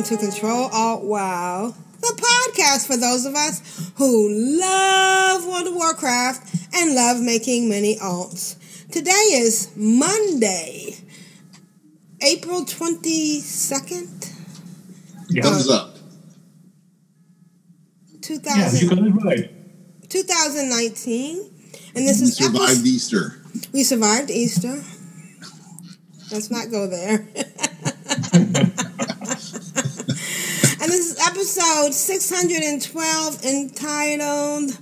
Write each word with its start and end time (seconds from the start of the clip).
Welcome 0.00 0.16
to 0.16 0.24
Control 0.30 0.70
Alt 0.72 1.04
Wow, 1.04 1.74
the 2.00 2.22
podcast 2.46 2.86
for 2.86 2.96
those 2.96 3.26
of 3.26 3.34
us 3.34 3.92
who 3.96 4.30
love 4.58 5.44
World 5.46 5.66
of 5.66 5.74
Warcraft 5.74 6.74
and 6.74 6.94
love 6.94 7.20
making 7.20 7.68
many 7.68 7.96
alts. 7.96 8.56
Today 8.90 9.10
is 9.10 9.70
Monday, 9.76 10.94
April 12.22 12.64
22nd, 12.64 14.32
Thumbs 15.42 15.68
up. 15.68 15.96
2000, 18.22 18.88
got 18.88 18.98
it 18.98 19.10
right. 19.22 19.50
2019. 20.08 21.50
And 21.94 22.08
this 22.08 22.20
We 22.20 22.24
is 22.28 22.36
survived 22.36 22.62
episode, 22.62 22.86
Easter. 22.86 23.42
we 23.72 23.82
survived 23.82 24.30
Easter. 24.30 24.82
Let's 26.32 26.50
not 26.50 26.70
go 26.70 26.86
there. 26.86 27.28
and 31.30 31.38
this 31.38 31.56
is 31.56 31.62
episode 31.62 31.94
612 31.94 33.44
entitled, 33.44 34.78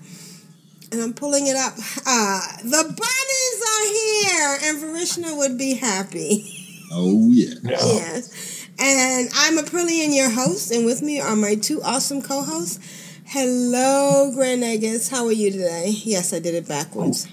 and 0.90 1.00
I'm 1.02 1.12
pulling 1.12 1.46
it 1.46 1.56
up. 1.56 1.74
Uh, 2.06 2.40
the 2.62 2.84
bunnies 2.84 3.62
are 3.68 3.86
here, 3.92 4.58
and 4.64 4.78
Vrishna 4.82 5.36
would 5.36 5.58
be 5.58 5.74
happy. 5.74 6.44
Oh 6.92 7.30
yeah. 7.32 7.54
yes. 7.64 8.66
And 8.78 9.28
I'm 9.34 9.58
Aprillian, 9.58 10.14
your 10.14 10.30
host, 10.30 10.70
and 10.70 10.86
with 10.86 11.02
me 11.02 11.20
are 11.20 11.36
my 11.36 11.54
two 11.54 11.82
awesome 11.82 12.22
co 12.22 12.42
hosts. 12.42 12.78
Hello, 13.26 14.32
Grand 14.34 14.62
Nagus. 14.62 15.10
How 15.10 15.26
are 15.26 15.32
you 15.32 15.50
today? 15.50 15.88
Yes, 16.02 16.32
I 16.32 16.38
did 16.38 16.54
it 16.54 16.66
backwards. 16.66 17.28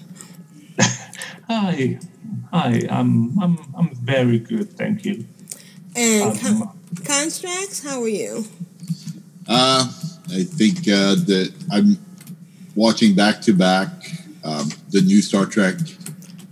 Hi, 1.48 1.98
hi. 2.52 2.82
I'm 2.90 3.40
I'm 3.40 3.58
I'm 3.78 3.94
very 3.94 4.40
good, 4.40 4.72
thank 4.76 5.04
you. 5.04 5.26
And 5.94 6.32
Um, 6.32 6.38
Con- 6.38 6.78
Constraxx, 6.96 7.82
how 7.82 8.02
are 8.02 8.08
you? 8.08 8.44
Uh, 9.48 9.84
I 10.30 10.42
think 10.44 10.78
uh, 10.88 11.14
that 11.26 11.52
I'm 11.70 11.98
watching 12.74 13.14
back 13.14 13.40
to 13.42 13.52
back 13.52 13.88
um, 14.44 14.68
the 14.90 15.00
new 15.00 15.22
Star 15.22 15.46
Trek 15.46 15.76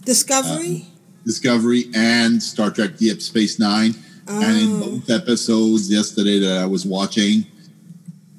Discovery? 0.05 0.87
Discovery 1.25 1.84
and 1.95 2.42
Star 2.42 2.70
Trek 2.70 2.97
Deep 2.98 3.20
Space 3.22 3.59
Nine. 3.59 3.95
Oh. 4.28 4.42
And 4.42 4.56
in 4.59 4.72
Oh. 4.83 4.91
both 4.98 5.11
episodes 5.11 5.91
yesterday 5.91 6.39
that 6.41 6.59
I 6.59 6.67
was 6.67 6.84
watching, 6.87 7.47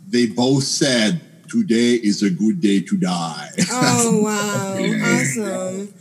they 0.10 0.28
both 0.28 0.64
said, 0.64 1.22
Today 1.50 1.94
is 1.94 2.24
a 2.24 2.30
good 2.30 2.60
day 2.60 2.82
to 2.82 2.98
die. 2.98 3.50
Oh 3.72 4.22
wow, 4.24 4.74
awesome! 5.20 5.94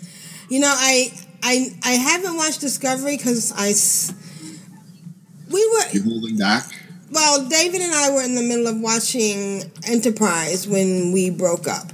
You 0.48 0.60
know, 0.60 0.72
I 0.74 1.12
I 1.42 1.68
I 1.84 1.90
haven't 1.92 2.36
watched 2.36 2.60
Discovery 2.62 3.16
because 3.18 3.52
I 3.54 3.74
we 5.52 5.60
were 5.68 5.90
you 5.92 6.02
holding 6.02 6.38
back? 6.38 6.64
Well, 7.10 7.46
David 7.48 7.80
and 7.80 7.94
I 7.94 8.10
were 8.10 8.22
in 8.22 8.34
the 8.34 8.42
middle 8.42 8.66
of 8.66 8.80
watching 8.80 9.62
Enterprise 9.86 10.66
when 10.66 11.12
we 11.12 11.30
broke 11.30 11.66
up. 11.68 11.92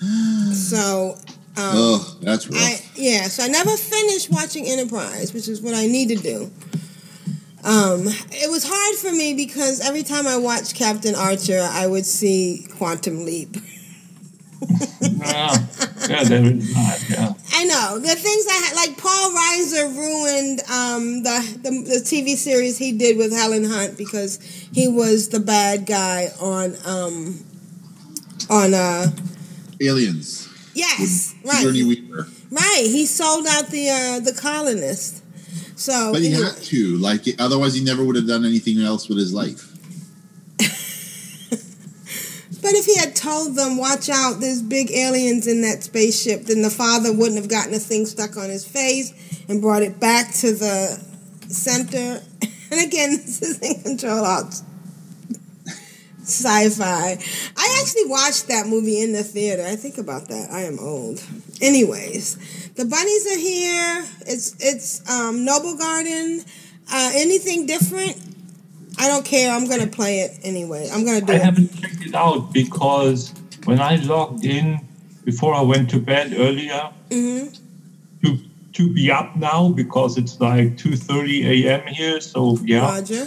So, 0.54 1.16
um, 1.56 1.72
oh, 1.74 2.16
that's 2.22 2.46
rough. 2.48 2.60
I 2.60 2.80
yeah, 2.94 3.24
so 3.24 3.42
I 3.42 3.48
never 3.48 3.76
finished 3.76 4.30
watching 4.30 4.66
Enterprise, 4.66 5.34
which 5.34 5.48
is 5.48 5.60
what 5.60 5.74
I 5.74 5.86
need 5.86 6.08
to 6.08 6.16
do. 6.16 6.50
Um, 7.64 8.06
it 8.30 8.50
was 8.50 8.64
hard 8.68 8.96
for 8.96 9.10
me 9.10 9.34
because 9.34 9.80
every 9.80 10.02
time 10.02 10.26
I 10.26 10.36
watched 10.36 10.74
Captain 10.74 11.14
Archer, 11.14 11.60
I 11.60 11.86
would 11.86 12.06
see 12.06 12.66
Quantum 12.76 13.24
Leap. 13.24 13.56
Yeah, 15.00 15.56
yeah, 16.08 16.24
there 16.24 16.44
is 16.44 16.74
that. 16.74 17.04
Yeah. 17.08 17.32
I 17.52 17.64
know 17.64 17.98
the 17.98 18.14
things 18.14 18.46
I 18.48 18.52
had, 18.66 18.76
like 18.76 18.98
Paul 18.98 19.30
Reiser 19.30 19.96
ruined 19.96 20.60
um, 20.70 21.22
the, 21.22 21.58
the 21.62 21.70
the 21.70 22.00
TV 22.04 22.36
series 22.36 22.78
he 22.78 22.92
did 22.92 23.16
with 23.16 23.32
Helen 23.32 23.64
Hunt 23.64 23.96
because 23.98 24.38
he 24.72 24.88
was 24.88 25.28
the 25.30 25.40
bad 25.40 25.86
guy 25.86 26.28
on 26.40 26.76
um, 26.86 27.44
on 28.50 28.74
uh 28.74 29.06
Aliens. 29.80 30.48
yes 30.74 31.34
Sigourney 31.44 31.82
right 31.82 31.88
Weaver. 31.88 32.28
right 32.50 32.82
he 32.84 33.06
sold 33.06 33.46
out 33.46 33.68
the 33.68 33.88
uh, 33.90 34.20
the 34.20 34.32
colonist 34.32 35.22
so 35.76 36.12
But 36.12 36.22
he 36.22 36.28
anyway. 36.32 36.44
had 36.50 36.56
to. 36.56 36.96
Like, 36.98 37.24
otherwise, 37.40 37.74
he 37.74 37.82
never 37.82 38.04
would 38.04 38.14
have 38.14 38.28
done 38.28 38.44
anything 38.44 38.78
else 38.80 39.08
with 39.08 39.18
his 39.18 39.32
life. 39.34 39.72
But 42.64 42.72
if 42.72 42.86
he 42.86 42.96
had 42.96 43.14
told 43.14 43.56
them, 43.56 43.76
watch 43.76 44.08
out, 44.08 44.40
there's 44.40 44.62
big 44.62 44.90
aliens 44.90 45.46
in 45.46 45.60
that 45.60 45.82
spaceship, 45.82 46.44
then 46.44 46.62
the 46.62 46.70
father 46.70 47.12
wouldn't 47.12 47.36
have 47.36 47.50
gotten 47.50 47.74
a 47.74 47.78
thing 47.78 48.06
stuck 48.06 48.38
on 48.38 48.48
his 48.48 48.66
face 48.66 49.12
and 49.50 49.60
brought 49.60 49.82
it 49.82 50.00
back 50.00 50.32
to 50.36 50.54
the 50.54 50.98
center. 51.48 52.22
And 52.70 52.82
again, 52.82 53.10
this 53.12 53.42
is 53.42 53.60
in 53.60 53.82
control 53.82 54.24
alt 54.24 54.62
sci-fi. 56.22 57.18
I 57.56 57.78
actually 57.82 58.06
watched 58.06 58.48
that 58.48 58.66
movie 58.66 59.00
in 59.02 59.12
the 59.12 59.22
theater. 59.22 59.62
I 59.62 59.76
think 59.76 59.98
about 59.98 60.28
that. 60.28 60.50
I 60.50 60.62
am 60.62 60.78
old. 60.80 61.22
Anyways, 61.60 62.72
the 62.74 62.86
bunnies 62.86 63.26
are 63.26 63.38
here. 63.38 64.04
It's 64.26 64.56
it's 64.58 65.08
um, 65.08 65.46
Noblegarden. 65.46 66.44
Uh, 66.90 67.10
anything 67.14 67.66
different? 67.66 68.33
I 68.98 69.08
don't 69.08 69.24
care. 69.24 69.50
I'm 69.52 69.66
gonna 69.68 69.86
play 69.86 70.20
it 70.20 70.38
anyway. 70.42 70.88
I'm 70.92 71.04
gonna 71.04 71.20
do 71.20 71.32
I 71.32 71.36
it. 71.36 71.42
haven't 71.42 71.72
checked 71.74 72.06
it 72.06 72.14
out 72.14 72.52
because 72.52 73.34
when 73.64 73.80
I 73.80 73.96
logged 73.96 74.44
in 74.44 74.78
before 75.24 75.54
I 75.54 75.62
went 75.62 75.90
to 75.90 76.00
bed 76.00 76.34
earlier 76.36 76.90
hmm 77.10 77.46
to 78.24 78.38
to 78.74 78.92
be 78.92 79.10
up 79.10 79.36
now 79.36 79.68
because 79.70 80.16
it's 80.16 80.40
like 80.40 80.76
two 80.76 80.96
thirty 80.96 81.66
a.m. 81.66 81.82
here. 81.88 82.20
So 82.20 82.58
yeah, 82.64 82.86
Roger. 82.86 83.26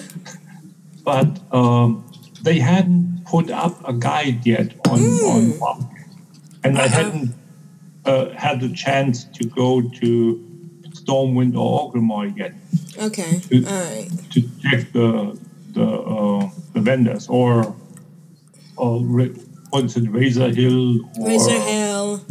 but 1.06 1.40
um, 1.52 2.06
they 2.42 2.60
hadn't 2.60 3.24
put 3.26 3.50
up 3.52 3.82
a 3.86 3.94
guide 3.94 4.46
yet 4.46 4.74
on 4.88 5.20
on 5.22 5.54
one, 5.60 5.90
and 6.64 6.78
I 6.78 6.88
hadn't 6.88 7.36
uh, 8.06 8.30
had 8.36 8.62
the 8.62 8.70
chance 8.70 9.26
to 9.36 9.46
go 9.46 9.82
to 10.02 10.40
Stormwind 10.94 11.56
or 11.58 11.92
Orgrimmar 11.92 12.36
yet 12.36 12.54
Okay. 13.00 13.42
to, 13.52 13.66
All 13.66 13.84
right. 13.84 14.10
to 14.32 14.42
check 14.62 14.92
the 14.94 15.38
the 15.78 15.88
uh, 15.88 16.50
the 16.74 16.82
vendors 16.82 17.28
or 17.28 17.76
or 18.76 19.02
Ra- 19.04 19.36
what's 19.70 19.96
it 19.98 20.10
Razor 20.10 20.50
Hill 20.50 21.02
or 21.20 21.28
Razor 21.28 21.60
Hill. 21.60 22.22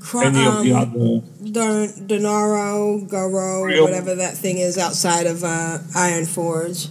Cro- 0.00 0.22
any 0.22 0.46
of 0.46 0.62
the 0.64 0.72
um, 0.72 0.82
other. 0.82 1.52
Don- 1.52 2.08
Donaro, 2.08 3.06
Goro, 3.08 3.62
Real- 3.62 3.84
whatever 3.84 4.14
that 4.14 4.34
thing 4.36 4.58
is 4.58 4.78
outside 4.78 5.26
of 5.26 5.44
uh, 5.44 5.78
Ironforge. 5.94 6.88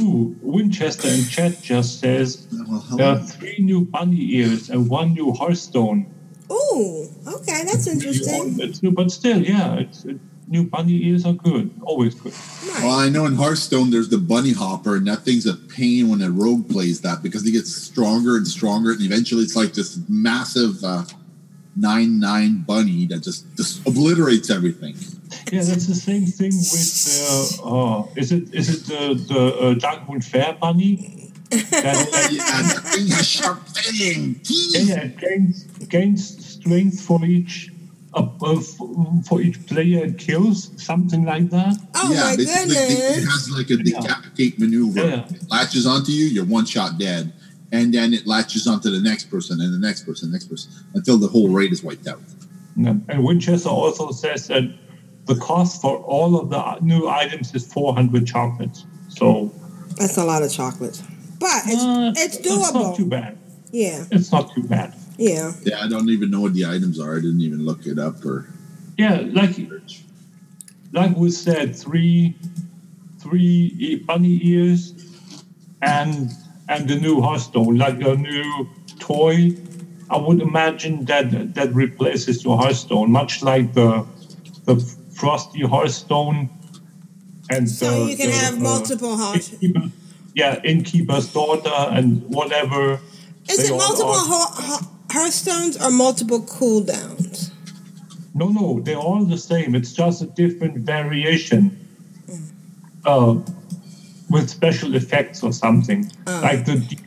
Ooh, 0.00 0.34
Winchester 0.40 1.08
in 1.08 1.24
chat 1.24 1.60
just 1.60 2.00
says 2.00 2.46
Well, 2.50 2.80
there 2.96 3.06
are 3.08 3.18
three 3.18 3.58
new 3.58 3.84
bunny 3.84 4.36
ears 4.36 4.70
and 4.70 4.88
one 4.88 5.12
new 5.12 5.32
Hearthstone. 5.32 6.06
Ooh, 6.50 7.08
okay, 7.26 7.64
that's 7.64 7.86
interesting. 7.86 8.56
It's 8.60 8.82
new, 8.82 8.92
but 8.92 9.10
still, 9.10 9.42
yeah, 9.42 9.74
it's, 9.80 10.04
it, 10.04 10.18
new 10.52 10.64
bunny 10.64 11.06
ears 11.06 11.24
are 11.24 11.32
good, 11.32 11.70
always 11.82 12.14
good. 12.14 12.34
Well, 12.82 12.98
I 12.98 13.08
know 13.08 13.24
in 13.24 13.34
Hearthstone 13.34 13.90
there's 13.90 14.10
the 14.10 14.18
bunny 14.18 14.52
hopper, 14.52 14.96
and 14.96 15.06
that 15.08 15.20
thing's 15.20 15.46
a 15.46 15.54
pain 15.54 16.08
when 16.08 16.20
a 16.20 16.30
rogue 16.30 16.68
plays 16.68 17.00
that 17.00 17.22
because 17.22 17.42
he 17.42 17.50
gets 17.50 17.74
stronger 17.74 18.36
and 18.36 18.46
stronger, 18.46 18.92
and 18.92 19.00
eventually 19.00 19.42
it's 19.42 19.56
like 19.56 19.72
this 19.72 19.98
massive 20.08 20.84
uh, 20.84 21.04
nine 21.74 22.20
nine 22.20 22.62
bunny 22.66 23.06
that 23.06 23.22
just 23.22 23.46
just 23.56 23.84
obliterates 23.86 24.50
everything. 24.50 24.94
Yeah, 25.50 25.62
that's 25.64 25.86
the 25.86 25.94
same 25.94 26.26
thing 26.26 26.52
with 26.52 27.60
uh, 27.64 28.00
uh, 28.00 28.06
is 28.14 28.30
it 28.30 28.54
is 28.54 28.68
it 28.68 28.86
the 28.86 29.14
the 29.32 29.42
uh, 29.56 29.74
Darkmoon 29.74 30.22
Faire 30.22 30.56
bunny? 30.60 31.32
That, 31.50 31.68
yeah, 32.32 32.62
that 32.62 32.82
thing 32.94 33.08
has 33.08 33.28
sharp 33.28 33.66
teeth. 33.74 34.40
yeah, 34.74 34.80
yeah, 34.80 35.04
it 35.04 35.18
gains 35.18 35.64
gains 35.88 36.22
strength 36.46 37.00
for 37.00 37.24
each 37.24 37.71
for 39.26 39.40
each 39.40 39.64
player 39.66 40.04
it 40.04 40.18
kills, 40.18 40.70
something 40.82 41.24
like 41.24 41.48
that. 41.50 41.76
Oh 41.94 42.12
yeah, 42.12 42.24
my 42.24 42.36
basically 42.36 42.74
it 42.76 43.24
has 43.24 43.50
like 43.56 43.70
a 43.70 43.76
decapitate 43.76 44.58
maneuver. 44.58 45.06
Yeah. 45.06 45.28
Latches 45.48 45.86
onto 45.86 46.12
you, 46.12 46.26
you're 46.26 46.44
one 46.44 46.66
shot 46.66 46.98
dead. 46.98 47.32
and 47.72 47.94
then 47.94 48.12
it 48.12 48.26
latches 48.26 48.66
onto 48.66 48.90
the 48.90 49.00
next 49.00 49.30
person 49.30 49.58
and 49.60 49.72
the 49.72 49.78
next 49.78 50.04
person, 50.04 50.30
next 50.30 50.44
person, 50.46 50.70
until 50.94 51.16
the 51.16 51.26
whole 51.26 51.48
raid 51.48 51.72
is 51.72 51.82
wiped 51.82 52.06
out. 52.06 52.20
Yeah. 52.76 52.94
And 53.08 53.24
Winchester 53.24 53.70
also 53.70 54.10
says 54.10 54.46
that 54.48 54.64
the 55.24 55.36
cost 55.36 55.80
for 55.80 55.96
all 55.98 56.38
of 56.38 56.50
the 56.50 56.78
new 56.80 57.08
items 57.08 57.54
is 57.54 57.72
400 57.72 58.26
chocolates. 58.26 58.84
So 59.08 59.50
That's 59.96 60.18
a 60.18 60.24
lot 60.24 60.42
of 60.42 60.52
chocolate. 60.52 61.00
But 61.38 61.62
it's, 61.66 61.82
uh, 61.82 62.12
it's 62.16 62.36
It's 62.36 62.72
not 62.74 62.96
too 62.96 63.06
bad. 63.06 63.38
Yeah, 63.72 64.04
It's 64.10 64.30
not 64.30 64.52
too 64.54 64.64
bad. 64.64 64.94
Yeah. 65.18 65.52
Yeah, 65.64 65.80
I 65.80 65.88
don't 65.88 66.08
even 66.10 66.30
know 66.30 66.40
what 66.40 66.54
the 66.54 66.66
items 66.66 66.98
are. 67.00 67.16
I 67.16 67.20
didn't 67.20 67.40
even 67.42 67.64
look 67.64 67.86
it 67.86 67.98
up 67.98 68.24
or. 68.24 68.46
Yeah, 68.98 69.22
like 69.32 69.56
like 70.92 71.16
we 71.16 71.30
said, 71.30 71.74
three 71.76 72.34
three 73.18 73.74
e- 73.78 73.96
bunny 73.96 74.38
ears 74.42 74.92
and 75.80 76.30
and 76.68 76.88
the 76.88 76.96
new 76.96 77.20
Hearthstone, 77.20 77.76
like 77.76 78.00
a 78.02 78.14
new 78.16 78.68
toy. 78.98 79.56
I 80.10 80.18
would 80.18 80.40
imagine 80.42 81.04
that 81.06 81.54
that 81.54 81.74
replaces 81.74 82.44
your 82.44 82.58
Hearthstone, 82.58 83.10
much 83.10 83.42
like 83.42 83.72
the 83.74 84.04
the 84.66 84.76
Frosty 85.14 85.62
Hearthstone. 85.62 86.50
And 87.50 87.68
So 87.68 88.04
the- 88.04 88.10
you 88.10 88.16
can 88.16 88.26
the, 88.30 88.32
have 88.36 88.54
uh, 88.54 88.60
multiple 88.60 89.16
hearts. 89.16 89.52
Innkeeper- 89.52 89.90
yeah, 90.34 90.60
innkeeper's 90.64 91.32
daughter 91.32 91.72
and 91.96 92.22
whatever. 92.28 93.00
Is 93.50 93.58
it 93.68 93.70
multiple 93.70 94.10
are. 94.12 94.18
ho- 94.18 94.54
ho- 94.68 94.86
Hearthstones 95.12 95.76
or 95.84 95.90
multiple 95.90 96.40
cooldowns? 96.40 97.50
No, 98.34 98.48
no, 98.48 98.80
they're 98.80 98.96
all 98.96 99.24
the 99.24 99.36
same. 99.36 99.74
It's 99.74 99.92
just 99.92 100.22
a 100.22 100.26
different 100.26 100.78
variation 100.78 101.78
uh, 103.04 103.38
with 104.30 104.48
special 104.48 104.94
effects 104.94 105.42
or 105.42 105.52
something. 105.52 106.10
Oh. 106.26 106.40
Like 106.42 106.64
the 106.64 106.98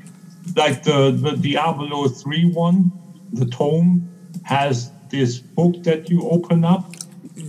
like 0.55 0.83
the, 0.83 1.11
the 1.11 1.31
Diablo 1.31 2.07
3 2.07 2.51
one, 2.51 2.91
the 3.33 3.45
tome 3.47 4.07
has 4.43 4.91
this 5.09 5.39
book 5.39 5.83
that 5.83 6.09
you 6.09 6.29
open 6.29 6.63
up 6.63 6.93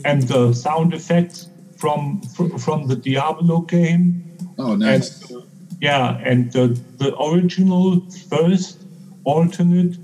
and 0.04 0.22
the 0.22 0.52
sound 0.52 0.94
effects 0.94 1.48
from 1.76 2.22
fr- 2.22 2.56
from 2.58 2.88
the 2.88 2.96
Diablo 2.96 3.60
game. 3.60 4.36
Oh, 4.58 4.74
nice. 4.74 5.30
And, 5.30 5.42
yeah, 5.80 6.18
and 6.24 6.50
the, 6.52 6.68
the 6.96 7.14
original 7.20 8.00
first 8.30 8.82
alternate 9.24 9.98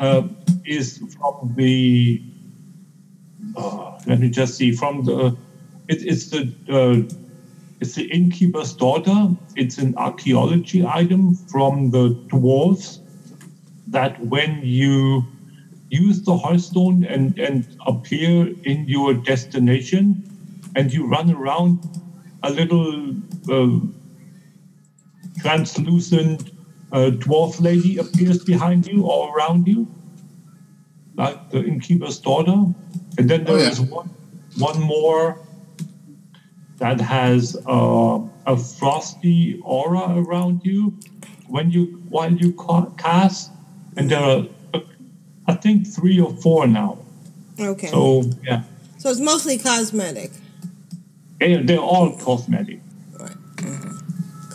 uh, 0.00 0.22
is 0.64 0.98
from 1.16 1.54
the. 1.56 2.22
Uh, 3.56 3.98
let 4.06 4.20
me 4.20 4.30
just 4.30 4.56
see 4.56 4.72
from 4.72 5.04
the. 5.04 5.36
It, 5.88 6.02
it's 6.02 6.30
the 6.30 6.52
uh, 6.68 7.14
it's 7.80 7.94
the 7.94 8.10
innkeeper's 8.10 8.74
daughter. 8.74 9.34
It's 9.56 9.78
an 9.78 9.96
archaeology 9.96 10.86
item 10.86 11.34
from 11.34 11.90
the 11.90 12.10
dwarves. 12.28 13.00
That 13.88 14.20
when 14.24 14.60
you 14.62 15.24
use 15.90 16.22
the 16.22 16.36
Hearthstone 16.36 17.04
and 17.04 17.38
and 17.38 17.66
appear 17.86 18.54
in 18.64 18.86
your 18.86 19.14
destination, 19.14 20.22
and 20.76 20.92
you 20.92 21.06
run 21.06 21.30
around, 21.30 21.80
a 22.42 22.50
little. 22.50 23.14
Uh, 23.50 23.80
translucent 25.40 26.50
uh, 26.92 27.10
dwarf 27.10 27.60
lady 27.60 27.98
appears 27.98 28.44
behind 28.44 28.86
you 28.86 29.04
or 29.04 29.36
around 29.36 29.66
you, 29.68 29.86
like 31.16 31.50
the 31.50 31.62
innkeeper's 31.64 32.18
daughter. 32.18 32.72
And 33.18 33.28
then 33.28 33.44
there 33.44 33.56
Oh, 33.56 33.58
yeah. 33.58 33.70
is 33.70 33.80
one, 33.80 34.10
one 34.58 34.80
more 34.80 35.38
that 36.78 37.00
has 37.00 37.56
uh, 37.66 38.20
a 38.46 38.56
frosty 38.56 39.60
aura 39.64 40.14
around 40.22 40.60
you 40.64 40.96
when 41.48 41.70
you 41.70 42.00
while 42.08 42.32
you 42.32 42.52
cast. 42.96 43.50
And 43.96 44.10
there 44.10 44.20
are, 44.22 44.44
uh, 44.74 44.80
I 45.48 45.54
think, 45.54 45.86
three 45.86 46.20
or 46.20 46.32
four 46.36 46.66
now. 46.68 46.98
Okay. 47.58 47.88
So, 47.88 48.22
yeah. 48.44 48.62
So 48.98 49.10
it's 49.10 49.18
mostly 49.20 49.58
cosmetic. 49.58 50.30
they, 51.40 51.56
they're 51.62 51.78
all 51.78 52.16
cosmetic. 52.16 52.80
Got 53.16 53.32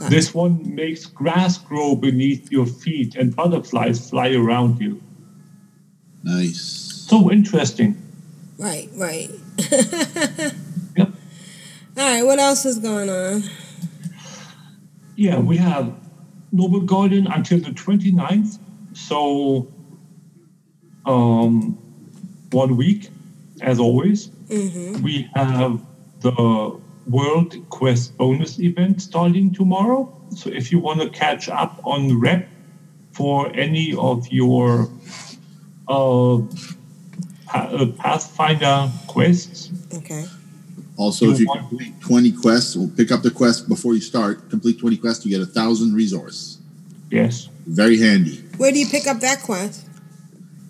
This 0.10 0.34
one 0.34 0.76
makes 0.76 1.06
grass 1.06 1.58
grow 1.58 1.96
beneath 1.96 2.52
your 2.52 2.66
feet 2.66 3.16
and 3.16 3.36
butterflies 3.36 4.10
fly 4.10 4.34
around 4.34 4.80
you. 4.82 5.02
Nice. 6.24 6.60
So 7.08 7.32
interesting. 7.32 8.02
Right, 8.58 8.90
right. 8.96 9.30
Yep. 10.96 11.10
All 11.98 12.04
right, 12.04 12.24
what 12.24 12.38
else 12.38 12.66
is 12.66 12.78
going 12.78 13.10
on? 13.10 13.44
Yeah, 15.16 15.40
we 15.40 15.58
have 15.58 15.92
Noblegarden 16.54 17.34
until 17.36 17.60
the 17.60 17.72
29th. 17.72 18.60
So, 18.94 19.72
um, 21.06 21.78
one 22.52 22.78
week, 22.78 23.10
as 23.62 23.80
always. 23.80 24.28
Mm-hmm. 24.28 25.02
We 25.02 25.30
have 25.34 25.84
the 26.22 26.80
World 27.08 27.56
Quest 27.70 28.18
bonus 28.18 28.60
event 28.60 29.02
starting 29.02 29.54
tomorrow. 29.54 30.12
So, 30.36 30.50
if 30.50 30.72
you 30.72 30.80
want 30.80 31.02
to 31.02 31.10
catch 31.10 31.50
up 31.50 31.80
on 31.86 32.20
rep 32.20 32.48
for 33.12 33.52
any 33.56 33.94
of 33.96 34.28
your 34.30 34.90
uh, 35.88 36.38
uh, 37.54 37.86
Pathfinder 37.98 38.90
quests, 39.08 39.70
Okay. 39.96 40.26
Also, 40.98 41.32
if 41.32 41.40
you 41.40 41.48
complete 41.48 42.00
20 42.02 42.32
quests, 42.34 42.76
we'll 42.76 42.88
pick 42.90 43.12
up 43.12 43.22
the 43.24 43.32
quest 43.32 43.68
before 43.68 43.94
you 43.96 44.02
start. 44.02 44.50
Complete 44.50 44.80
20 44.80 44.98
quests, 44.98 45.26
you 45.26 45.32
get 45.32 45.42
a 45.42 45.52
thousand 45.52 45.94
resource. 45.94 46.60
yes. 47.10 47.50
Very 47.66 47.98
handy. 47.98 48.44
Where 48.58 48.72
do 48.72 48.78
you 48.80 48.88
pick 48.88 49.08
up 49.08 49.20
that 49.22 49.42
quest? 49.42 49.88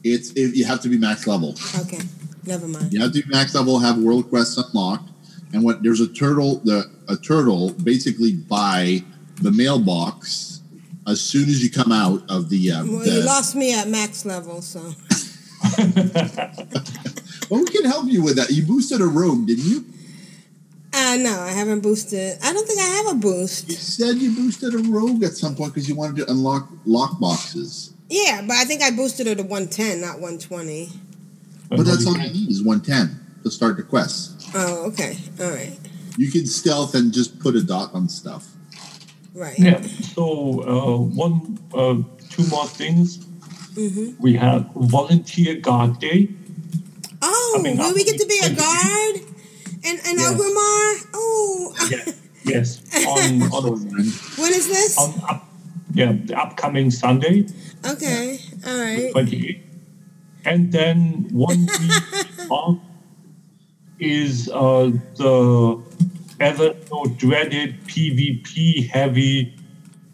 It's 0.03 0.29
if 0.36 0.56
you 0.56 0.63
have 0.65 0.79
to 0.81 0.89
be 0.89 0.97
max 0.97 1.25
level. 1.25 1.56
Okay, 1.79 2.00
never 2.45 2.68
mind. 2.68 2.94
You 2.94 3.01
have 3.01 3.12
to 3.13 3.24
be 3.24 3.29
max 3.29 3.56
level, 3.56 3.79
have 3.79 3.97
world 3.97 4.29
quests 4.29 4.57
unlocked, 4.57 5.09
and 5.53 5.63
what 5.63 5.83
there's 5.83 6.01
a 6.01 6.07
turtle. 6.11 6.59
The 6.59 6.91
a 7.07 7.15
turtle 7.15 7.71
basically 7.73 8.33
by 8.33 9.03
the 9.41 9.51
mailbox 9.51 10.61
as 11.07 11.21
soon 11.21 11.50
as 11.50 11.63
you 11.63 11.69
come 11.69 11.91
out 11.91 12.23
of 12.29 12.50
the. 12.50 12.71
Uh, 12.71 12.85
Well, 12.85 13.00
the 13.00 13.11
you 13.11 13.25
lost 13.25 13.55
me 13.55 13.73
at 13.73 13.88
max 13.88 14.25
level, 14.25 14.61
so 14.61 14.79
well, 17.50 17.61
we 17.61 17.65
can 17.65 17.85
help 17.85 18.07
you 18.07 18.23
with 18.23 18.35
that. 18.38 18.50
You 18.51 18.65
boosted 18.65 19.01
a 19.01 19.07
room, 19.07 19.45
didn't 19.45 19.65
you? 19.65 19.85
uh 20.95 21.17
no, 21.19 21.39
I 21.39 21.50
haven't 21.50 21.79
boosted. 21.81 22.38
I 22.44 22.53
don't 22.53 22.67
think 22.67 22.79
I 22.79 22.83
have 22.83 23.15
a 23.15 23.19
boost. 23.19 23.67
You 23.67 23.75
said 23.75 24.17
you 24.17 24.35
boosted 24.35 24.75
a 24.75 24.77
rogue 24.77 25.23
at 25.23 25.31
some 25.33 25.55
point 25.55 25.73
because 25.73 25.89
you 25.89 25.95
wanted 25.95 26.17
to 26.17 26.29
unlock 26.31 26.69
lock 26.85 27.19
boxes. 27.19 27.94
Yeah, 28.09 28.44
but 28.47 28.57
I 28.57 28.63
think 28.65 28.83
I 28.83 28.91
boosted 28.91 29.25
it 29.25 29.38
to 29.38 29.43
110, 29.43 30.00
not 30.01 30.19
120. 30.19 30.89
But 31.69 31.83
that's 31.83 32.05
all 32.05 32.15
you 32.17 32.31
need 32.31 32.50
is 32.51 32.63
110 32.63 33.41
to 33.43 33.50
start 33.50 33.77
the 33.77 33.83
quest. 33.83 34.32
Oh, 34.55 34.86
okay. 34.88 35.17
All 35.39 35.50
right. 35.50 35.77
You 36.17 36.31
can 36.31 36.45
stealth 36.45 36.93
and 36.95 37.12
just 37.13 37.39
put 37.39 37.55
a 37.55 37.63
dot 37.63 37.93
on 37.93 38.07
stuff. 38.10 38.48
Right. 39.33 39.57
Yeah. 39.57 39.81
So 39.81 40.62
uh, 40.63 40.98
one, 41.00 41.57
uh, 41.74 41.95
two 42.29 42.45
more 42.48 42.67
things. 42.67 43.17
Mm-hmm. 43.74 44.22
We 44.22 44.33
have 44.33 44.69
Volunteer 44.75 45.55
Guard 45.55 46.00
Day. 46.00 46.29
Oh, 47.22 47.55
I 47.57 47.62
mean, 47.63 47.77
will 47.77 47.93
we 47.93 48.03
get 48.03 48.19
to 48.19 48.27
be 48.27 48.39
a 48.43 48.50
guard? 48.53 49.15
And 49.86 50.00
and 50.05 50.19
Yeah. 50.19 50.31
Orgrimmar? 50.33 51.07
Oh, 51.15 51.74
Yeah. 51.89 52.13
Yes. 52.45 52.81
On 53.07 53.41
on, 53.55 53.79
when 54.38 54.53
is 54.53 54.67
this? 54.67 54.98
on 55.00 55.13
up, 55.29 55.48
yeah 55.93 56.12
the 56.13 56.38
upcoming 56.38 56.91
Sunday, 56.91 57.48
Okay. 57.86 58.38
All 58.67 58.77
right. 58.79 59.12
twenty 59.12 59.48
eighth, 59.50 59.63
and 60.45 60.72
then 60.72 61.27
one 61.31 61.65
week 61.79 62.51
off 62.51 62.77
is 64.00 64.50
uh, 64.53 64.91
the 65.15 65.81
ever 66.39 66.73
so 66.88 67.05
dreaded 67.17 67.81
PvP 67.85 68.89
heavy, 68.89 69.55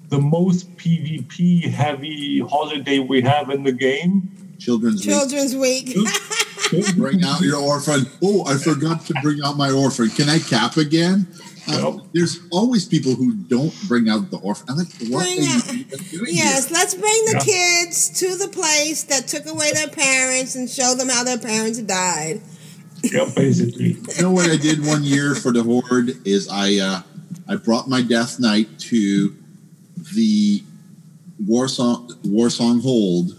the 0.09 0.19
most 0.19 0.75
PvP 0.77 1.69
heavy 1.69 2.39
holiday 2.39 2.99
we 2.99 3.21
have 3.21 3.49
in 3.49 3.63
the 3.63 3.71
game. 3.71 4.55
Children's 4.59 5.05
Week. 5.05 5.15
Children's 5.15 5.55
Week. 5.55 5.95
Bring 6.97 7.23
out 7.23 7.41
your 7.41 7.57
orphan. 7.57 8.05
Oh, 8.21 8.45
I 8.45 8.55
forgot 8.57 9.03
to 9.07 9.13
bring 9.23 9.39
out 9.43 9.57
my 9.57 9.71
orphan. 9.71 10.09
Can 10.09 10.29
I 10.29 10.37
cap 10.37 10.77
again? 10.77 11.25
Yep. 11.67 11.93
There's 12.13 12.39
always 12.51 12.85
people 12.85 13.15
who 13.15 13.33
don't 13.33 13.73
bring 13.87 14.07
out 14.09 14.29
the 14.29 14.37
orphan. 14.37 14.67
I'm 14.69 14.77
like, 14.77 14.87
what 15.09 15.23
Bring 15.23 15.39
are 15.39 15.73
you 15.73 15.83
doing 15.85 16.25
Yes, 16.27 16.69
let's 16.71 16.93
bring 16.93 17.25
the 17.25 17.43
Yeah. 17.45 17.85
kids 17.85 18.09
to 18.19 18.35
the 18.35 18.47
place 18.49 19.03
that 19.03 19.27
took 19.27 19.47
away 19.47 19.71
their 19.73 19.87
parents 19.87 20.55
and 20.55 20.69
show 20.69 20.93
them 20.95 21.09
how 21.09 21.23
their 21.23 21.37
parents 21.39 21.79
died. 21.79 22.41
Yeah, 23.03 23.29
basically. 23.35 23.97
You 24.15 24.21
know 24.21 24.31
what 24.31 24.49
I 24.49 24.57
did 24.57 24.85
one 24.85 25.03
year 25.03 25.35
for 25.35 25.51
the 25.51 25.63
horde 25.63 26.25
is 26.27 26.47
I 26.49 26.77
uh, 26.77 27.01
I 27.47 27.55
brought 27.55 27.87
my 27.87 28.01
death 28.01 28.39
knight 28.39 28.79
to 28.79 29.35
the 30.15 30.63
war 31.45 31.67
song 31.67 32.11
war 32.23 32.49
song 32.49 32.81
hold, 32.81 33.31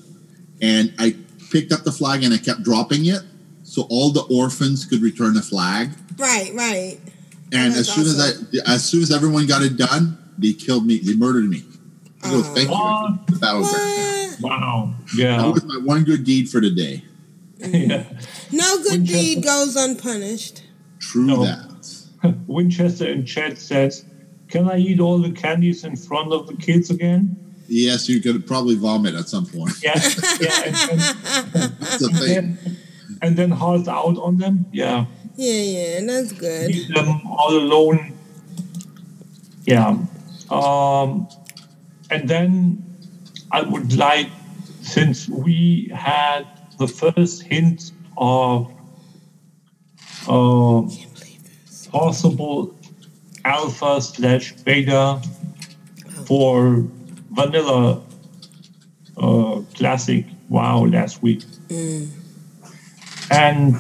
and 0.61 0.93
I 0.99 1.17
picked 1.51 1.73
up 1.73 1.83
the 1.85 1.93
flag 1.93 2.23
and 2.23 2.33
I 2.33 2.39
kept 2.39 2.63
dropping 2.63 3.07
it 3.07 3.23
so 3.63 3.87
all 3.91 4.11
the 4.11 4.23
orphans 4.35 4.85
could 4.85 5.01
return 5.01 5.35
the 5.35 5.43
flag. 5.43 5.91
Right, 6.19 6.53
right. 6.55 6.99
And 7.53 7.73
That's 7.73 7.89
as 7.89 7.93
soon 7.93 8.07
as 8.07 8.21
I, 8.67 8.73
as 8.73 8.85
soon 8.85 9.03
as 9.03 9.13
everyone 9.13 9.47
got 9.47 9.63
it 9.63 9.77
done, 9.77 10.19
they 10.39 10.53
killed 10.53 10.87
me. 10.87 10.99
They 10.99 11.15
murdered 11.15 11.49
me. 11.49 11.65
So 12.23 12.43
thank 12.43 12.69
you. 12.69 12.75
What? 12.75 13.27
The 13.27 13.39
battleground. 13.39 14.37
Wow. 14.41 14.95
That 15.17 15.53
was 15.53 15.65
my 15.65 15.79
one 15.85 16.05
good 16.05 16.25
deed 16.25 16.49
for 16.49 16.61
today. 16.61 17.03
Yeah. 17.69 18.05
No 18.53 18.77
good 18.83 19.01
Winchester- 19.01 19.05
deed 19.35 19.45
goes 19.45 19.77
unpunished. 19.77 20.63
True 20.99 21.27
No. 21.27 21.45
that. 21.45 21.61
Winchester 22.47 23.07
in 23.09 23.25
chat 23.25 23.59
says, 23.59 24.05
"Can 24.49 24.69
I 24.69 24.77
eat 24.79 25.01
all 25.01 25.19
the 25.19 25.31
candies 25.33 25.85
in 25.85 25.97
front 25.97 26.33
of 26.33 26.47
the 26.47 26.55
kids 26.55 26.91
again?" 26.91 27.37
Yes, 27.69 28.09
you 28.09 28.21
could 28.21 28.47
probably 28.47 28.75
vomit 28.75 29.15
at 29.15 29.29
some 29.29 29.47
point. 29.47 29.73
Yeah, 29.83 29.95
yeah, 30.41 30.63
and, 30.67 30.77
and, 30.91 31.01
That's 31.79 31.99
the 31.99 32.09
and 32.09 32.19
thing. 32.19 32.35
then 32.35 32.77
and 33.23 33.37
then 33.37 33.51
halt 33.51 33.87
out 33.89 34.17
on 34.19 34.39
them. 34.39 34.67
Yeah, 34.73 35.07
Yeah, 35.37 35.63
yeah, 35.63 36.01
that's 36.05 36.33
good. 36.33 36.69
leave 36.69 36.89
them 36.95 37.21
all 37.27 37.53
alone. 37.57 38.13
Yeah, 39.67 39.99
um, 40.51 41.29
and 42.11 42.29
then 42.29 42.83
I 43.53 43.63
would 43.63 43.95
like, 43.97 44.29
since 44.83 45.29
we 45.29 45.91
had 45.95 46.47
the 46.81 46.89
first 46.89 47.43
hint 47.43 47.93
of 48.17 48.73
uh, 50.27 50.81
possible 51.93 52.75
alpha 53.45 54.01
slash 54.01 54.53
beta 54.65 55.21
for 56.27 56.87
vanilla 57.33 58.03
uh, 59.19 59.61
classic 59.75 60.25
WoW 60.49 60.87
last 60.87 61.23
week, 61.23 61.43
and 63.31 63.77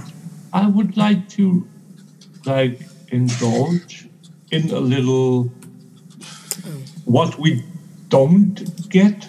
I 0.52 0.68
would 0.68 0.98
like 0.98 1.26
to 1.30 1.66
like 2.44 2.82
indulge 3.08 4.08
in 4.50 4.70
a 4.70 4.78
little 4.78 5.44
what 7.06 7.38
we 7.38 7.64
don't 8.10 8.88
get, 8.90 9.26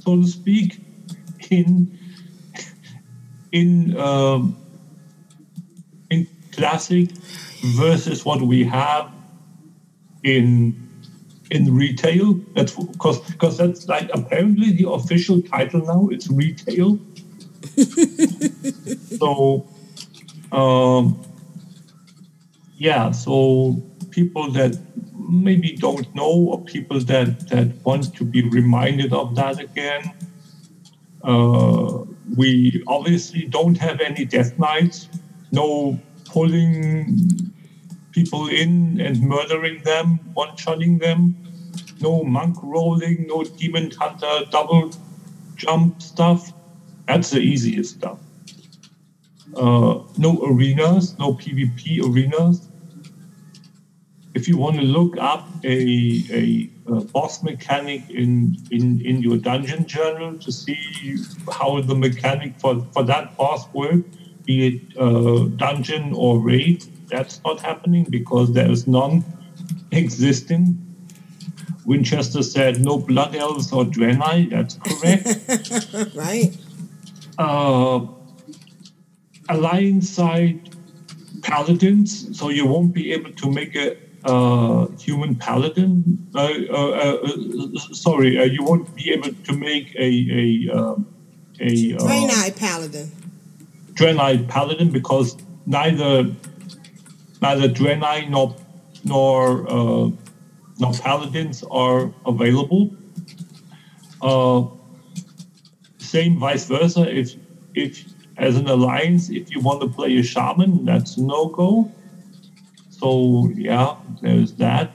so 0.00 0.16
to 0.16 0.26
speak, 0.26 0.80
in 1.50 1.98
in 3.54 3.96
um, 3.96 4.56
in 6.10 6.26
classic 6.52 7.10
versus 7.76 8.24
what 8.24 8.42
we 8.42 8.64
have 8.64 9.10
in 10.24 10.74
in 11.50 11.74
retail. 11.74 12.34
That's 12.54 12.74
because 12.74 13.20
because 13.30 13.56
that's 13.56 13.88
like 13.88 14.10
apparently 14.12 14.72
the 14.72 14.90
official 14.90 15.40
title 15.40 15.86
now. 15.86 16.08
It's 16.10 16.28
retail. 16.28 16.98
so, 19.18 19.66
um, 20.52 21.22
yeah. 22.76 23.12
So 23.12 23.80
people 24.10 24.50
that 24.50 24.76
maybe 25.16 25.76
don't 25.76 26.12
know, 26.12 26.32
or 26.50 26.64
people 26.64 26.98
that 27.00 27.48
that 27.50 27.68
want 27.84 28.14
to 28.16 28.24
be 28.24 28.42
reminded 28.42 29.12
of 29.12 29.36
that 29.36 29.60
again. 29.60 30.12
Uh, 31.24 32.04
we 32.36 32.82
obviously 32.86 33.46
don't 33.46 33.78
have 33.78 34.00
any 34.00 34.24
death 34.24 34.58
knights. 34.58 35.08
No 35.52 35.98
pulling 36.26 37.18
people 38.12 38.48
in 38.48 39.00
and 39.00 39.20
murdering 39.22 39.82
them, 39.82 40.20
one-shotting 40.34 40.98
them. 40.98 41.36
No 42.00 42.22
monk 42.24 42.56
rolling, 42.62 43.26
no 43.26 43.44
demon 43.44 43.90
hunter 43.92 44.40
double 44.50 44.90
jump 45.56 46.02
stuff. 46.02 46.52
That's 47.06 47.30
the 47.30 47.40
easiest 47.40 47.96
stuff. 47.96 48.18
Uh, 49.56 50.00
no 50.18 50.42
arenas, 50.44 51.18
no 51.18 51.34
PvP 51.34 52.02
arenas. 52.02 52.68
If 54.34 54.48
you 54.48 54.56
want 54.56 54.76
to 54.76 54.82
look 54.82 55.16
up 55.18 55.48
a, 55.64 55.76
a, 56.30 56.70
a 56.88 57.00
boss 57.04 57.42
mechanic 57.42 58.10
in, 58.10 58.56
in, 58.70 59.00
in 59.00 59.22
your 59.22 59.38
dungeon 59.38 59.86
journal 59.86 60.38
to 60.38 60.50
see 60.50 61.18
how 61.52 61.80
the 61.80 61.94
mechanic 61.94 62.58
for, 62.58 62.84
for 62.92 63.04
that 63.04 63.36
boss 63.36 63.72
works, 63.72 64.08
be 64.44 64.66
it 64.66 64.98
uh, 64.98 65.44
dungeon 65.56 66.12
or 66.14 66.40
raid, 66.40 66.84
that's 67.08 67.40
not 67.44 67.60
happening 67.60 68.04
because 68.10 68.52
there 68.52 68.70
is 68.70 68.86
none 68.86 69.24
existing. 69.92 70.80
Winchester 71.86 72.42
said 72.42 72.80
no 72.80 72.98
blood 72.98 73.36
elves 73.36 73.72
or 73.72 73.84
Draenei. 73.84 74.50
That's 74.50 74.74
correct. 74.76 76.14
right? 76.16 76.56
uh, 77.38 78.06
alliance 79.48 80.10
side 80.10 80.70
paladins, 81.42 82.38
so 82.38 82.48
you 82.48 82.66
won't 82.66 82.94
be 82.94 83.12
able 83.12 83.32
to 83.32 83.50
make 83.50 83.76
a 83.76 83.96
uh, 84.24 84.86
human 84.98 85.34
paladin. 85.34 86.28
Uh, 86.34 86.52
uh, 86.70 86.74
uh, 86.74 87.78
sorry, 87.92 88.38
uh, 88.38 88.44
you 88.44 88.64
won't 88.64 88.94
be 88.94 89.12
able 89.12 89.32
to 89.32 89.52
make 89.52 89.94
a 89.96 90.10
a 90.32 90.76
um, 90.76 91.06
a 91.60 91.94
uh, 91.94 91.98
Draenei 91.98 92.56
Paladin. 92.56 93.12
Draenei 93.94 94.48
paladin 94.48 94.90
because 94.90 95.36
neither 95.66 96.24
neither 97.40 97.68
Draenei 97.68 98.28
nor 98.28 98.56
nor 99.04 99.70
uh, 99.70 100.10
nor 100.78 100.92
paladins 100.94 101.62
are 101.70 102.12
available. 102.26 102.96
Uh, 104.20 104.64
same 105.98 106.38
vice 106.38 106.64
versa. 106.66 107.02
If 107.08 107.34
if 107.74 108.04
as 108.36 108.56
an 108.56 108.66
alliance, 108.68 109.30
if 109.30 109.50
you 109.50 109.60
want 109.60 109.80
to 109.82 109.88
play 109.88 110.16
a 110.16 110.22
shaman, 110.22 110.84
that's 110.84 111.18
no 111.18 111.46
go. 111.46 111.92
So 113.04 113.52
yeah, 113.54 113.96
there's 114.22 114.54
that. 114.54 114.90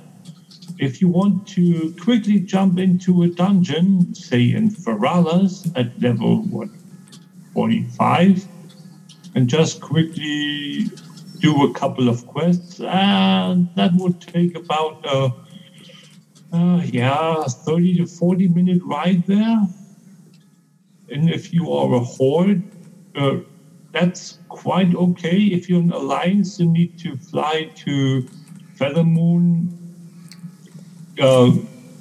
If 0.80 1.00
you 1.00 1.10
want 1.10 1.48
to 1.50 1.94
quickly 2.02 2.40
jump 2.40 2.80
into 2.80 3.22
a 3.22 3.28
dungeon, 3.28 4.16
say 4.16 4.52
in 4.52 4.72
Feralas 4.72 5.72
at 5.76 6.02
level 6.02 6.42
what, 6.42 6.70
45, 7.54 8.48
and 9.36 9.48
just 9.48 9.80
quickly 9.80 10.90
do 11.38 11.70
a 11.70 11.74
couple 11.76 12.10
of 12.10 12.26
quests, 12.26 12.80
uh, 12.80 13.56
that 13.76 13.92
would 13.94 14.20
take 14.22 14.56
about 14.56 15.06
uh, 15.06 15.30
uh, 16.52 16.82
yeah, 16.86 17.44
30 17.44 17.98
to 17.98 18.08
40 18.08 18.48
minute 18.48 18.82
ride 18.86 19.24
there. 19.28 19.68
And 21.12 21.30
if 21.30 21.54
you 21.54 21.72
are 21.72 21.94
a 21.94 22.00
horde, 22.00 22.64
uh, 23.16 23.42
that's 23.92 24.40
quite 24.50 24.94
okay. 24.96 25.38
If 25.38 25.70
you're 25.70 25.82
an 25.82 25.92
alliance, 25.92 26.60
you 26.60 26.70
need 26.70 27.00
to 27.00 27.18
fly 27.18 27.72
to 27.86 28.28
Feathermoon, 28.76 29.70
uh, 31.20 31.52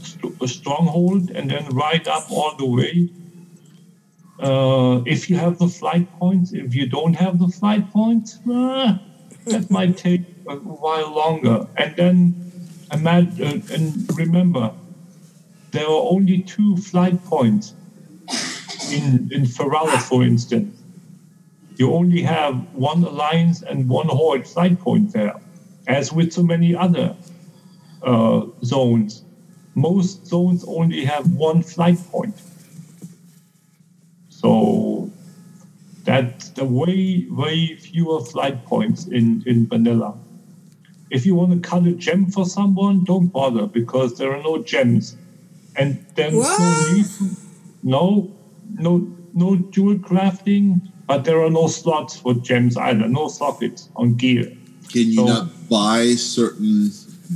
st- 0.02 0.48
stronghold, 0.48 1.30
and 1.30 1.50
then 1.50 1.66
ride 1.70 2.06
up 2.06 2.30
all 2.30 2.54
the 2.56 2.66
way. 2.66 3.08
Uh, 4.38 5.02
if 5.04 5.28
you 5.28 5.36
have 5.36 5.58
the 5.58 5.66
flight 5.66 6.10
points, 6.18 6.52
if 6.52 6.74
you 6.74 6.86
don't 6.86 7.14
have 7.14 7.38
the 7.38 7.48
flight 7.48 7.90
points, 7.90 8.38
uh, 8.48 8.98
that 9.46 9.70
might 9.70 9.96
take 9.96 10.22
a 10.46 10.56
while 10.56 11.12
longer. 11.12 11.66
And 11.76 11.96
then, 11.96 12.52
imagine, 12.92 13.42
uh, 13.42 13.74
and 13.74 14.16
remember, 14.16 14.72
there 15.72 15.86
are 15.86 16.06
only 16.12 16.42
two 16.42 16.76
flight 16.76 17.24
points 17.24 17.74
in 18.92 19.28
in 19.32 19.42
Feralas, 19.42 20.02
for 20.02 20.22
instance. 20.22 20.77
You 21.78 21.94
only 21.94 22.22
have 22.22 22.54
one 22.74 23.04
alliance 23.04 23.62
and 23.62 23.88
one 23.88 24.08
horde 24.08 24.46
flight 24.46 24.80
point 24.80 25.12
there, 25.12 25.34
as 25.86 26.12
with 26.12 26.32
so 26.32 26.42
many 26.42 26.74
other 26.74 27.16
uh, 28.02 28.46
zones. 28.64 29.22
Most 29.76 30.26
zones 30.26 30.64
only 30.66 31.04
have 31.04 31.30
one 31.34 31.62
flight 31.62 31.98
point. 32.10 32.34
So 34.28 35.08
that's 36.02 36.48
the 36.50 36.64
way 36.64 37.26
way 37.30 37.76
fewer 37.76 38.24
flight 38.24 38.64
points 38.64 39.06
in, 39.06 39.44
in 39.46 39.68
vanilla. 39.68 40.18
If 41.10 41.26
you 41.26 41.36
want 41.36 41.52
to 41.52 41.68
cut 41.68 41.86
a 41.86 41.92
gem 41.92 42.26
for 42.26 42.44
someone, 42.44 43.04
don't 43.04 43.28
bother 43.28 43.68
because 43.68 44.18
there 44.18 44.34
are 44.34 44.42
no 44.42 44.62
gems. 44.64 45.16
And 45.76 46.04
there's 46.16 46.34
no 46.34 46.92
need 46.92 47.06
no 47.84 48.32
no 48.74 49.06
no 49.32 49.54
dual 49.54 49.94
crafting, 49.94 50.90
but 51.08 51.24
there 51.24 51.42
are 51.42 51.50
no 51.50 51.66
slots 51.66 52.16
for 52.16 52.34
gems 52.34 52.76
either, 52.76 53.08
no 53.08 53.26
sockets 53.28 53.88
on 53.96 54.14
gear. 54.14 54.44
Can 54.92 55.06
you 55.08 55.14
So- 55.16 55.26
not 55.26 55.68
buy 55.68 56.14
certain 56.14 56.90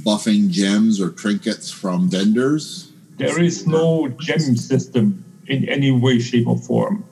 buffing 0.05 0.51
gems 0.51 1.01
or 1.01 1.09
trinkets 1.11 1.71
from 1.71 2.09
vendors? 2.09 2.93
There 3.19 3.43
is 3.43 3.67
no 3.67 4.09
gem 4.21 4.57
system 4.57 5.25
in 5.47 5.69
any 5.69 5.91
way, 5.91 6.19
shape, 6.19 6.47
or 6.47 6.59
form. 6.59 7.05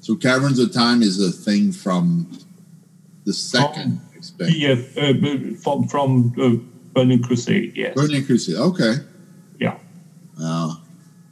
So 0.00 0.14
Caverns 0.14 0.58
of 0.58 0.72
Time 0.72 1.02
is 1.02 1.20
a 1.20 1.30
thing 1.32 1.72
from 1.72 2.28
the 3.24 3.32
second 3.32 4.00
expansion. 4.14 4.60
BF, 4.60 5.54
uh, 5.54 5.56
from 5.62 5.88
from 5.88 6.32
uh, 6.40 6.56
Burning 6.94 7.22
Crusade, 7.22 7.72
yes. 7.76 7.94
Burning 7.94 8.24
Crusade. 8.24 8.56
Okay. 8.56 8.94
Yeah. 9.60 9.76
Uh, 10.40 10.74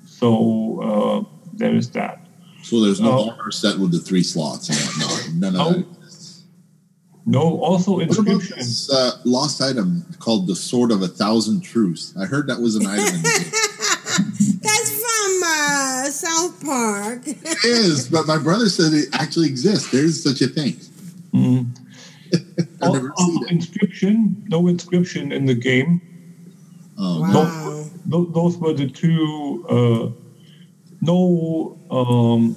So 0.07 0.81
uh, 0.81 1.19
there 1.53 1.75
is 1.75 1.91
that. 1.91 2.26
So 2.67 2.81
there's 2.81 3.01
no 3.01 3.13
Oh. 3.19 3.31
armor 3.31 3.51
set 3.53 3.79
with 3.79 3.93
the 3.93 4.01
three 4.01 4.23
slots 4.23 4.69
and 4.69 4.79
whatnot. 4.79 5.31
None 5.35 5.49
of 5.49 5.55
No. 5.55 5.73
that. 5.79 5.87
No, 7.29 7.59
also 7.61 7.93
What 7.97 8.05
about 8.19 8.19
inscription. 8.29 8.59
this 8.59 8.89
uh, 8.91 9.19
lost 9.25 9.61
item 9.61 10.05
called 10.21 10.47
the 10.47 10.55
Sword 10.55 10.93
of 10.93 11.03
a 11.03 11.09
Thousand 11.09 11.61
Truths? 11.61 12.13
I 12.19 12.25
heard 12.25 12.47
that 12.49 12.61
was 12.61 12.77
an 12.77 12.87
item 12.87 13.15
in. 13.17 13.23
That's 14.63 14.91
from 15.03 16.13
South 16.13 16.65
Park. 16.65 17.23
It 17.27 17.65
is, 17.65 18.09
but 18.09 18.27
my 18.29 18.39
brother 18.39 18.69
said 18.69 18.93
it 18.93 19.09
actually 19.13 19.49
exists. 19.49 19.91
There's 19.91 20.23
such 20.23 20.41
a 20.41 20.47
thing. 20.47 20.77
Mm. 21.35 21.67
I've 22.83 22.93
never 22.93 23.13
Oh, 23.19 23.27
seen 23.27 23.45
it. 23.45 23.51
inscription, 23.51 24.45
no 24.49 24.69
inscription 24.69 25.33
in 25.33 25.47
the 25.47 25.55
game. 25.55 26.01
Oh, 26.99 27.21
Wow. 27.23 27.85
Those, 28.07 28.33
those 28.33 28.57
were 28.59 28.73
the 28.73 28.89
two. 28.89 29.67
Uh, 29.69 30.26
no 31.07 31.79
um, 31.91 32.57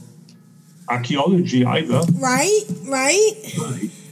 archaeology 0.88 1.66
either. 1.66 2.02
Right, 2.14 2.64
right. 2.88 3.32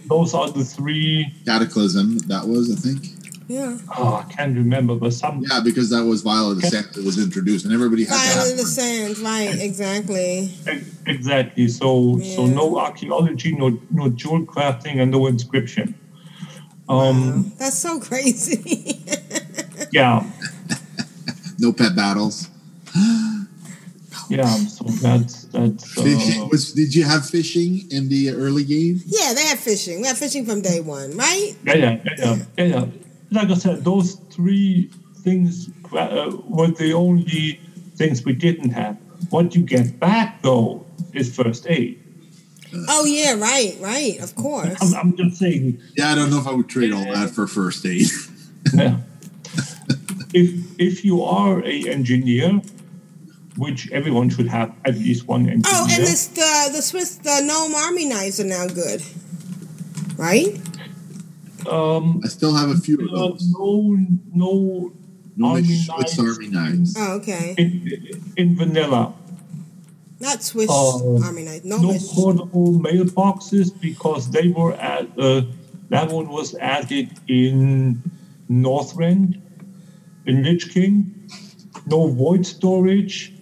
Those 0.07 0.33
are 0.33 0.49
the 0.49 0.63
three. 0.63 1.33
Cataclysm, 1.45 2.19
that 2.29 2.47
was, 2.47 2.71
I 2.71 2.75
think. 2.75 3.17
Yeah. 3.49 3.77
Oh, 3.97 4.15
I 4.15 4.31
can't 4.31 4.55
remember, 4.57 4.95
but 4.95 5.13
some. 5.13 5.43
Yeah, 5.49 5.61
because 5.63 5.89
that 5.89 6.03
was 6.03 6.21
Violet 6.21 6.55
the 6.61 6.67
Sand 6.67 6.87
that 6.95 7.05
was 7.05 7.17
introduced, 7.17 7.63
and 7.65 7.73
everybody 7.73 8.03
had 8.03 8.15
to 8.15 8.39
Fire 8.39 8.49
the 8.51 8.57
one. 8.57 8.65
sands, 8.65 9.19
right, 9.21 9.61
exactly. 9.61 10.53
Exactly. 11.05 11.67
So, 11.69 12.19
so 12.19 12.45
no 12.45 12.77
archaeology, 12.77 13.55
no 13.55 13.79
no 13.89 14.09
jewel 14.09 14.45
crafting, 14.45 15.01
and 15.01 15.11
no 15.11 15.27
inscription. 15.27 15.95
Um, 16.89 17.53
That's 17.57 17.77
so 17.77 17.99
crazy. 17.99 19.01
yeah, 19.91 20.25
No 21.59 21.73
pet 21.73 21.95
battles. 21.95 22.49
Yeah. 24.29 24.45
So 24.45 24.85
that's 24.85 25.43
that's. 25.45 25.93
Fishing 25.93 26.41
Uh, 26.43 26.47
was. 26.47 26.73
Did 26.73 26.93
you 26.95 27.03
have 27.03 27.25
fishing 27.29 27.87
in 27.91 28.09
the 28.09 28.31
early 28.31 28.63
game? 28.63 29.01
yeah, 29.05 29.33
they 29.33 29.43
had 29.45 29.59
fishing. 29.59 30.01
We 30.01 30.07
had 30.07 30.17
fishing 30.17 30.45
from 30.45 30.61
day 30.61 30.79
one, 30.81 31.15
right? 31.17 31.53
yeah, 31.63 31.75
yeah, 31.75 31.97
yeah, 32.05 32.13
yeah, 32.17 32.35
yeah, 32.57 32.65
yeah. 32.65 32.85
Like 33.31 33.49
I 33.49 33.55
said, 33.55 33.83
those 33.83 34.15
three 34.31 34.89
things 35.23 35.69
uh, 35.93 36.31
were 36.47 36.67
the 36.67 36.93
only 36.93 37.59
things 37.95 38.23
we 38.23 38.33
didn't 38.33 38.71
have. 38.71 38.97
What 39.29 39.55
you 39.55 39.61
get 39.61 39.99
back 39.99 40.41
though 40.41 40.85
is 41.13 41.35
first 41.35 41.65
aid. 41.67 41.99
Oh 42.89 43.05
yeah, 43.05 43.33
right, 43.33 43.75
right. 43.79 44.19
Of 44.21 44.35
course. 44.35 44.77
I'm, 44.81 44.93
I'm 45.11 45.17
just 45.17 45.37
saying. 45.39 45.79
Yeah, 45.97 46.11
I 46.11 46.15
don't 46.15 46.29
know 46.29 46.39
if 46.39 46.47
I 46.47 46.51
would 46.51 46.67
trade 46.69 46.91
all 46.93 47.05
that 47.05 47.29
for 47.31 47.47
first 47.47 47.85
aid. 47.85 48.07
Yeah. 48.73 48.97
if 50.33 50.49
if 50.77 51.05
you 51.05 51.23
are 51.23 51.63
a 51.63 51.87
engineer, 51.89 52.61
which 53.57 53.91
everyone 53.91 54.29
should 54.29 54.47
have 54.47 54.73
at 54.85 54.95
least 54.95 55.27
one 55.27 55.41
engineer. 55.41 55.63
Oh, 55.73 55.87
and 55.89 56.03
this 56.03 56.27
the 56.27 56.69
the 56.73 56.81
Swiss 56.81 57.15
the 57.15 57.41
gnome 57.43 57.75
army 57.75 58.05
knives 58.05 58.39
are 58.39 58.45
now 58.45 58.67
good, 58.67 59.01
right? 60.17 60.59
um, 61.69 62.21
I 62.23 62.27
still 62.27 62.55
have 62.55 62.69
a 62.69 62.77
few 62.77 62.97
of 63.07 63.13
uh, 63.13 63.27
those. 63.29 63.51
no, 63.51 63.97
no, 64.33 64.93
No 65.35 65.47
army 65.49 65.63
Swiss 65.63 65.87
knives 66.17 66.19
Army 66.19 66.47
knives. 66.47 66.95
Oh, 66.97 67.15
okay. 67.17 67.55
in, 67.57 67.89
in 68.37 68.55
vanilla. 68.55 69.13
Not 70.19 70.41
Swiss 70.43 70.67
Oh. 70.71 71.21
army 71.23 71.43
knife. 71.43 71.63
No, 71.65 71.77
No 71.77 71.91
Miss- 71.93 72.11
portable 72.13 72.73
mailboxes 72.79 73.69
because 73.79 74.29
they 74.31 74.47
were 74.49 74.73
at 74.73 75.07
uh, 75.19 75.41
that 75.89 76.11
one 76.11 76.27
was 76.29 76.55
added 76.55 77.11
in 77.27 78.01
Northrend, 78.49 79.39
in 80.25 80.43
Lich 80.43 80.69
King. 80.73 81.13
No 81.85 82.07
void 82.07 82.45
storage, 82.45 83.33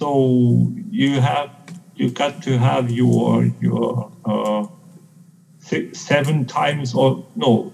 so 0.00 0.72
you 0.90 1.20
have 1.20 1.50
you 1.94 2.08
got 2.10 2.42
to 2.42 2.56
have 2.56 2.90
your 2.90 3.44
your 3.60 4.10
uh, 4.24 4.66
six, 5.58 6.00
seven 6.00 6.46
times 6.46 6.94
or 6.94 7.26
no. 7.36 7.70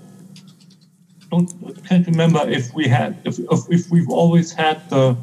Don't 1.30 1.48
can't 1.88 2.04
remember 2.08 2.42
if 2.48 2.74
we 2.74 2.88
had 2.88 3.16
if 3.24 3.38
if, 3.38 3.60
if 3.70 3.90
we've 3.92 4.10
always 4.10 4.52
had 4.52 4.90
the 4.90 5.16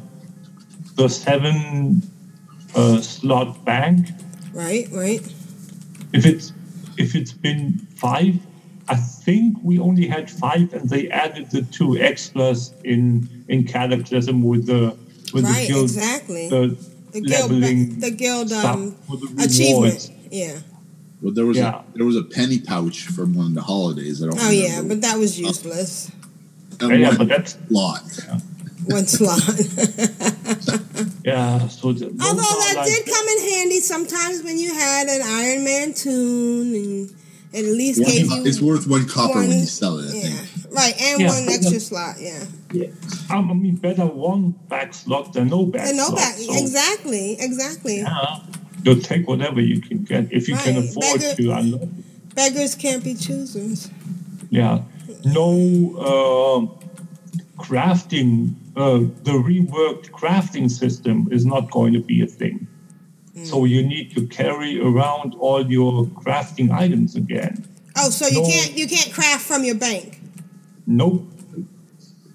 the 0.96 1.08
seven 1.08 2.02
uh, 2.74 3.02
slot 3.02 3.62
bank 3.66 4.08
right, 4.54 4.88
right. 4.90 5.20
if 6.14 6.24
it's 6.24 6.54
if 6.96 7.14
it's 7.14 7.32
been 7.32 7.86
five, 7.96 8.34
I 8.88 8.96
think 8.96 9.58
we 9.62 9.78
only 9.78 10.06
had 10.06 10.30
five, 10.30 10.72
and 10.72 10.88
they 10.88 11.10
added 11.10 11.50
the 11.50 11.62
two 11.62 11.98
extras 11.98 12.72
in 12.82 13.44
in 13.48 13.64
Cataclysm 13.64 14.42
with 14.42 14.66
the 14.66 14.96
with 15.34 15.44
Right, 15.44 15.66
the 15.66 15.72
guild 15.72 15.84
exactly. 15.90 16.48
the, 16.48 16.93
The 17.14 17.20
guild, 17.20 17.50
the 18.02 18.10
guild 18.10 18.48
stuff 18.48 18.64
um, 18.76 18.92
for 19.06 19.16
the 19.16 19.44
achievement. 19.44 20.10
Yeah. 20.30 20.58
Well, 21.22 21.32
there 21.32 21.46
was 21.46 21.56
Yeah. 21.56 21.80
a 21.80 21.96
there 21.96 22.04
was 22.04 22.16
a 22.16 22.22
penny 22.24 22.58
pouch 22.58 23.06
from 23.06 23.34
one 23.34 23.46
of 23.46 23.54
the 23.54 23.62
holidays. 23.62 24.20
I 24.22 24.26
don't. 24.26 24.38
Oh 24.40 24.50
yeah, 24.50 24.82
but 24.82 25.00
that 25.02 25.16
was 25.16 25.38
useless. 25.40 26.10
And 26.80 26.90
Yeah, 26.90 26.96
yeah, 26.96 27.08
one 27.08 27.16
but 27.18 27.28
that's 27.28 27.56
lot. 27.70 28.02
One 28.86 29.06
slot. 29.06 29.38
yeah. 31.24 31.68
So 31.68 31.92
the, 31.94 32.06
Although 32.20 32.42
are 32.42 32.60
that 32.64 32.74
like- 32.76 32.86
did 32.86 33.06
come 33.06 33.26
in 33.28 33.38
handy 33.50 33.80
sometimes 33.80 34.42
when 34.42 34.58
you 34.58 34.74
had 34.74 35.06
an 35.08 35.22
Iron 35.24 35.64
Man 35.64 35.94
toon 35.94 36.74
and 36.74 37.14
it 37.54 37.64
at 37.64 37.72
least 37.72 38.00
Yeah. 38.00 38.06
gave 38.08 38.26
you 38.30 38.44
It's 38.44 38.60
worth 38.60 38.86
one 38.86 39.06
copper 39.06 39.38
when 39.38 39.50
you 39.60 39.66
sell 39.66 39.98
it. 39.98 40.10
I 40.12 40.16
yeah, 40.16 40.22
think. 40.22 40.74
right, 40.74 40.94
and 41.00 41.20
Yeah, 41.20 41.28
one 41.28 41.48
extra 41.48 41.70
the- 41.78 41.80
slot. 41.80 42.16
Yeah, 42.20 42.44
Yeah, 42.72 42.86
I 43.30 43.40
mean, 43.42 43.76
better 43.76 44.06
one 44.06 44.54
back 44.68 44.92
slot 44.94 45.32
than 45.34 45.48
no 45.48 45.64
back 45.66 45.86
and 45.88 45.96
no 45.96 46.06
slot. 46.08 46.16
back. 46.18 46.34
So, 46.38 46.58
Exactly, 46.62 47.36
exactly. 47.38 47.98
yeah, 47.98 48.38
you'll 48.84 49.00
take 49.00 49.28
whatever 49.28 49.60
you 49.60 49.80
can 49.80 49.98
get 50.02 50.32
if 50.32 50.48
you 50.48 50.56
can 50.56 50.76
afford 50.78 51.20
beggar- 51.20 51.34
to 51.36 51.50
unlock. 51.52 51.88
Beggars 52.34 52.74
can't 52.74 53.04
be 53.04 53.14
choosers. 53.14 53.88
Yeah, 54.50 54.80
no 55.24 55.48
uh, 55.98 57.62
crafting. 57.62 58.54
Uh, 58.76 58.98
the 59.22 59.30
reworked 59.32 60.10
crafting 60.10 60.68
system 60.68 61.28
is 61.30 61.46
not 61.46 61.70
going 61.70 61.92
to 61.92 62.00
be 62.00 62.20
a 62.22 62.26
thing. 62.26 62.66
So 63.42 63.64
you 63.64 63.82
need 63.82 64.14
to 64.14 64.26
carry 64.28 64.80
around 64.80 65.34
all 65.40 65.68
your 65.68 66.04
crafting 66.06 66.70
items 66.70 67.16
again. 67.16 67.66
Oh, 67.96 68.08
so 68.10 68.26
you 68.28 68.42
No. 68.42 68.46
can't 68.48 68.78
you 68.78 68.86
can't 68.86 69.12
craft 69.12 69.44
from 69.44 69.64
your 69.64 69.74
bank. 69.74 70.20
Nope. 70.86 71.26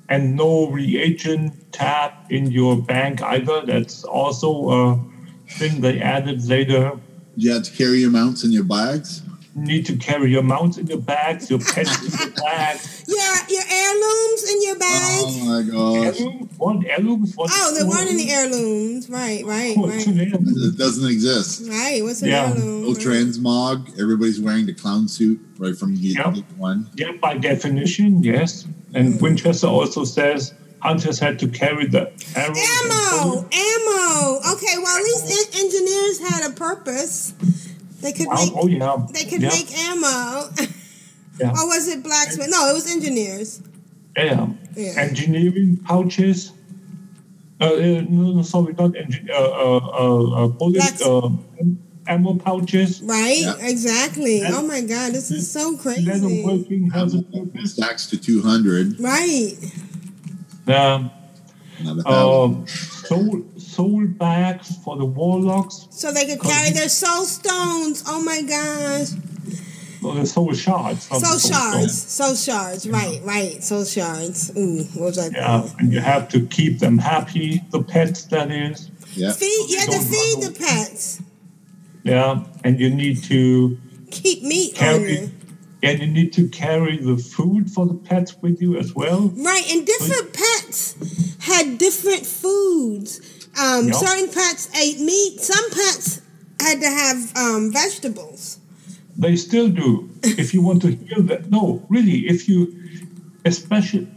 And 0.10 0.36
no 0.36 0.68
reagent 0.70 1.72
tab 1.72 2.12
in 2.30 2.52
your 2.52 2.76
bank 2.82 3.22
either. 3.22 3.62
That's 3.66 4.04
also 4.04 4.50
a 4.72 5.00
thing 5.54 5.82
they 5.82 6.00
added 6.02 6.46
later. 6.48 7.00
You 7.38 7.54
had 7.54 7.64
to 7.66 7.72
carry 7.72 8.00
your 8.00 8.12
mounts 8.12 8.44
in 8.44 8.52
your 8.52 8.64
bags. 8.66 9.22
You 9.56 9.62
need 9.66 9.86
to 9.88 9.98
carry 9.98 10.32
your 10.32 10.44
mounts 10.44 10.78
in 10.78 10.88
your 10.88 11.00
bags, 11.02 11.50
your 11.50 11.60
pets 11.60 12.04
in 12.06 12.20
your 12.20 12.32
bags. 12.36 12.96
Your 13.10 13.36
your 13.50 13.64
heirlooms 13.68 14.52
in 14.52 14.62
your 14.62 14.78
bags. 14.78 15.24
Oh 15.26 15.46
my 15.46 15.62
gosh, 15.64 16.20
Heirlooms? 16.20 16.58
What 16.58 16.86
heirlooms? 16.86 17.36
What 17.36 17.50
Oh, 17.52 17.76
they 17.76 17.84
weren't 17.84 18.08
in 18.12 18.18
the 18.18 18.30
heirlooms. 18.30 19.10
Right, 19.10 19.44
right, 19.44 19.76
What's 19.76 20.06
an 20.06 20.20
right. 20.20 20.28
it 20.32 20.78
doesn't 20.78 21.10
exist. 21.10 21.68
Right. 21.68 22.04
What's 22.04 22.22
an 22.22 22.30
Yeah. 22.30 22.50
heirloom? 22.50 22.84
No 22.84 22.90
transmog. 22.90 24.00
Everybody's 24.00 24.40
wearing 24.40 24.68
the 24.68 24.76
clown 24.76 25.08
suit 25.08 25.40
right 25.58 25.76
from 25.76 25.96
the 25.96 26.02
Yep. 26.02 26.36
one. 26.58 26.88
Yeah, 26.96 27.14
by 27.20 27.38
definition, 27.38 28.22
yes. 28.22 28.66
And 28.94 29.16
hmm. 29.16 29.24
Winchester 29.24 29.66
also 29.68 30.04
says 30.06 30.54
hunters 30.82 31.18
had 31.18 31.40
to 31.40 31.48
carry 31.48 31.88
the 31.88 32.12
arrows. 32.36 32.58
and 32.60 32.92
Ammo, 32.92 33.50
ammo. 33.52 34.40
Okay, 34.54 34.78
well 34.78 34.96
at 34.98 35.04
least 35.04 35.26
en- 35.56 35.66
engineers 35.66 36.20
had 36.20 36.52
a 36.52 36.54
purpose. 36.54 37.34
They 38.02 38.12
could 38.14 38.30
make 38.30 38.52
oh 38.56 38.68
yeah. 38.68 39.06
they 39.14 39.26
could 39.26 39.42
yeah. 39.42 39.50
make 39.50 39.72
ammo. 39.78 40.50
Yeah. 41.40 41.52
or 41.52 41.68
was 41.68 41.88
it 41.88 42.04
blacksmith? 42.04 42.50
No, 42.50 42.70
it 42.70 42.74
was 42.74 42.92
engineers. 42.92 43.64
yeah. 44.18 44.48
Yeah. 44.76 44.94
Engineering 44.98 45.78
pouches. 45.86 46.52
Uh, 47.62 47.66
uh, 47.66 47.78
no, 48.10 48.34
no, 48.34 48.42
sorry, 48.42 48.74
not 48.74 48.94
engine. 48.98 49.30
Uh, 49.32 49.36
uh, 49.36 49.78
uh, 49.78 50.44
uh, 50.44 50.48
bullet. 50.50 51.02
Uh, 51.02 51.30
ammo 52.08 52.34
pouches. 52.36 53.02
Right? 53.02 53.40
Yeah. 53.40 53.56
Exactly. 53.62 54.42
And- 54.42 54.54
Oh 54.54 54.64
my 54.68 54.82
god, 54.82 55.14
this 55.14 55.32
is 55.32 55.50
so 55.50 55.78
crazy. 55.78 56.04
Leatherworking 56.06 56.92
has 56.92 57.16
a 57.16 57.22
purpose. 57.22 57.74
Stacks 57.76 58.06
to 58.08 58.18
two 58.20 58.42
hundred. 58.42 59.00
Right. 59.00 59.56
Um, 60.68 61.10
Not 61.82 62.00
a 62.00 62.04
thousand. 62.04 62.56
um, 62.58 62.66
soul, 63.80 63.90
soul 63.92 64.08
bags 64.08 64.76
for 64.84 64.98
the 64.98 65.06
warlocks. 65.06 65.88
So 65.92 66.12
they 66.12 66.26
could 66.26 66.42
carry 66.42 66.72
their 66.72 66.90
soul 66.90 67.26
stones. 67.26 68.04
Oh 68.08 68.22
my 68.24 68.42
gosh. 68.42 69.10
Well, 70.02 70.14
the 70.14 70.26
soul 70.26 70.54
shards. 70.54 71.10
not 71.12 71.20
the 71.20 71.26
Soul 71.26 71.52
shards. 71.52 72.02
stones. 72.02 72.46
Soul 72.48 72.56
shards. 72.56 72.90
Right, 72.90 73.20
right. 73.24 73.62
Soul 73.64 73.84
shards. 73.84 74.50
Ooh, 74.58 74.84
what 74.98 75.06
was 75.08 75.16
that? 75.18 75.34
Yeah, 75.34 75.68
and 75.78 75.92
you 75.92 76.00
have 76.00 76.30
to 76.30 76.46
keep 76.48 76.80
them 76.80 76.98
happy. 76.98 77.62
The 77.72 77.84
pets, 77.84 78.24
that 78.26 78.50
is. 78.52 78.90
yeah. 79.14 79.34
Feed 79.34 79.70
you 79.70 79.78
had 79.80 79.90
to 79.92 80.00
feed 80.00 80.44
run 80.44 80.54
the 80.54 80.60
pets. 80.60 81.22
Yeah, 82.04 82.44
and 82.64 82.80
you 82.80 82.90
need 82.90 83.24
to 83.26 83.78
Keep 84.12 84.44
meat 84.44 84.74
carry, 84.76 85.20
you. 85.20 85.32
and 85.84 86.00
you 86.00 86.08
need 86.08 86.32
to 86.34 86.48
carry 86.48 86.98
the 86.98 87.18
food 87.18 87.70
for 87.70 87.86
the 87.86 87.94
pets 87.94 88.36
with 88.42 88.62
you 88.62 88.78
as 88.78 88.96
well. 88.96 89.28
Right, 89.36 89.66
and 89.70 89.86
different 89.86 90.32
pets 90.34 90.96
had 91.42 91.78
different 91.78 92.26
foods. 92.26 93.20
Um, 93.58 93.88
Yep. 93.88 93.96
Certain 93.96 94.30
pets 94.30 94.70
ate 94.76 95.00
meat. 95.00 95.40
Some 95.42 95.70
pets 95.72 96.22
had 96.62 96.82
to 96.82 96.88
have 96.88 97.36
um, 97.36 97.72
vegetables. 97.72 98.60
They 99.18 99.36
still 99.36 99.70
do. 99.70 100.10
if 100.24 100.54
you 100.54 100.62
want 100.62 100.82
to 100.84 100.92
heal 100.92 101.24
that, 101.24 101.50
no, 101.50 101.86
really, 101.90 102.28
if 102.28 102.48
you, 102.48 102.74
especially, 103.46 104.08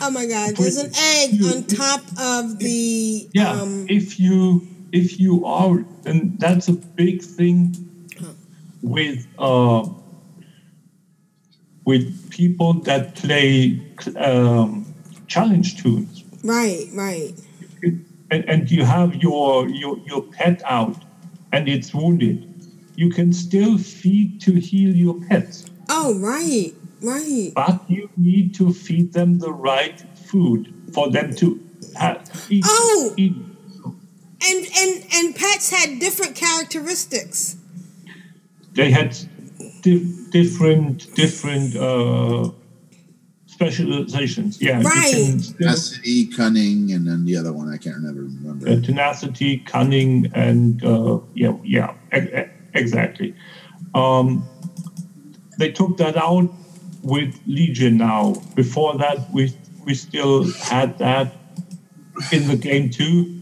Oh 0.00 0.10
my 0.10 0.26
God! 0.26 0.54
There's 0.54 0.76
an 0.76 0.92
egg 0.96 1.42
on 1.44 1.64
top 1.64 2.02
of 2.20 2.58
the. 2.60 3.28
Yeah, 3.32 3.50
Um, 3.50 3.86
if 3.88 4.20
you 4.20 4.66
if 4.92 5.18
you 5.18 5.44
are, 5.44 5.84
and 6.04 6.38
that's 6.38 6.68
a 6.68 6.72
big 6.72 7.20
thing 7.20 7.74
with 8.80 9.26
uh, 9.38 9.88
with 11.84 12.30
people 12.30 12.74
that 12.74 13.16
play 13.16 13.80
um, 14.16 14.94
challenge 15.26 15.82
toons, 15.82 16.22
right, 16.44 16.86
right. 16.92 17.34
And, 18.30 18.44
and 18.48 18.70
you 18.70 18.84
have 18.84 19.14
your, 19.16 19.68
your 19.68 19.98
your 20.06 20.22
pet 20.22 20.62
out, 20.66 20.96
and 21.52 21.68
it's 21.68 21.94
wounded. 21.94 22.44
You 22.96 23.10
can 23.10 23.32
still 23.32 23.78
feed 23.78 24.40
to 24.42 24.54
heal 24.54 24.94
your 24.94 25.20
pets, 25.28 25.66
Oh, 25.88 26.18
right, 26.20 26.72
right. 27.02 27.52
but 27.54 27.88
you 27.88 28.10
need 28.16 28.54
to 28.56 28.72
feed 28.72 29.12
them 29.12 29.38
the 29.38 29.52
right 29.52 30.00
food 30.18 30.74
for 30.92 31.10
them 31.10 31.34
to 31.36 31.60
have, 31.96 32.28
eat, 32.50 32.64
Oh! 32.66 33.14
eat 33.16 33.34
And 34.46 34.66
and 34.76 35.04
and 35.14 35.34
pets 35.36 35.70
had 35.70 35.98
different 36.00 36.34
characteristics. 36.36 37.56
they 38.74 38.90
had 38.90 39.16
di- 39.82 40.04
different 40.30 41.14
different 41.14 41.76
uh, 41.76 42.50
specializations. 43.58 44.62
Yeah, 44.62 44.80
Right. 44.82 45.34
Tenacity, 45.58 46.26
cunning, 46.26 46.92
and 46.92 47.06
then 47.08 47.24
the 47.24 47.36
other 47.36 47.52
one 47.52 47.68
I 47.68 47.76
can't 47.76 48.02
never 48.02 48.20
remember. 48.22 48.68
uh, 48.68 48.80
tenacity, 48.80 49.58
cunning, 49.58 50.30
and 50.32 50.84
uh, 50.84 51.18
yeah, 51.34 51.56
yeah, 51.64 51.94
e- 52.14 52.48
exactly. 52.74 53.34
Um, 53.96 54.44
they 55.58 55.72
took 55.72 55.96
that 55.96 56.16
out 56.16 56.48
with 57.02 57.34
Legion 57.46 57.96
now. 57.96 58.34
Before 58.54 58.96
that, 58.98 59.28
we 59.32 59.52
we 59.84 59.94
still 59.94 60.44
had 60.62 60.96
that 60.98 61.34
in 62.30 62.46
the 62.46 62.56
game 62.56 62.90
too, 62.90 63.40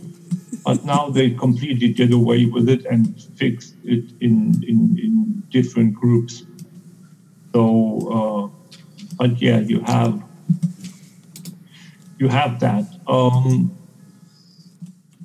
but 0.64 0.82
now 0.84 1.10
they 1.10 1.30
completely 1.30 1.92
did 1.92 2.10
away 2.12 2.46
with 2.46 2.70
it 2.70 2.86
and 2.86 3.20
fixed 3.36 3.74
it 3.84 4.04
in 4.22 4.64
in, 4.66 4.78
in 4.98 5.42
different 5.50 5.92
groups. 5.94 6.44
So, 7.52 7.62
uh, 8.16 8.55
but 9.16 9.40
yeah, 9.40 9.58
you 9.58 9.80
have 9.80 10.22
you 12.18 12.28
have 12.28 12.60
that. 12.60 12.84
Um, 13.06 13.76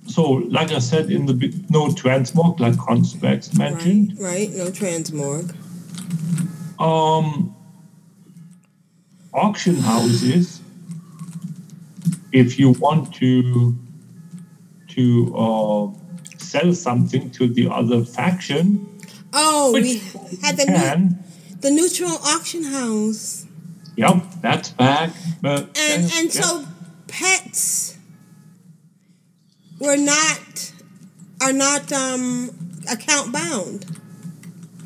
so, 0.08 0.24
like 0.24 0.72
I 0.72 0.80
said 0.80 1.10
in 1.10 1.26
the 1.26 1.34
no 1.70 1.88
transmog, 1.88 2.60
like 2.60 2.74
Constraxx 2.74 3.58
mentioned. 3.58 4.20
Right, 4.20 4.50
no 4.52 4.66
transmog. 4.68 5.56
Um, 6.80 7.56
auction 9.34 9.76
houses, 9.76 10.62
if 12.32 12.60
you 12.60 12.72
want 12.72 13.14
to 13.16 13.78
to 14.90 15.36
uh, 15.38 15.88
sell 16.38 16.74
something 16.74 17.32
to 17.32 17.48
the 17.48 17.70
other 17.70 18.04
faction, 18.04 18.92
Oh, 19.34 19.72
we 19.74 20.02
had 20.42 20.58
the 20.58 20.66
new, 20.66 21.18
the 21.62 21.72
neutral 21.72 22.12
auction 22.26 22.64
house, 22.64 23.46
yep, 23.96 24.24
that's 24.42 24.70
back. 24.70 25.12
But 25.42 25.78
and 25.78 26.04
and 26.14 26.34
yeah. 26.34 26.42
so 26.42 26.66
pets 27.08 27.98
were 29.80 29.98
not 29.98 30.72
are 31.42 31.54
not 31.54 31.92
um 31.92 32.52
account 32.90 33.32
bound. 33.32 33.86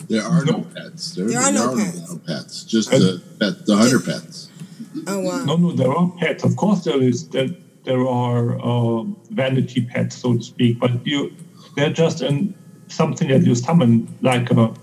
There 0.08 0.24
are 0.24 0.46
no 0.46 0.62
pets. 0.62 1.16
There, 1.16 1.28
There 1.28 1.40
are 1.40 1.52
no 1.52 1.74
no 1.74 1.84
pets. 1.84 2.16
pets. 2.28 2.64
Just 2.64 2.92
the 2.92 3.22
pet, 3.40 3.66
the 3.66 3.76
hunter 3.76 4.00
pets. 4.00 4.50
Oh 5.08 5.20
wow. 5.20 5.46
No, 5.46 5.56
no, 5.58 5.72
there 5.72 5.92
are 5.92 6.12
pets. 6.20 6.44
Of 6.44 6.56
course, 6.56 6.84
there 6.84 7.02
is. 7.02 7.28
There, 7.30 7.50
there 7.84 8.06
are 8.08 8.60
uh, 8.60 9.04
vanity 9.30 9.82
pets, 9.86 10.18
so 10.18 10.38
to 10.38 10.44
speak. 10.44 10.80
But 10.80 11.06
you, 11.06 11.36
they're 11.76 11.94
just 11.94 12.22
an, 12.22 12.56
something 12.88 13.28
that 13.28 13.44
you 13.44 13.56
summon, 13.56 14.08
like 14.22 14.50
a, 14.52 14.74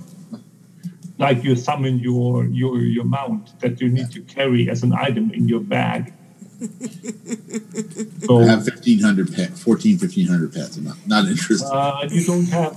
like 1.18 1.44
you 1.44 1.56
summon 1.56 1.98
your 1.98 2.44
your 2.46 2.80
your 2.80 3.04
mount 3.04 3.58
that 3.60 3.80
you 3.80 3.88
need 3.88 4.10
to 4.12 4.20
carry 4.22 4.68
as 4.68 4.82
an 4.82 4.92
item 4.92 5.30
in 5.30 5.48
your 5.48 5.60
bag. 5.60 6.12
I 6.62 8.44
have 8.44 8.62
1,500 8.62 9.34
pet, 9.34 9.50
14, 9.58 9.98
1,500 9.98 10.52
pets. 10.52 10.76
I'm 10.76 10.84
not, 10.84 10.96
not 11.06 11.26
interested. 11.26 11.66
uh, 11.66 12.06
you 12.08 12.24
don't 12.24 12.48
have. 12.48 12.74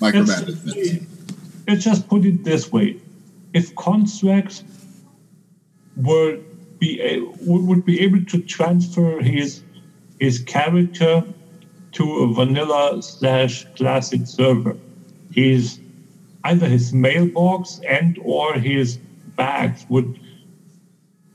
Micromanagement. 0.00 1.06
Let's 1.66 1.84
just 1.84 2.08
put 2.08 2.24
it 2.24 2.44
this 2.44 2.72
way: 2.72 2.96
if 3.52 3.74
Constraxx 3.74 4.62
were 5.96 6.38
be 6.78 7.00
a, 7.02 7.20
would 7.46 7.66
would 7.66 7.84
be 7.84 8.00
able 8.00 8.24
to 8.24 8.38
transfer 8.40 9.20
his 9.20 9.62
his 10.20 10.38
character 10.38 11.24
to 11.92 12.04
a 12.18 12.32
vanilla 12.32 13.02
slash 13.02 13.66
classic 13.76 14.26
server, 14.26 14.76
his 15.32 15.80
either 16.44 16.66
his 16.66 16.92
mailbox 16.92 17.80
and 17.88 18.18
or 18.22 18.54
his 18.54 18.96
bags 19.36 19.84
would 19.88 20.18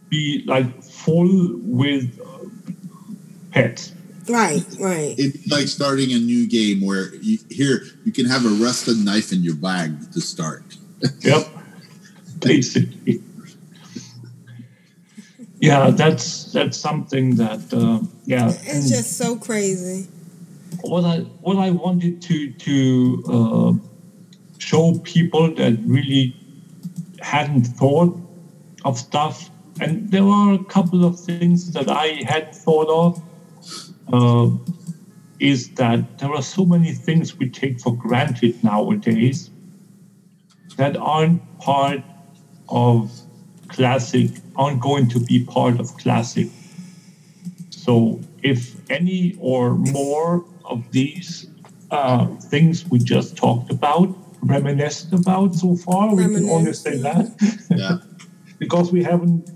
be 0.10 0.44
like 0.46 0.84
full 0.84 1.52
with 1.64 2.20
uh, 2.20 2.72
pets. 3.52 3.94
Right, 4.30 4.66
right. 4.80 5.16
It's 5.18 5.52
like 5.52 5.68
starting 5.68 6.12
a 6.14 6.20
new 6.20 6.48
game 6.48 6.86
where 6.86 7.14
you, 7.16 7.40
here 7.50 7.84
you 8.06 8.12
can 8.12 8.26
have 8.26 8.46
a 8.46 8.50
rusted 8.50 8.98
knife 8.98 9.34
in 9.34 9.44
your 9.44 9.56
bag 9.56 10.12
to 10.14 10.22
start. 10.22 10.64
Yep, 11.20 11.48
basically. 12.40 13.22
Yeah, 15.60 15.90
that's 15.92 16.52
that's 16.52 16.78
something 16.78 17.36
that 17.36 17.74
uh, 17.74 18.06
yeah. 18.26 18.50
It's 18.50 18.68
and 18.68 18.88
just 18.88 19.18
so 19.18 19.36
crazy. 19.36 20.08
what 20.82 21.04
I 21.04 21.20
what 21.42 21.58
I 21.58 21.72
wanted 21.72 22.22
to 22.24 22.52
to 22.52 23.24
uh, 23.28 23.93
show 24.70 25.00
people 25.04 25.54
that 25.56 25.74
really 25.86 26.36
hadn't 27.22 27.66
thought 27.80 28.18
of 28.86 28.98
stuff, 28.98 29.50
and 29.82 30.12
there 30.12 30.26
were 30.26 30.54
a 30.54 30.64
couple 30.66 31.06
of 31.06 31.20
things 31.20 31.72
that 31.74 31.90
I 31.90 32.08
had 32.26 32.54
thought 32.54 32.90
of. 33.04 33.22
Uh, 34.12 34.50
is 35.40 35.70
that 35.76 36.20
there 36.20 36.32
are 36.32 36.42
so 36.42 36.66
many 36.66 36.94
things 36.94 37.38
we 37.38 37.50
take 37.50 37.80
for 37.82 37.94
granted 37.96 38.64
nowadays 38.64 39.50
that 40.78 40.96
aren't 40.96 41.42
part 41.60 42.02
of 42.70 43.12
classic, 43.68 44.30
aren't 44.56 44.80
going 44.80 45.10
to 45.10 45.20
be 45.20 45.44
part 45.44 45.80
of 45.82 45.98
classic. 45.98 46.48
So 47.72 48.22
if 48.42 48.90
any 48.90 49.36
or 49.40 49.76
more 49.76 50.46
of 50.64 50.90
these 50.92 51.48
uh, 51.92 52.28
things 52.54 52.88
we 52.90 53.00
just 53.00 53.36
talked 53.36 53.70
about, 53.70 54.16
reminisced 54.44 55.14
about 55.14 55.56
so 55.56 55.76
far, 55.76 56.14
we 56.16 56.24
can 56.24 56.50
only 56.50 56.74
say 56.74 56.98
that 56.98 57.26
Yeah. 57.70 57.98
because 58.60 58.92
we 58.92 59.04
haven't, 59.04 59.50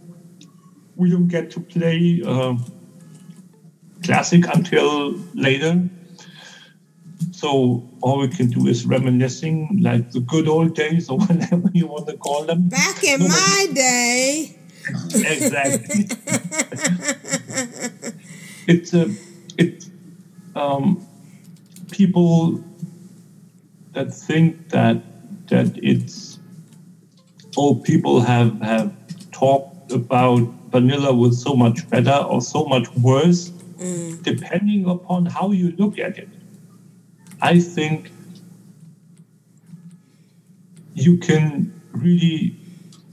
we 0.95 1.09
don't 1.11 1.27
get 1.27 1.51
to 1.51 1.59
play 1.59 2.21
uh, 2.25 2.55
classic 4.03 4.45
until 4.53 5.11
later. 5.33 5.89
So 7.31 7.87
all 8.01 8.19
we 8.19 8.27
can 8.29 8.49
do 8.49 8.67
is 8.67 8.85
reminiscing, 8.85 9.79
like 9.81 10.11
the 10.11 10.19
good 10.21 10.47
old 10.47 10.75
days 10.75 11.09
or 11.09 11.17
whatever 11.25 11.69
you 11.73 11.87
want 11.87 12.07
to 12.07 12.17
call 12.17 12.43
them. 12.45 12.69
Back 12.69 13.03
in 13.03 13.19
No, 13.19 13.27
but- 13.27 13.33
my 13.35 13.67
day, 13.73 14.59
exactly. 15.15 16.05
it's 18.67 18.93
a 18.93 19.13
it 19.57 19.85
um, 20.55 21.05
people 21.91 22.63
that 23.97 24.13
think 24.13 24.69
that 24.69 25.01
that 25.47 25.77
it's 25.81 26.39
oh 27.57 27.75
people 27.75 28.21
have 28.21 28.59
have 28.61 28.93
talked 29.31 29.91
about 29.91 30.39
vanilla 30.75 31.13
was 31.13 31.41
so 31.41 31.55
much 31.55 31.89
better 31.89 32.17
or 32.29 32.41
so 32.41 32.65
much 32.65 32.87
worse 32.97 33.49
mm. 33.77 34.21
depending 34.23 34.85
upon 34.89 35.25
how 35.25 35.51
you 35.51 35.71
look 35.77 35.97
at 35.97 36.17
it 36.17 36.29
i 37.41 37.59
think 37.59 38.11
you 40.93 41.17
can 41.17 41.71
really 41.91 42.55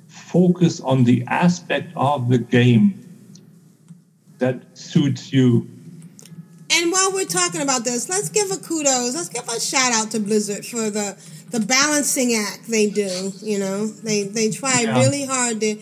focus 0.09 0.81
on 0.81 1.05
the 1.05 1.23
aspect 1.29 1.92
of 1.97 2.29
the 2.29 2.38
game 2.38 3.05
that 4.38 4.77
suits 4.77 5.33
you. 5.33 5.68
And 6.77 6.91
while 6.93 7.13
we're 7.13 7.25
talking 7.25 7.61
about 7.61 7.85
this, 7.85 8.09
let's 8.09 8.29
give 8.29 8.51
a 8.51 8.57
kudos. 8.57 9.15
Let's 9.15 9.29
give 9.29 9.47
a 9.49 9.61
shout 9.61 9.93
out 9.93 10.11
to 10.13 10.21
Blizzard 10.21 10.65
for 10.67 10.91
the 10.91 11.17
the 11.51 11.61
balancing 11.61 12.35
act 12.35 12.67
they 12.69 12.91
do. 12.91 13.33
You 13.41 13.59
know, 13.59 13.87
they 13.87 14.25
they 14.25 14.51
try 14.51 14.81
Yeah. 14.83 14.99
really 15.01 15.25
hard 15.25 15.61
to 15.61 15.77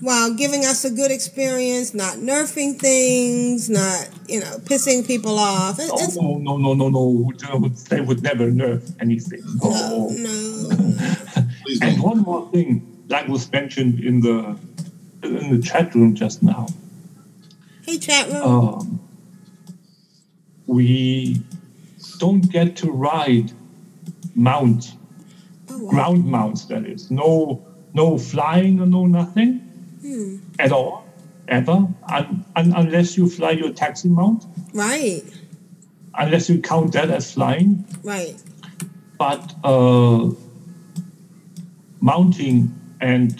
while 0.00 0.34
giving 0.34 0.64
us 0.64 0.84
a 0.84 0.90
good 0.90 1.12
experience, 1.12 1.94
not 1.94 2.16
nerfing 2.16 2.76
things, 2.78 3.70
not 3.70 4.08
you 4.28 4.40
know 4.40 4.58
pissing 4.64 5.06
people 5.06 5.38
off. 5.38 5.78
It- 5.78 5.90
Oh, 5.92 6.38
no, 6.38 6.56
no, 6.56 6.74
no, 6.74 6.74
no, 6.74 6.88
no. 6.88 7.32
They 7.88 8.00
would, 8.00 8.22
never 8.22 8.50
nerf 8.50 8.82
anything. 9.00 9.42
no, 9.62 10.08
No. 10.08 10.68
no. 10.70 10.94
And 11.82 12.02
one 12.02 12.18
more 12.18 12.50
thing 12.50 12.84
that 13.08 13.28
was 13.28 13.50
mentioned 13.52 14.00
in 14.00 14.20
the 14.20 14.56
in 15.22 15.54
the 15.54 15.62
chat 15.62 15.94
room 15.94 16.14
just 16.14 16.42
now. 16.42 16.66
Hey, 17.86 17.98
chat 17.98 18.28
room. 18.28 18.42
um, 18.42 19.00
we 20.72 21.40
don't 22.18 22.50
get 22.50 22.76
to 22.76 22.90
ride 22.90 23.52
mount, 24.34 24.96
oh, 25.68 25.78
wow. 25.78 25.90
ground 25.90 26.24
mounts. 26.24 26.64
That 26.66 26.86
is 26.86 27.10
no 27.10 27.64
no 27.94 28.16
flying 28.18 28.80
or 28.80 28.86
no 28.86 29.06
nothing 29.06 29.60
Hmm. 30.02 30.36
at 30.58 30.72
all, 30.72 31.04
ever, 31.46 31.86
un, 32.08 32.44
un, 32.56 32.72
unless 32.74 33.16
you 33.16 33.28
fly 33.28 33.50
your 33.52 33.72
taxi 33.72 34.08
mount, 34.08 34.46
Right, 34.74 35.22
unless 36.18 36.48
you 36.50 36.60
count 36.60 36.92
that 36.94 37.10
as 37.10 37.32
flying. 37.34 37.84
right. 38.02 38.34
But 39.18 39.54
uh, 39.62 40.30
mounting 42.00 42.74
and 43.00 43.30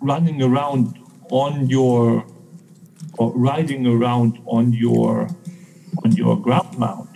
running 0.00 0.42
around 0.42 0.98
on 1.30 1.68
your 1.70 2.26
or 3.16 3.32
riding 3.32 3.86
around 3.86 4.38
on 4.46 4.72
your 4.72 5.28
your 6.12 6.36
ground 6.36 6.78
mount 6.78 7.08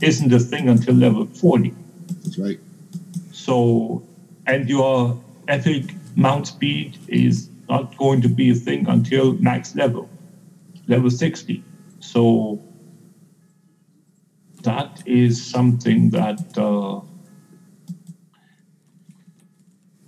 isn't 0.00 0.32
a 0.32 0.38
thing 0.38 0.68
until 0.68 0.94
level 0.94 1.26
40 1.26 1.74
That's 2.24 2.38
right. 2.38 2.60
so 3.30 4.02
and 4.46 4.68
your 4.68 5.20
epic 5.48 5.94
mount 6.16 6.48
speed 6.48 6.98
is 7.08 7.48
not 7.68 7.96
going 7.96 8.20
to 8.22 8.28
be 8.28 8.50
a 8.50 8.54
thing 8.54 8.88
until 8.88 9.34
max 9.34 9.74
level 9.76 10.08
level 10.88 11.10
60 11.10 11.62
so 12.00 12.60
that 14.62 15.02
is 15.06 15.44
something 15.44 16.10
that 16.10 16.58
uh, 16.58 17.00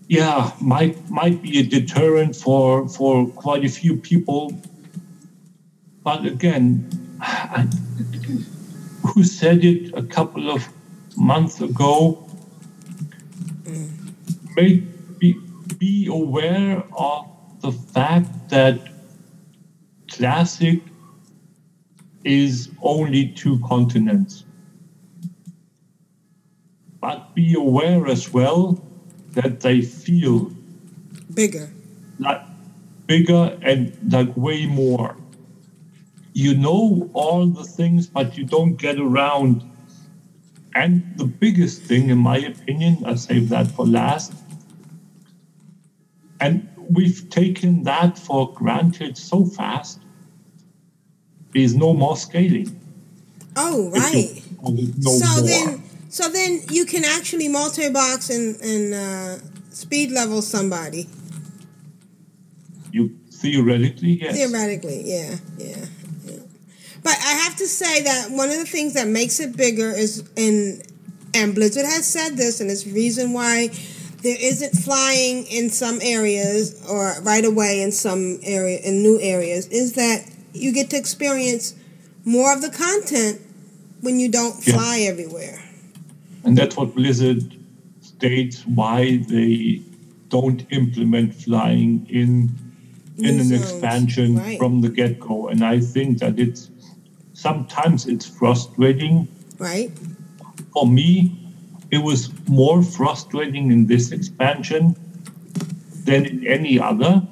yeah 0.08 0.52
might 0.60 1.10
might 1.10 1.42
be 1.42 1.58
a 1.58 1.62
deterrent 1.62 2.36
for 2.36 2.88
for 2.88 3.26
quite 3.28 3.64
a 3.64 3.68
few 3.68 3.96
people. 3.96 4.52
But 6.02 6.26
again 6.26 7.13
I, 7.20 7.62
who 9.06 9.24
said 9.24 9.64
it 9.64 9.92
a 9.94 10.02
couple 10.02 10.50
of 10.50 10.66
months 11.16 11.60
ago 11.60 12.26
make 14.56 14.82
be, 15.18 15.34
be 15.78 16.06
aware 16.06 16.82
of 16.96 17.26
the 17.60 17.72
fact 17.72 18.48
that 18.50 18.78
classic 20.10 20.80
is 22.24 22.70
only 22.82 23.28
two 23.28 23.58
continents 23.60 24.44
but 27.00 27.34
be 27.34 27.54
aware 27.54 28.06
as 28.06 28.32
well 28.32 28.82
that 29.32 29.60
they 29.60 29.82
feel 29.82 30.50
Bigger. 31.34 31.70
like 32.18 32.40
bigger 33.06 33.58
and 33.62 33.96
like 34.10 34.34
way 34.36 34.66
more. 34.66 35.16
You 36.34 36.54
know 36.54 37.10
all 37.14 37.46
the 37.46 37.64
things, 37.64 38.06
but 38.06 38.36
you 38.36 38.44
don't 38.44 38.74
get 38.76 38.98
around. 38.98 39.62
And 40.74 41.16
the 41.16 41.24
biggest 41.24 41.80
thing, 41.82 42.10
in 42.10 42.18
my 42.18 42.38
opinion, 42.38 43.04
I 43.06 43.14
save 43.14 43.48
that 43.48 43.68
for 43.68 43.86
last. 43.86 44.34
And 46.40 46.68
we've 46.90 47.30
taken 47.30 47.84
that 47.84 48.18
for 48.18 48.52
granted 48.52 49.16
so 49.16 49.46
fast. 49.46 50.00
There's 51.54 51.74
no 51.74 51.94
more 51.94 52.16
scaling. 52.16 52.78
Oh, 53.56 53.90
right. 53.90 54.42
no 54.60 55.12
so 55.12 55.40
more. 55.40 55.48
then, 55.48 55.82
so 56.08 56.28
then 56.28 56.60
you 56.68 56.84
can 56.84 57.04
actually 57.04 57.48
multi-box 57.48 58.28
and 58.28 58.60
and 58.60 58.92
uh, 58.92 59.38
speed 59.70 60.10
level 60.10 60.42
somebody 60.42 61.08
you 62.94 63.18
theoretically, 63.28 64.20
yes. 64.22 64.36
theoretically. 64.36 65.02
Yeah, 65.04 65.36
yeah, 65.58 65.66
yeah. 65.66 65.86
But 67.04 67.16
I 67.20 67.32
have 67.44 67.54
to 67.56 67.68
say 67.68 68.02
that 68.02 68.30
one 68.32 68.50
of 68.50 68.56
the 68.56 68.64
things 68.64 68.94
that 68.94 69.06
makes 69.06 69.38
it 69.38 69.56
bigger 69.56 69.90
is 69.90 70.28
in 70.36 70.82
and 71.34 71.54
Blizzard 71.54 71.84
has 71.84 72.06
said 72.06 72.36
this, 72.36 72.60
and 72.60 72.70
it's 72.70 72.84
the 72.84 72.92
reason 72.92 73.32
why 73.32 73.68
there 74.22 74.36
isn't 74.40 74.72
flying 74.72 75.44
in 75.46 75.68
some 75.68 75.98
areas 76.00 76.82
or 76.88 77.14
right 77.22 77.44
away 77.44 77.82
in 77.82 77.92
some 77.92 78.38
area 78.42 78.78
in 78.78 79.02
new 79.02 79.20
areas 79.20 79.66
is 79.68 79.92
that 79.94 80.24
you 80.54 80.72
get 80.72 80.90
to 80.90 80.96
experience 80.96 81.74
more 82.24 82.52
of 82.54 82.62
the 82.62 82.70
content 82.70 83.40
when 84.00 84.18
you 84.18 84.30
don't 84.30 84.66
Yeah. 84.66 84.74
fly 84.74 85.00
everywhere. 85.00 85.60
And 86.44 86.56
that's 86.56 86.76
what 86.76 86.94
Blizzard 86.94 87.54
states 88.00 88.62
why 88.66 89.18
they 89.28 89.82
don't 90.30 90.64
implement 90.70 91.34
flying 91.34 92.06
in 92.08 92.54
in 93.18 93.36
New 93.36 93.42
an 93.42 93.44
zones, 93.44 93.62
expansion 93.62 94.36
right. 94.36 94.58
from 94.58 94.80
the 94.80 94.88
get 94.88 95.20
go. 95.20 95.48
And 95.48 95.64
I 95.64 95.78
think 95.80 96.18
that 96.18 96.38
it's 96.38 96.70
sometimes 97.44 98.06
it's 98.06 98.26
frustrating. 98.26 99.28
Right? 99.58 99.90
For 100.72 100.86
me, 100.86 101.10
it 101.90 101.98
was 101.98 102.20
more 102.48 102.82
frustrating 102.82 103.70
in 103.70 103.86
this 103.86 104.12
expansion 104.12 104.96
than 106.06 106.24
in 106.24 106.46
any 106.46 106.80
other 106.80 107.22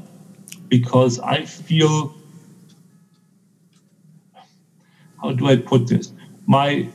because 0.69 1.19
I 1.19 1.47
feel 1.47 2.15
how 5.23 5.33
do 5.33 5.47
I 5.47 5.57
put 5.57 5.87
this? 5.87 6.13
My 6.47 6.89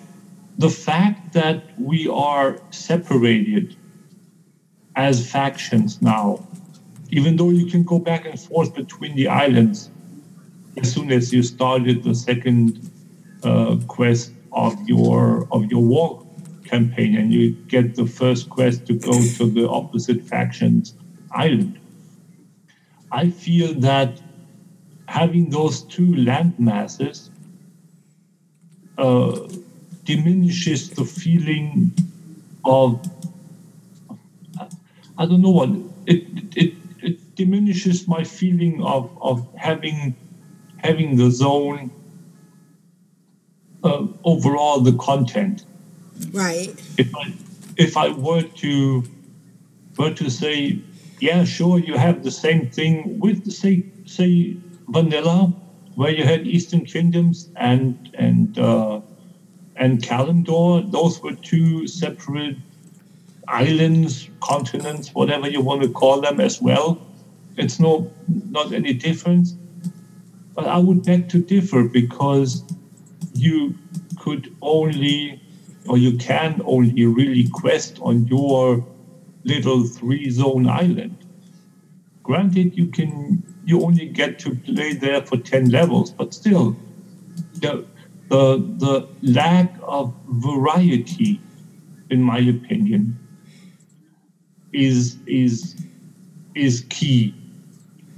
the 0.60 0.70
fact 0.70 1.34
that 1.34 1.58
we 1.80 2.08
are 2.08 2.60
separated 2.70 3.76
as 4.96 5.16
factions 5.38 6.02
now, 6.02 6.46
even 7.10 7.36
though 7.38 7.50
you 7.50 7.66
can 7.66 7.84
go 7.84 7.98
back 7.98 8.26
and 8.26 8.40
forth 8.40 8.76
between 8.76 9.16
the 9.16 9.28
islands 9.28 9.90
as 10.78 10.94
soon 10.94 11.12
as 11.12 11.34
you 11.34 11.42
started 11.42 12.04
the 12.04 12.14
second 12.14 12.92
uh, 13.44 13.78
quest 13.88 14.32
of 14.52 14.76
your 14.88 15.48
of 15.52 15.66
your 15.72 15.84
war 15.84 16.26
campaign 16.66 17.16
and 17.16 17.34
you 17.34 17.52
get 17.68 17.96
the 17.96 18.06
first 18.06 18.50
quest 18.50 18.86
to 18.88 18.94
go 18.94 19.14
to 19.38 19.50
the 19.50 19.68
opposite 19.70 20.22
faction's 20.22 20.94
island. 21.32 21.80
I 23.12 23.30
feel 23.30 23.74
that 23.76 24.22
having 25.08 25.50
those 25.50 25.82
two 25.84 26.16
land 26.16 26.60
masses 26.60 27.30
uh, 28.98 29.48
diminishes 30.04 30.90
the 30.90 31.06
feeling 31.06 31.94
of 32.66 33.06
I 35.18 35.26
don't 35.26 35.42
know 35.42 35.52
what 35.52 35.70
it 36.06 36.24
it, 36.56 36.74
it 37.02 37.36
diminishes 37.36 38.08
my 38.08 38.24
feeling 38.24 38.84
of, 38.84 39.10
of 39.22 39.48
having 39.56 40.16
having 40.78 41.16
the 41.16 41.32
zone 41.32 41.92
uh, 43.88 44.08
overall 44.24 44.80
the 44.82 44.94
content. 44.98 45.66
Right. 46.32 46.74
If 46.98 47.16
I 47.16 47.34
if 47.78 47.98
I 47.98 48.10
were 48.10 48.42
to 48.42 49.04
were 49.98 50.14
to 50.14 50.30
say, 50.30 50.80
yeah, 51.20 51.44
sure, 51.44 51.80
you 51.80 51.98
have 51.98 52.24
the 52.24 52.32
same 52.32 52.70
thing 52.70 53.20
with 53.20 53.52
say 53.52 53.86
say 54.06 54.58
vanilla, 54.90 55.54
where 55.96 56.12
you 56.12 56.24
had 56.24 56.48
Eastern 56.48 56.86
Kingdoms 56.86 57.50
and 57.56 58.10
and 58.14 58.58
uh, 58.58 59.02
and 59.76 60.02
Kalimdor. 60.02 60.92
Those 60.92 61.22
were 61.22 61.36
two 61.36 61.88
separate 61.88 62.58
islands, 63.48 64.30
continents, 64.42 65.14
whatever 65.14 65.48
you 65.50 65.62
want 65.62 65.82
to 65.84 65.90
call 65.90 66.22
them, 66.22 66.40
as 66.40 66.62
well. 66.62 67.02
It's 67.58 67.80
no 67.80 68.12
not 68.28 68.74
any 68.74 68.94
difference. 68.94 69.56
But 70.56 70.68
I 70.68 70.80
would 70.80 71.04
beg 71.06 71.30
to 71.30 71.40
differ 71.40 71.84
because 71.84 72.64
you 73.38 73.76
could 74.20 74.54
only 74.62 75.42
or 75.88 75.98
you 75.98 76.18
can 76.18 76.62
only 76.66 77.06
really 77.06 77.48
quest 77.48 78.00
on 78.02 78.28
your 78.28 78.86
little 79.44 79.88
three 79.88 80.30
zone 80.30 80.68
island. 80.68 81.16
Granted, 82.24 82.78
you 82.78 82.88
can 82.88 83.42
you 83.66 83.82
only 83.82 84.08
get 84.08 84.40
to 84.40 84.56
play 84.56 84.94
there 84.94 85.22
for 85.22 85.38
ten 85.38 85.70
levels, 85.70 86.12
but 86.12 86.34
still, 86.34 86.76
the 87.54 87.86
the 88.30 88.58
the 88.78 89.08
lack 89.22 89.74
of 89.82 90.14
variety, 90.28 91.40
in 92.10 92.22
my 92.22 92.40
opinion, 92.40 93.18
is 94.74 95.18
is 95.26 95.76
is 96.54 96.86
key. 96.90 97.34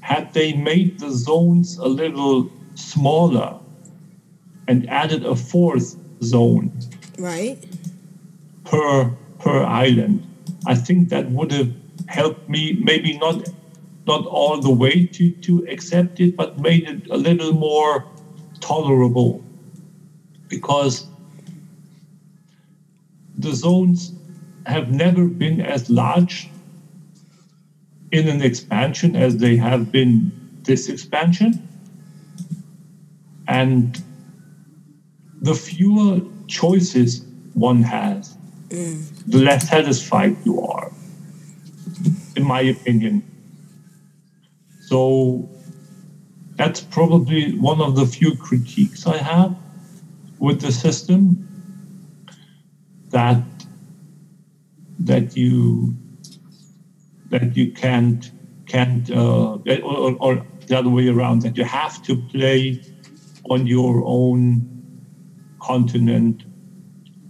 Had 0.01 0.33
they 0.33 0.53
made 0.53 0.99
the 0.99 1.11
zones 1.11 1.77
a 1.77 1.87
little 1.87 2.49
smaller 2.73 3.58
and 4.69 4.87
added 4.89 5.25
a 5.25 5.35
fourth 5.35 5.95
zone 6.21 6.71
Right. 7.17 7.57
per 8.63 9.09
per 9.39 9.63
island. 9.65 10.21
I 10.67 10.75
think 10.75 11.09
that 11.09 11.25
would 11.31 11.51
have 11.51 11.71
helped 12.07 12.47
me 12.47 12.73
maybe 12.89 13.17
not 13.17 13.49
not 14.07 14.25
all 14.25 14.59
the 14.61 14.71
way 14.71 15.05
to, 15.17 15.31
to 15.47 15.65
accept 15.73 16.19
it, 16.19 16.35
but 16.35 16.59
made 16.59 16.83
it 16.87 17.07
a 17.09 17.17
little 17.17 17.51
more 17.53 18.05
tolerable. 18.59 19.41
Because 20.47 21.05
the 23.37 23.53
zones 23.53 24.13
have 24.65 24.89
never 24.91 25.25
been 25.25 25.61
as 25.61 25.89
large 25.89 26.49
in 28.11 28.27
an 28.27 28.41
expansion 28.41 29.15
as 29.15 29.37
they 29.37 29.55
have 29.57 29.91
been 29.91 30.31
this 30.63 30.89
expansion. 30.89 31.51
and 33.47 34.01
the 35.41 35.53
fewer 35.53 36.21
choices 36.47 37.25
one 37.53 37.81
has, 37.83 38.37
the 39.27 39.39
less 39.39 39.69
satisfied 39.69 40.37
you 40.45 40.61
are, 40.61 40.91
in 42.35 42.43
my 42.43 42.61
opinion. 42.61 43.23
So 44.81 45.49
that's 46.55 46.81
probably 46.81 47.57
one 47.57 47.81
of 47.81 47.95
the 47.95 48.05
few 48.05 48.35
critiques 48.35 49.07
I 49.07 49.17
have 49.17 49.55
with 50.39 50.61
the 50.61 50.71
system 50.71 51.47
that 53.09 53.43
that 54.99 55.35
you 55.37 55.95
that 57.29 57.55
you 57.55 57.71
can't 57.71 58.31
can't 58.67 59.09
uh, 59.09 59.57
or, 59.83 60.15
or 60.19 60.45
the 60.67 60.77
other 60.77 60.89
way 60.89 61.07
around 61.07 61.41
that 61.41 61.57
you 61.57 61.63
have 61.63 62.03
to 62.03 62.15
play 62.15 62.81
on 63.49 63.65
your 63.65 64.03
own 64.05 64.78
continent 65.59 66.43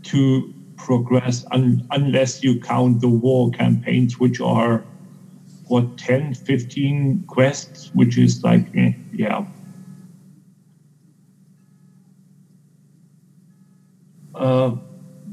to 0.04 0.54
progress 0.78 1.46
un- 1.52 1.86
unless 1.92 2.44
you 2.44 2.60
count 2.60 3.02
the 3.02 3.10
war 3.10 3.52
campaigns 3.52 4.20
which 4.20 4.40
are 4.40 4.84
what 5.68 5.98
10 5.98 6.34
15 6.34 7.24
quests 7.28 7.92
which 7.94 8.18
is 8.18 8.44
like 8.44 8.66
eh, 8.76 8.94
yeah. 9.14 9.46
Uh, 14.34 14.76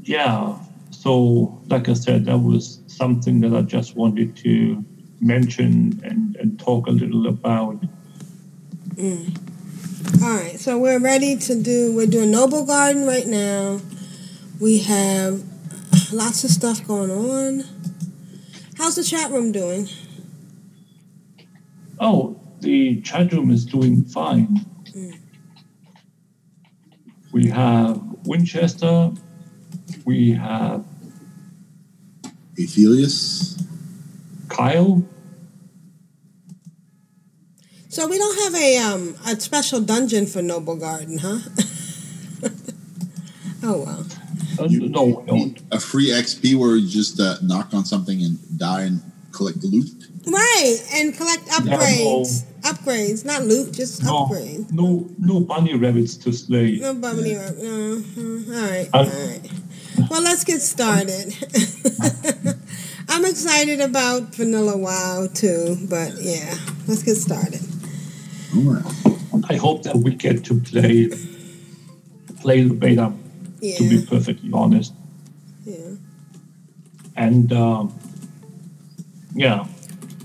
yeah 0.03 0.57
so 0.89 1.57
like 1.67 1.87
i 1.89 1.93
said 1.93 2.25
that 2.25 2.37
was 2.37 2.81
something 2.87 3.39
that 3.39 3.53
i 3.53 3.61
just 3.61 3.95
wanted 3.95 4.35
to 4.35 4.83
mention 5.21 5.99
and, 6.03 6.35
and 6.37 6.59
talk 6.59 6.87
a 6.87 6.91
little 6.91 7.27
about 7.27 7.81
All 10.15 10.33
right, 10.33 10.57
so 10.59 10.79
we're 10.79 10.99
ready 10.99 11.35
to 11.35 11.61
do. 11.61 11.93
We're 11.93 12.07
doing 12.07 12.31
Noblegarden 12.31 13.05
right 13.05 13.27
now. 13.27 13.81
We 14.59 14.79
have 14.79 15.43
lots 16.11 16.43
of 16.43 16.49
stuff 16.49 16.87
going 16.87 17.11
on. 17.11 17.63
How's 18.77 18.95
the 18.95 19.03
chat 19.03 19.29
room 19.31 19.51
doing? 19.51 19.89
Oh, 21.99 22.39
the 22.61 23.01
chat 23.01 23.31
room 23.33 23.51
is 23.51 23.65
doing 23.65 24.03
fine. 24.03 24.65
Hmm. 24.93 25.11
We 27.31 27.47
have 27.49 28.01
Winchester. 28.25 29.11
We 30.05 30.31
have 30.31 30.85
Aethelius. 32.57 33.61
Kyle. 34.47 35.03
So 37.97 38.05
we 38.07 38.19
don't 38.19 38.39
have 38.43 38.53
a 38.53 38.77
um 38.77 39.15
a 39.25 39.39
special 39.39 39.81
dungeon 39.81 40.27
for 40.27 40.39
Noblegarden, 40.39 41.17
huh? 41.19 41.39
oh 43.63 43.81
well. 43.81 44.05
Uh, 44.59 44.67
no, 44.69 45.03
we 45.05 45.25
don't. 45.25 45.59
A 45.71 45.79
free 45.79 46.09
XP 46.11 46.53
where 46.59 46.75
you 46.75 46.87
just 46.87 47.19
uh, 47.19 47.37
knock 47.41 47.73
on 47.73 47.85
something 47.85 48.21
and 48.21 48.37
die 48.59 48.83
and 48.83 49.01
collect 49.31 49.63
loot. 49.63 49.89
Right, 50.27 50.77
and 50.93 51.17
collect 51.17 51.47
upgrades. 51.47 52.43
Upgrades, 52.61 53.25
not 53.25 53.41
loot, 53.45 53.73
just 53.73 54.03
No, 54.03 54.27
upgrades. 54.27 54.71
no, 54.71 55.09
no 55.17 55.39
bunny 55.39 55.73
rabbits 55.73 56.17
to 56.17 56.31
slay. 56.31 56.77
No 56.77 56.93
bubbly 56.93 57.35
uh, 57.35 57.39
uh, 57.41 57.45
all 57.45 58.61
right, 58.61 58.89
Uh, 58.93 58.97
all 58.97 59.05
right. 59.05 59.41
Well, 60.07 60.21
let's 60.21 60.43
get 60.43 60.61
started. 60.61 61.33
I'm 63.09 63.25
excited 63.25 63.81
about 63.81 64.35
Vanilla 64.35 64.77
WoW 64.77 65.29
too, 65.33 65.79
but 65.89 66.13
yeah, 66.21 66.53
let's 66.87 67.01
get 67.01 67.15
started. 67.15 67.61
All 68.55 68.73
right. 68.73 69.17
I 69.49 69.55
hope 69.55 69.83
that 69.83 69.95
we 69.95 70.15
get 70.15 70.43
to 70.45 70.59
play 70.59 71.09
play 72.41 72.63
the 72.63 72.73
beta. 72.73 73.13
To 73.59 73.89
be 73.89 74.05
perfectly 74.05 74.51
honest, 74.53 74.93
yeah. 75.65 75.95
and 77.15 77.51
um, 77.51 77.91
yeah, 79.33 79.65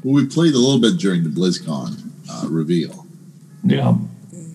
Well, 0.04 0.14
we 0.14 0.26
played 0.26 0.52
a 0.52 0.58
little 0.58 0.78
bit 0.78 0.98
during 0.98 1.24
the 1.24 1.30
BlizzCon 1.30 2.10
uh, 2.30 2.48
reveal, 2.48 3.06
yeah. 3.64 3.94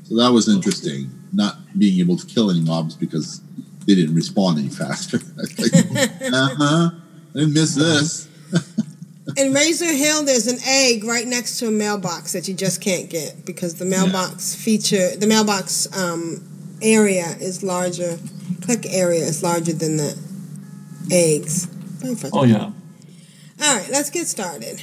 so 0.04 0.16
that 0.18 0.32
was 0.32 0.48
interesting. 0.48 1.10
Not 1.34 1.58
being 1.78 2.00
able 2.00 2.18
to 2.18 2.26
kill 2.28 2.52
any 2.52 2.62
mobs 2.62 2.94
because 2.94 3.42
they 3.88 3.96
didn't 3.96 4.14
respond 4.14 4.60
any 4.60 4.70
faster. 4.70 5.18
uh 5.38 6.50
huh. 6.56 6.90
I 6.94 7.40
didn't 7.40 7.54
miss 7.54 7.74
this. 7.74 8.28
In 9.36 9.54
Razor 9.54 9.92
Hill, 9.92 10.24
there's 10.24 10.48
an 10.48 10.60
egg 10.66 11.04
right 11.04 11.28
next 11.28 11.60
to 11.60 11.68
a 11.68 11.72
mailbox 11.72 12.34
that 12.34 12.48
you 12.48 12.54
just 12.54 12.80
can't 12.82 13.10
get 13.10 13.46
because 13.46 13.76
the 13.76 13.86
mailbox 13.86 14.56
feature, 14.56 15.16
the 15.18 15.28
mailbox 15.28 15.88
um, 15.98 16.42
area 16.82 17.36
is 17.40 17.62
larger, 17.62 18.18
click 18.62 18.86
area 18.90 19.24
is 19.26 19.44
larger 19.44 19.74
than 19.74 19.98
the 19.98 20.18
eggs. 21.12 21.68
Oh 22.34 22.44
yeah. 22.46 22.72
All 23.63 23.76
right, 23.76 23.90
let's 23.90 24.10
get 24.10 24.28
started. 24.28 24.82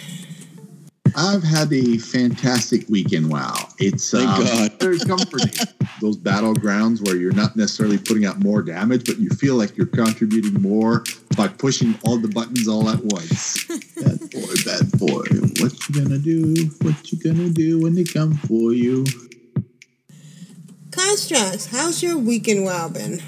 I've 1.17 1.45
had 1.45 1.73
a 1.73 1.99
fantastic 1.99 2.89
weekend. 2.89 3.31
Wow, 3.31 3.55
it's 3.79 4.11
Thank 4.11 4.29
um, 4.29 4.45
God. 4.45 4.73
very 4.81 4.99
comforting. 4.99 5.53
Those 6.01 6.17
battlegrounds 6.17 7.07
where 7.07 7.17
you're 7.17 7.33
not 7.33 7.55
necessarily 7.57 7.99
putting 7.99 8.25
out 8.25 8.41
more 8.41 8.63
damage, 8.63 9.05
but 9.05 9.19
you 9.19 9.31
feel 9.31 9.55
like 9.55 9.77
you're 9.77 9.87
contributing 9.87 10.61
more 10.61 11.05
by 11.37 11.49
pushing 11.49 11.97
all 12.05 12.19
the 12.19 12.29
buttons 12.29 12.67
all 12.67 12.89
at 12.89 12.99
once. 13.05 13.65
bad 13.97 14.19
boy, 14.31 14.55
bad 14.65 14.91
boy, 14.99 15.25
what 15.61 15.89
you 15.89 16.03
gonna 16.03 16.19
do? 16.19 16.71
What 16.83 17.13
you 17.13 17.19
gonna 17.23 17.51
do 17.51 17.81
when 17.83 17.95
they 17.95 18.05
come 18.05 18.35
for 18.35 18.73
you? 18.73 19.05
Constraxx, 20.91 21.71
how's 21.71 22.03
your 22.03 22.19
weekend 22.19 22.65
wow 22.65 22.89
been? 22.89 23.23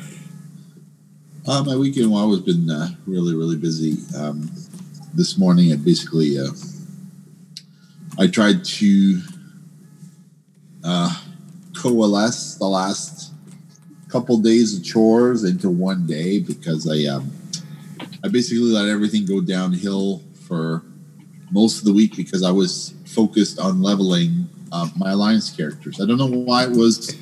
Uh, 1.46 1.62
my 1.62 1.76
weekend 1.76 2.10
while 2.10 2.30
has 2.30 2.40
been 2.40 2.68
uh, 2.68 2.88
really, 3.06 3.34
really 3.34 3.56
busy. 3.56 3.98
Um, 4.16 4.50
this 5.14 5.38
morning, 5.38 5.72
I 5.72 5.76
basically 5.76 6.38
uh, 6.38 6.48
I 8.18 8.26
tried 8.26 8.64
to 8.64 9.20
uh, 10.84 11.22
coalesce 11.76 12.54
the 12.54 12.64
last 12.64 13.32
couple 14.08 14.38
days 14.38 14.78
of 14.78 14.84
chores 14.84 15.44
into 15.44 15.68
one 15.68 16.06
day 16.06 16.40
because 16.40 16.88
I 16.88 17.12
um, 17.12 17.30
I 18.24 18.28
basically 18.28 18.64
let 18.64 18.88
everything 18.88 19.26
go 19.26 19.40
downhill 19.40 20.22
for 20.48 20.82
most 21.50 21.78
of 21.78 21.84
the 21.84 21.92
week 21.92 22.16
because 22.16 22.42
I 22.42 22.50
was 22.50 22.94
focused 23.04 23.58
on 23.58 23.82
leveling 23.82 24.48
uh, 24.72 24.88
my 24.96 25.10
alliance 25.10 25.50
characters. 25.50 26.00
I 26.00 26.06
don't 26.06 26.18
know 26.18 26.26
why 26.26 26.64
it 26.64 26.70
was 26.70 27.16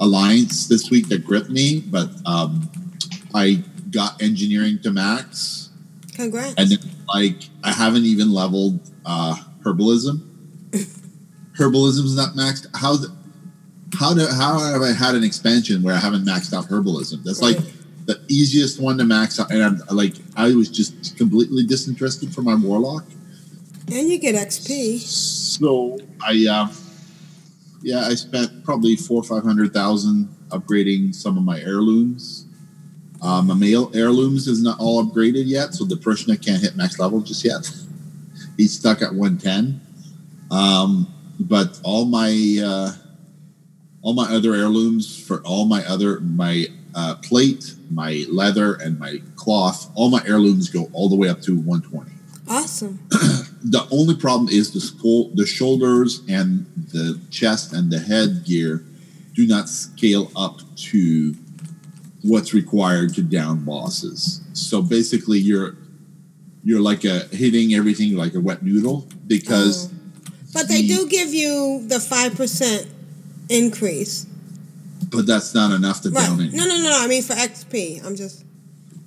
alliance 0.00 0.66
this 0.66 0.90
week 0.90 1.08
that 1.08 1.24
gripped 1.24 1.50
me, 1.50 1.80
but 1.80 2.08
um, 2.26 2.70
I 3.34 3.62
got 3.90 4.20
engineering 4.20 4.80
to 4.82 4.90
max, 4.90 5.70
Congrats. 6.14 6.54
and 6.58 6.70
then, 6.70 6.78
like 7.08 7.48
I 7.62 7.72
haven't 7.72 8.04
even 8.04 8.32
leveled 8.32 8.80
uh, 9.04 9.36
herbalism. 9.66 10.20
Herbalism's 11.58 12.16
not 12.16 12.34
maxed. 12.34 12.66
How 12.74 12.96
the, 12.96 13.14
how 13.98 14.14
do 14.14 14.26
how 14.26 14.58
have 14.58 14.82
I 14.82 14.92
had 14.92 15.14
an 15.14 15.24
expansion 15.24 15.82
where 15.82 15.94
I 15.94 15.98
haven't 15.98 16.24
maxed 16.24 16.54
out 16.54 16.66
herbalism? 16.66 17.24
That's 17.24 17.42
like 17.42 17.56
the 18.06 18.20
easiest 18.28 18.80
one 18.80 18.98
to 18.98 19.04
max 19.04 19.40
out, 19.40 19.50
and 19.50 19.62
I'm 19.62 19.80
like 19.90 20.14
I 20.36 20.54
was 20.54 20.68
just 20.68 21.16
completely 21.16 21.64
disinterested 21.64 22.34
for 22.34 22.42
my 22.42 22.54
warlock. 22.54 23.04
and 23.88 24.08
you 24.08 24.18
get 24.18 24.34
XP. 24.34 24.98
So 24.98 25.98
I, 26.22 26.46
uh, 26.48 26.68
yeah, 27.82 28.00
I 28.00 28.14
spent 28.14 28.64
probably 28.64 28.96
four 28.96 29.20
or 29.20 29.24
five 29.24 29.42
hundred 29.42 29.72
thousand 29.72 30.28
upgrading 30.48 31.14
some 31.14 31.36
of 31.36 31.42
my 31.42 31.58
heirlooms. 31.60 32.46
Uh, 33.22 33.40
my 33.42 33.54
male 33.54 33.90
heirlooms 33.94 34.46
is 34.46 34.62
not 34.62 34.78
all 34.78 35.02
upgraded 35.02 35.46
yet, 35.46 35.72
so 35.74 35.84
the 35.84 35.96
Vrishna 35.96 36.36
can't 36.44 36.60
hit 36.60 36.76
max 36.76 36.98
level 36.98 37.20
just 37.20 37.44
yet. 37.44 37.68
He's 38.56 38.78
stuck 38.78 39.02
at 39.02 39.14
one 39.14 39.38
ten. 39.38 39.80
Um, 40.50 41.12
but 41.38 41.80
all 41.82 42.04
my 42.04 42.60
uh, 42.64 42.92
all 44.02 44.14
my 44.14 44.24
other 44.24 44.54
heirlooms 44.54 45.20
for 45.20 45.40
all 45.42 45.66
my 45.66 45.84
other 45.86 46.20
my 46.20 46.66
uh, 46.94 47.16
plate, 47.16 47.74
my 47.90 48.24
leather, 48.28 48.74
and 48.74 48.98
my 48.98 49.20
cloth, 49.34 49.90
all 49.94 50.10
my 50.10 50.22
heirlooms 50.26 50.70
go 50.70 50.88
all 50.92 51.08
the 51.08 51.16
way 51.16 51.28
up 51.28 51.42
to 51.42 51.58
one 51.58 51.82
twenty 51.82 52.12
Awesome. 52.48 53.00
the 53.10 53.86
only 53.90 54.14
problem 54.14 54.48
is 54.48 54.72
the 54.72 54.80
skull, 54.80 55.30
the 55.34 55.46
shoulders 55.46 56.22
and 56.28 56.66
the 56.92 57.20
chest 57.30 57.72
and 57.72 57.90
the 57.90 57.98
head 57.98 58.44
gear 58.44 58.84
do 59.34 59.46
not 59.46 59.68
scale 59.68 60.30
up 60.36 60.60
to 60.76 61.34
what's 62.22 62.54
required 62.54 63.14
to 63.14 63.22
down 63.22 63.64
bosses. 63.64 64.42
So 64.52 64.80
basically, 64.80 65.38
you're 65.38 65.76
you're 66.66 66.80
like 66.80 67.04
a 67.04 67.20
hitting 67.30 67.74
everything 67.74 68.16
like 68.16 68.34
a 68.34 68.40
wet 68.40 68.60
noodle 68.62 69.06
because 69.28 69.86
But 70.52 70.66
they 70.68 70.82
do 70.82 71.06
give 71.08 71.32
you 71.32 71.86
the 71.86 71.96
5% 72.00 72.86
increase. 73.48 74.26
but 75.10 75.26
that's 75.26 75.54
not 75.54 75.70
enough 75.70 76.02
to 76.02 76.10
Right. 76.10 76.26
down 76.26 76.40
it. 76.40 76.52
No, 76.52 76.64
no, 76.66 76.76
no, 76.76 76.82
no. 76.90 76.98
I 77.04 77.06
mean 77.06 77.22
for 77.22 77.34
XP. 77.34 78.04
I'm 78.04 78.16
just. 78.16 78.42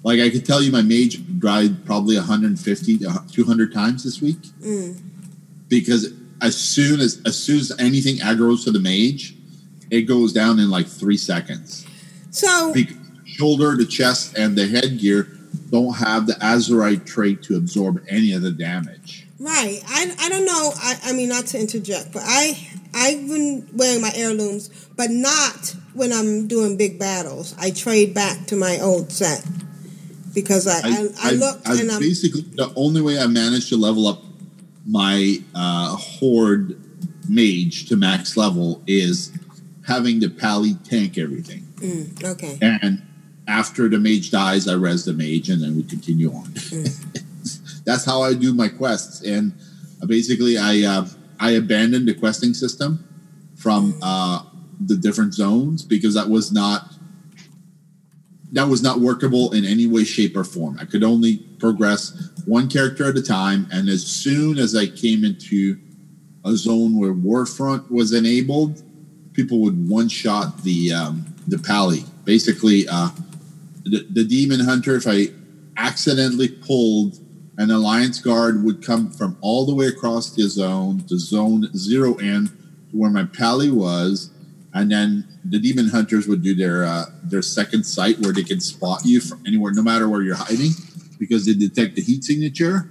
Like 0.04 0.22
I 0.22 0.30
could 0.30 0.46
tell 0.46 0.62
you, 0.64 0.72
my 0.72 0.82
mage 0.82 1.20
died 1.40 1.84
probably 1.86 2.16
150 2.16 2.98
to 3.00 3.22
200 3.30 3.74
times 3.74 4.06
this 4.06 4.22
week 4.22 4.38
Mm. 4.64 4.96
because 5.68 6.14
as 6.42 6.56
soon 6.56 7.02
as 7.02 7.20
as 7.26 7.38
soon 7.38 7.60
as 7.60 7.74
anything 7.78 8.18
aggroes 8.20 8.64
to 8.64 8.72
the 8.72 8.80
mage, 8.80 9.36
it 9.92 10.04
goes 10.04 10.32
down 10.32 10.60
in 10.62 10.70
like 10.70 10.88
three 10.88 11.18
seconds. 11.18 11.86
So 12.32 12.74
shoulder, 13.26 13.76
the 13.76 13.86
chest, 13.86 14.38
and 14.38 14.56
the 14.58 14.66
headgear 14.68 15.28
don't 15.72 15.94
have 15.94 16.28
the 16.28 16.34
Azerite 16.34 17.06
trait 17.06 17.44
to 17.44 17.56
absorb 17.56 18.04
any 18.10 18.34
of 18.34 18.42
the 18.42 18.52
damage. 18.52 19.28
Right. 19.40 19.82
I, 19.88 20.16
I 20.20 20.30
don't 20.30 20.46
know. 20.46 20.72
I, 20.76 21.00
I 21.06 21.14
mean, 21.14 21.30
not 21.30 21.46
to 21.48 21.60
interject, 21.60 22.12
but 22.12 22.24
I 22.26 22.68
I've 22.94 23.28
been 23.28 23.70
wearing 23.74 24.02
my 24.02 24.12
heirlooms, 24.16 24.70
but 24.96 25.12
not 25.12 25.76
when 25.94 26.12
I'm 26.12 26.48
doing 26.48 26.76
big 26.76 27.00
battles. 27.00 27.56
I 27.60 27.72
trade 27.72 28.14
back 28.14 28.48
to 28.48 28.56
my 28.56 28.80
old 28.82 29.12
set 29.12 29.46
because 30.34 30.68
I 30.68 30.80
I, 30.80 31.08
I, 31.22 31.52
I 31.66 31.80
and 31.80 31.92
I'm 31.92 32.00
basically 32.00 32.42
the 32.42 32.72
only 32.76 33.02
way 33.02 33.20
I 33.20 33.28
managed 33.28 33.70
to 33.70 33.78
level 33.78 34.08
up 34.08 34.24
my 34.86 35.38
uh, 35.56 35.96
horde 35.96 36.80
mage 37.30 37.88
to 37.90 37.96
max 37.96 38.36
level 38.36 38.82
is 38.88 39.32
having 39.88 40.20
the 40.20 40.30
pally 40.30 40.74
tank 40.84 41.18
everything. 41.18 41.62
mm, 41.78 42.24
okay. 42.24 42.58
And 42.62 43.04
after 43.50 43.90
the 43.90 43.98
mage 43.98 44.30
dies, 44.30 44.68
I 44.68 44.76
res 44.76 45.06
the 45.06 45.14
mage, 45.14 45.50
and 45.50 45.62
then 45.62 45.76
we 45.76 45.84
continue 45.84 46.32
on. 46.32 46.54
That's 47.84 48.06
how 48.06 48.22
I 48.22 48.36
do 48.36 48.54
my 48.54 48.70
quests, 48.70 49.24
and 49.24 49.54
uh, 50.02 50.06
basically, 50.06 50.58
I 50.58 50.84
uh, 50.84 51.08
I 51.40 51.52
abandoned 51.52 52.08
the 52.08 52.14
questing 52.14 52.54
system 52.54 53.04
from 53.56 53.98
uh, 54.02 54.44
the 54.80 54.96
different 54.96 55.34
zones 55.34 55.84
because 55.84 56.14
that 56.14 56.30
was 56.30 56.52
not 56.52 56.94
that 58.52 58.68
was 58.68 58.84
not 58.84 59.00
workable 59.00 59.52
in 59.54 59.66
any 59.66 59.88
way, 59.88 60.04
shape, 60.04 60.38
or 60.38 60.44
form. 60.44 60.78
I 60.80 60.86
could 60.86 61.04
only 61.04 61.38
progress 61.60 62.32
one 62.46 62.70
character 62.70 63.10
at 63.10 63.18
a 63.18 63.24
time, 63.24 63.68
and 63.72 63.90
as 63.90 64.06
soon 64.06 64.60
as 64.60 64.76
I 64.76 64.86
came 64.86 65.24
into 65.24 65.80
a 66.46 66.56
zone 66.56 67.00
where 67.00 67.14
Warfront 67.14 67.90
was 67.90 68.14
enabled, 68.14 68.84
people 69.34 69.60
would 69.62 69.90
one 69.90 70.08
shot 70.08 70.64
the 70.64 70.94
um, 70.94 71.26
the 71.48 71.58
pally. 71.58 72.04
Basically, 72.26 72.88
uh, 72.88 73.10
the, 73.90 74.08
the 74.10 74.24
demon 74.24 74.62
hunter. 74.62 74.96
If 74.96 75.08
I 75.08 75.28
accidentally 75.78 76.50
pulled 76.50 77.20
an 77.58 77.72
alliance 77.72 78.22
guard, 78.22 78.64
would 78.64 78.84
come 78.84 79.12
from 79.12 79.38
all 79.42 79.66
the 79.66 79.76
way 79.76 79.88
across 79.88 80.34
the 80.34 80.48
zone 80.48 81.04
to 81.08 81.20
zone 81.20 81.70
zero 81.76 82.16
in 82.18 82.48
to 82.48 82.98
where 82.98 83.10
my 83.10 83.26
pally 83.26 83.70
was, 83.70 84.32
and 84.74 84.92
then 84.92 85.28
the 85.44 85.60
demon 85.60 85.90
hunters 85.90 86.28
would 86.28 86.42
do 86.42 86.56
their 86.56 86.86
uh, 86.86 87.06
their 87.24 87.42
second 87.42 87.84
sight 87.84 88.20
where 88.20 88.34
they 88.34 88.44
can 88.44 88.60
spot 88.60 89.02
you 89.04 89.20
from 89.20 89.44
anywhere, 89.46 89.74
no 89.74 89.82
matter 89.82 90.08
where 90.08 90.22
you're 90.22 90.36
hiding, 90.36 90.72
because 91.20 91.46
they 91.46 91.54
detect 91.54 91.96
the 91.96 92.02
heat 92.02 92.24
signature. 92.24 92.90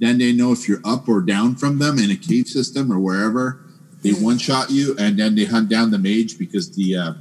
Then 0.00 0.18
they 0.18 0.32
know 0.32 0.52
if 0.52 0.66
you're 0.66 0.80
up 0.84 1.08
or 1.08 1.20
down 1.20 1.56
from 1.56 1.78
them 1.78 1.98
in 1.98 2.10
a 2.10 2.16
cave 2.16 2.48
system 2.48 2.90
or 2.90 2.98
wherever. 2.98 3.60
They 4.02 4.12
one 4.12 4.38
shot 4.38 4.70
you, 4.70 4.96
and 4.98 5.18
then 5.18 5.34
they 5.34 5.44
hunt 5.44 5.68
down 5.68 5.90
the 5.90 5.98
mage 5.98 6.38
because 6.38 6.74
the 6.74 6.96
uh, 6.96 7.12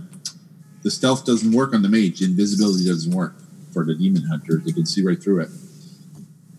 the 0.83 0.91
stealth 0.91 1.25
doesn't 1.25 1.51
work 1.51 1.73
on 1.73 1.81
the 1.81 1.89
mage. 1.89 2.21
Invisibility 2.21 2.85
doesn't 2.85 3.13
work 3.13 3.35
for 3.73 3.83
the 3.83 3.95
demon 3.95 4.23
hunter. 4.23 4.61
They 4.63 4.71
can 4.71 4.85
see 4.85 5.03
right 5.03 5.21
through 5.21 5.41
it. 5.41 5.49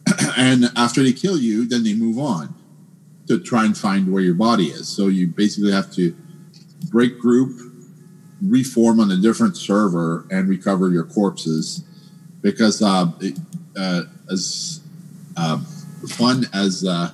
and 0.37 0.71
after 0.77 1.03
they 1.03 1.13
kill 1.13 1.39
you, 1.39 1.67
then 1.67 1.85
they 1.85 1.95
move 1.95 2.19
on 2.19 2.55
to 3.29 3.39
try 3.39 3.65
and 3.65 3.77
find 3.77 4.13
where 4.13 4.23
your 4.23 4.35
body 4.35 4.67
is. 4.67 4.89
So 4.89 5.09
you 5.09 5.29
basically 5.29 5.73
have 5.73 5.91
to 5.93 6.15
break 6.91 7.19
group, 7.19 7.61
reform 8.43 9.01
on 9.01 9.11
a 9.11 9.17
different 9.17 9.57
server, 9.57 10.27
and 10.31 10.49
recover 10.49 10.91
your 10.91 11.05
corpses. 11.05 11.85
Because 12.43 12.83
uh, 12.83 13.13
it, 13.21 13.39
uh, 13.77 14.03
as 14.31 14.81
uh, 15.37 15.61
fun 16.09 16.47
as 16.53 16.85
uh, 16.85 17.13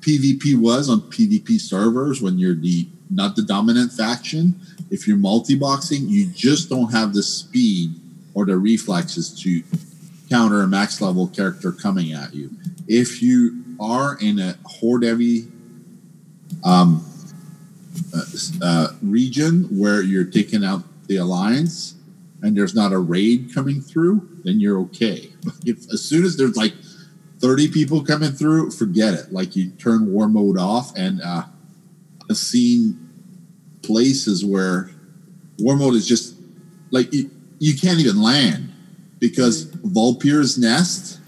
PvP 0.00 0.58
was 0.58 0.88
on 0.88 1.02
PvP 1.02 1.60
servers, 1.60 2.22
when 2.22 2.38
you're 2.38 2.54
the 2.54 2.88
not 3.10 3.36
the 3.36 3.42
dominant 3.42 3.92
faction, 3.92 4.60
if 4.90 5.06
you're 5.06 5.16
multi-boxing, 5.16 6.08
you 6.08 6.28
just 6.28 6.68
don't 6.68 6.92
have 6.92 7.12
the 7.12 7.22
speed 7.22 7.94
or 8.34 8.44
the 8.46 8.56
reflexes 8.56 9.40
to 9.42 9.62
counter 10.28 10.62
a 10.62 10.66
max 10.66 11.00
level 11.00 11.28
character 11.28 11.72
coming 11.72 12.12
at 12.12 12.34
you. 12.34 12.50
If 12.86 13.22
you 13.22 13.64
are 13.80 14.16
in 14.20 14.38
a 14.38 14.56
horde 14.64 15.04
heavy 15.04 15.48
um, 16.64 17.04
uh, 18.14 18.22
uh, 18.62 18.88
region 19.02 19.64
where 19.64 20.02
you're 20.02 20.24
taking 20.24 20.64
out 20.64 20.82
the 21.06 21.16
alliance 21.16 21.94
and 22.42 22.56
there's 22.56 22.74
not 22.74 22.92
a 22.92 22.98
raid 22.98 23.50
coming 23.54 23.80
through, 23.80 24.28
then 24.44 24.60
you're 24.60 24.78
okay. 24.80 25.32
If 25.64 25.90
as 25.92 26.02
soon 26.02 26.24
as 26.24 26.36
there's 26.36 26.56
like 26.56 26.74
30 27.40 27.68
people 27.68 28.04
coming 28.04 28.32
through, 28.32 28.70
forget 28.70 29.14
it. 29.14 29.32
Like 29.32 29.56
you 29.56 29.70
turn 29.70 30.12
war 30.12 30.28
mode 30.28 30.58
off, 30.58 30.92
and 30.96 31.20
uh, 31.22 31.44
I've 32.28 32.36
seen 32.36 33.05
places 33.86 34.44
where 34.44 34.90
war 35.58 35.76
mode 35.76 35.94
is 35.94 36.06
just 36.06 36.34
like 36.90 37.12
you, 37.12 37.30
you 37.58 37.76
can't 37.76 37.98
even 38.00 38.20
land 38.20 38.72
because 39.18 39.64
Vulpir's 39.64 40.58
nest 40.58 41.20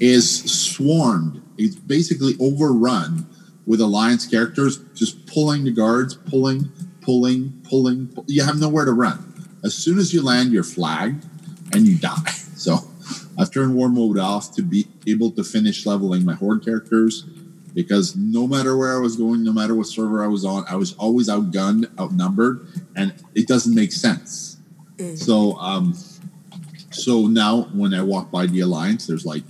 is 0.00 0.42
swarmed. 0.50 1.42
It's 1.58 1.74
basically 1.76 2.34
overrun 2.40 3.26
with 3.66 3.80
alliance 3.80 4.26
characters 4.26 4.78
just 4.94 5.26
pulling 5.26 5.64
the 5.64 5.70
guards, 5.72 6.14
pulling, 6.14 6.70
pulling, 7.00 7.52
pulling. 7.68 8.08
pull- 8.08 8.24
You 8.28 8.42
have 8.44 8.58
nowhere 8.60 8.84
to 8.84 8.92
run. 8.92 9.32
As 9.64 9.74
soon 9.74 9.98
as 9.98 10.12
you 10.12 10.22
land, 10.22 10.52
you're 10.52 10.62
flagged 10.64 11.24
and 11.74 11.86
you 11.86 11.96
die. 11.98 12.16
So 12.56 12.78
I've 13.38 13.50
turned 13.52 13.74
war 13.74 13.90
mode 13.90 14.18
off 14.18 14.54
to 14.56 14.62
be 14.62 14.86
able 15.06 15.30
to 15.32 15.44
finish 15.44 15.84
leveling 15.84 16.24
my 16.24 16.32
horde 16.34 16.64
characters 16.64 17.24
because 17.76 18.16
no 18.16 18.46
matter 18.46 18.74
where 18.74 18.96
I 18.96 18.98
was 18.98 19.16
going, 19.16 19.44
no 19.44 19.52
matter 19.52 19.74
what 19.74 19.86
server 19.86 20.24
I 20.24 20.28
was 20.28 20.46
on, 20.46 20.64
I 20.68 20.76
was 20.76 20.94
always 20.94 21.28
outgunned, 21.28 21.86
outnumbered, 22.00 22.66
and 22.96 23.12
it 23.34 23.46
doesn't 23.46 23.74
make 23.74 23.92
sense. 23.92 24.56
So, 25.14 25.58
um, 25.58 25.94
so 26.90 27.26
now 27.26 27.64
when 27.74 27.92
I 27.92 28.02
walk 28.02 28.30
by 28.30 28.46
the 28.46 28.60
alliance, 28.60 29.06
there's 29.06 29.26
like 29.26 29.44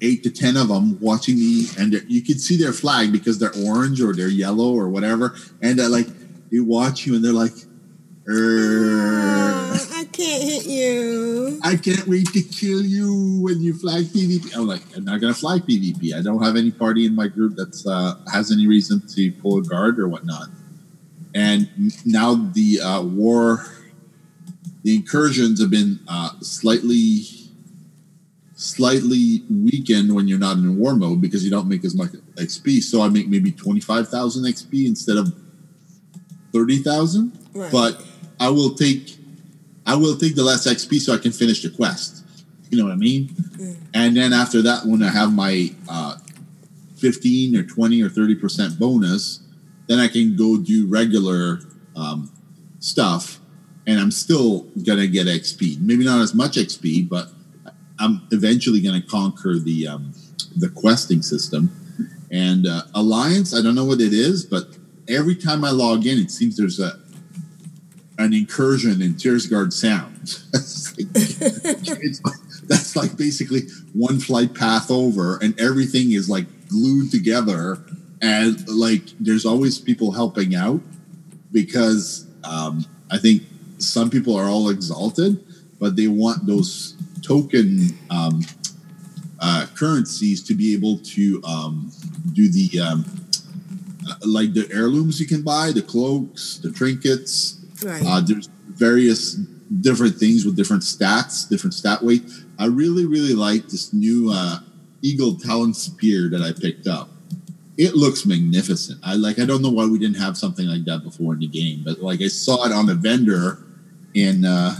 eight 0.00 0.22
to 0.22 0.30
ten 0.30 0.56
of 0.56 0.68
them 0.68 0.98
watching 0.98 1.36
me, 1.36 1.66
and 1.78 2.02
you 2.08 2.22
can 2.22 2.38
see 2.38 2.56
their 2.56 2.72
flag 2.72 3.12
because 3.12 3.38
they're 3.38 3.54
orange 3.66 4.00
or 4.00 4.14
they're 4.14 4.28
yellow 4.28 4.72
or 4.72 4.88
whatever, 4.88 5.36
and 5.60 5.78
like 5.90 6.06
they 6.50 6.60
watch 6.60 7.04
you 7.04 7.14
and 7.14 7.22
they're 7.22 7.32
like, 7.34 7.52
"Err, 8.26 9.74
I 9.74 9.78
can't 10.16 10.42
hit 10.42 10.66
you. 10.66 11.60
I 11.62 11.76
can't 11.76 12.06
wait 12.06 12.26
to 12.28 12.42
kill 12.42 12.82
you 12.82 13.40
when 13.42 13.60
you 13.60 13.74
flag 13.74 14.06
PvP. 14.06 14.56
I'm 14.56 14.66
like, 14.66 14.80
I'm 14.96 15.04
not 15.04 15.20
gonna 15.20 15.34
flag 15.34 15.62
PvP. 15.62 16.14
I 16.14 16.22
don't 16.22 16.42
have 16.42 16.56
any 16.56 16.70
party 16.70 17.06
in 17.06 17.14
my 17.14 17.28
group 17.28 17.54
that's 17.56 17.86
uh, 17.86 18.14
has 18.32 18.50
any 18.50 18.66
reason 18.66 19.02
to 19.08 19.32
pull 19.32 19.58
a 19.58 19.62
guard 19.62 19.98
or 19.98 20.08
whatnot. 20.08 20.48
And 21.34 21.68
now 22.06 22.34
the 22.34 22.80
uh, 22.80 23.02
war, 23.02 23.66
the 24.82 24.96
incursions 24.96 25.60
have 25.60 25.70
been 25.70 26.00
uh, 26.08 26.30
slightly, 26.40 27.24
slightly 28.54 29.42
weakened 29.50 30.14
when 30.14 30.28
you're 30.28 30.38
not 30.38 30.56
in 30.56 30.78
war 30.78 30.94
mode 30.94 31.20
because 31.20 31.44
you 31.44 31.50
don't 31.50 31.68
make 31.68 31.84
as 31.84 31.94
much 31.94 32.12
XP. 32.36 32.82
So 32.82 33.02
I 33.02 33.08
make 33.08 33.28
maybe 33.28 33.52
twenty 33.52 33.80
five 33.80 34.08
thousand 34.08 34.44
XP 34.44 34.86
instead 34.86 35.18
of 35.18 35.34
thirty 36.52 36.78
thousand. 36.78 37.38
Right. 37.52 37.70
But 37.70 38.02
I 38.40 38.48
will 38.48 38.74
take 38.74 39.15
I 39.86 39.94
will 39.94 40.16
take 40.16 40.34
the 40.34 40.42
less 40.42 40.66
XP 40.66 40.98
so 41.00 41.14
I 41.14 41.18
can 41.18 41.32
finish 41.32 41.62
the 41.62 41.70
quest. 41.70 42.24
You 42.70 42.78
know 42.78 42.84
what 42.84 42.92
I 42.92 42.96
mean? 42.96 43.34
And 43.94 44.16
then 44.16 44.32
after 44.32 44.60
that, 44.62 44.84
when 44.84 45.02
I 45.02 45.10
have 45.10 45.32
my 45.32 45.72
uh, 45.88 46.18
15 46.96 47.56
or 47.56 47.62
20 47.62 48.02
or 48.02 48.08
30% 48.08 48.78
bonus, 48.78 49.40
then 49.86 50.00
I 50.00 50.08
can 50.08 50.36
go 50.36 50.56
do 50.58 50.88
regular 50.88 51.60
um, 51.94 52.32
stuff 52.80 53.38
and 53.86 54.00
I'm 54.00 54.10
still 54.10 54.62
going 54.84 54.98
to 54.98 55.06
get 55.06 55.28
XP. 55.28 55.80
Maybe 55.80 56.04
not 56.04 56.20
as 56.20 56.34
much 56.34 56.56
XP, 56.56 57.08
but 57.08 57.28
I'm 58.00 58.26
eventually 58.32 58.80
going 58.80 59.00
to 59.00 59.06
conquer 59.06 59.58
the, 59.58 59.86
um, 59.86 60.12
the 60.56 60.68
questing 60.68 61.22
system. 61.22 61.70
And 62.30 62.66
uh, 62.66 62.82
Alliance, 62.94 63.54
I 63.54 63.62
don't 63.62 63.76
know 63.76 63.84
what 63.84 64.00
it 64.00 64.12
is, 64.12 64.44
but 64.44 64.76
every 65.08 65.36
time 65.36 65.64
I 65.64 65.70
log 65.70 66.04
in, 66.06 66.18
it 66.18 66.32
seems 66.32 66.56
there's 66.56 66.80
a 66.80 66.98
an 68.18 68.32
incursion 68.32 69.02
in 69.02 69.14
Tiragarde 69.14 69.72
Sound. 69.72 70.40
It's 70.98 72.24
like- 72.24 72.34
that's 72.68 72.96
like 72.96 73.16
basically 73.16 73.62
one 73.92 74.18
flight 74.18 74.54
path 74.54 74.90
over, 74.90 75.38
and 75.38 75.58
everything 75.60 76.12
is 76.12 76.28
like 76.28 76.46
glued 76.68 77.10
together. 77.10 77.78
And 78.22 78.66
like, 78.68 79.02
there's 79.20 79.44
always 79.44 79.78
people 79.78 80.10
helping 80.12 80.54
out 80.54 80.80
because 81.52 82.26
um, 82.44 82.84
I 83.10 83.18
think 83.18 83.42
some 83.78 84.10
people 84.10 84.34
are 84.34 84.46
all 84.46 84.70
exalted, 84.70 85.44
but 85.78 85.96
they 85.96 86.08
want 86.08 86.46
those 86.46 86.96
token 87.22 87.96
um, 88.10 88.40
uh, 89.40 89.66
currencies 89.76 90.42
to 90.44 90.54
be 90.54 90.74
able 90.74 90.98
to 90.98 91.42
um, 91.44 91.92
do 92.32 92.48
the 92.50 92.80
um, 92.80 93.04
uh, 94.08 94.14
like 94.24 94.54
the 94.54 94.68
heirlooms 94.72 95.20
you 95.20 95.26
can 95.26 95.42
buy, 95.42 95.72
the 95.72 95.82
cloaks, 95.82 96.58
the 96.58 96.72
trinkets. 96.72 97.55
Right. 97.84 98.02
Uh, 98.04 98.20
there's 98.20 98.48
various 98.68 99.34
different 99.80 100.16
things 100.16 100.44
with 100.44 100.56
different 100.56 100.82
stats, 100.82 101.48
different 101.48 101.74
stat 101.74 102.02
weight. 102.02 102.22
I 102.58 102.66
really, 102.66 103.06
really 103.06 103.34
like 103.34 103.68
this 103.68 103.92
new 103.92 104.30
uh, 104.32 104.60
Eagle 105.02 105.36
Talon 105.36 105.74
Spear 105.74 106.30
that 106.30 106.42
I 106.42 106.52
picked 106.58 106.86
up. 106.86 107.10
it 107.78 107.94
looks 107.94 108.24
magnificent. 108.24 108.98
I 109.04 109.14
like. 109.14 109.38
I 109.38 109.44
don't 109.44 109.60
know 109.60 109.70
why 109.70 109.86
we 109.86 109.98
didn't 109.98 110.16
have 110.16 110.36
something 110.36 110.66
like 110.66 110.84
that 110.86 111.04
before 111.04 111.34
in 111.34 111.40
the 111.40 111.48
game, 111.48 111.82
but 111.84 112.00
like 112.00 112.22
I 112.22 112.28
saw 112.28 112.64
it 112.64 112.72
on 112.72 112.86
the 112.86 112.94
vendor 112.94 113.62
in 114.14 114.44
uh, 114.46 114.74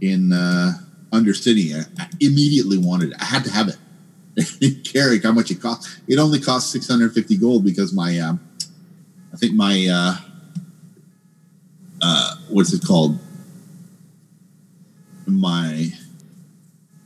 in 0.00 0.32
uh, 0.32 0.74
Undercity. 1.10 1.74
I, 1.74 2.02
I 2.02 2.08
immediately 2.20 2.78
wanted 2.78 3.10
it. 3.10 3.16
I 3.20 3.24
had 3.24 3.44
to 3.44 3.50
have 3.50 3.68
it. 3.68 3.76
Care 4.84 5.16
how 5.22 5.32
much 5.32 5.50
it 5.50 5.60
cost. 5.60 6.00
It 6.08 6.18
only 6.18 6.40
cost 6.40 6.70
six 6.70 6.88
hundred 6.88 7.12
fifty 7.14 7.36
gold 7.36 7.64
because 7.64 7.92
my, 7.92 8.18
um, 8.18 8.40
I 9.32 9.36
think 9.36 9.54
my, 9.54 9.88
uh, 9.90 10.16
uh, 12.04 12.36
what's 12.50 12.72
it 12.74 12.84
called? 12.86 13.18
My 15.26 15.88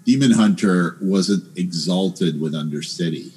demon 0.04 0.32
hunter 0.32 0.98
wasn't 1.00 1.56
exalted 1.56 2.40
with 2.40 2.52
Undercity. 2.52 3.32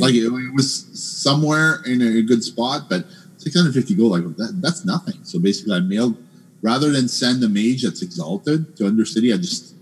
Like 0.00 0.14
it, 0.14 0.24
it 0.24 0.54
was 0.54 0.88
somewhere 0.98 1.82
in 1.84 2.00
a 2.00 2.22
good 2.22 2.42
spot, 2.42 2.88
but 2.88 3.04
650 3.36 3.94
gold, 3.94 4.12
like 4.12 4.36
that, 4.36 4.58
that's 4.62 4.84
nothing. 4.86 5.22
So 5.22 5.38
basically, 5.38 5.74
I 5.74 5.80
mailed 5.80 6.16
rather 6.62 6.90
than 6.90 7.08
send 7.08 7.44
a 7.44 7.48
mage 7.48 7.82
that's 7.82 8.00
exalted 8.02 8.74
to 8.76 8.84
Undercity, 8.84 9.34
I 9.34 9.36
just 9.36 9.74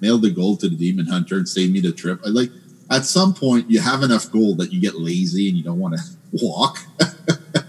mailed 0.00 0.22
the 0.22 0.30
gold 0.30 0.60
to 0.60 0.70
the 0.70 0.76
demon 0.76 1.06
hunter 1.06 1.36
and 1.36 1.48
saved 1.48 1.72
me 1.72 1.80
the 1.80 1.92
trip. 1.92 2.20
I 2.24 2.30
like 2.30 2.50
at 2.90 3.04
some 3.04 3.34
point 3.34 3.70
you 3.70 3.80
have 3.80 4.02
enough 4.02 4.30
gold 4.30 4.56
that 4.58 4.72
you 4.72 4.80
get 4.80 4.94
lazy 4.94 5.48
and 5.48 5.58
you 5.58 5.64
don't 5.64 5.78
want 5.78 5.96
to 5.96 6.02
walk, 6.44 6.78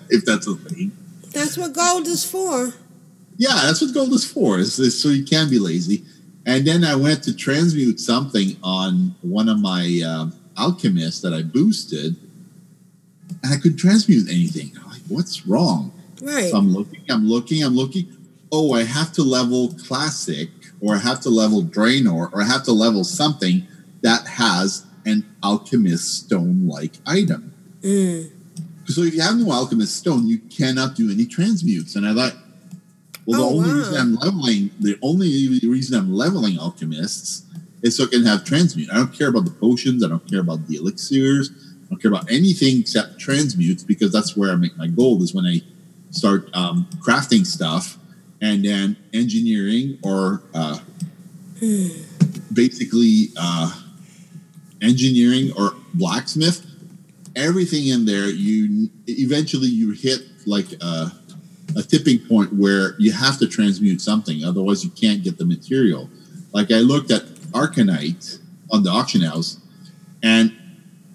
if 0.10 0.24
that's 0.24 0.48
a 0.48 0.56
thing. 0.56 0.94
That's 1.34 1.58
what 1.58 1.74
gold 1.74 2.08
is 2.08 2.24
for. 2.24 2.74
Yeah, 3.40 3.56
that's 3.64 3.82
what 3.82 3.94
gold 3.94 4.12
is 4.12 4.30
for. 4.30 4.60
Is, 4.60 4.78
is 4.80 5.02
so 5.02 5.08
you 5.08 5.24
can 5.24 5.50
be 5.50 5.60
lazy. 5.60 6.04
And 6.46 6.68
then 6.68 6.84
I 6.84 6.96
went 6.96 7.24
to 7.24 7.34
transmute 7.34 8.00
something 8.00 8.58
on 8.62 9.16
one 9.22 9.48
of 9.48 9.60
my 9.62 10.02
um, 10.06 10.34
alchemists 10.58 11.22
that 11.22 11.34
I 11.34 11.44
boosted, 11.44 12.18
and 13.42 13.54
I 13.54 13.56
couldn't 13.56 13.78
transmute 13.78 14.30
anything. 14.30 14.74
I'm 14.78 14.90
like, 14.90 15.02
what's 15.08 15.48
wrong? 15.48 15.94
Right. 16.22 16.52
So 16.52 16.58
I'm 16.58 16.74
looking, 16.74 17.02
I'm 17.10 17.30
looking, 17.30 17.64
I'm 17.64 17.76
looking. 17.76 18.14
Oh, 18.52 18.74
I 18.74 18.84
have 18.84 19.14
to 19.14 19.24
level 19.24 19.74
classic, 19.88 20.50
or 20.82 20.96
I 20.96 20.98
have 20.98 21.22
to 21.22 21.30
level 21.30 21.64
Draenor, 21.64 22.34
or 22.34 22.42
I 22.42 22.46
have 22.46 22.64
to 22.64 22.74
level 22.74 23.06
something 23.06 23.66
that 24.02 24.28
has 24.28 24.86
an 25.06 25.26
alchemist 25.44 26.26
stone 26.26 26.68
like 26.68 26.92
item. 27.08 27.54
Mm. 27.82 28.32
So 28.88 29.02
if 29.02 29.14
you 29.14 29.22
have 29.22 29.38
no 29.38 29.52
alchemist 29.54 29.96
stone, 29.96 30.28
you 30.28 30.40
cannot 30.40 30.96
do 30.96 31.10
any 31.10 31.26
transmutes. 31.26 31.96
And 31.96 32.06
I 32.06 32.14
thought, 32.14 32.36
well, 33.30 33.40
the 33.40 33.46
Oh, 33.46 33.58
only 33.58 33.70
wow. 33.70 33.78
reason 33.78 33.96
I'm 33.98 34.16
leveling, 34.16 34.72
the 34.80 34.98
only 35.02 35.60
reason 35.68 35.98
I'm 35.98 36.14
leveling 36.14 36.58
alchemists 36.60 37.44
is 37.84 37.96
so 37.96 38.06
I 38.06 38.08
can 38.08 38.26
have 38.26 38.44
transmute. 38.44 38.90
I 38.92 38.96
don't 38.96 39.14
care 39.14 39.30
about 39.30 39.46
the 39.46 39.52
potions. 39.52 40.04
I 40.04 40.10
don't 40.10 40.28
care 40.30 40.40
about 40.42 40.68
the 40.68 40.76
elixirs. 40.78 41.52
I 41.86 41.90
don't 41.90 42.02
care 42.02 42.12
about 42.12 42.30
anything 42.32 42.80
except 42.80 43.20
transmutes 43.20 43.84
because 43.84 44.12
that's 44.12 44.36
where 44.36 44.52
I 44.52 44.56
make 44.56 44.76
my 44.78 44.88
gold 44.88 45.22
is 45.22 45.34
when 45.34 45.46
I 45.46 45.62
start 46.12 46.50
um, 46.54 46.88
crafting 47.06 47.46
stuff 47.46 47.98
and 48.42 48.64
then 48.66 48.98
engineering 49.14 49.98
or 50.04 50.42
uh, 50.54 50.80
basically 52.54 53.28
uh, 53.38 53.72
engineering 54.82 55.52
or 55.58 55.74
blacksmith 55.94 56.66
everything 57.36 57.88
in 57.88 58.06
there 58.06 58.28
you 58.30 58.90
eventually 59.08 59.68
you 59.68 59.92
hit 59.92 60.22
like 60.48 60.72
a, 60.82 61.12
a 61.76 61.84
tipping 61.84 62.20
point 62.20 62.54
where 62.54 62.96
you 63.00 63.12
have 63.12 63.38
to 63.40 63.48
transmute 63.48 64.02
something 64.02 64.44
otherwise 64.44 64.84
you 64.84 64.90
can't 64.92 65.24
get 65.24 65.38
the 65.38 65.46
material. 65.46 66.10
Like 66.54 66.72
i 66.72 66.80
looked 66.80 67.12
at 67.12 67.24
arcanite 67.52 68.40
on 68.72 68.84
the 68.84 68.90
auction 68.90 69.22
house 69.22 69.60
and 70.24 70.56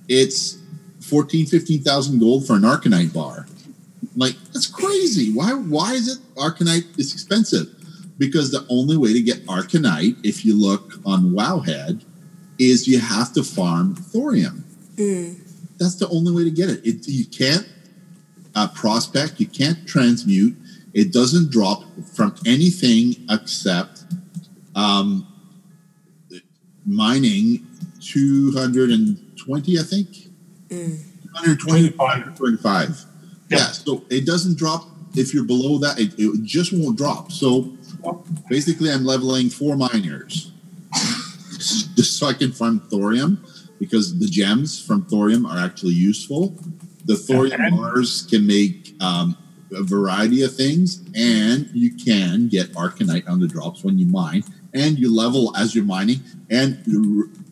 it's 0.08 0.58
14 1.00 1.46
15000 1.46 2.18
gold 2.18 2.46
for 2.46 2.54
an 2.54 2.62
arcanite 2.62 3.12
bar. 3.12 3.46
Like 4.16 4.36
that's 4.52 4.66
crazy. 4.66 5.32
Why 5.32 5.52
why 5.54 5.94
is 5.94 6.08
it 6.16 6.18
arcanite 6.36 6.98
is 6.98 7.12
expensive? 7.12 7.68
Because 8.16 8.50
the 8.50 8.64
only 8.68 8.96
way 8.96 9.12
to 9.12 9.20
get 9.20 9.44
arcanite 9.46 10.16
if 10.24 10.44
you 10.44 10.60
look 10.60 10.94
on 11.04 11.32
wowhead 11.32 12.04
is 12.58 12.86
you 12.86 13.00
have 13.00 13.32
to 13.34 13.42
farm 13.42 13.94
thorium. 13.96 14.64
Mm. 14.96 15.40
that's 15.76 15.96
the 15.96 16.08
only 16.08 16.32
way 16.32 16.44
to 16.44 16.52
get 16.52 16.70
it. 16.70 16.80
it 16.86 17.08
you 17.08 17.26
can't 17.26 17.66
uh, 18.54 18.68
prospect, 18.68 19.40
you 19.40 19.46
can't 19.46 19.86
transmute. 19.86 20.56
It 20.92 21.12
doesn't 21.12 21.50
drop 21.50 21.84
from 22.14 22.34
anything 22.46 23.16
except 23.30 24.04
um, 24.74 25.26
mining 26.86 27.66
220, 28.00 29.78
I 29.78 29.82
think. 29.82 30.08
Mm. 30.68 31.02
220, 31.42 31.90
225. 31.90 33.04
Yeah. 33.50 33.58
so 33.66 34.04
it 34.08 34.24
doesn't 34.24 34.56
drop 34.56 34.88
if 35.14 35.34
you're 35.34 35.44
below 35.44 35.78
that. 35.78 35.98
It, 35.98 36.14
it 36.16 36.42
just 36.44 36.72
won't 36.72 36.96
drop. 36.96 37.32
So 37.32 37.72
basically, 38.48 38.90
I'm 38.90 39.04
leveling 39.04 39.50
four 39.50 39.76
miners 39.76 40.52
just 41.52 42.18
so 42.18 42.28
I 42.28 42.34
can 42.34 42.52
farm 42.52 42.80
thorium 42.90 43.44
because 43.78 44.18
the 44.18 44.26
gems 44.26 44.84
from 44.84 45.04
thorium 45.06 45.46
are 45.46 45.58
actually 45.58 45.94
useful. 45.94 46.56
The 47.04 47.16
thorium 47.16 47.76
bars 47.76 48.26
can 48.30 48.46
make 48.46 48.94
um, 49.00 49.36
a 49.74 49.82
variety 49.82 50.42
of 50.42 50.54
things, 50.54 51.02
and 51.14 51.68
you 51.72 51.94
can 51.94 52.48
get 52.48 52.72
arcanite 52.72 53.28
on 53.28 53.40
the 53.40 53.48
drops 53.48 53.84
when 53.84 53.98
you 53.98 54.06
mine, 54.06 54.44
and 54.72 54.98
you 54.98 55.14
level 55.14 55.54
as 55.56 55.74
you're 55.74 55.84
mining. 55.84 56.20
And 56.50 56.80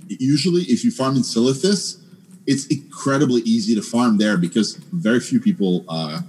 usually, 0.09 0.62
if 0.62 0.84
you 0.84 0.90
farm 0.90 1.16
in 1.16 1.22
Silithus, 1.22 1.98
it's 2.46 2.66
incredibly 2.66 3.42
easy 3.42 3.74
to 3.74 3.82
farm 3.82 4.18
there 4.18 4.36
because 4.36 4.76
very 4.92 5.20
few 5.20 5.40
people 5.40 5.84
uh, 5.88 6.20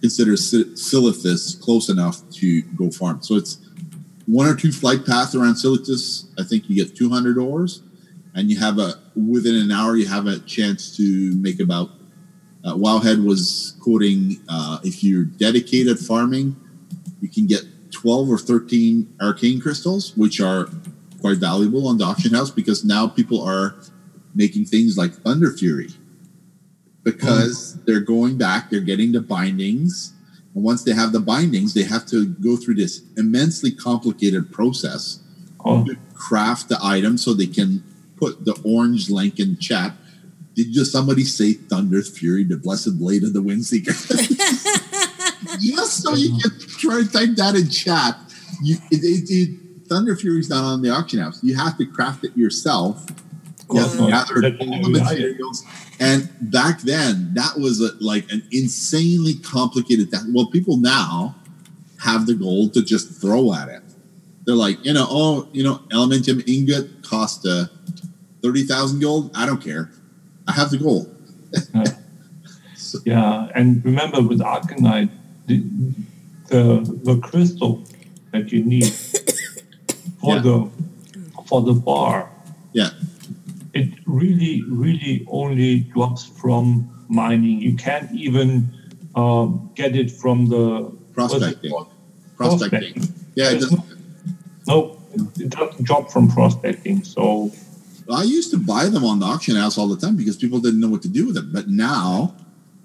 consider 0.00 0.36
Sil- 0.36 0.74
Silithus 0.74 1.60
close 1.60 1.88
enough 1.88 2.28
to 2.30 2.62
go 2.62 2.90
farm. 2.90 3.22
So 3.22 3.36
it's 3.36 3.58
one 4.26 4.46
or 4.46 4.54
two 4.54 4.72
flight 4.72 5.06
paths 5.06 5.34
around 5.34 5.54
Silithus. 5.54 6.26
I 6.38 6.44
think 6.44 6.68
you 6.68 6.76
get 6.76 6.96
200 6.96 7.38
ores, 7.38 7.82
and 8.34 8.50
you 8.50 8.58
have 8.58 8.78
a 8.78 9.00
within 9.14 9.54
an 9.56 9.70
hour 9.70 9.96
you 9.96 10.06
have 10.06 10.26
a 10.26 10.38
chance 10.40 10.96
to 10.96 11.34
make 11.34 11.60
about. 11.60 11.90
Uh, 12.64 12.74
Wowhead 12.74 13.24
was 13.24 13.76
quoting 13.80 14.40
uh, 14.48 14.78
if 14.84 15.02
you're 15.02 15.24
dedicated 15.24 15.98
farming, 15.98 16.56
you 17.20 17.28
can 17.28 17.46
get 17.46 17.62
12 17.92 18.28
or 18.28 18.38
13 18.38 19.14
arcane 19.20 19.60
crystals, 19.60 20.16
which 20.16 20.40
are 20.40 20.68
quite 21.20 21.38
valuable 21.38 21.86
on 21.86 21.98
the 21.98 22.04
auction 22.04 22.34
house 22.34 22.50
because 22.50 22.84
now 22.84 23.06
people 23.06 23.40
are 23.42 23.76
making 24.34 24.64
things 24.64 24.96
like 24.96 25.12
Thunderfury 25.12 25.94
because 27.04 27.82
they're 27.84 28.00
going 28.00 28.38
back, 28.38 28.70
they're 28.70 28.80
getting 28.80 29.12
the 29.12 29.20
bindings. 29.20 30.12
And 30.54 30.62
once 30.62 30.84
they 30.84 30.92
have 30.92 31.12
the 31.12 31.20
bindings, 31.20 31.74
they 31.74 31.84
have 31.84 32.06
to 32.06 32.26
go 32.26 32.56
through 32.56 32.74
this 32.74 33.02
immensely 33.16 33.70
complicated 33.70 34.52
process 34.52 35.20
to 35.64 35.96
craft 36.14 36.68
the 36.68 36.78
item 36.82 37.16
so 37.16 37.32
they 37.32 37.46
can 37.46 37.82
put 38.16 38.44
the 38.44 38.60
orange 38.64 39.10
link 39.10 39.38
in 39.38 39.56
chat. 39.58 39.92
Did 40.54 40.72
just 40.72 40.92
somebody 40.92 41.24
say 41.24 41.54
Thunderfury, 41.54 42.48
the 42.48 42.58
blessed 42.58 42.98
blade 42.98 43.24
of 43.24 43.32
the 43.32 43.40
Windseeker? 43.40 43.94
just 45.60 46.02
so 46.02 46.14
you 46.14 46.38
can 46.38 46.58
try 46.68 47.02
to 47.02 47.10
type 47.10 47.36
that 47.36 47.54
in 47.54 47.68
chat. 47.70 48.18
You, 48.62 48.76
it, 48.90 49.02
it, 49.02 49.30
it, 49.30 49.88
Thunderfury's 49.88 50.50
not 50.50 50.64
on 50.64 50.82
the 50.82 50.90
auction 50.90 51.20
house. 51.20 51.42
You 51.42 51.56
have 51.56 51.78
to 51.78 51.86
craft 51.86 52.24
it 52.24 52.36
yourself. 52.36 53.06
You 53.70 53.80
have 53.80 53.92
to 53.92 54.02
Oh, 54.04 54.08
gather 54.08 54.34
all 54.60 54.82
the 54.82 54.90
materials. 54.90 55.64
And 55.98 56.28
back 56.40 56.80
then, 56.80 57.32
that 57.34 57.58
was 57.58 57.80
a, 57.80 57.92
like 58.00 58.30
an 58.30 58.42
insanely 58.50 59.34
complicated 59.34 60.10
thing. 60.10 60.32
Well, 60.34 60.46
people 60.46 60.76
now 60.76 61.36
have 62.00 62.26
the 62.26 62.34
gold 62.34 62.74
to 62.74 62.82
just 62.82 63.20
throw 63.20 63.54
at 63.54 63.68
it. 63.68 63.82
They're 64.44 64.54
like, 64.54 64.84
you 64.84 64.92
know, 64.92 65.06
oh, 65.08 65.48
you 65.52 65.62
know, 65.62 65.76
Elementium 65.92 66.46
ingot 66.48 67.02
cost 67.02 67.46
uh, 67.46 67.66
30,000 68.42 69.00
gold. 69.00 69.30
I 69.34 69.46
don't 69.46 69.62
care. 69.62 69.90
I 70.46 70.52
have 70.52 70.70
the 70.70 70.78
goal. 70.78 71.06
Yeah, 73.06 73.48
and 73.54 73.82
remember 73.84 74.20
with 74.20 74.40
Arcanite, 74.40 75.08
the, 75.46 75.64
the 76.48 77.00
the 77.04 77.18
crystal 77.20 77.82
that 78.32 78.52
you 78.52 78.62
need 78.64 78.86
for 80.20 80.40
the 80.40 80.68
for 81.48 81.62
the 81.62 81.72
bar, 81.72 82.30
Yeah. 82.72 82.90
it 83.72 83.88
really 84.06 84.62
really 84.68 85.24
only 85.30 85.80
drops 85.80 86.24
from 86.24 86.90
mining. 87.08 87.60
You 87.60 87.76
can't 87.76 88.12
even 88.12 88.68
um, 89.14 89.70
get 89.74 89.96
it 89.96 90.10
from 90.10 90.46
the 90.48 90.92
it 90.92 91.14
Prospecting. 91.14 91.72
Prospecting. 92.36 93.02
Yeah, 93.34 93.52
it 93.52 93.64
no, 94.66 94.98
it 95.38 95.48
doesn't 95.50 95.82
drop 95.82 96.10
from 96.10 96.28
prospecting. 96.30 97.04
So 97.04 97.52
I 98.10 98.22
used 98.22 98.50
to 98.52 98.58
buy 98.58 98.88
them 98.88 99.04
on 99.04 99.18
the 99.20 99.26
auction 99.26 99.56
house 99.56 99.78
all 99.78 99.88
the 99.88 99.96
time 99.96 100.16
because 100.16 100.36
people 100.36 100.60
didn't 100.60 100.80
know 100.80 100.88
what 100.88 101.02
to 101.02 101.08
do 101.08 101.26
with 101.26 101.34
them. 101.34 101.50
But 101.52 101.68
now 101.68 102.34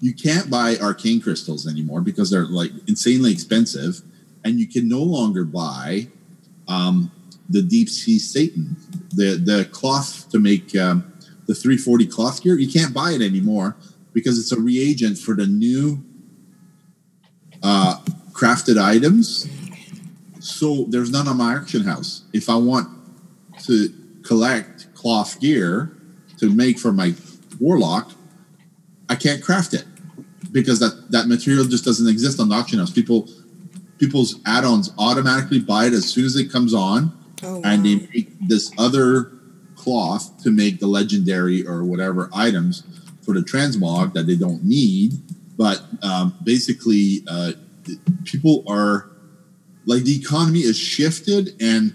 you 0.00 0.14
can't 0.14 0.50
buy 0.50 0.76
arcane 0.76 1.20
crystals 1.20 1.66
anymore 1.66 2.00
because 2.00 2.30
they're 2.30 2.46
like 2.46 2.70
insanely 2.86 3.32
expensive, 3.32 4.02
and 4.44 4.60
you 4.60 4.68
can 4.68 4.88
no 4.88 5.02
longer 5.02 5.44
buy 5.44 6.08
um, 6.68 7.10
the 7.48 7.62
deep 7.62 7.88
sea 7.88 8.18
Satin, 8.18 8.76
the 9.10 9.36
the 9.36 9.64
cloth 9.72 10.28
to 10.30 10.38
make 10.38 10.76
um, 10.76 11.12
the 11.46 11.54
340 11.54 12.06
cloth 12.06 12.42
gear. 12.42 12.58
You 12.58 12.70
can't 12.70 12.94
buy 12.94 13.12
it 13.12 13.22
anymore 13.22 13.76
because 14.12 14.38
it's 14.38 14.52
a 14.52 14.60
reagent 14.60 15.18
for 15.18 15.34
the 15.34 15.46
new 15.46 16.02
uh, 17.62 17.98
crafted 18.32 18.80
items. 18.80 19.48
So 20.40 20.84
there's 20.88 21.10
none 21.10 21.26
on 21.26 21.36
my 21.38 21.56
auction 21.56 21.82
house. 21.82 22.22
If 22.32 22.48
I 22.48 22.56
want 22.56 22.88
to 23.64 23.92
collect 24.22 24.77
cloth 24.98 25.40
gear 25.40 25.92
to 26.38 26.50
make 26.50 26.78
for 26.78 26.92
my 26.92 27.14
warlock, 27.60 28.12
I 29.08 29.14
can't 29.14 29.42
craft 29.42 29.74
it 29.74 29.84
because 30.52 30.80
that, 30.80 31.10
that 31.10 31.28
material 31.28 31.64
just 31.64 31.84
doesn't 31.84 32.08
exist 32.08 32.40
on 32.40 32.48
the 32.48 32.54
auction 32.54 32.78
house. 32.78 32.90
People 32.90 33.28
people's 33.98 34.40
add-ons 34.46 34.92
automatically 34.98 35.58
buy 35.58 35.86
it 35.86 35.92
as 35.92 36.08
soon 36.08 36.24
as 36.24 36.36
it 36.36 36.52
comes 36.52 36.72
on, 36.72 37.12
Oh, 37.42 37.60
and 37.64 37.84
they 37.84 37.96
make 38.14 38.28
this 38.40 38.72
other 38.78 39.32
cloth 39.76 40.42
to 40.42 40.50
make 40.50 40.80
the 40.80 40.86
legendary 40.86 41.66
or 41.66 41.84
whatever 41.84 42.30
items 42.32 42.82
for 43.22 43.34
the 43.34 43.40
transmog 43.40 44.12
that 44.14 44.26
they 44.26 44.36
don't 44.36 44.64
need. 44.64 45.12
But 45.56 45.82
um, 46.02 46.36
basically, 46.44 47.24
uh, 47.28 47.52
people 48.24 48.64
are 48.68 49.10
like 49.86 50.04
the 50.04 50.16
economy 50.16 50.60
is 50.60 50.76
shifted, 50.76 51.60
and 51.60 51.94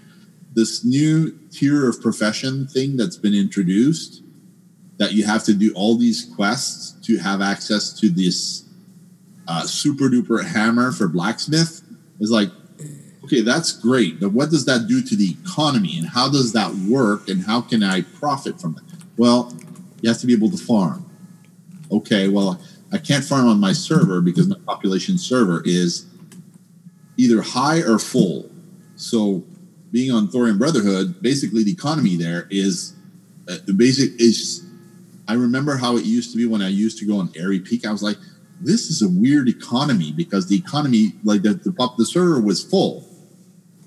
this 0.54 0.84
new 0.84 1.38
tier 1.54 1.88
of 1.88 2.00
profession 2.00 2.66
thing 2.66 2.96
that's 2.96 3.16
been 3.16 3.34
introduced 3.34 4.22
that 4.98 5.12
you 5.12 5.24
have 5.24 5.44
to 5.44 5.54
do 5.54 5.72
all 5.74 5.96
these 5.96 6.24
quests 6.36 6.92
to 7.06 7.18
have 7.18 7.40
access 7.40 7.92
to 8.00 8.08
this 8.08 8.64
uh, 9.48 9.62
super 9.62 10.04
duper 10.04 10.44
hammer 10.44 10.92
for 10.92 11.08
blacksmith. 11.08 11.82
Is 12.20 12.30
like 12.30 12.50
okay 13.24 13.40
that's 13.40 13.72
great 13.72 14.20
but 14.20 14.30
what 14.32 14.50
does 14.50 14.64
that 14.66 14.86
do 14.86 15.02
to 15.02 15.16
the 15.16 15.36
economy? 15.42 15.98
And 15.98 16.08
how 16.08 16.30
does 16.30 16.52
that 16.52 16.72
work? 16.88 17.28
And 17.28 17.44
how 17.44 17.60
can 17.60 17.82
i 17.82 18.02
profit 18.02 18.60
from 18.60 18.76
it? 18.78 18.96
Well 19.16 19.52
you 20.00 20.08
have 20.08 20.18
to 20.20 20.26
be 20.26 20.32
able 20.32 20.50
to 20.50 20.56
farm. 20.56 21.04
Okay 21.90 22.28
well 22.28 22.60
i 22.92 22.98
can't 22.98 23.24
farm 23.24 23.48
on 23.48 23.58
my 23.58 23.72
server 23.72 24.20
because 24.20 24.48
my 24.48 24.58
population 24.66 25.18
server 25.18 25.62
is 25.64 26.06
either 27.16 27.42
high 27.42 27.80
or 27.80 27.98
full. 27.98 28.50
So 28.96 29.44
being 29.94 30.10
on 30.10 30.28
thorium 30.28 30.58
brotherhood 30.58 31.22
basically 31.22 31.62
the 31.62 31.72
economy 31.72 32.16
there 32.16 32.46
is 32.50 32.94
uh, 33.48 33.56
the 33.66 33.72
basic 33.72 34.10
is 34.20 34.64
I 35.26 35.34
remember 35.34 35.76
how 35.76 35.96
it 35.96 36.04
used 36.04 36.32
to 36.32 36.36
be 36.36 36.46
when 36.46 36.62
I 36.62 36.68
used 36.68 36.98
to 36.98 37.06
go 37.06 37.18
on 37.18 37.30
Aerie 37.36 37.60
Peak. 37.60 37.86
I 37.86 37.92
was 37.92 38.02
like, 38.02 38.18
this 38.60 38.90
is 38.90 39.02
a 39.02 39.08
weird 39.08 39.48
economy 39.48 40.12
because 40.12 40.48
the 40.48 40.56
economy, 40.56 41.12
like 41.24 41.42
the, 41.42 41.54
the, 41.54 41.72
pop- 41.72 41.96
the 41.96 42.06
server 42.06 42.40
was 42.40 42.62
full. 42.62 43.08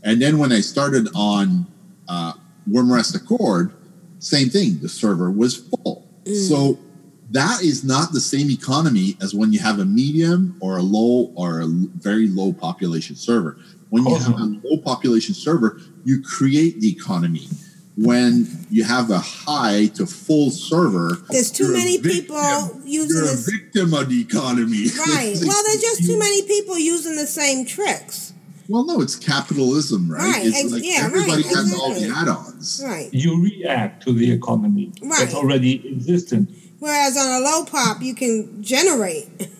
And 0.04 0.22
then 0.22 0.38
when 0.38 0.52
I 0.52 0.62
started 0.62 1.08
on 1.16 1.68
uh, 2.08 2.34
Wyrmrest 2.70 3.16
Accord, 3.16 3.74
same 4.20 4.50
thing, 4.50 4.80
the 4.80 4.90
server 4.90 5.30
was 5.30 5.58
full. 5.58 6.08
So 6.48 6.80
that 7.32 7.62
is 7.62 7.84
not 7.84 8.14
the 8.14 8.20
same 8.20 8.50
economy 8.50 9.16
as 9.22 9.34
when 9.34 9.54
you 9.54 9.60
have 9.60 9.80
a 9.80 9.86
medium 9.86 10.58
or 10.60 10.78
a 10.78 10.82
low 10.82 11.32
or 11.36 11.62
a 11.62 11.68
very 11.68 12.28
low 12.28 12.52
population 12.52 13.16
server. 13.16 13.58
When 13.90 14.04
you 14.06 14.16
oh, 14.16 14.20
have 14.20 14.40
a 14.40 14.60
low 14.64 14.78
population 14.84 15.34
server, 15.34 15.80
you 16.04 16.22
create 16.22 16.80
the 16.82 16.90
economy. 16.90 17.48
When 17.96 18.48
you 18.70 18.84
have 18.84 19.10
a 19.10 19.18
high 19.18 19.88
to 19.96 20.06
full 20.06 20.52
server, 20.52 21.18
There's 21.30 21.50
too 21.50 21.74
many 21.74 21.98
victim. 21.98 22.22
people 22.22 22.82
using 22.86 23.18
You're 23.18 23.34
a 23.34 23.38
victim 23.38 23.94
of 23.94 24.10
the 24.10 24.22
economy. 24.22 24.86
Right. 25.08 25.36
Well, 25.44 25.64
there's 25.64 25.82
just 25.82 26.06
too 26.06 26.20
many 26.20 26.44
people 26.44 26.78
using 26.78 27.16
the 27.16 27.26
same 27.26 27.66
tricks. 27.66 28.34
Well, 28.70 28.86
no, 28.86 29.02
it's 29.02 29.16
capitalism, 29.16 30.12
right? 30.12 30.22
Right, 30.22 30.46
It's 30.46 30.58
ex- 30.60 30.72
like 30.74 30.84
yeah, 30.84 31.06
everybody 31.06 31.44
right, 31.44 31.56
has 31.56 31.74
all 31.74 31.94
the 31.94 32.14
add-ons. 32.16 32.82
Right. 32.86 33.10
You 33.14 33.42
react 33.42 34.04
to 34.04 34.14
the 34.14 34.30
economy 34.32 34.92
Right. 35.02 35.20
that's 35.22 35.34
already 35.34 35.88
existent. 35.88 36.50
Whereas 36.80 37.18
on 37.18 37.32
a 37.32 37.40
low 37.44 37.64
pop, 37.66 38.02
you 38.04 38.14
can 38.14 38.62
generate. 38.62 39.28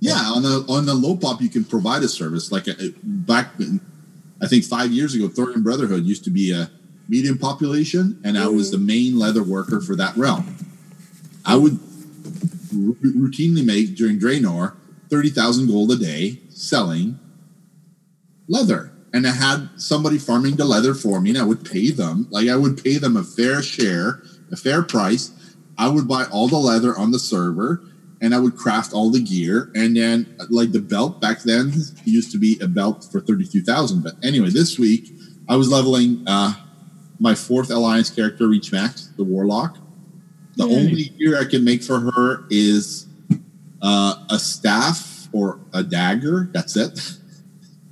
Yeah, 0.00 0.18
on 0.34 0.42
the 0.42 0.64
on 0.68 0.86
the 0.86 0.94
low 0.94 1.16
pop, 1.16 1.42
you 1.42 1.50
can 1.50 1.64
provide 1.64 2.02
a 2.02 2.08
service. 2.08 2.50
Like 2.50 2.68
uh 2.68 2.74
back, 3.02 3.52
I 4.42 4.46
think 4.46 4.64
five 4.64 4.90
years 4.90 5.14
ago, 5.14 5.28
Thorium 5.28 5.62
Brotherhood 5.62 6.04
used 6.04 6.24
to 6.24 6.30
be 6.30 6.52
a 6.52 6.70
medium 7.08 7.36
population, 7.36 8.18
and 8.24 8.38
I 8.38 8.46
was 8.48 8.70
the 8.70 8.78
main 8.78 9.18
leather 9.18 9.42
worker 9.42 9.80
for 9.80 9.94
that 9.96 10.16
realm. 10.16 10.56
I 11.44 11.56
would 11.56 11.78
r- 12.72 12.94
routinely 13.02 13.64
make 13.64 13.94
during 13.94 14.18
Draenor 14.18 14.74
thirty 15.10 15.28
thousand 15.28 15.66
gold 15.66 15.90
a 15.92 15.96
day 15.96 16.40
selling 16.48 17.18
leather, 18.48 18.92
and 19.12 19.26
I 19.26 19.32
had 19.32 19.68
somebody 19.76 20.16
farming 20.16 20.56
the 20.56 20.64
leather 20.64 20.94
for 20.94 21.20
me, 21.20 21.30
and 21.30 21.38
I 21.38 21.44
would 21.44 21.64
pay 21.70 21.90
them 21.90 22.26
like 22.30 22.48
I 22.48 22.56
would 22.56 22.82
pay 22.82 22.96
them 22.96 23.18
a 23.18 23.22
fair 23.22 23.62
share, 23.62 24.22
a 24.50 24.56
fair 24.56 24.82
price. 24.82 25.32
I 25.76 25.88
would 25.88 26.08
buy 26.08 26.24
all 26.24 26.48
the 26.48 26.56
leather 26.58 26.96
on 26.96 27.10
the 27.10 27.18
server, 27.18 27.82
and 28.20 28.34
I 28.34 28.38
would 28.38 28.56
craft 28.56 28.92
all 28.92 29.10
the 29.10 29.20
gear, 29.20 29.70
and 29.74 29.96
then 29.96 30.36
like 30.50 30.72
the 30.72 30.80
belt 30.80 31.20
back 31.20 31.42
then 31.42 31.72
used 32.04 32.32
to 32.32 32.38
be 32.38 32.58
a 32.60 32.68
belt 32.68 33.06
for 33.10 33.20
thirty 33.20 33.46
two 33.46 33.62
thousand. 33.62 34.02
But 34.02 34.14
anyway, 34.22 34.50
this 34.50 34.78
week 34.78 35.10
I 35.48 35.56
was 35.56 35.70
leveling 35.70 36.22
uh, 36.26 36.54
my 37.18 37.34
fourth 37.34 37.70
alliance 37.70 38.10
character, 38.10 38.48
reach 38.48 38.72
max, 38.72 39.10
the 39.16 39.24
warlock. 39.24 39.78
The 40.56 40.66
Yay. 40.66 40.76
only 40.76 41.04
gear 41.18 41.38
I 41.40 41.44
can 41.44 41.64
make 41.64 41.82
for 41.82 42.00
her 42.00 42.44
is 42.50 43.06
uh, 43.82 44.14
a 44.30 44.38
staff 44.38 45.28
or 45.32 45.60
a 45.72 45.82
dagger. 45.82 46.50
That's 46.52 46.76
it. 46.76 46.98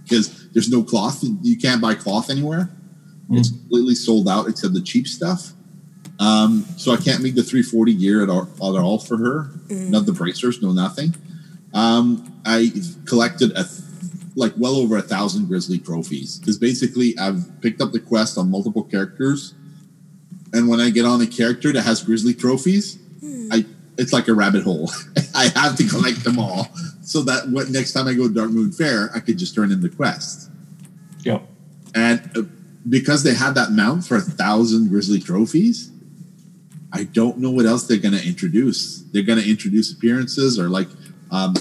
Because 0.05 0.49
there's 0.55 0.70
no 0.70 0.83
cloth. 0.83 1.22
You 1.43 1.59
can't 1.59 1.83
buy 1.83 1.95
cloth 1.95 2.31
anywhere. 2.31 2.70
It's 3.31 3.51
completely 3.51 3.95
sold 3.95 4.26
out 4.26 4.49
except 4.49 4.72
the 4.72 4.81
cheap 4.81 5.07
stuff. 5.07 5.53
Um, 6.19 6.64
so 6.77 6.93
I 6.93 6.97
can't 6.97 7.23
make 7.23 7.35
the 7.35 7.43
340 7.43 7.95
gear 7.95 8.23
at 8.23 8.29
all, 8.29 8.43
at 8.43 8.83
all 8.83 8.99
for 8.99 9.16
her. 9.19 9.51
Not 9.69 10.07
the 10.07 10.12
bracers, 10.12 10.61
no 10.61 10.73
nothing. 10.73 11.14
Um, 11.75 12.41
I 12.45 12.73
collected 13.07 13.57
a 13.57 13.64
like 14.35 14.53
well 14.57 14.77
over 14.77 14.97
a 14.97 15.03
thousand 15.03 15.47
grizzly 15.47 15.79
trophies 15.79 16.39
because 16.39 16.59
basically 16.59 17.19
I've 17.19 17.61
picked 17.61 17.81
up 17.81 17.93
the 17.93 18.01
quest 18.01 18.39
on 18.39 18.51
multiple 18.51 18.85
characters, 18.85 19.55
and 20.53 20.69
when 20.69 20.81
I 20.81 20.91
get 20.91 21.05
on 21.05 21.21
a 21.21 21.27
character 21.27 21.73
that 21.73 21.83
has 21.83 22.03
grizzly 22.03 22.35
trophies, 22.35 22.99
I 23.53 23.66
it's 23.99 24.12
like 24.12 24.29
a 24.29 24.35
rabbit 24.35 24.62
hole. 24.62 24.91
I 25.35 25.49
have 25.55 25.77
to 25.77 25.87
collect 25.87 26.25
them 26.25 26.39
all 26.39 26.69
so 27.03 27.23
that 27.23 27.49
what 27.49 27.71
next 27.71 27.93
time 27.93 28.07
I 28.07 28.14
go 28.14 28.29
to 28.29 28.35
Darkmoon 28.35 28.77
Faire, 28.77 29.11
I 29.14 29.21
could 29.21 29.39
just 29.39 29.55
turn 29.55 29.73
in 29.73 29.81
the 29.81 29.89
quest. 29.89 30.51
Yeah. 31.21 31.41
And 31.95 32.31
uh, 32.37 32.43
because 32.89 33.23
they 33.23 33.35
had 33.35 33.55
that 33.57 33.73
mount 33.73 34.07
for 34.07 34.16
a 34.16 34.21
thousand 34.21 34.89
grizzly 34.89 35.19
trophies, 35.19 35.91
I 36.93 37.05
don't 37.05 37.39
know 37.39 37.51
what 37.51 37.66
else 37.66 37.86
they're 37.86 37.99
going 37.99 38.14
to 38.16 38.26
introduce. 38.26 39.03
They're 39.12 39.22
going 39.22 39.39
to 39.41 39.49
introduce 39.49 39.93
appearances 39.93 40.59
or 40.59 40.68
like, 40.68 40.89
um, 41.30 41.55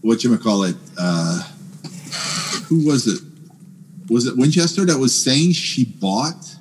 what 0.00 0.24
you 0.24 0.36
call 0.38 0.62
it? 0.64 0.76
Uh, 0.98 1.42
who 2.68 2.86
was 2.86 3.06
it? 3.06 3.20
Was 4.08 4.26
it 4.26 4.36
Winchester 4.36 4.84
that 4.86 4.98
was 4.98 5.14
saying 5.20 5.52
she 5.52 5.84
bought 5.84 6.56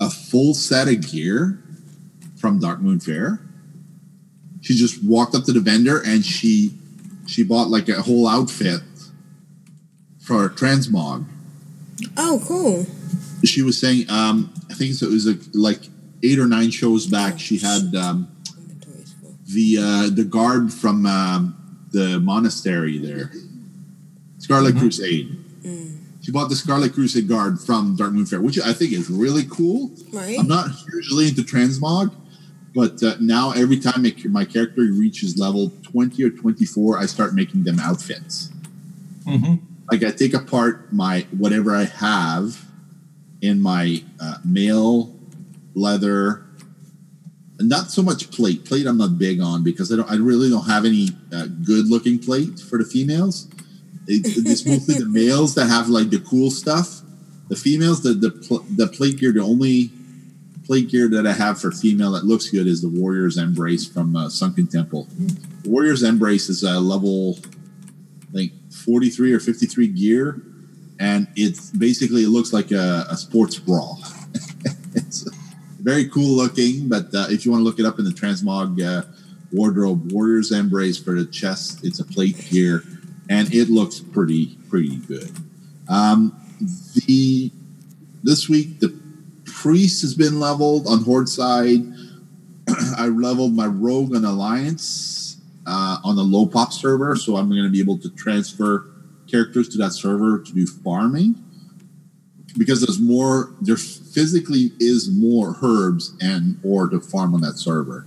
a 0.00 0.10
full 0.10 0.54
set 0.54 0.88
of 0.88 1.10
gear 1.10 1.62
from 2.36 2.60
Darkmoon 2.60 3.02
Faire? 3.02 3.40
She 4.62 4.74
just 4.74 5.04
walked 5.04 5.34
up 5.34 5.44
to 5.44 5.52
the 5.52 5.60
vendor 5.60 6.02
and 6.04 6.24
she 6.24 6.74
she 7.26 7.42
bought 7.44 7.68
like 7.68 7.88
a 7.88 8.02
whole 8.02 8.26
outfit 8.26 8.80
for 10.20 10.48
transmog 10.48 11.24
Oh, 12.16 12.42
cool. 12.46 12.86
she 13.44 13.62
was 13.62 13.80
saying 13.80 14.08
um 14.10 14.52
i 14.70 14.74
think 14.74 14.90
it 15.00 15.08
was 15.08 15.26
a, 15.26 15.36
like 15.54 15.82
eight 16.22 16.38
or 16.38 16.46
nine 16.46 16.70
shows 16.70 17.06
back 17.06 17.38
she 17.38 17.58
had 17.58 17.94
um 17.94 18.28
the 19.46 19.78
uh 19.78 20.10
the 20.14 20.24
guard 20.24 20.72
from 20.72 21.06
um 21.06 21.56
the 21.92 22.18
monastery 22.20 22.98
there. 22.98 23.30
Scarlet 24.38 24.76
crusade. 24.76 25.38
She 26.20 26.32
bought 26.32 26.48
the 26.48 26.56
scarlet 26.56 26.92
crusade 26.92 27.28
guard 27.28 27.60
from 27.60 27.96
Darkmoon 27.96 28.28
Faire 28.28 28.40
which 28.40 28.58
i 28.60 28.72
think 28.72 28.92
is 28.92 29.08
really 29.08 29.44
cool. 29.48 29.92
Right. 30.12 30.38
i'm 30.38 30.48
not 30.48 30.70
hugely 30.70 31.28
into 31.28 31.42
transmog 31.42 32.14
but 32.74 33.02
uh, 33.02 33.14
now 33.20 33.52
every 33.52 33.78
time 33.78 34.02
my, 34.02 34.14
my 34.28 34.44
character 34.44 34.82
reaches 34.82 35.38
level 35.38 35.72
20 35.84 36.22
or 36.24 36.30
24 36.30 36.98
i 36.98 37.06
start 37.06 37.34
making 37.34 37.64
them 37.64 37.78
outfits. 37.78 38.50
Hmm 39.24 39.56
like 39.90 40.02
I 40.02 40.10
take 40.10 40.34
apart 40.34 40.92
my 40.92 41.26
whatever 41.36 41.74
I 41.74 41.84
have 41.84 42.64
in 43.40 43.60
my 43.60 44.02
uh, 44.20 44.38
mail 44.44 45.14
leather. 45.76 46.42
Not 47.60 47.90
so 47.90 48.02
much 48.02 48.30
plate. 48.32 48.64
Plate 48.64 48.86
I'm 48.86 48.98
not 48.98 49.18
big 49.18 49.40
on 49.40 49.62
because 49.62 49.92
I 49.92 49.96
don't. 49.96 50.10
I 50.10 50.16
really 50.16 50.50
don't 50.50 50.66
have 50.66 50.84
any 50.84 51.10
uh, 51.32 51.46
good 51.64 51.86
looking 51.86 52.18
plate 52.18 52.58
for 52.58 52.78
the 52.78 52.84
females. 52.84 53.48
It, 54.08 54.22
it's 54.46 54.66
mostly 54.66 54.96
the 54.96 55.06
males 55.08 55.54
that 55.54 55.66
have 55.66 55.88
like 55.88 56.10
the 56.10 56.20
cool 56.20 56.50
stuff. 56.50 57.00
The 57.48 57.56
females, 57.56 58.02
the 58.02 58.12
the 58.12 58.30
pl- 58.30 58.66
the 58.76 58.88
plate 58.88 59.18
gear. 59.18 59.32
The 59.32 59.40
only 59.40 59.90
plate 60.66 60.90
gear 60.90 61.08
that 61.08 61.26
I 61.26 61.32
have 61.32 61.60
for 61.60 61.70
female 61.70 62.12
that 62.12 62.24
looks 62.24 62.50
good 62.50 62.66
is 62.66 62.82
the 62.82 62.88
Warrior's 62.88 63.38
Embrace 63.38 63.86
from 63.86 64.16
uh, 64.16 64.28
Sunken 64.28 64.66
Temple. 64.66 65.06
The 65.62 65.70
Warrior's 65.70 66.02
Embrace 66.02 66.50
is 66.50 66.62
a 66.62 66.80
level 66.80 67.38
like 68.32 68.50
43 68.70 69.32
or 69.32 69.40
53 69.40 69.88
gear 69.88 70.42
and 70.98 71.28
it's 71.36 71.70
basically 71.70 72.24
it 72.24 72.28
looks 72.28 72.52
like 72.52 72.70
a, 72.70 73.06
a 73.08 73.16
sports 73.16 73.58
bra 73.58 73.94
very 75.86 76.08
cool 76.08 76.36
looking 76.36 76.88
but 76.88 77.06
uh, 77.14 77.26
if 77.30 77.44
you 77.44 77.52
want 77.52 77.60
to 77.60 77.64
look 77.64 77.78
it 77.78 77.86
up 77.86 77.98
in 78.00 78.04
the 78.04 78.10
transmog 78.10 78.82
uh, 78.82 79.06
wardrobe, 79.52 80.12
Warrior's 80.12 80.52
Embrace 80.52 80.98
for 80.98 81.12
the 81.12 81.26
chest. 81.26 81.84
It's 81.84 82.00
a 82.00 82.04
plate 82.04 82.38
gear, 82.50 82.82
and 83.28 83.52
it 83.52 83.68
looks 83.68 84.00
pretty 84.00 84.58
pretty 84.68 84.96
good. 84.96 85.30
Um, 85.88 86.34
the 86.94 87.50
this 88.22 88.48
week 88.48 88.80
the 88.80 88.98
priest 89.44 90.02
has 90.02 90.14
been 90.14 90.40
leveled 90.40 90.86
on 90.86 91.04
Horde 91.04 91.28
side. 91.28 91.80
I 92.98 93.06
leveled 93.08 93.54
my 93.54 93.66
rogue 93.66 94.14
on 94.14 94.24
Alliance 94.24 95.38
uh, 95.66 95.98
on 96.04 96.16
the 96.16 96.22
low 96.22 96.46
pop 96.46 96.72
server, 96.72 97.16
so 97.16 97.36
I'm 97.36 97.48
going 97.48 97.64
to 97.64 97.70
be 97.70 97.80
able 97.80 97.98
to 97.98 98.10
transfer 98.10 98.90
characters 99.30 99.68
to 99.70 99.78
that 99.78 99.92
server 99.92 100.40
to 100.40 100.52
do 100.52 100.66
farming 100.66 101.42
because 102.56 102.80
there's 102.80 103.00
more. 103.00 103.52
There 103.60 103.76
physically 103.76 104.72
is 104.80 105.10
more 105.10 105.56
herbs 105.62 106.16
and 106.20 106.58
or 106.64 106.88
to 106.88 107.00
farm 107.00 107.34
on 107.34 107.40
that 107.42 107.58
server 107.58 108.06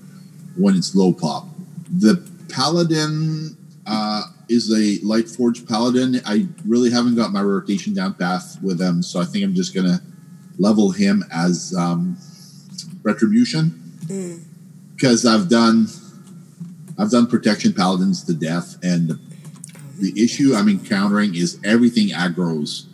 when 0.58 0.76
it's 0.76 0.96
low 0.96 1.14
pop. 1.14 1.48
The 1.90 2.28
paladin 2.50 3.56
uh, 3.86 4.24
is 4.48 4.72
a 4.72 5.04
light 5.06 5.30
forge 5.30 5.66
paladin. 5.68 6.22
I 6.26 6.48
really 6.66 6.92
haven't 6.92 7.16
got 7.16 7.32
my 7.32 7.42
rotation 7.42 7.94
down 7.94 8.16
path 8.16 8.58
with 8.62 8.82
him, 8.82 9.04
so 9.04 9.22
I 9.22 9.26
think 9.26 9.44
I'm 9.44 9.54
just 9.56 9.74
gonna 9.74 10.02
level 10.58 10.92
him 10.92 11.24
as 11.32 11.74
um, 11.78 12.18
retribution 13.04 13.82
because 14.96 15.26
I've 15.26 15.50
done 15.50 15.88
I've 16.98 17.12
done 17.12 17.28
protection 17.28 17.74
paladins 17.74 18.24
to 18.26 18.34
death, 18.34 18.78
and 18.84 19.10
the, 19.10 19.20
the 20.00 20.24
issue 20.24 20.54
I'm 20.54 20.68
encountering 20.68 21.36
is 21.36 21.60
everything 21.64 22.10
aggros 22.10 22.89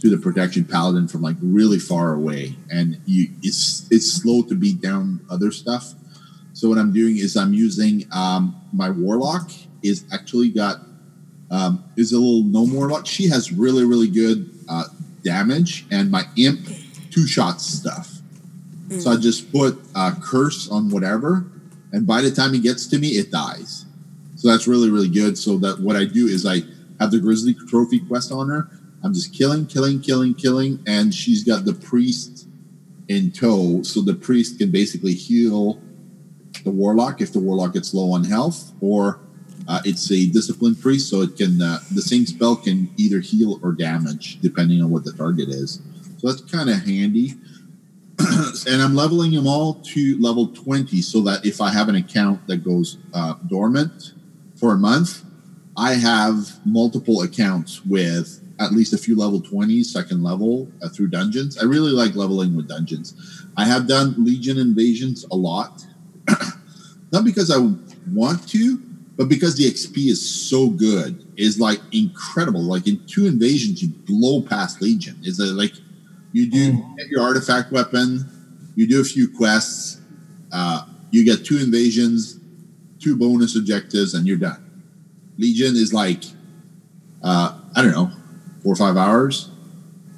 to 0.00 0.10
the 0.10 0.16
protection 0.18 0.64
paladin 0.64 1.08
from 1.08 1.22
like 1.22 1.36
really 1.40 1.78
far 1.78 2.14
away, 2.14 2.54
and 2.70 3.00
you 3.06 3.28
it's 3.42 3.86
it's 3.90 4.12
slow 4.12 4.42
to 4.42 4.54
beat 4.54 4.80
down 4.80 5.20
other 5.30 5.50
stuff. 5.50 5.94
So 6.52 6.68
what 6.68 6.78
I'm 6.78 6.92
doing 6.92 7.18
is 7.18 7.36
I'm 7.36 7.52
using 7.52 8.06
um, 8.12 8.56
my 8.72 8.90
warlock 8.90 9.50
is 9.82 10.04
actually 10.12 10.50
got 10.50 10.80
um, 11.50 11.84
is 11.96 12.12
a 12.12 12.18
little 12.18 12.42
no 12.42 12.66
more 12.66 12.88
warlock. 12.88 13.06
She 13.06 13.28
has 13.28 13.52
really 13.52 13.84
really 13.84 14.08
good 14.08 14.50
uh, 14.68 14.84
damage, 15.22 15.86
and 15.90 16.10
my 16.10 16.24
imp 16.36 16.66
two 17.10 17.26
shots 17.26 17.64
stuff. 17.64 18.12
So 19.00 19.10
I 19.10 19.16
just 19.16 19.50
put 19.50 19.80
a 19.96 20.12
curse 20.22 20.70
on 20.70 20.90
whatever, 20.90 21.44
and 21.92 22.06
by 22.06 22.22
the 22.22 22.30
time 22.30 22.54
he 22.54 22.60
gets 22.60 22.86
to 22.86 22.98
me, 22.98 23.08
it 23.08 23.32
dies. 23.32 23.84
So 24.36 24.48
that's 24.48 24.68
really 24.68 24.90
really 24.90 25.08
good. 25.08 25.36
So 25.36 25.58
that 25.58 25.80
what 25.80 25.96
I 25.96 26.04
do 26.04 26.26
is 26.26 26.46
I 26.46 26.62
have 27.00 27.10
the 27.10 27.18
grizzly 27.18 27.54
trophy 27.68 27.98
quest 28.00 28.30
on 28.30 28.48
her. 28.48 28.68
I'm 29.06 29.14
just 29.14 29.32
killing, 29.32 29.66
killing, 29.66 30.00
killing, 30.00 30.34
killing, 30.34 30.82
and 30.84 31.14
she's 31.14 31.44
got 31.44 31.64
the 31.64 31.74
priest 31.74 32.48
in 33.06 33.30
tow. 33.30 33.84
So 33.84 34.02
the 34.02 34.14
priest 34.14 34.58
can 34.58 34.72
basically 34.72 35.14
heal 35.14 35.80
the 36.64 36.72
warlock 36.72 37.20
if 37.20 37.32
the 37.32 37.38
warlock 37.38 37.74
gets 37.74 37.94
low 37.94 38.10
on 38.10 38.24
health, 38.24 38.72
or 38.80 39.20
uh, 39.68 39.80
it's 39.84 40.10
a 40.10 40.26
disciplined 40.26 40.80
priest, 40.80 41.08
so 41.08 41.22
it 41.22 41.36
can 41.36 41.62
uh, 41.62 41.78
the 41.94 42.02
same 42.02 42.26
spell 42.26 42.56
can 42.56 42.92
either 42.96 43.20
heal 43.20 43.60
or 43.62 43.70
damage 43.70 44.40
depending 44.40 44.82
on 44.82 44.90
what 44.90 45.04
the 45.04 45.12
target 45.12 45.48
is. 45.50 45.80
So 46.18 46.28
that's 46.28 46.40
kind 46.40 46.68
of 46.68 46.84
handy. 46.84 47.34
and 48.18 48.82
I'm 48.82 48.96
leveling 48.96 49.30
them 49.30 49.46
all 49.46 49.74
to 49.74 50.20
level 50.20 50.48
20 50.48 51.00
so 51.00 51.20
that 51.20 51.46
if 51.46 51.60
I 51.60 51.70
have 51.70 51.88
an 51.88 51.94
account 51.94 52.44
that 52.48 52.64
goes 52.64 52.98
uh, 53.14 53.34
dormant 53.46 54.14
for 54.56 54.72
a 54.72 54.76
month, 54.76 55.22
I 55.76 55.94
have 55.94 56.58
multiple 56.66 57.22
accounts 57.22 57.84
with 57.84 58.42
at 58.58 58.72
least 58.72 58.92
a 58.92 58.98
few 58.98 59.16
level 59.16 59.40
20s 59.40 59.86
so 59.86 60.00
I 60.00 60.02
can 60.02 60.22
level 60.22 60.68
uh, 60.82 60.88
through 60.88 61.08
dungeons. 61.08 61.58
I 61.58 61.64
really 61.64 61.92
like 61.92 62.14
leveling 62.14 62.56
with 62.56 62.68
dungeons. 62.68 63.44
I 63.56 63.64
have 63.64 63.86
done 63.86 64.14
Legion 64.18 64.58
invasions 64.58 65.24
a 65.30 65.36
lot. 65.36 65.86
Not 67.12 67.24
because 67.24 67.50
I 67.50 67.58
want 68.12 68.48
to, 68.50 68.80
but 69.16 69.28
because 69.28 69.56
the 69.56 69.64
XP 69.64 70.08
is 70.08 70.48
so 70.48 70.68
good, 70.68 71.24
is 71.36 71.60
like 71.60 71.80
incredible. 71.92 72.62
Like 72.62 72.86
in 72.86 73.04
two 73.06 73.26
invasions, 73.26 73.82
you 73.82 73.88
blow 73.88 74.42
past 74.42 74.82
Legion. 74.82 75.18
Is 75.22 75.38
it 75.38 75.54
like 75.54 75.72
you 76.32 76.50
do 76.50 76.72
get 76.96 77.08
your 77.08 77.22
artifact 77.22 77.72
weapon, 77.72 78.26
you 78.74 78.86
do 78.86 79.00
a 79.00 79.04
few 79.04 79.28
quests, 79.28 80.00
uh, 80.52 80.86
you 81.10 81.24
get 81.24 81.44
two 81.44 81.58
invasions, 81.58 82.40
two 82.98 83.16
bonus 83.16 83.56
objectives, 83.56 84.14
and 84.14 84.26
you're 84.26 84.36
done. 84.36 84.62
Legion 85.38 85.76
is 85.76 85.94
like 85.94 86.24
uh, 87.22 87.58
I 87.74 87.82
don't 87.82 87.92
know, 87.92 88.10
four 88.66 88.72
or 88.72 88.76
five 88.76 88.96
hours. 88.96 89.48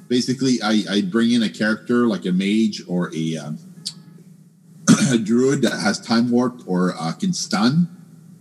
Basically, 0.07 0.59
I, 0.63 0.83
I 0.89 1.01
bring 1.03 1.31
in 1.33 1.43
a 1.43 1.49
character 1.49 2.07
like 2.07 2.25
a 2.25 2.31
mage 2.31 2.81
or 2.87 3.11
a, 3.15 3.37
um, 3.37 3.59
a 5.11 5.19
druid 5.19 5.61
that 5.61 5.79
has 5.79 5.99
time 5.99 6.31
warp 6.31 6.67
or 6.67 6.95
uh, 6.99 7.11
can 7.11 7.31
stun, 7.31 7.87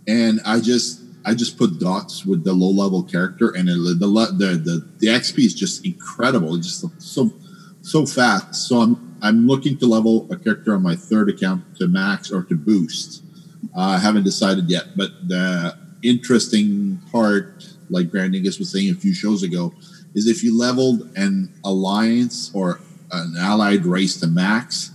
and 0.07 0.41
I 0.47 0.61
just 0.61 1.03
I 1.27 1.35
just 1.35 1.59
put 1.59 1.79
dots 1.79 2.25
with 2.25 2.43
the 2.43 2.55
low 2.55 2.71
level 2.71 3.03
character, 3.03 3.51
and 3.55 3.69
the 3.69 3.75
the 3.75 4.07
the 4.07 4.57
the, 4.57 4.89
the 4.97 5.07
XP 5.09 5.45
is 5.45 5.53
just 5.53 5.85
incredible. 5.85 6.55
It's 6.55 6.81
just 6.81 7.03
so 7.03 7.31
so 7.83 8.07
fast. 8.07 8.67
So 8.67 8.79
I'm 8.79 9.19
I'm 9.21 9.47
looking 9.47 9.77
to 9.77 9.87
level 9.87 10.27
a 10.33 10.39
character 10.39 10.75
on 10.75 10.83
my 10.83 10.97
third 10.97 11.29
account 11.29 11.77
to 11.77 11.87
max 11.87 12.33
or 12.33 12.45
to 12.45 12.55
boost. 12.55 13.23
Uh, 13.77 13.81
I 13.81 13.99
haven't 13.99 14.25
decided 14.25 14.71
yet, 14.71 14.97
but 14.97 15.11
the 15.29 15.77
interesting 16.03 16.99
part, 17.13 17.69
like 17.91 18.11
Grand 18.11 18.33
Nagus 18.33 18.59
was 18.59 18.73
saying 18.73 18.89
a 18.89 18.95
few 18.95 19.13
shows 19.13 19.43
ago, 19.43 19.75
is 20.15 20.27
if 20.27 20.43
you 20.43 20.57
leveled 20.57 21.11
an 21.17 21.53
alliance 21.65 22.51
or 22.55 22.81
an 23.13 23.35
allied 23.39 23.85
race 23.87 24.19
to 24.21 24.27
max 24.27 24.91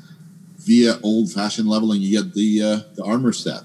via 0.59 0.99
old 1.03 1.32
fashioned 1.32 1.68
leveling, 1.68 2.01
you 2.01 2.22
get 2.22 2.34
the 2.34 2.61
uh, 2.61 2.80
the 2.95 3.03
armor 3.03 3.34
set. 3.34 3.64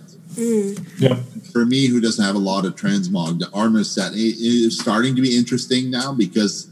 Yeah. 0.98 1.16
For 1.52 1.64
me, 1.66 1.86
who 1.86 2.00
doesn't 2.00 2.24
have 2.24 2.36
a 2.36 2.38
lot 2.38 2.64
of 2.64 2.76
transmog, 2.76 3.38
the 3.40 3.50
armor 3.52 3.82
set 3.84 4.12
it 4.12 4.18
is 4.18 4.78
starting 4.78 5.16
to 5.16 5.22
be 5.22 5.36
interesting 5.36 5.90
now 5.90 6.12
because, 6.12 6.68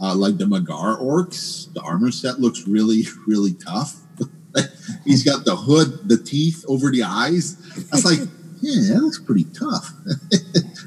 uh, 0.00 0.14
like 0.14 0.38
the 0.38 0.44
Mag'har 0.44 1.00
orcs, 1.00 1.72
the 1.72 1.80
armor 1.80 2.12
set 2.12 2.38
looks 2.40 2.66
really, 2.68 3.04
really 3.26 3.54
tough. 3.54 3.96
He's 5.04 5.24
got 5.24 5.44
the 5.44 5.56
hood, 5.56 6.08
the 6.08 6.18
teeth 6.18 6.64
over 6.68 6.90
the 6.90 7.04
eyes. 7.04 7.56
That's 7.90 8.04
like, 8.04 8.18
yeah, 8.60 8.94
that 8.94 9.00
looks 9.00 9.18
pretty 9.18 9.44
tough. 9.44 9.92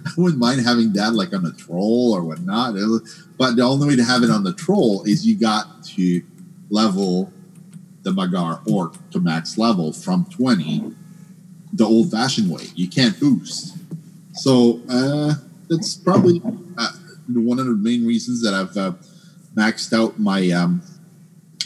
I 0.05 0.11
wouldn't 0.17 0.39
mind 0.39 0.61
having 0.61 0.93
that 0.93 1.13
like 1.13 1.33
on 1.33 1.45
a 1.45 1.51
troll 1.53 2.13
or 2.13 2.23
whatnot. 2.23 2.75
It 2.75 2.81
look- 2.85 3.07
But 3.37 3.55
the 3.55 3.63
only 3.63 3.87
way 3.87 3.95
to 3.95 4.03
have 4.03 4.23
it 4.23 4.29
on 4.29 4.43
the 4.43 4.53
troll 4.53 5.03
is 5.03 5.25
you 5.25 5.37
got 5.37 5.83
to 5.95 6.21
level 6.69 7.31
the 8.03 8.11
Mag'har 8.11 8.65
orc 8.69 8.95
to 9.11 9.19
max 9.19 9.57
level 9.57 9.93
from 9.93 10.25
20 10.25 10.93
the 11.73 11.83
old 11.83 12.11
fashioned 12.11 12.51
way. 12.51 12.67
You 12.75 12.87
can't 12.87 13.19
boost. 13.19 13.75
So 14.35 14.81
uh, 14.89 15.33
that's 15.69 15.95
probably 15.95 16.41
uh, 16.77 16.91
one 17.33 17.59
of 17.59 17.65
the 17.65 17.73
main 17.73 18.05
reasons 18.05 18.41
that 18.43 18.53
I've 18.53 18.77
uh, 18.77 18.93
maxed 19.55 19.91
out 19.93 20.19
my 20.19 20.49
um, 20.51 20.81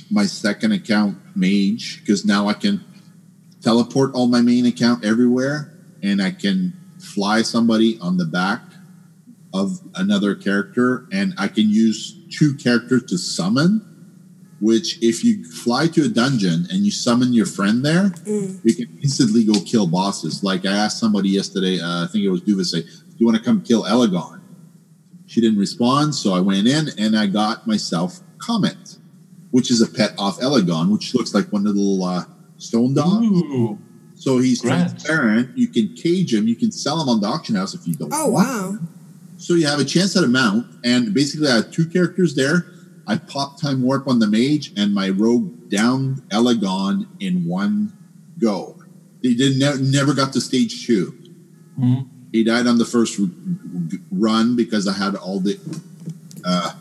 my 0.10 0.26
second 0.26 0.72
account 0.72 1.18
mage 1.36 2.00
because 2.00 2.26
now 2.26 2.48
I 2.48 2.54
can 2.54 2.84
teleport 3.62 4.14
all 4.14 4.28
my 4.28 4.42
main 4.42 4.66
account 4.66 5.04
everywhere 5.04 5.74
and 6.02 6.22
I 6.22 6.32
can 6.32 6.74
fly 7.00 7.42
somebody 7.42 7.98
on 8.00 8.18
the 8.18 8.26
back 8.26 8.62
of 9.58 9.82
another 9.96 10.36
character 10.36 11.08
and 11.12 11.34
I 11.38 11.48
can 11.48 11.70
use 11.70 12.18
two 12.38 12.56
characters 12.56 13.04
to 13.06 13.18
summon 13.18 13.84
which 14.60 14.98
if 15.04 15.24
you 15.24 15.44
fly 15.52 15.88
to 15.88 16.06
a 16.06 16.08
dungeon 16.10 16.66
and 16.72 16.80
you 16.86 16.92
summon 16.92 17.32
your 17.34 17.46
friend 17.46 17.86
there 17.86 18.12
you 18.26 18.74
can 18.76 18.88
instantly 19.04 19.44
go 19.44 19.54
kill 19.62 19.88
bosses 19.88 20.44
like 20.44 20.66
I 20.66 20.72
asked 20.72 21.00
somebody 21.00 21.30
yesterday 21.30 21.80
uh, 21.80 22.04
I 22.06 22.08
think 22.08 22.24
it 22.24 22.30
was 22.30 22.42
Duvasay 22.42 22.84
do 22.84 23.16
you 23.18 23.26
want 23.26 23.38
to 23.38 23.44
come 23.44 23.62
kill 23.62 23.84
Elegon 23.84 24.42
she 25.26 25.42
didn't 25.42 25.60
respond 25.60 26.16
so 26.16 26.34
I 26.34 26.40
went 26.40 26.68
in 26.68 26.90
and 26.98 27.18
I 27.18 27.28
got 27.28 27.68
myself 27.68 28.20
Comet 28.40 28.98
which 29.52 29.72
is 29.72 29.82
a 29.82 29.88
pet 29.88 30.14
off 30.18 30.40
Elegon 30.40 30.92
which 30.92 31.14
looks 31.14 31.34
like 31.34 31.52
one 31.54 31.68
of 31.68 31.76
the 31.76 31.82
little 31.82 32.04
uh, 32.04 32.24
stone 32.58 32.94
dogs 32.96 33.26
Ooh. 33.28 33.78
so 34.16 34.40
he's 34.40 34.64
Right. 34.64 34.88
transparent. 34.88 35.56
You 35.56 35.68
can 35.68 35.94
cage 35.94 36.34
him. 36.34 36.48
You 36.48 36.56
can 36.56 36.72
sell 36.72 37.00
him 37.02 37.08
on 37.08 37.22
the 37.22 37.28
auction 37.28 37.54
house 37.56 37.76
if 37.76 37.88
you 37.88 37.94
don't. 37.94 38.12
Oh, 38.12 38.30
want 38.30 38.48
wow. 38.48 38.70
him. 38.72 38.88
So 39.38 39.54
you 39.54 39.68
have 39.68 39.80
a 39.80 39.86
chance 39.86 40.16
at 40.18 40.24
a 40.24 40.28
mount, 40.28 40.66
and 40.84 41.14
basically 41.14 41.48
I 41.48 41.56
have 41.58 41.72
two 41.72 41.86
characters 41.86 42.36
there. 42.36 42.66
I 43.06 43.18
pop 43.18 43.60
time 43.62 43.82
warp 43.82 44.08
on 44.08 44.20
the 44.20 44.28
mage 44.28 44.74
and 44.76 44.94
my 44.94 45.10
rogue 45.10 45.70
down 45.70 46.24
Elegon 46.30 47.08
in 47.20 47.46
one 47.46 47.94
go. 48.40 48.76
He 49.22 49.36
did 49.36 49.58
ne- 49.58 49.82
never 49.92 50.14
got 50.14 50.34
to 50.34 50.42
stage 50.42 50.86
two. 50.86 51.18
Mhm. 51.80 52.08
He 52.34 52.44
died 52.44 52.68
on 52.68 52.78
the 52.78 52.86
first 52.86 53.20
run 54.12 54.56
because 54.56 54.88
I 54.88 54.94
had 54.94 55.16
all 55.16 55.40
the 55.40 55.58
uh, 56.44 56.74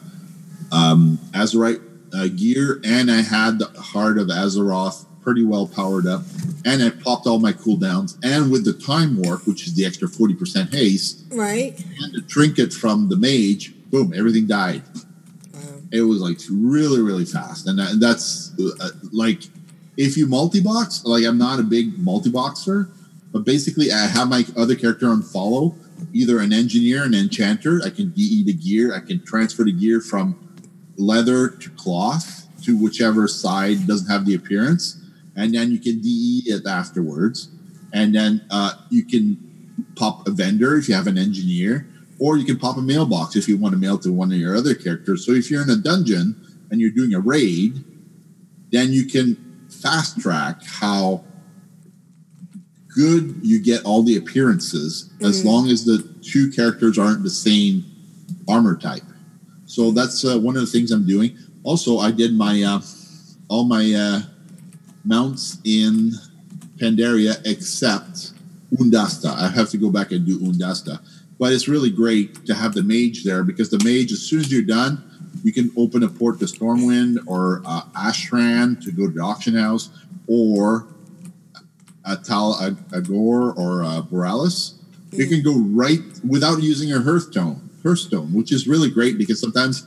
um, 0.73 1.19
Azerite 1.33 1.81
uh, 2.13 2.29
gear, 2.29 2.81
and 2.85 3.11
I 3.11 3.21
had 3.23 3.59
the 3.59 3.67
Heart 3.81 4.19
of 4.19 4.29
Azeroth 4.29 5.06
pretty 5.27 5.45
well 5.45 5.67
powered 5.67 6.07
up, 6.07 6.23
and 6.65 6.81
I 6.81 6.89
popped 6.91 7.27
all 7.27 7.41
my 7.41 7.53
cooldowns, 7.53 8.17
and 8.23 8.49
with 8.49 8.65
the 8.65 8.73
Time 8.73 9.21
Warp, 9.21 9.45
which 9.45 9.67
is 9.67 9.75
the 9.75 9.85
extra 9.85 10.07
forty 10.09 10.35
percent 10.35 10.73
haste, 10.73 11.25
Right? 11.33 11.75
and 12.01 12.15
the 12.15 12.23
trinket 12.29 12.73
from 12.73 13.09
the 13.09 13.17
mage, 13.17 13.75
boom, 13.91 14.15
everything 14.17 14.47
died. 14.47 14.83
It 15.91 16.03
was 16.03 16.21
like 16.21 16.39
really, 16.51 17.01
really 17.01 17.25
fast, 17.25 17.67
and, 17.67 17.77
that, 17.79 17.99
that's 18.01 18.53
uh, 18.81 18.91
like 19.13 19.43
if 19.97 20.17
you 20.17 20.27
multi-box. 20.29 21.05
Like 21.05 21.25
I'm 21.25 21.39
not 21.39 21.59
a 21.59 21.65
big 21.65 21.99
multi-boxer, 21.99 22.89
But 23.33 23.45
basically, 23.45 23.91
I 23.91 24.07
have 24.07 24.29
my 24.29 24.45
other 24.57 24.77
character 24.77 25.09
on 25.09 25.23
follow, 25.23 25.75
either 26.13 26.39
an 26.39 26.53
engineer, 26.53 27.03
an 27.03 27.15
enchanter. 27.15 27.81
I 27.85 27.91
can 27.91 28.11
DE 28.11 28.45
the 28.45 28.53
gear. 28.53 28.95
I 28.95 29.01
can 29.01 29.25
transfer 29.25 29.65
the 29.65 29.73
gear 29.73 30.01
from 30.01 30.37
leather 30.97 31.49
to 31.49 31.69
cloth 31.71 32.47
to 32.63 32.77
whichever 32.79 33.27
side 33.29 33.87
doesn't 33.87 34.09
have 34.09 34.25
the 34.27 34.35
appearance, 34.35 34.99
and 35.37 35.55
then 35.55 35.71
you 35.71 35.79
can 35.79 36.01
DE 36.01 36.43
it 36.47 36.67
afterwards. 36.67 37.49
And 37.93 38.15
then 38.15 38.43
uh, 38.51 38.73
you 38.91 39.05
can 39.05 39.37
pop 39.95 40.27
a 40.27 40.31
vendor 40.31 40.77
if 40.77 40.89
you 40.89 40.95
have 40.95 41.07
an 41.07 41.19
engineer, 41.19 41.87
or 42.19 42.37
you 42.37 42.45
can 42.45 42.59
pop 42.59 42.77
a 42.79 42.83
mailbox 42.83 43.37
if 43.37 43.49
you 43.49 43.57
want 43.57 43.73
to 43.75 43.79
mail 43.79 43.99
to 43.99 44.13
one 44.13 44.33
of 44.33 44.39
your 44.39 44.57
other 44.57 44.75
characters. 44.75 45.25
So 45.25 45.33
if 45.33 45.51
you're 45.51 45.63
in 45.63 45.71
a 45.71 45.77
dungeon 45.77 46.35
and 46.71 46.81
you're 46.81 46.91
doing 46.91 47.15
a 47.15 47.21
raid, 47.21 47.85
then 48.73 48.93
you 48.93 49.05
can 49.07 49.37
fast 49.69 50.19
track 50.21 50.63
how 50.65 51.23
good 52.95 53.39
you 53.43 53.61
get 53.61 53.85
all 53.85 54.03
the 54.03 54.17
appearances 54.17 55.11
as 55.21 55.43
Mhm. 55.43 55.45
long 55.45 55.69
as 55.69 55.85
the 55.85 55.99
two 56.23 56.51
characters 56.51 56.97
aren't 56.99 57.23
the 57.23 57.31
same 57.31 57.85
armor 58.49 58.75
type. 58.77 59.03
So 59.67 59.91
that's 59.91 60.25
uh, 60.25 60.39
one 60.39 60.57
of 60.57 60.63
the 60.63 60.67
things 60.67 60.91
I'm 60.91 61.07
doing. 61.07 61.37
Also, 61.63 61.99
I 61.99 62.11
did 62.11 62.35
my 62.35 62.63
uh, 62.63 62.81
all 63.49 63.65
my 63.65 63.93
uh, 63.93 64.23
mounts 65.07 65.59
in 65.65 66.13
Pandaria 66.79 67.41
except 67.47 68.33
Oondasta. 68.75 69.35
I 69.35 69.49
have 69.49 69.71
to 69.71 69.79
go 69.79 69.91
back 69.91 70.13
and 70.13 70.27
do 70.27 70.39
Oondasta. 70.41 71.01
But 71.39 71.53
it's 71.53 71.69
really 71.69 71.91
great 71.91 72.47
to 72.47 72.55
have 72.55 72.75
the 72.75 72.83
mage 72.83 73.25
there 73.25 73.45
because 73.45 73.71
the 73.71 73.83
mage, 73.85 74.11
as 74.13 74.23
soon 74.23 74.41
as 74.41 74.51
you're 74.51 74.63
done, 74.63 75.03
you 75.43 75.53
can 75.53 75.71
open 75.77 76.03
a 76.03 76.09
port 76.09 76.39
to 76.41 76.47
Stormwind 76.47 77.19
or 77.27 77.63
uh, 77.67 77.83
Ashran 77.95 78.83
to 78.85 78.91
go 78.91 79.07
to 79.07 79.13
the 79.13 79.21
auction 79.21 79.55
house 79.55 79.91
or 80.27 80.87
a 82.05 82.17
Tal 82.17 82.55
Agor 82.91 83.57
or 83.57 83.85
uh, 83.85 84.01
Borealis. 84.01 84.75
You 85.13 85.27
can 85.27 85.43
go 85.43 85.59
right 85.59 86.01
without 86.27 86.63
using 86.63 86.93
a 86.93 87.01
Hearthstone, 87.01 87.69
Hearthstone, 87.83 88.33
which 88.33 88.53
is 88.53 88.67
really 88.67 88.91
great 88.91 89.19
because 89.19 89.41
sometimes 89.41 89.87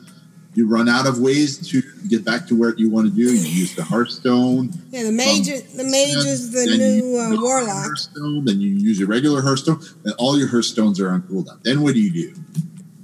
you 0.56 0.68
run 0.68 0.90
out 0.90 1.06
of 1.08 1.20
ways 1.20 1.58
to 1.70 1.82
get 2.08 2.26
back 2.26 2.48
to 2.48 2.56
where 2.60 2.74
you 2.76 2.90
want 2.90 3.08
to 3.08 3.14
do. 3.16 3.22
You 3.22 3.30
use 3.48 3.76
the 3.76 3.84
Hearthstone, 3.84 4.72
Yeah, 4.90 5.04
the 5.04 5.12
mage, 5.12 5.46
the 5.48 5.84
mage 5.84 6.26
is 6.26 6.52
the 6.52 6.66
new 6.78 7.18
uh, 7.18 7.30
the 7.30 7.42
warlock. 7.42 7.70
Hearthstone, 7.86 8.46
then 8.46 8.60
you 8.60 8.70
use 8.70 9.00
your 9.00 9.08
regular 9.08 9.42
Hearthstone, 9.42 9.80
and 10.04 10.14
all 10.18 10.38
your 10.38 10.48
Hearthstones 10.50 11.00
are 11.00 11.10
on 11.12 11.22
cooldown. 11.24 11.62
Then 11.64 11.82
what 11.82 11.94
do 11.94 12.02
you 12.02 12.12
do? 12.12 12.34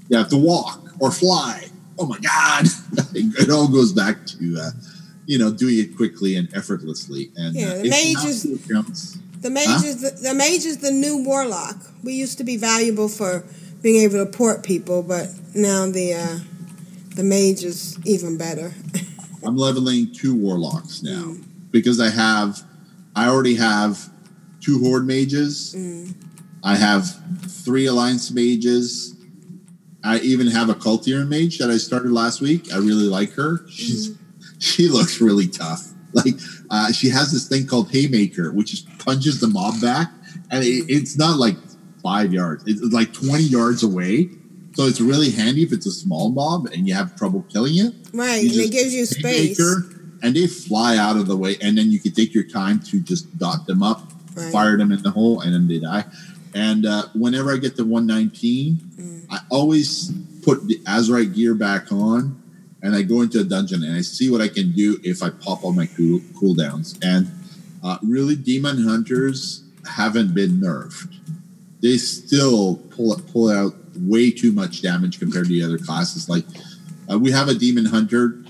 You 0.09 0.17
have 0.17 0.29
to 0.29 0.37
walk 0.37 0.81
or 0.99 1.11
fly. 1.11 1.67
Oh 1.97 2.05
my 2.07 2.17
God! 2.19 2.65
it 3.13 3.49
all 3.49 3.67
goes 3.67 3.93
back 3.93 4.25
to 4.25 4.57
uh, 4.59 4.71
you 5.25 5.37
know 5.39 5.51
doing 5.51 5.79
it 5.79 5.95
quickly 5.95 6.35
and 6.35 6.49
effortlessly. 6.55 7.31
And 7.37 7.55
Yeah, 7.55 7.67
uh, 7.67 7.81
the 7.83 7.89
mage 7.89 8.25
is- 8.25 8.43
The 9.41 9.49
mage 9.49 9.67
Huh? 9.67 9.81
is 9.85 10.01
the, 10.01 10.09
the 10.29 10.33
mage 10.33 10.65
is 10.65 10.77
the 10.77 10.91
new 10.91 11.23
warlock. 11.23 11.77
We 12.03 12.13
used 12.13 12.37
to 12.39 12.43
be 12.43 12.57
valuable 12.57 13.07
for 13.07 13.43
being 13.81 14.01
able 14.01 14.17
to 14.25 14.25
port 14.25 14.63
people, 14.63 15.03
but 15.03 15.29
now 15.53 15.85
the 15.89 16.13
uh, 16.15 16.39
the 17.15 17.23
mage 17.23 17.63
is 17.63 17.97
even 18.05 18.37
better. 18.37 18.73
I'm 19.45 19.57
leveling 19.57 20.13
two 20.13 20.35
warlocks 20.35 21.01
now 21.03 21.35
because 21.71 21.99
I 21.99 22.09
have, 22.09 22.61
I 23.15 23.27
already 23.27 23.55
have 23.55 24.09
two 24.61 24.79
horde 24.79 25.05
mages. 25.05 25.75
I 26.63 26.75
have 26.75 27.05
three 27.47 27.85
alliance 27.85 28.31
mages. 28.31 29.15
I 30.03 30.19
even 30.19 30.47
have 30.47 30.69
a 30.69 30.75
Kul 30.75 30.99
Tiran 30.99 31.27
mage 31.27 31.57
that 31.59 31.69
I 31.69 31.77
started 31.77 32.11
last 32.11 32.41
week. 32.41 32.73
I 32.73 32.77
really 32.77 33.07
like 33.07 33.31
her. 33.33 33.67
She's 33.69 34.17
she 34.59 34.87
looks 34.87 35.21
really 35.21 35.47
tough. 35.47 35.91
Like 36.13 36.35
uh, 36.69 36.91
she 36.91 37.09
has 37.09 37.31
this 37.31 37.47
thing 37.47 37.67
called 37.67 37.91
Haymaker, 37.91 38.51
which 38.51 38.71
just 38.71 38.97
punches 38.99 39.39
the 39.39 39.47
mob 39.47 39.81
back, 39.81 40.11
and 40.49 40.63
it, 40.63 40.85
it's 40.87 41.17
not 41.17 41.37
like 41.37 41.57
five 42.01 42.33
yards; 42.33 42.63
it's 42.67 42.81
like 42.93 43.13
twenty 43.13 43.43
yards 43.43 43.83
away. 43.83 44.29
So 44.75 44.83
it's 44.85 44.99
really 45.01 45.31
handy 45.31 45.63
if 45.63 45.71
it's 45.71 45.85
a 45.87 45.91
small 45.91 46.29
mob 46.29 46.67
and 46.67 46.87
you 46.87 46.93
have 46.93 47.15
trouble 47.15 47.45
killing 47.49 47.77
it. 47.77 47.93
right, 48.13 48.43
and 48.43 48.51
it 48.51 48.71
gives 48.71 48.93
you 48.93 49.05
space. 49.05 49.59
And 50.21 50.35
they 50.35 50.47
fly 50.47 50.97
out 50.97 51.17
of 51.17 51.27
the 51.27 51.37
way, 51.37 51.55
and 51.61 51.77
then 51.77 51.91
you 51.91 51.99
can 51.99 52.11
take 52.11 52.33
your 52.33 52.43
time 52.45 52.79
to 52.91 52.99
just 52.99 53.37
dot 53.37 53.67
them 53.67 53.83
up, 53.83 54.11
Right. 54.35 54.51
fire 54.51 54.75
them 54.77 54.91
in 54.91 55.01
the 55.03 55.11
hole, 55.11 55.39
and 55.41 55.53
then 55.53 55.67
they 55.67 55.79
die. 55.79 56.05
And 56.53 56.85
uh, 56.85 57.07
whenever 57.13 57.53
I 57.53 57.57
get 57.57 57.75
to 57.77 57.83
119, 57.85 58.75
Mm. 58.97 59.25
I 59.29 59.39
always 59.49 60.11
put 60.43 60.67
the 60.67 60.77
Azerite 60.85 61.33
gear 61.35 61.53
back 61.53 61.91
on, 61.91 62.41
and 62.81 62.95
I 62.95 63.01
go 63.01 63.21
into 63.21 63.39
a 63.41 63.43
dungeon 63.43 63.83
and 63.83 63.93
I 63.95 64.01
see 64.01 64.29
what 64.29 64.41
I 64.41 64.47
can 64.47 64.71
do 64.71 64.99
if 65.03 65.21
I 65.23 65.29
pop 65.31 65.63
all 65.63 65.73
my 65.73 65.85
cool 65.85 66.19
cooldowns. 66.39 66.97
And 67.03 67.29
uh, 67.83 67.97
really, 68.03 68.35
demon 68.35 68.83
hunters 68.83 69.63
haven't 69.87 70.33
been 70.33 70.59
nerfed. 70.61 71.13
They 71.81 71.97
still 71.97 72.77
pull 72.89 73.15
pull 73.31 73.49
out 73.51 73.75
way 73.97 74.31
too 74.31 74.51
much 74.51 74.81
damage 74.81 75.19
compared 75.19 75.45
to 75.45 75.51
the 75.51 75.63
other 75.63 75.77
classes. 75.77 76.29
Like 76.29 76.45
uh, 77.11 77.17
we 77.17 77.31
have 77.31 77.47
a 77.47 77.53
demon 77.53 77.85
hunter, 77.85 78.43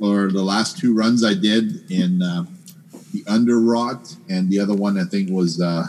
or 0.00 0.30
the 0.30 0.42
last 0.42 0.78
two 0.78 0.94
runs 0.94 1.24
I 1.24 1.34
did 1.34 1.90
in 1.90 2.22
uh, 2.22 2.44
the 3.12 3.24
Underrot, 3.26 4.16
and 4.28 4.50
the 4.50 4.58
other 4.58 4.74
one 4.74 4.98
I 4.98 5.04
think 5.04 5.30
was 5.30 5.60
uh, 5.60 5.86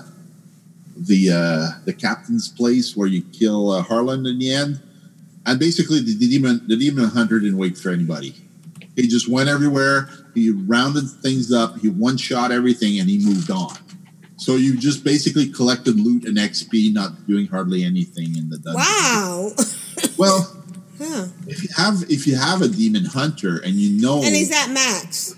the 0.95 1.32
uh, 1.32 1.80
the 1.86 1.93
captain's 1.93 2.49
place 2.49 2.95
where 2.95 3.07
you 3.07 3.24
kill 3.34 3.72
uh, 3.72 3.82
Harlan 3.82 4.26
in 4.26 4.39
the 4.39 4.53
end. 4.53 4.82
And 5.45 5.59
basically, 5.59 5.99
the, 5.99 6.16
the 6.16 6.30
demon 6.30 6.66
the 6.68 6.78
demon 6.78 7.05
hunter 7.05 7.39
didn't 7.39 7.57
wait 7.57 7.78
for 7.78 7.89
anybody. 7.89 8.36
He 8.95 9.07
just 9.07 9.28
went 9.28 9.49
everywhere. 9.49 10.09
He 10.34 10.51
rounded 10.51 11.09
things 11.09 11.51
up. 11.51 11.80
He 11.80 11.89
one 11.89 12.18
shot 12.18 12.51
everything, 12.51 12.99
and 12.99 13.09
he 13.09 13.26
moved 13.26 13.49
on. 13.51 13.76
So 14.43 14.55
you 14.57 14.75
just 14.77 15.03
basically 15.05 15.47
collected 15.47 15.97
loot 15.99 16.25
and 16.25 16.37
XP, 16.37 16.93
not 16.93 17.25
doing 17.27 17.47
hardly 17.47 17.83
anything 17.85 18.35
in 18.35 18.49
the 18.49 18.57
dungeon. 18.57 18.75
Wow. 18.75 19.51
Well, 20.17 20.63
yeah. 20.99 21.27
if 21.47 21.63
you 21.63 21.69
have 21.77 22.03
if 22.09 22.27
you 22.27 22.35
have 22.35 22.61
a 22.61 22.67
demon 22.67 23.05
hunter 23.05 23.57
and 23.63 23.73
you 23.75 23.99
know 24.01 24.17
And 24.23 24.35
he's 24.35 24.51
at 24.51 24.67
max. 24.69 25.33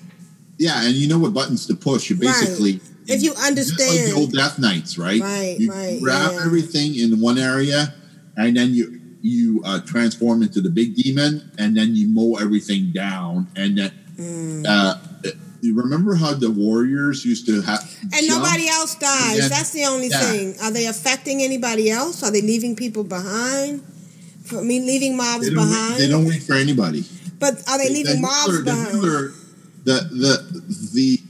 yeah, 0.57 0.83
and 0.83 0.93
you 0.95 1.07
know 1.07 1.19
what 1.19 1.33
buttons 1.33 1.65
to 1.67 1.75
push, 1.75 2.09
you 2.09 2.15
basically 2.17 2.79
If 3.07 3.21
you 3.21 3.29
just 3.31 3.37
like 3.39 3.47
understand. 3.47 4.11
the 4.11 4.15
old 4.17 4.31
Death 4.33 4.57
Knights, 4.59 4.97
right? 4.97 5.21
Right, 5.21 5.55
you 5.59 5.69
right, 5.71 5.99
grab 6.01 6.31
yeah. 6.33 6.45
everything 6.45 6.95
in 6.95 7.21
one 7.21 7.37
area, 7.37 7.93
and 8.35 8.57
then 8.57 8.73
you 8.73 8.99
you 9.21 9.61
uh, 9.65 9.79
transform 9.85 10.41
into 10.43 10.61
the 10.61 10.69
big 10.69 10.95
demon, 10.95 11.51
and 11.57 11.75
then 11.77 11.95
you 11.95 12.07
mow 12.09 12.35
everything 12.35 12.91
down, 12.91 13.47
and 13.55 13.77
then 13.77 13.91
Mm. 14.17 14.63
uh, 14.65 14.95
remember 15.74 16.16
how 16.16 16.34
the 16.34 16.51
warriors 16.51 17.26
used 17.26 17.45
to 17.47 17.61
have 17.61 17.82
And 18.13 18.28
nobody 18.28 18.68
else 18.68 18.95
dies. 18.95 19.49
That's 19.49 19.72
the 19.72 19.86
only 19.86 20.09
Yeah. 20.09 20.32
thing. 20.32 20.55
Are 20.61 20.72
they 20.72 20.88
affecting 20.88 21.41
anybody 21.41 21.89
else? 21.89 22.24
Are 22.24 22.32
they 22.32 22.41
leaving 22.41 22.76
people 22.76 23.03
behind? 23.03 23.82
For 24.43 24.63
me, 24.63 24.80
leaving 24.80 25.18
mobs 25.18 25.47
They 25.47 25.53
behind. 25.53 25.93
wait, 25.93 25.99
they 25.99 26.07
don't 26.07 26.26
wait 26.26 26.43
for 26.43 26.53
anybody. 26.53 27.03
but 27.39 27.61
are 27.68 27.78
they 27.78 27.89
leaving 27.89 28.16
the 28.16 28.22
mobs 28.22 28.57
the 28.57 28.63
behind? 28.63 28.91
healer, 28.91 29.34
the 29.84 29.97
the 30.11 30.63
the 30.93 31.22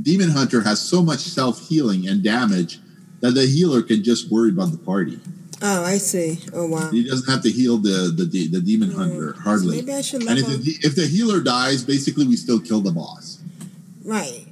demon 0.00 0.30
hunter 0.30 0.60
has 0.62 0.80
so 0.80 1.02
much 1.02 1.20
self 1.20 1.68
healing 1.68 2.06
and 2.06 2.22
damage 2.22 2.80
that 3.20 3.32
the 3.34 3.46
healer 3.46 3.82
can 3.82 4.02
just 4.02 4.30
worry 4.30 4.50
about 4.50 4.72
the 4.72 4.78
party. 4.78 5.18
Oh, 5.62 5.84
I 5.84 5.98
see. 5.98 6.38
Oh 6.54 6.66
wow. 6.66 6.90
He 6.90 7.04
doesn't 7.06 7.30
have 7.30 7.42
to 7.42 7.50
heal 7.50 7.76
the 7.76 8.12
the, 8.14 8.24
the, 8.24 8.48
the 8.48 8.60
demon 8.60 8.90
hmm. 8.90 8.98
hunter 8.98 9.34
hardly. 9.40 9.76
Maybe 9.76 9.92
I 9.92 10.00
should 10.00 10.22
And 10.22 10.38
if 10.38 10.46
the, 10.46 10.74
if 10.82 10.94
the 10.96 11.06
healer 11.06 11.40
dies, 11.40 11.84
basically 11.84 12.26
we 12.26 12.36
still 12.36 12.60
kill 12.60 12.80
the 12.80 12.92
boss. 12.92 13.39
Right. 14.10 14.46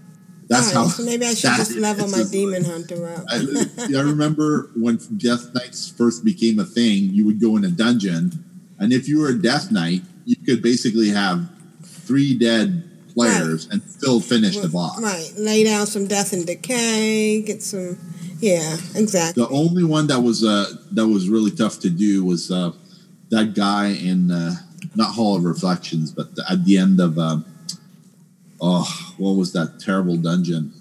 That's 0.48 0.68
right, 0.68 0.74
how. 0.74 0.86
So 0.86 1.02
maybe 1.04 1.26
I 1.26 1.34
should 1.34 1.56
just 1.56 1.74
level 1.76 2.09
my 2.09 2.24
demon 2.30 2.64
hunter 2.64 3.09
up. 3.09 3.24
I, 3.28 3.66
I 3.96 4.00
remember 4.00 4.70
when 4.76 4.98
Death 5.16 5.52
Knights 5.52 5.90
first 5.90 6.24
became 6.24 6.59
a 6.59 6.64
thing, 6.64 7.11
you 7.12 7.26
would 7.26 7.40
go 7.40 7.56
in 7.56 7.64
a 7.64 7.70
dungeon, 7.70 8.44
and 8.78 8.92
if 8.92 9.09
you 9.09 9.20
were 9.20 9.28
a 9.28 9.38
Death 9.38 9.70
Knight, 9.70 10.02
you 10.24 10.36
could 10.36 10.62
basically 10.62 11.09
have 11.11 11.48
three 11.82 12.38
dead 12.38 12.84
players 13.12 13.68
and 13.70 13.82
still 13.82 14.20
finish 14.20 14.56
the 14.56 14.68
boss. 14.68 15.02
Right. 15.02 15.32
Lay 15.36 15.64
down 15.64 15.86
some 15.86 16.06
death 16.06 16.32
and 16.32 16.46
decay. 16.46 17.42
Get 17.42 17.62
some. 17.62 17.98
Yeah. 18.38 18.76
Exactly. 18.94 19.42
The 19.42 19.50
only 19.50 19.84
one 19.84 20.06
that 20.06 20.20
was 20.20 20.44
uh 20.44 20.66
that 20.92 21.06
was 21.06 21.28
really 21.28 21.50
tough 21.50 21.80
to 21.80 21.90
do 21.90 22.24
was 22.24 22.50
uh 22.50 22.72
that 23.30 23.54
guy 23.54 23.88
in 23.88 24.30
uh, 24.30 24.54
not 24.94 25.14
Hall 25.14 25.36
of 25.36 25.44
Reflections, 25.44 26.12
but 26.12 26.28
at 26.50 26.64
the 26.64 26.78
end 26.78 27.00
of 27.00 27.18
um, 27.18 27.44
oh, 28.61 29.14
what 29.16 29.32
was 29.32 29.52
that 29.52 29.80
terrible 29.80 30.16
dungeon? 30.16 30.72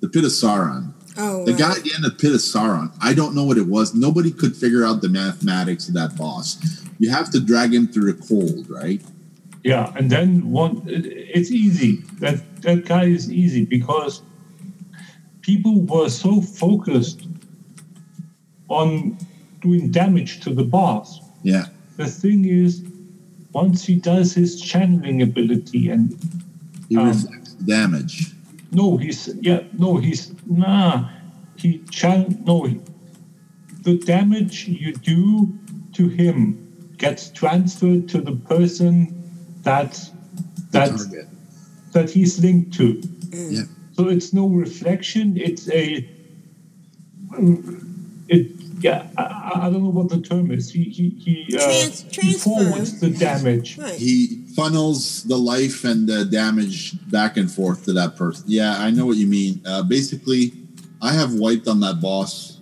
The 0.00 0.08
Pit 0.08 0.24
of 0.24 0.30
Saron. 0.30 0.94
Oh. 1.16 1.44
The 1.44 1.52
right. 1.52 1.60
guy 1.60 1.70
at 1.72 1.82
the 1.82 1.92
end 1.94 2.04
of 2.04 2.18
Pit 2.18 2.32
of 2.32 2.40
Saron, 2.40 2.92
I 3.02 3.12
don't 3.14 3.34
know 3.34 3.44
what 3.44 3.58
it 3.58 3.66
was. 3.66 3.94
Nobody 3.94 4.30
could 4.30 4.56
figure 4.56 4.84
out 4.84 5.02
the 5.02 5.08
mathematics 5.08 5.88
of 5.88 5.94
that 5.94 6.16
boss. 6.16 6.58
You 6.98 7.10
have 7.10 7.30
to 7.30 7.40
drag 7.40 7.74
him 7.74 7.88
through 7.88 8.12
the 8.12 8.26
cold, 8.26 8.70
right? 8.70 9.02
Yeah, 9.62 9.92
and 9.96 10.10
then 10.10 10.50
one. 10.50 10.82
It's 10.86 11.50
easy. 11.50 11.96
That 12.20 12.62
that 12.62 12.86
guy 12.86 13.04
is 13.04 13.30
easy 13.30 13.66
because 13.66 14.22
people 15.42 15.82
were 15.82 16.08
so 16.08 16.40
focused 16.40 17.26
on 18.68 19.18
doing 19.60 19.90
damage 19.90 20.40
to 20.40 20.54
the 20.54 20.64
boss. 20.64 21.20
Yeah. 21.42 21.66
The 21.96 22.06
thing 22.06 22.46
is, 22.46 22.82
once 23.52 23.84
he 23.84 23.96
does 23.96 24.34
his 24.34 24.60
channeling 24.60 25.22
ability 25.22 25.90
and 25.90 26.16
He 26.88 26.96
Um, 26.96 27.08
reflects 27.08 27.52
damage. 27.54 28.32
no, 28.72 28.96
he's 28.96 29.28
yeah, 29.40 29.62
no, 29.78 29.96
he's 29.98 30.32
nah. 30.46 31.08
He 31.56 31.82
chan 31.90 32.42
no. 32.46 32.64
He, 32.64 32.80
the 33.82 33.98
damage 33.98 34.66
you 34.68 34.92
do 34.94 35.52
to 35.92 36.08
him 36.08 36.58
gets 36.98 37.30
transferred 37.30 38.08
to 38.08 38.20
the 38.20 38.32
person 38.32 38.92
that 39.62 39.92
that 40.72 40.90
that 41.92 42.10
he's 42.10 42.38
linked 42.40 42.72
to. 42.74 43.00
Yeah. 43.32 43.62
So 43.92 44.08
it's 44.08 44.32
no 44.32 44.46
reflection. 44.48 45.36
It's 45.36 45.68
a. 45.70 46.08
Yeah, 48.80 49.06
I, 49.18 49.52
I 49.54 49.70
don't 49.70 49.82
know 49.82 49.90
what 49.90 50.08
the 50.08 50.20
term 50.20 50.50
is. 50.50 50.70
He 50.72 50.84
he 50.84 51.10
he, 51.10 51.56
uh, 51.56 51.60
Trans- 51.60 52.16
he 52.16 52.32
forwards 52.34 52.98
the 53.00 53.10
damage. 53.10 53.78
Right. 53.78 53.94
He 53.94 54.44
funnels 54.56 55.24
the 55.24 55.36
life 55.36 55.84
and 55.84 56.08
the 56.08 56.24
damage 56.24 56.94
back 57.10 57.36
and 57.36 57.50
forth 57.50 57.84
to 57.84 57.92
that 57.94 58.16
person. 58.16 58.44
Yeah, 58.48 58.76
I 58.78 58.90
know 58.90 59.06
what 59.06 59.16
you 59.16 59.26
mean. 59.26 59.60
Uh, 59.66 59.82
basically, 59.82 60.52
I 61.02 61.12
have 61.12 61.34
wiped 61.34 61.68
on 61.68 61.80
that 61.80 62.00
boss 62.00 62.58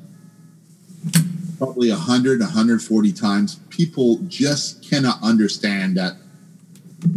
probably 1.58 1.90
100, 1.90 2.40
140 2.40 3.12
times. 3.12 3.56
People 3.68 4.18
just 4.28 4.88
cannot 4.88 5.22
understand 5.22 5.96
that 5.96 6.14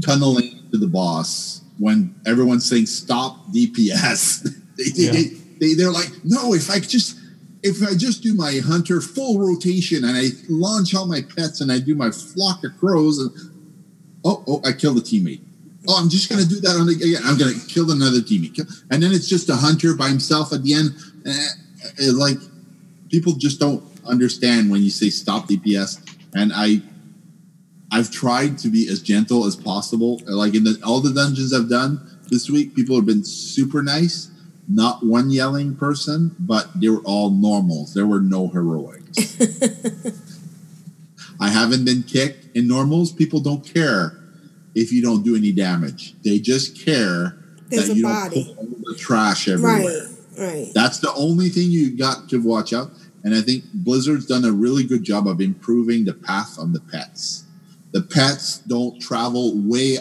tunneling 0.02 0.64
to 0.72 0.78
the 0.78 0.88
boss 0.88 1.62
when 1.78 2.14
everyone's 2.26 2.68
saying 2.68 2.88
stop 2.88 3.45
DPS. 3.54 4.43
they, 4.78 4.84
they, 4.84 5.04
Yeah. 5.04 5.12
they, 5.12 5.24
they, 5.60 5.74
they're 5.76 5.91
like, 5.91 6.10
no, 6.24 6.54
if 6.54 6.70
I 6.72 6.80
just 6.80 7.18
if 7.64 7.84
I 7.84 7.95
just 7.95 8.24
do 8.24 8.34
my 8.34 8.59
hunter 8.64 9.01
full 9.01 9.39
rotation 9.39 10.03
and 10.03 10.18
I 10.18 10.30
launch 10.49 10.95
all 10.95 11.05
my 11.05 11.22
pets 11.22 11.62
and 11.62 11.72
I 11.72 11.80
do 11.80 11.95
my 11.95 12.09
flock 12.12 12.64
of 12.64 12.78
crows 12.80 13.20
and 13.20 13.32
oh 14.26 14.43
oh 14.47 14.62
I 14.66 14.72
killed 14.74 14.97
a 14.97 15.01
teammate. 15.01 15.41
Oh, 15.88 15.99
I'm 15.99 16.09
just 16.09 16.30
gonna 16.30 16.45
do 16.45 16.59
that 16.62 16.76
on 16.80 16.88
the 16.88 16.93
again. 16.93 17.22
I'm 17.26 17.38
gonna 17.38 17.57
kill 17.68 17.91
another 17.91 18.20
teammate, 18.20 18.59
and 18.91 19.01
then 19.01 19.12
it's 19.12 19.28
just 19.28 19.49
a 19.49 19.55
hunter 19.55 19.95
by 19.95 20.09
himself 20.09 20.53
at 20.53 20.64
the 20.64 20.74
end. 20.74 20.95
Eh, 21.26 21.47
eh, 21.99 22.12
like 22.14 22.38
people 23.09 23.34
just 23.34 23.59
don't 23.59 23.84
understand 24.05 24.70
when 24.70 24.82
you 24.82 24.89
say 24.89 25.09
stop 25.09 25.47
DPS, 25.47 25.99
and 26.34 26.51
I. 26.53 26.82
I've 27.93 28.09
tried 28.09 28.57
to 28.59 28.70
be 28.70 28.88
as 28.88 29.01
gentle 29.01 29.45
as 29.45 29.57
possible. 29.57 30.22
Like 30.26 30.55
in 30.55 30.64
the, 30.64 30.80
all 30.82 31.01
the 31.01 31.12
dungeons 31.12 31.53
I've 31.53 31.68
done 31.68 31.99
this 32.30 32.49
week, 32.49 32.74
people 32.74 32.95
have 32.95 33.05
been 33.05 33.26
super 33.26 33.84
nice. 33.84 34.32
Not 34.74 35.06
one 35.06 35.32
yelling 35.32 35.76
person, 35.76 36.34
but 36.40 36.70
they 36.80 36.88
were 36.88 37.02
all 37.04 37.30
normals. 37.30 37.94
There 37.94 38.08
were 38.08 38.22
no 38.22 38.48
heroics. 38.48 39.38
I 41.42 41.50
haven't 41.50 41.84
been 41.84 42.04
kicked. 42.04 42.56
In 42.56 42.70
normals, 42.70 43.12
people 43.12 43.42
don't 43.42 43.66
care 43.66 44.18
if 44.74 44.94
you 44.94 45.02
don't 45.02 45.24
do 45.24 45.36
any 45.36 45.52
damage. 45.52 46.14
They 46.24 46.40
just 46.40 46.80
care 46.86 47.36
There's 47.68 47.88
that 47.88 47.94
a 47.94 47.96
you 47.98 48.04
body. 48.04 48.44
don't 48.44 48.56
put 48.56 48.60
all 48.60 48.94
the 48.94 48.98
trash 48.98 49.50
everywhere. 49.50 50.08
Right, 50.38 50.38
right. 50.38 50.68
That's 50.74 51.00
the 51.00 51.14
only 51.16 51.50
thing 51.50 51.70
you 51.70 51.98
got 51.98 52.30
to 52.30 52.42
watch 52.42 52.72
out. 52.72 52.92
And 53.26 53.36
I 53.36 53.42
think 53.42 53.66
Blizzard's 53.74 54.26
done 54.26 54.46
a 54.46 54.52
really 54.52 54.86
good 54.86 55.04
job 55.04 55.28
of 55.28 55.42
improving 55.42 56.06
the 56.06 56.14
path 56.14 56.58
on 56.58 56.72
the 56.72 56.80
pets. 56.80 57.44
The 57.92 58.02
pets 58.02 58.60
don't 58.60 59.02
travel 59.02 59.52
way. 59.56 59.98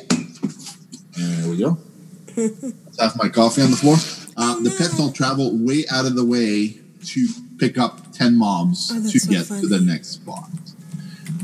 There 1.16 1.50
we 1.50 1.56
go. 1.58 1.76
Let's 2.36 3.00
have 3.00 3.16
my 3.16 3.28
coffee 3.28 3.62
on 3.62 3.72
the 3.72 3.76
floor. 3.76 3.96
Uh, 4.36 4.60
the 4.60 4.70
pets 4.70 4.96
don't 4.96 5.14
travel 5.14 5.56
way 5.56 5.84
out 5.90 6.06
of 6.06 6.14
the 6.14 6.24
way 6.24 6.78
to 7.06 7.26
pick 7.58 7.78
up 7.78 8.12
10 8.12 8.36
mobs 8.36 8.90
Oh, 8.94 9.02
to 9.10 9.18
so 9.20 9.30
get 9.30 9.46
funny. 9.46 9.62
to 9.62 9.66
the 9.66 9.80
next 9.80 10.08
spot. 10.08 10.48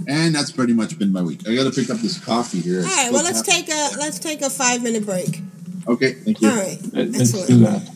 And 0.08 0.34
that's 0.34 0.52
pretty 0.52 0.72
much 0.72 0.98
been 0.98 1.12
my 1.12 1.22
week. 1.22 1.48
I 1.48 1.54
got 1.54 1.64
to 1.64 1.70
pick 1.80 1.90
up 1.90 1.98
this 1.98 2.18
coffee 2.22 2.60
here. 2.60 2.80
All 2.80 2.86
right. 2.86 3.12
Well, 3.12 3.24
let's 3.24 3.42
take 3.42 3.68
a 3.68 3.90
let's 3.98 4.18
take 4.20 4.40
a 4.40 4.50
five 4.50 4.82
minute 4.82 5.04
break. 5.04 5.40
Okay, 5.88 6.12
thank 6.12 6.40
you. 6.40 6.48
All 6.48 6.56
right. 6.56 6.78
Let, 6.92 7.14
us 7.20 7.46
do 7.46 7.58
that. 7.58 7.88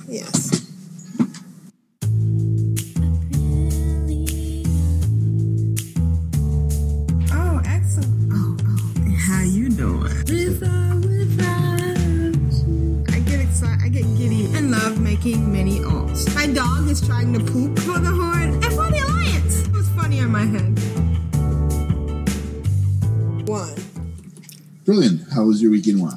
Dog 17.20 17.34
is 17.34 17.52
poop 17.52 17.78
for 17.80 17.98
the 17.98 18.10
Horde 18.10 18.64
and 18.64 18.64
for 18.64 18.90
the 18.90 18.98
Alliance. 18.98 19.66
It 19.66 19.72
was 19.72 19.88
funny 19.90 20.20
on 20.20 20.30
my 20.30 20.44
head. 20.44 20.78
One. 23.48 23.74
Brilliant. 24.84 25.30
How 25.32 25.44
was 25.44 25.60
your 25.62 25.70
weekend? 25.70 26.00
Wow. 26.00 26.16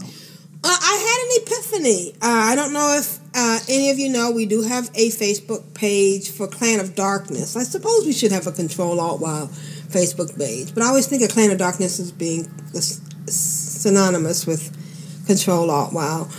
Uh, 0.66 0.78
I 0.82 0.96
had 0.96 1.20
an 1.26 1.32
epiphany. 1.42 2.14
Uh, 2.22 2.52
I 2.52 2.56
don't 2.56 2.74
know 2.74 2.96
if 2.98 3.20
uh, 3.36 3.60
any 3.68 3.90
of 3.90 4.00
you 4.00 4.10
know 4.10 4.32
we 4.32 4.46
do 4.46 4.62
have 4.62 4.90
a 4.96 5.10
Facebook 5.10 5.74
page 5.74 6.32
for 6.32 6.48
Clan 6.48 6.80
of 6.80 6.96
Darkness. 6.96 7.56
I 7.56 7.64
suppose 7.64 8.06
we 8.06 8.14
should 8.14 8.32
have 8.32 8.48
a 8.48 8.52
Control 8.52 9.00
Alt 9.00 9.20
Wow 9.20 9.48
Facebook 9.90 10.38
page, 10.38 10.74
but 10.74 10.84
I 10.84 10.88
always 10.88 11.08
think 11.08 11.22
of 11.22 11.30
Clan 11.30 11.52
of 11.52 11.58
Darkness 11.58 12.00
as 12.00 12.12
being 12.12 12.50
synonymous 13.28 14.48
with 14.48 15.26
Control 15.28 15.70
Alt 15.70 15.94
Wow. 15.94 16.30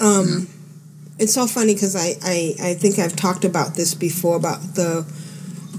Um, 0.00 0.48
It's 1.22 1.34
so 1.34 1.46
funny 1.46 1.72
because 1.72 1.94
I, 1.94 2.16
I, 2.24 2.70
I 2.70 2.74
think 2.74 2.98
I've 2.98 3.14
talked 3.14 3.44
about 3.44 3.76
this 3.76 3.94
before 3.94 4.34
about 4.34 4.58
the 4.74 5.06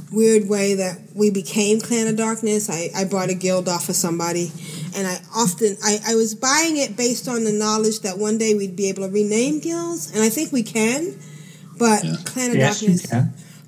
weird 0.10 0.48
way 0.48 0.76
that 0.76 1.02
we 1.14 1.32
became 1.32 1.82
Clan 1.82 2.08
of 2.08 2.16
Darkness. 2.16 2.70
I, 2.70 2.90
I 2.96 3.04
bought 3.04 3.30
a 3.30 3.34
guild 3.34 3.68
off 3.68 3.90
of 3.90 3.98
somebody, 3.98 4.54
and 4.96 5.06
I 5.06 5.18
often 5.36 5.76
I, 5.84 6.00
I 6.08 6.16
was 6.16 6.34
buying 6.34 6.78
it 6.78 6.96
based 6.96 7.28
on 7.28 7.44
the 7.44 7.52
knowledge 7.52 8.00
that 8.02 8.18
one 8.18 8.38
day 8.38 8.56
we'd 8.56 8.78
be 8.78 8.88
able 8.88 9.06
to 9.06 9.12
rename 9.12 9.60
guilds, 9.60 10.14
and 10.14 10.24
I 10.24 10.30
think 10.30 10.54
we 10.54 10.64
can. 10.64 11.20
But 11.78 12.04
Clan 12.24 12.52
of 12.52 12.56
Yes, 12.56 12.80
Darkness. 12.80 13.06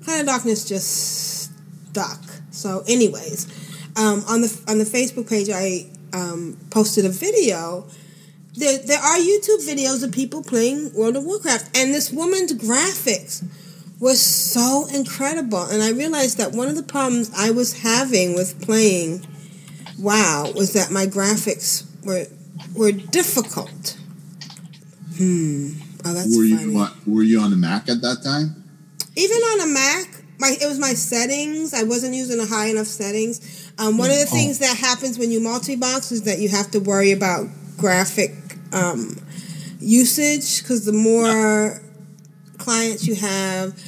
Clan 0.02 0.20
of 0.20 0.26
Darkness 0.26 0.66
just 0.66 1.52
stuck. 1.90 2.22
So, 2.52 2.84
anyways, 2.88 3.92
um, 3.98 4.24
on 4.26 4.40
the 4.40 4.64
on 4.66 4.78
the 4.78 4.84
Facebook 4.84 5.28
page, 5.28 5.50
I 5.50 5.90
um, 6.14 6.56
posted 6.70 7.04
a 7.04 7.10
video. 7.10 7.86
There, 8.56 8.78
there 8.78 8.98
are 8.98 9.18
YouTube 9.18 9.66
videos 9.68 10.02
of 10.02 10.12
people 10.12 10.42
playing 10.42 10.92
World 10.94 11.16
of 11.16 11.24
Warcraft, 11.24 11.76
and 11.76 11.92
this 11.94 12.10
woman's 12.10 12.52
graphics 12.54 13.44
was 14.00 14.20
so 14.20 14.86
incredible. 14.92 15.62
And 15.64 15.82
I 15.82 15.90
realized 15.90 16.38
that 16.38 16.52
one 16.52 16.68
of 16.68 16.76
the 16.76 16.82
problems 16.82 17.30
I 17.36 17.50
was 17.50 17.80
having 17.82 18.34
with 18.34 18.60
playing 18.62 19.26
WoW 19.98 20.52
was 20.54 20.72
that 20.72 20.90
my 20.90 21.06
graphics 21.06 21.84
were 22.04 22.26
were 22.74 22.92
difficult. 22.92 23.98
Hmm. 25.16 25.72
Oh, 26.04 26.12
that's 26.14 26.36
were 26.36 26.46
funny. 26.46 26.72
you 26.72 26.78
on, 26.78 26.90
were 27.06 27.22
you 27.22 27.40
on 27.40 27.50
the 27.50 27.56
Mac 27.56 27.88
at 27.88 28.00
that 28.02 28.22
time? 28.22 28.62
Even 29.16 29.36
on 29.38 29.60
a 29.62 29.66
Mac, 29.66 30.22
my 30.38 30.54
it 30.60 30.66
was 30.66 30.78
my 30.78 30.94
settings. 30.94 31.74
I 31.74 31.82
wasn't 31.82 32.14
using 32.14 32.38
a 32.40 32.46
high 32.46 32.66
enough 32.66 32.86
settings. 32.86 33.70
Um, 33.78 33.98
one 33.98 34.10
of 34.10 34.16
the 34.16 34.26
Oh. 34.30 34.34
things 34.34 34.58
that 34.60 34.76
happens 34.78 35.18
when 35.18 35.30
you 35.30 35.40
multi-box 35.40 36.12
is 36.12 36.22
that 36.22 36.38
you 36.38 36.48
have 36.50 36.70
to 36.70 36.80
worry 36.80 37.12
about 37.12 37.48
graphic 37.76 38.34
um, 38.72 39.16
usage 39.80 40.62
because 40.62 40.84
the 40.84 40.92
more 40.92 41.80
clients 42.58 43.06
you 43.06 43.14
have, 43.14 43.78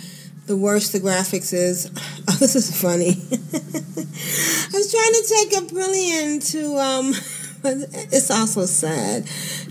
the 0.47 0.57
worse 0.57 0.91
the 0.91 1.01
graphics 1.01 1.53
is. 1.53 1.91
Oh, 2.31 2.35
this 2.35 2.55
is 2.57 2.79
funny. 2.79 3.09
I 3.33 4.71
was 4.75 4.93
trying 4.93 5.15
to 5.15 5.35
take 5.35 5.63
a 5.63 5.73
brilliant 5.73 6.43
to 6.49 6.77
um 6.77 7.15
it's 7.65 8.31
also 8.31 8.67
sad 8.67 9.25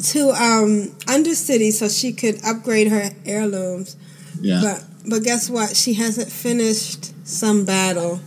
to 0.05 0.29
um 0.31 0.89
Undercity 1.05 1.71
so 1.71 1.87
she 1.87 2.13
could 2.13 2.43
upgrade 2.43 2.87
her 2.87 3.11
heirlooms. 3.25 3.95
Yeah. 4.41 4.61
But 4.63 4.83
but 5.07 5.23
guess 5.23 5.51
what? 5.51 5.75
She 5.75 5.93
hasn't 5.93 6.31
finished 6.31 7.13
some 7.27 7.63
battle. 7.63 8.19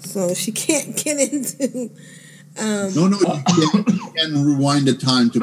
So 0.00 0.32
she 0.32 0.52
can't 0.52 0.96
get 0.96 1.32
into 1.32 1.90
um 2.58 2.94
No, 2.94 3.06
no, 3.08 3.18
you 3.18 3.70
can, 3.70 3.84
you 3.94 4.12
can 4.16 4.44
rewind 4.44 4.86
the 4.86 4.94
time 4.94 5.30
to. 5.30 5.40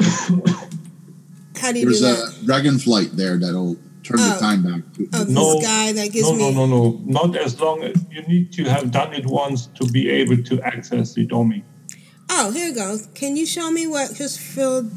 how 1.60 1.72
do 1.72 1.78
you 1.80 1.84
There's 1.86 2.00
do 2.00 2.06
a 2.06 2.10
that? 2.10 2.46
dragon 2.46 2.78
flight 2.78 3.10
there 3.14 3.36
that'll 3.38 3.76
turn 4.04 4.18
Oh. 4.20 4.34
the 4.34 4.40
time 4.40 4.62
back. 4.62 4.92
To, 4.94 5.08
Oh, 5.14 5.24
this 5.24 5.28
No, 5.34 5.60
guy 5.60 5.92
that 5.92 6.12
gives 6.12 6.28
no, 6.28 6.34
me 6.36 6.52
no, 6.54 6.66
no, 6.66 6.90
no. 6.90 7.00
Not 7.06 7.36
as 7.36 7.58
long 7.60 7.82
as 7.82 7.96
you 8.10 8.22
need 8.22 8.52
to 8.52 8.64
have 8.64 8.90
done 8.90 9.12
it 9.12 9.26
once 9.26 9.66
to 9.80 9.86
be 9.90 10.08
able 10.08 10.42
to 10.44 10.60
access 10.62 11.14
the 11.14 11.24
domain. 11.26 11.64
Oh, 12.30 12.50
here 12.50 12.68
it 12.68 12.74
goes. 12.74 13.08
Can 13.14 13.36
you 13.36 13.46
show 13.46 13.70
me 13.70 13.86
what 13.86 14.10
Tirisfal 14.10 14.90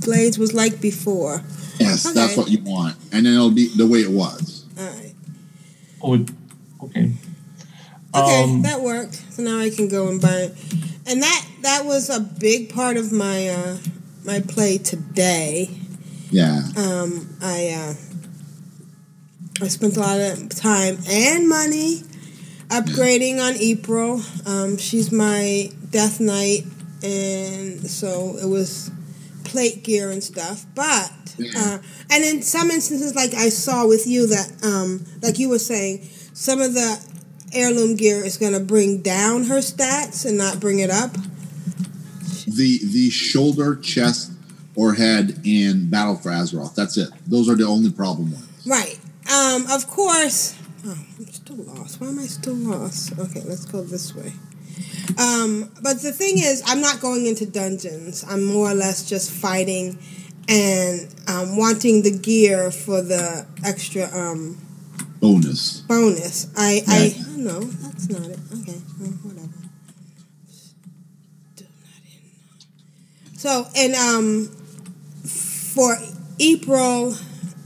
Glades 0.00 0.38
was 0.38 0.52
like 0.52 0.80
before? 0.80 1.42
yes, 1.78 2.04
Okay. 2.04 2.14
that's 2.14 2.36
what 2.36 2.48
you 2.50 2.58
want, 2.64 2.96
and 3.12 3.24
then 3.24 3.34
it'll 3.34 3.50
be 3.52 3.68
the 3.76 3.86
way 3.86 4.00
it 4.00 4.10
was. 4.10 4.64
All 4.78 4.84
right. 4.86 5.14
Oh, 6.02 6.24
okay. 6.84 7.12
Okay, 8.14 8.42
Um, 8.42 8.62
that 8.62 8.80
worked. 8.80 9.14
So 9.32 9.42
now 9.42 9.58
I 9.58 9.70
can 9.70 9.88
go 9.88 10.08
and 10.08 10.20
buy 10.20 10.50
it. 10.50 10.54
And 11.06 11.22
that 11.22 11.46
that 11.62 11.84
was 11.84 12.10
a 12.10 12.20
big 12.20 12.72
part 12.72 12.96
of 12.96 13.12
my 13.12 13.48
uh 13.48 13.76
my 14.24 14.40
play 14.40 14.78
today. 14.78 15.70
Yeah. 16.30 16.62
Um 16.76 17.36
I 17.40 17.68
uh 17.68 17.94
I 19.64 19.68
spent 19.68 19.96
a 19.96 20.00
lot 20.00 20.18
of 20.20 20.48
time 20.50 20.98
and 21.08 21.48
money 21.48 22.02
upgrading 22.68 23.40
on 23.40 23.54
April. 23.60 24.22
Um 24.46 24.76
she's 24.76 25.12
my 25.12 25.70
death 25.90 26.20
knight 26.20 26.64
and 27.02 27.86
so 27.88 28.36
it 28.40 28.46
was 28.46 28.90
plate 29.44 29.82
gear 29.82 30.10
and 30.10 30.22
stuff. 30.22 30.66
But 30.74 31.12
uh, 31.56 31.78
and 32.10 32.24
in 32.24 32.42
some 32.42 32.70
instances, 32.70 33.14
like 33.14 33.32
I 33.34 33.48
saw 33.48 33.86
with 33.86 34.06
you, 34.06 34.26
that 34.26 34.52
um, 34.62 35.06
like 35.22 35.38
you 35.38 35.48
were 35.48 35.58
saying, 35.58 36.06
some 36.34 36.60
of 36.60 36.74
the 36.74 36.98
heirloom 37.52 37.96
gear 37.96 38.24
is 38.24 38.36
going 38.36 38.52
to 38.52 38.60
bring 38.60 39.02
down 39.02 39.44
her 39.44 39.58
stats 39.58 40.26
and 40.26 40.38
not 40.38 40.60
bring 40.60 40.78
it 40.78 40.90
up. 40.90 41.12
The 42.46 42.80
the 42.84 43.10
shoulder, 43.10 43.76
chest, 43.76 44.32
or 44.74 44.94
head 44.94 45.40
in 45.44 45.90
Battle 45.90 46.16
for 46.16 46.30
Azeroth. 46.30 46.74
That's 46.74 46.96
it. 46.96 47.10
Those 47.26 47.48
are 47.48 47.54
the 47.54 47.66
only 47.66 47.90
problem 47.90 48.32
ones. 48.32 48.66
Right. 48.66 48.98
Um, 49.32 49.66
of 49.70 49.86
course. 49.86 50.56
Oh, 50.84 50.96
I'm 51.18 51.26
still 51.26 51.56
lost. 51.56 52.00
Why 52.00 52.08
am 52.08 52.18
I 52.18 52.26
still 52.26 52.54
lost? 52.54 53.18
Okay, 53.18 53.42
let's 53.42 53.66
go 53.66 53.82
this 53.82 54.14
way. 54.14 54.32
Um, 55.18 55.70
but 55.82 56.00
the 56.00 56.12
thing 56.12 56.38
is, 56.38 56.62
I'm 56.66 56.80
not 56.80 57.00
going 57.00 57.26
into 57.26 57.44
dungeons. 57.44 58.24
I'm 58.28 58.44
more 58.44 58.70
or 58.70 58.74
less 58.74 59.08
just 59.08 59.30
fighting 59.30 59.98
and 60.48 61.14
um, 61.28 61.56
wanting 61.56 62.02
the 62.02 62.16
gear 62.16 62.70
for 62.70 63.02
the 63.02 63.46
extra 63.64 64.08
um, 64.12 64.58
Bonus. 65.20 65.80
bonus. 65.82 66.46
I, 66.56 66.82
I, 66.88 67.04
Yeah. 67.16 67.24
oh, 67.28 67.36
no, 67.36 67.60
that's 67.60 68.08
not 68.08 68.22
it. 68.26 68.38
Okay, 68.60 68.80
well, 68.98 69.10
whatever. 69.22 69.48
So, 73.36 73.66
and 73.76 73.94
um, 73.94 74.46
for 75.24 75.96
April, 76.38 77.12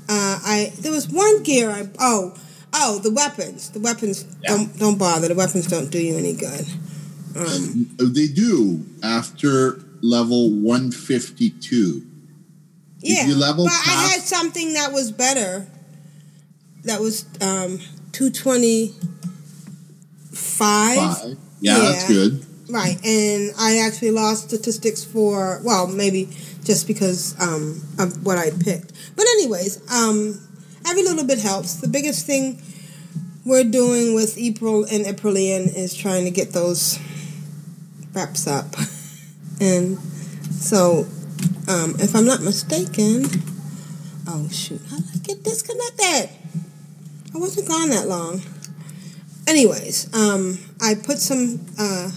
uh, 0.09 0.39
I 0.45 0.73
there 0.81 0.93
was 0.93 1.09
one 1.09 1.43
gear. 1.43 1.71
I 1.71 1.89
oh 1.99 2.35
oh 2.73 2.99
the 3.01 3.11
weapons. 3.11 3.71
The 3.71 3.81
weapons 3.81 4.25
don't 4.47 4.77
don't 4.79 4.99
bother. 4.99 5.29
The 5.29 5.35
weapons 5.35 5.67
don't 5.67 5.91
do 5.91 5.99
you 5.99 6.17
any 6.17 6.35
good. 6.35 6.67
Um, 7.37 7.91
They 7.99 8.29
do 8.29 8.85
after 9.03 9.81
level 10.03 10.51
152. 10.51 12.07
yeah, 13.01 13.23
If 13.23 13.29
you 13.29 13.35
level 13.35 13.65
but 13.65 13.73
I 13.73 14.11
had 14.13 14.21
something 14.21 14.75
that 14.75 14.93
was 14.93 15.11
better. 15.11 15.67
That 16.85 17.01
was 17.01 17.25
um, 17.41 17.81
two 18.13 18.31
twenty 18.31 18.95
five. 20.33 20.97
Five. 21.19 21.37
Yeah, 21.61 21.79
that's 21.79 22.09
good. 22.09 22.45
Right, 22.69 22.97
and 23.05 23.53
I 23.59 23.79
actually 23.87 24.11
lost 24.11 24.49
statistics 24.49 25.05
for 25.05 25.61
well, 25.65 25.87
maybe 25.87 26.29
just 26.65 26.87
because 26.87 27.39
um, 27.41 27.83
of 27.99 28.25
what 28.25 28.39
I 28.39 28.51
picked. 28.51 28.93
But 29.17 29.27
anyways, 29.35 29.81
um, 29.91 30.41
every 30.87 31.03
little 31.03 31.25
bit 31.25 31.39
helps. 31.39 31.77
The 31.77 31.89
biggest 31.89 32.27
thing 32.27 32.61
we're 33.45 33.65
doing 33.65 34.15
with 34.15 34.39
April 34.39 34.85
and 34.85 35.05
Aprillian 35.05 35.75
is 35.75 35.95
trying 35.95 36.25
to 36.25 36.31
get 36.31 36.53
those 36.53 36.99
wraps 38.15 38.47
up, 38.47 38.75
and 39.61 39.99
so 40.51 41.07
um, 41.69 41.95
if 41.99 42.15
I'm 42.15 42.25
not 42.25 42.43
mistaken, 42.43 43.25
oh 44.27 44.49
shoot, 44.51 44.81
how 44.91 44.99
did 44.99 45.15
I 45.15 45.19
get 45.19 45.43
disconnected? 45.43 46.31
I 47.35 47.39
wasn't 47.39 47.69
gone 47.69 47.91
that 47.91 48.07
long. 48.07 48.41
Anyways, 49.47 50.13
um, 50.15 50.59
I 50.81 50.95
put 50.95 51.19
some 51.19 51.61
uh, 51.79 52.11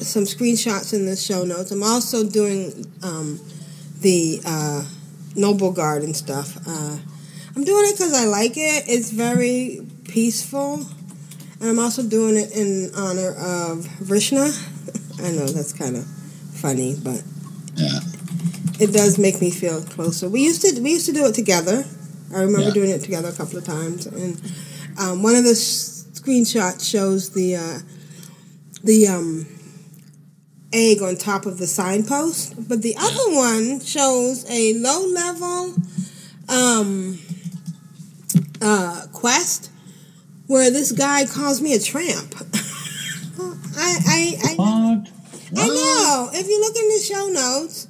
some 0.00 0.24
screenshots 0.24 0.94
in 0.94 1.06
the 1.06 1.16
show 1.16 1.44
notes. 1.44 1.70
I'm 1.70 1.82
also 1.82 2.24
doing 2.28 2.86
um, 3.02 3.40
the 4.00 4.40
uh, 4.46 4.84
Noblegarden 5.34 6.04
and 6.04 6.16
stuff. 6.16 6.56
Uh, 6.66 6.96
I'm 7.56 7.64
doing 7.64 7.86
it 7.86 7.92
because 7.98 8.14
I 8.14 8.24
like 8.26 8.52
it. 8.56 8.84
It's 8.88 9.10
very 9.10 9.80
peaceful, 10.04 10.86
and 11.60 11.68
I'm 11.68 11.78
also 11.78 12.02
doing 12.02 12.36
it 12.36 12.52
in 12.52 12.90
honor 12.96 13.30
of 13.30 13.84
Vrishna. 14.00 14.48
I 15.24 15.32
know 15.32 15.46
that's 15.46 15.72
kind 15.72 15.96
of 15.96 16.06
funny, 16.54 16.96
but 17.02 17.22
Yeah. 17.74 17.98
it 18.78 18.92
does 18.92 19.18
make 19.18 19.40
me 19.40 19.50
feel 19.50 19.82
closer. 19.82 20.28
We 20.28 20.42
used 20.42 20.62
to 20.62 20.80
we 20.80 20.92
used 20.92 21.06
to 21.06 21.12
do 21.12 21.26
it 21.26 21.34
together. 21.34 21.84
I 22.32 22.40
remember 22.42 22.68
Yeah. 22.68 22.74
doing 22.74 22.90
it 22.90 23.02
together 23.02 23.28
a 23.28 23.32
couple 23.32 23.58
of 23.58 23.64
times, 23.64 24.06
and 24.06 24.40
um, 24.98 25.22
one 25.22 25.34
of 25.36 25.44
the 25.44 25.50
screenshots 25.50 26.88
shows 26.88 27.30
the 27.30 27.56
uh, 27.56 27.78
the 28.84 29.08
um, 29.08 29.46
egg 30.72 31.02
on 31.02 31.16
top 31.16 31.46
of 31.46 31.58
the 31.58 31.66
signpost, 31.66 32.68
but 32.68 32.82
the 32.82 32.94
other 32.96 33.34
one 33.34 33.80
shows 33.80 34.48
a 34.50 34.74
low 34.74 35.04
level 35.06 35.74
um, 36.48 37.18
uh, 38.62 39.06
quest 39.12 39.70
where 40.46 40.70
this 40.70 40.92
guy 40.92 41.24
calls 41.26 41.60
me 41.60 41.74
a 41.74 41.78
tramp. 41.78 42.34
I 43.76 43.96
I 44.06 44.36
I, 44.44 45.02
I 45.56 45.66
know. 45.68 46.30
If 46.32 46.46
you 46.48 46.60
look 46.60 46.76
in 46.76 46.88
the 46.88 47.00
show 47.02 47.28
notes, 47.28 47.86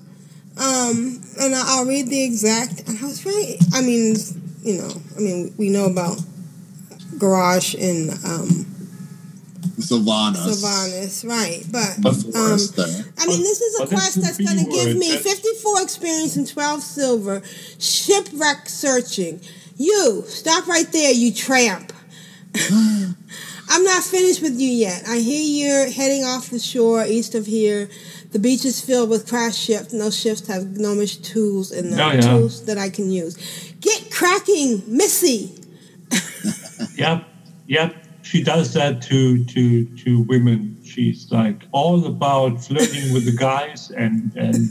um, 0.60 1.20
and 1.40 1.54
I- 1.54 1.64
I'll 1.66 1.86
read 1.86 2.08
the 2.08 2.22
exact. 2.22 2.88
And 2.88 2.98
I 2.98 3.04
was 3.06 3.24
right. 3.24 3.56
I 3.72 3.80
mean, 3.82 4.14
you 4.62 4.78
know, 4.78 4.90
I 5.16 5.20
mean, 5.20 5.54
we 5.56 5.70
know 5.70 5.86
about 5.86 6.18
Garrosh 7.16 7.74
and 7.74 8.10
um, 8.24 8.66
Sylvanas. 9.78 10.36
Sylvanas, 10.46 11.26
right? 11.28 11.64
But 11.70 11.96
um. 12.36 12.58
I 13.18 13.26
mean, 13.26 13.40
this 13.42 13.60
is 13.60 13.80
a 13.80 13.86
quest 13.86 14.20
that's 14.22 14.38
going 14.38 14.58
to 14.64 14.70
give 14.70 14.96
me 14.96 15.16
54 15.16 15.82
experience 15.82 16.36
and 16.36 16.46
12 16.46 16.82
silver. 16.82 17.42
Shipwreck 17.78 18.68
searching. 18.68 19.40
You 19.76 20.24
stop 20.26 20.66
right 20.68 20.90
there, 20.92 21.10
you 21.12 21.32
tramp. 21.32 21.92
I'm 23.72 23.84
not 23.84 24.02
finished 24.02 24.42
with 24.42 24.58
you 24.58 24.68
yet. 24.68 25.04
I 25.08 25.18
hear 25.18 25.40
you're 25.68 25.90
heading 25.90 26.24
off 26.24 26.50
the 26.50 26.58
shore 26.58 27.04
east 27.06 27.34
of 27.34 27.46
here. 27.46 27.88
The 28.32 28.38
beach 28.38 28.64
is 28.64 28.80
filled 28.80 29.10
with 29.10 29.28
crash 29.28 29.56
ships, 29.56 29.92
and 29.92 30.00
those 30.00 30.16
ships 30.18 30.46
have 30.46 30.78
gnomish 30.78 31.16
tools 31.16 31.72
in 31.72 31.90
them, 31.90 31.98
Oh, 32.00 32.12
yeah. 32.12 32.20
tools 32.20 32.64
that 32.66 32.78
I 32.78 32.88
can 32.88 33.10
use. 33.10 33.36
Get 33.80 34.10
cracking, 34.12 34.82
Missy. 34.86 35.52
Yep, 36.96 37.24
yep. 37.66 37.94
She 38.22 38.42
does 38.42 38.72
that 38.74 39.02
to 39.02 39.44
to 39.44 39.84
to 40.04 40.20
women. 40.22 40.76
She's 40.84 41.30
like 41.30 41.62
all 41.72 42.04
about 42.06 42.62
flirting 42.64 43.12
with 43.12 43.24
the 43.24 43.32
guys 43.36 43.90
and 43.90 44.32
and 44.36 44.70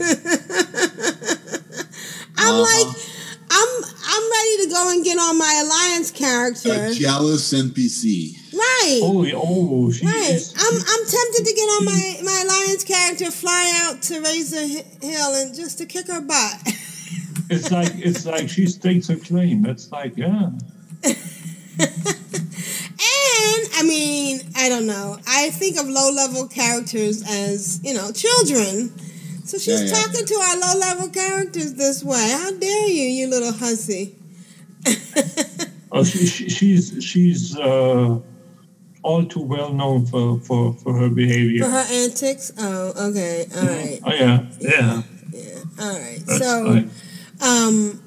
I'm 2.36 2.54
Uh-huh. 2.54 2.62
like, 2.62 2.96
I'm 3.50 3.84
I'm 4.06 4.30
ready 4.30 4.64
to 4.64 4.70
go 4.70 4.90
and 4.90 5.04
get 5.04 5.18
on 5.18 5.38
my 5.38 5.60
alliance 5.64 6.10
character. 6.10 6.86
A 6.86 6.94
jealous 6.94 7.52
NPC. 7.52 8.36
Right. 8.52 9.00
oh 9.02 9.24
oh 9.34 9.90
she 9.92 10.04
Right. 10.06 10.30
is 10.30 10.52
I'm 10.58 10.74
I'm 10.74 11.06
tempted 11.06 11.44
to 11.46 11.52
get 11.54 11.62
on 11.62 11.84
my, 11.84 12.20
my 12.24 12.42
alliance 12.44 12.84
character, 12.84 13.30
fly 13.30 13.72
out 13.84 14.02
to 14.02 14.20
Razor 14.20 14.66
Hi- 14.66 14.84
Hill 15.06 15.34
and 15.34 15.54
just 15.54 15.78
to 15.78 15.86
kick 15.86 16.08
her 16.08 16.20
butt. 16.20 16.54
it's 17.50 17.70
like 17.70 17.92
it's 17.96 18.26
like 18.26 18.48
she 18.48 18.66
stakes 18.66 19.06
her 19.08 19.16
claim. 19.16 19.64
It's 19.66 19.90
like 19.92 20.16
yeah. 20.16 20.50
And 23.02 23.68
I 23.76 23.82
mean, 23.86 24.40
I 24.56 24.68
don't 24.68 24.86
know. 24.86 25.16
I 25.26 25.50
think 25.50 25.78
of 25.78 25.88
low 25.88 26.10
level 26.12 26.46
characters 26.48 27.22
as, 27.28 27.80
you 27.82 27.94
know, 27.94 28.12
children. 28.12 28.92
So 29.46 29.56
she's 29.58 29.68
Yeah, 29.90 29.96
yeah, 29.98 30.02
talking 30.04 30.26
to 30.26 30.34
our 30.34 30.56
low 30.60 30.78
level 30.78 31.08
characters 31.08 31.74
this 31.74 32.04
way. 32.04 32.30
How 32.32 32.50
dare 32.52 32.88
you, 32.88 33.02
you 33.04 33.26
little 33.28 33.52
hussy. 33.52 34.14
Oh, 35.92 36.04
she, 36.04 36.24
she, 36.24 36.48
she's 36.48 37.02
she's 37.02 37.58
uh, 37.58 38.20
all 39.02 39.24
too 39.24 39.40
well 39.40 39.72
known 39.72 40.06
for, 40.06 40.40
for, 40.40 40.74
for 40.74 40.94
her 40.98 41.08
behavior. 41.08 41.64
For 41.64 41.70
her 41.70 41.86
antics? 41.90 42.52
Oh, 42.58 43.08
okay. 43.10 43.46
All 43.54 43.66
right. 43.66 44.00
Oh 44.04 44.12
yeah, 44.12 44.46
yeah. 44.60 45.02
Yeah. 45.32 45.62
All 45.78 45.98
right. 45.98 46.22
That's 46.26 46.38
so 46.38 46.64
fine. 46.64 46.90
um 47.40 48.02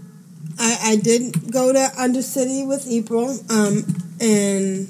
I, 0.59 0.77
I 0.91 0.95
did 0.97 1.51
go 1.51 1.73
to 1.73 1.79
Undercity 1.97 2.67
with 2.67 2.87
April. 2.87 3.37
Um 3.49 3.85
and 4.21 4.87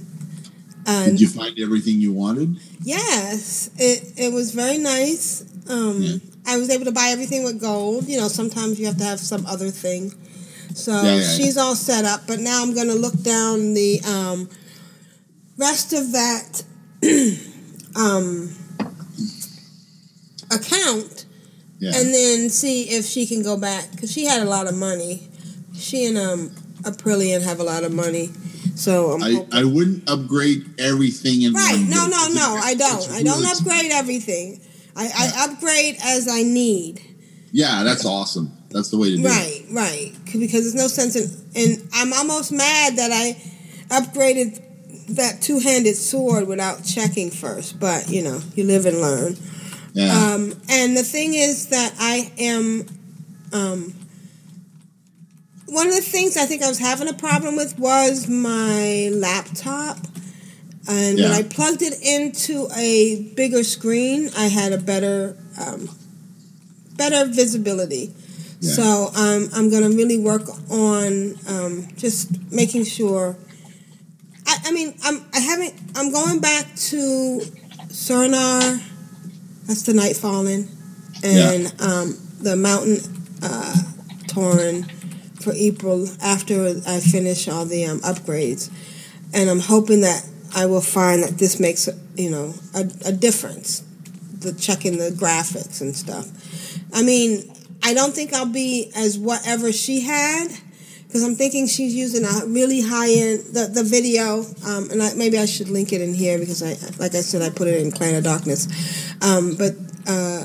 and 0.86 1.18
Did 1.18 1.22
you 1.22 1.28
find 1.28 1.58
everything 1.60 2.02
you 2.02 2.12
wanted? 2.12 2.58
Yes, 2.84 3.70
it 3.78 4.14
it 4.18 4.34
was 4.34 4.54
very 4.54 4.78
nice. 4.78 5.46
Um, 5.70 6.22
I 6.46 6.58
was 6.58 6.70
able 6.70 6.86
to 6.86 6.92
buy 6.92 7.08
everything 7.12 7.46
with 7.46 7.62
gold. 7.62 8.08
You 8.10 8.18
know, 8.18 8.28
sometimes 8.28 8.80
you 8.80 8.86
have 8.88 8.98
to 8.98 9.06
have 9.06 9.20
some 9.20 9.46
other 9.46 9.70
thing. 9.70 10.14
So 10.74 10.92
Yeah, 10.92 11.16
yeah, 11.16 11.22
she's 11.22 11.58
all 11.58 11.76
set 11.76 12.04
up. 12.04 12.28
But 12.28 12.40
now 12.40 12.62
I'm 12.62 12.74
going 12.74 12.88
to 12.90 12.96
look 12.96 13.16
down 13.24 13.74
the 13.74 14.02
um, 14.06 14.50
rest 15.58 15.94
of 15.94 16.12
that 16.14 16.64
um, 17.96 18.50
account 20.52 21.26
Yeah. 21.80 21.92
and 21.96 22.14
then 22.14 22.50
see 22.50 22.84
if 22.84 23.06
she 23.06 23.26
can 23.26 23.44
go 23.44 23.58
back 23.58 23.92
because 23.92 24.12
she 24.12 24.26
had 24.26 24.42
a 24.42 24.50
lot 24.50 24.68
of 24.68 24.76
money. 24.76 25.30
She 25.76 26.06
and 26.06 26.18
um, 26.18 26.50
Aprillian 26.84 27.44
have 27.44 27.60
a 27.60 27.64
lot 27.64 27.84
of 27.84 27.94
money. 27.94 28.30
So 28.76 29.12
I'm 29.12 29.24
I, 29.24 29.46
I 29.52 29.64
wouldn't 29.64 30.10
upgrade 30.10 30.66
everything 30.80 31.42
in 31.44 31.54
Right. 31.54 31.84
No, 31.88 32.08
no, 32.08 32.28
no. 32.34 32.60
I 32.62 32.74
don't. 32.76 33.10
I 33.12 33.22
don't 33.24 33.46
upgrade 33.46 33.92
everything. 33.92 34.62
I, 34.96 35.06
I 35.16 35.46
upgrade 35.46 35.98
as 36.04 36.28
I 36.28 36.44
need. 36.44 37.02
Yeah, 37.52 37.84
that's 37.84 38.06
awesome. 38.06 38.52
That's 38.72 38.90
the 38.90 38.98
way 38.98 39.12
to 39.12 39.18
do 39.18 39.24
it. 39.24 39.28
Right, 39.28 39.64
right. 39.72 40.12
Because 40.26 40.64
there's 40.64 40.76
no 40.76 40.88
sense 40.88 41.16
in. 41.16 41.30
And 41.56 41.90
I'm 41.94 42.14
almost 42.14 42.52
mad 42.52 42.96
that 42.98 43.12
I 43.12 43.36
upgraded 43.94 44.60
that 45.10 45.42
two 45.42 45.60
handed 45.60 45.96
sword 45.96 46.48
without 46.48 46.84
checking 46.84 47.30
first. 47.30 47.80
But, 47.80 48.10
you 48.10 48.22
know, 48.24 48.42
you 48.56 48.64
live 48.64 48.86
and 48.86 49.00
learn. 49.02 49.38
Yeah. 49.94 50.12
Um, 50.12 50.60
and 50.70 50.98
the 50.98 51.04
thing 51.04 51.34
is 51.34 51.68
that 51.68 51.94
I 52.00 52.32
am, 52.40 52.86
um, 53.52 53.94
one 55.68 55.88
of 55.88 55.96
the 55.96 56.02
things 56.02 56.38
I 56.38 56.46
think 56.46 56.64
I 56.64 56.68
was 56.68 56.80
having 56.80 57.08
a 57.08 57.14
problem 57.14 57.56
with 57.56 57.78
was 57.78 58.28
my 58.28 59.10
laptop. 59.14 59.98
And 60.88 61.18
when 61.18 61.32
I 61.32 61.44
plugged 61.44 61.82
it 61.82 61.94
into 62.02 62.68
a 62.76 63.32
bigger 63.36 63.64
screen, 63.64 64.30
I 64.36 64.48
had 64.48 64.74
a 64.74 64.78
better, 64.78 65.38
um, 65.60 65.88
better 66.98 67.26
visibility. 67.26 68.12
Yeah. 68.60 68.72
So 68.72 69.12
um, 69.16 69.50
I'm 69.54 69.70
going 69.70 69.90
to 69.90 69.96
really 69.96 70.20
work 70.20 70.44
on 70.70 71.36
um, 71.48 71.88
just 71.96 72.52
making 72.52 72.86
sure. 72.86 73.38
I, 74.54 74.70
I 74.70 74.72
mean, 74.72 74.94
I'm 75.04 75.26
I 75.34 75.40
haven't. 75.40 75.74
I'm 75.96 76.12
going 76.12 76.40
back 76.40 76.66
to 76.76 77.42
Suramar. 77.88 78.82
That's 79.66 79.84
the 79.84 79.94
night 79.94 80.16
falling, 80.16 80.68
and 81.24 81.68
um, 81.82 82.18
the 82.40 82.56
mountain 82.56 82.98
uh, 83.42 83.74
Tauren 84.28 84.90
for 85.42 85.54
April 85.54 86.08
after 86.22 86.82
I 86.88 87.00
finish 87.00 87.48
all 87.48 87.66
the 87.66 87.86
um, 87.86 88.00
upgrades, 88.02 88.70
and 89.34 89.50
I'm 89.50 89.60
hoping 89.60 90.02
that 90.02 90.28
I 90.56 90.66
will 90.66 90.82
find 90.82 91.24
that 91.24 91.38
this 91.38 91.60
makes 91.60 91.90
you 92.16 92.30
know 92.30 92.54
a, 92.76 92.82
a 93.06 93.12
difference. 93.12 93.84
The 94.40 94.54
checking 94.54 94.98
the 94.98 95.10
graphics 95.10 95.82
and 95.82 95.96
stuff. 95.96 96.28
I 96.94 97.02
mean, 97.02 97.52
I 97.82 97.94
don't 97.94 98.14
think 98.14 98.34
I'll 98.34 98.46
be 98.46 98.92
as 98.96 99.18
whatever 99.18 99.72
she 99.72 100.02
had 100.02 100.50
because 101.14 101.28
I'm 101.28 101.36
thinking 101.36 101.68
she's 101.68 101.94
using 101.94 102.26
a 102.26 102.44
really 102.48 102.82
high 102.82 103.12
end 103.12 103.42
the, 103.54 103.70
the 103.72 103.84
video, 103.84 104.40
um, 104.66 104.90
and 104.90 105.04
I, 105.04 105.14
maybe 105.14 105.38
I 105.38 105.46
should 105.46 105.70
link 105.70 105.94
it 105.94 106.02
in 106.02 106.12
here 106.12 106.40
because 106.40 106.64
I, 106.64 106.70
like 106.98 107.14
I 107.14 107.22
said, 107.22 107.44
I 107.44 107.52
put 107.52 107.68
it 107.68 107.80
in 107.84 107.92
Clan 107.92 108.16
of 108.16 108.24
Darkness, 108.24 109.14
um, 109.22 109.56
but 109.56 109.76
uh, 110.08 110.44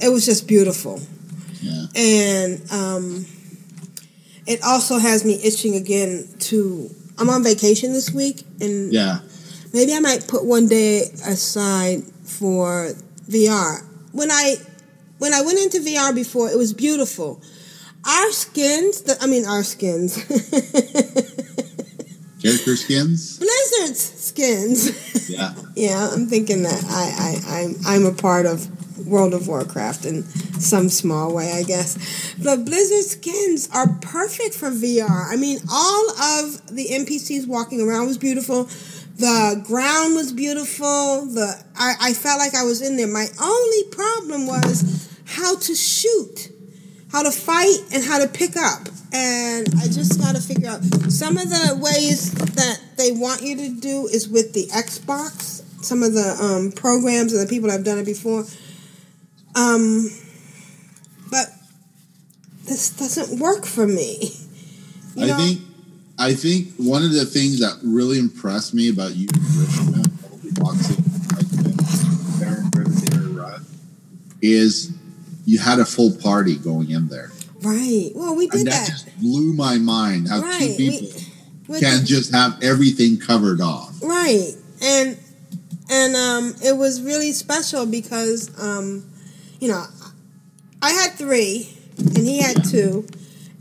it 0.00 0.08
was 0.08 0.24
just 0.24 0.46
beautiful, 0.46 1.00
Yeah. 1.60 1.86
and 1.96 2.70
um, 2.70 3.26
it 4.46 4.62
also 4.62 4.98
has 4.98 5.24
me 5.24 5.40
itching 5.42 5.74
again 5.74 6.28
to. 6.50 6.88
I'm 7.18 7.28
on 7.28 7.42
vacation 7.42 7.92
this 7.92 8.12
week, 8.12 8.44
and 8.60 8.92
Yeah. 8.92 9.18
maybe 9.72 9.92
I 9.92 9.98
might 9.98 10.28
put 10.28 10.44
one 10.44 10.68
day 10.68 11.00
aside 11.26 12.04
for 12.22 12.92
VR. 13.28 13.84
When 14.12 14.30
I 14.30 14.54
when 15.18 15.34
I 15.34 15.42
went 15.42 15.58
into 15.58 15.80
VR 15.80 16.14
before, 16.14 16.48
it 16.48 16.56
was 16.56 16.72
beautiful. 16.72 17.42
Our 18.06 18.32
skins, 18.32 19.02
the, 19.02 19.16
I 19.20 19.26
mean 19.26 19.44
our 19.44 19.62
skins, 19.62 20.16
Character 22.42 22.74
skins. 22.74 23.38
Blizzard's 23.38 24.00
skins. 24.00 25.28
Yeah. 25.28 25.54
yeah, 25.76 26.10
I'm 26.10 26.26
thinking 26.26 26.62
that 26.62 26.84
I, 26.88 27.12
I 27.18 27.60
I'm 27.60 27.74
I'm 27.86 28.06
a 28.06 28.14
part 28.14 28.46
of 28.46 28.66
World 29.06 29.34
of 29.34 29.46
Warcraft 29.48 30.06
in 30.06 30.22
some 30.58 30.88
small 30.88 31.34
way, 31.34 31.52
I 31.52 31.62
guess. 31.62 32.34
But 32.42 32.64
Blizzard 32.64 33.04
skins 33.04 33.68
are 33.74 33.88
perfect 34.00 34.54
for 34.54 34.70
VR. 34.70 35.30
I 35.30 35.36
mean, 35.36 35.58
all 35.70 36.10
of 36.10 36.66
the 36.74 36.86
NPCs 36.90 37.46
walking 37.46 37.80
around 37.80 38.06
was 38.06 38.18
beautiful. 38.18 38.64
The 39.16 39.62
ground 39.66 40.14
was 40.14 40.32
beautiful. 40.32 41.26
The 41.26 41.62
I, 41.76 41.94
I 42.00 42.12
felt 42.14 42.38
like 42.38 42.54
I 42.54 42.64
was 42.64 42.80
in 42.80 42.96
there. 42.96 43.06
My 43.06 43.26
only 43.40 43.84
problem 43.90 44.46
was 44.46 45.08
how 45.26 45.56
to 45.56 45.74
shoot, 45.74 46.50
how 47.12 47.22
to 47.22 47.30
fight, 47.30 47.78
and 47.92 48.04
how 48.04 48.18
to 48.18 48.28
pick 48.28 48.56
up. 48.56 48.88
And 49.12 49.68
I 49.80 49.86
just 49.86 50.20
got 50.20 50.36
to 50.36 50.42
figure 50.42 50.68
out 50.68 50.82
some 51.10 51.36
of 51.36 51.48
the 51.50 51.78
ways 51.80 52.32
that 52.32 52.80
they 52.96 53.10
want 53.10 53.42
you 53.42 53.56
to 53.56 53.80
do 53.80 54.06
is 54.06 54.28
with 54.28 54.52
the 54.52 54.66
Xbox. 54.66 55.64
Some 55.82 56.02
of 56.02 56.12
the 56.12 56.36
um, 56.40 56.72
programs 56.72 57.32
and 57.32 57.44
the 57.44 57.48
people 57.48 57.68
that 57.68 57.76
have 57.76 57.84
done 57.84 57.98
it 57.98 58.04
before. 58.04 58.44
Um, 59.56 60.10
but 61.30 61.48
this 62.66 62.90
doesn't 62.90 63.40
work 63.40 63.64
for 63.66 63.86
me. 63.86 64.30
You 65.16 65.34
I 65.34 65.36
think 65.36 65.60
I 66.20 66.34
think 66.34 66.68
one 66.76 67.02
of 67.02 67.12
the 67.12 67.24
things 67.24 67.58
that 67.58 67.80
really 67.82 68.20
impressed 68.20 68.74
me 68.74 68.90
about 68.90 69.16
you 69.16 69.26
boxing 70.54 71.02
like 71.34 71.48
the 71.48 72.36
Baron 72.38 72.70
Rivendare 72.70 73.64
is 74.40 74.92
you 75.50 75.58
had 75.58 75.80
a 75.80 75.84
full 75.84 76.12
party 76.12 76.54
going 76.56 76.90
in 76.90 77.08
there. 77.08 77.32
Right. 77.62 78.10
Well, 78.14 78.36
we 78.36 78.46
did 78.46 78.60
And 78.60 78.66
that 78.68 78.86
that. 78.86 78.88
just 78.92 79.18
blew 79.20 79.52
my 79.52 79.78
mind 79.78 80.28
how 80.28 80.40
Right. 80.40 80.76
two 80.76 80.84
We- 80.86 80.90
people 81.00 81.20
with 81.66 81.80
can 81.80 82.00
the- 82.00 82.06
just 82.06 82.30
have 82.30 82.56
everything 82.62 83.18
covered 83.18 83.60
off. 83.60 83.94
Right. 84.00 84.54
And 84.80 85.16
and 85.90 86.14
um 86.16 86.54
it 86.62 86.76
was 86.76 87.00
really 87.00 87.32
special 87.32 87.84
because 87.84 88.48
um 88.58 89.02
you 89.58 89.66
know 89.68 89.84
I 90.80 90.90
had 90.92 91.18
3 91.18 91.68
and 91.98 92.18
he 92.26 92.38
had 92.38 92.64
2 92.64 93.04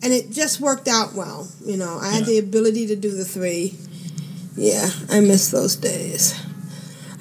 and 0.04 0.14
it 0.14 0.32
just 0.32 0.62
worked 0.62 0.88
out 0.88 1.14
well, 1.16 1.50
you 1.66 1.76
know. 1.76 1.98
I 2.02 2.10
had 2.14 2.26
the 2.26 2.38
ability 2.38 2.88
to 2.88 2.96
do 2.96 3.12
the 3.12 3.26
3. 3.26 3.76
Yeah, 4.56 4.90
I 5.10 5.20
miss 5.22 5.50
those 5.52 5.76
days. 5.76 6.34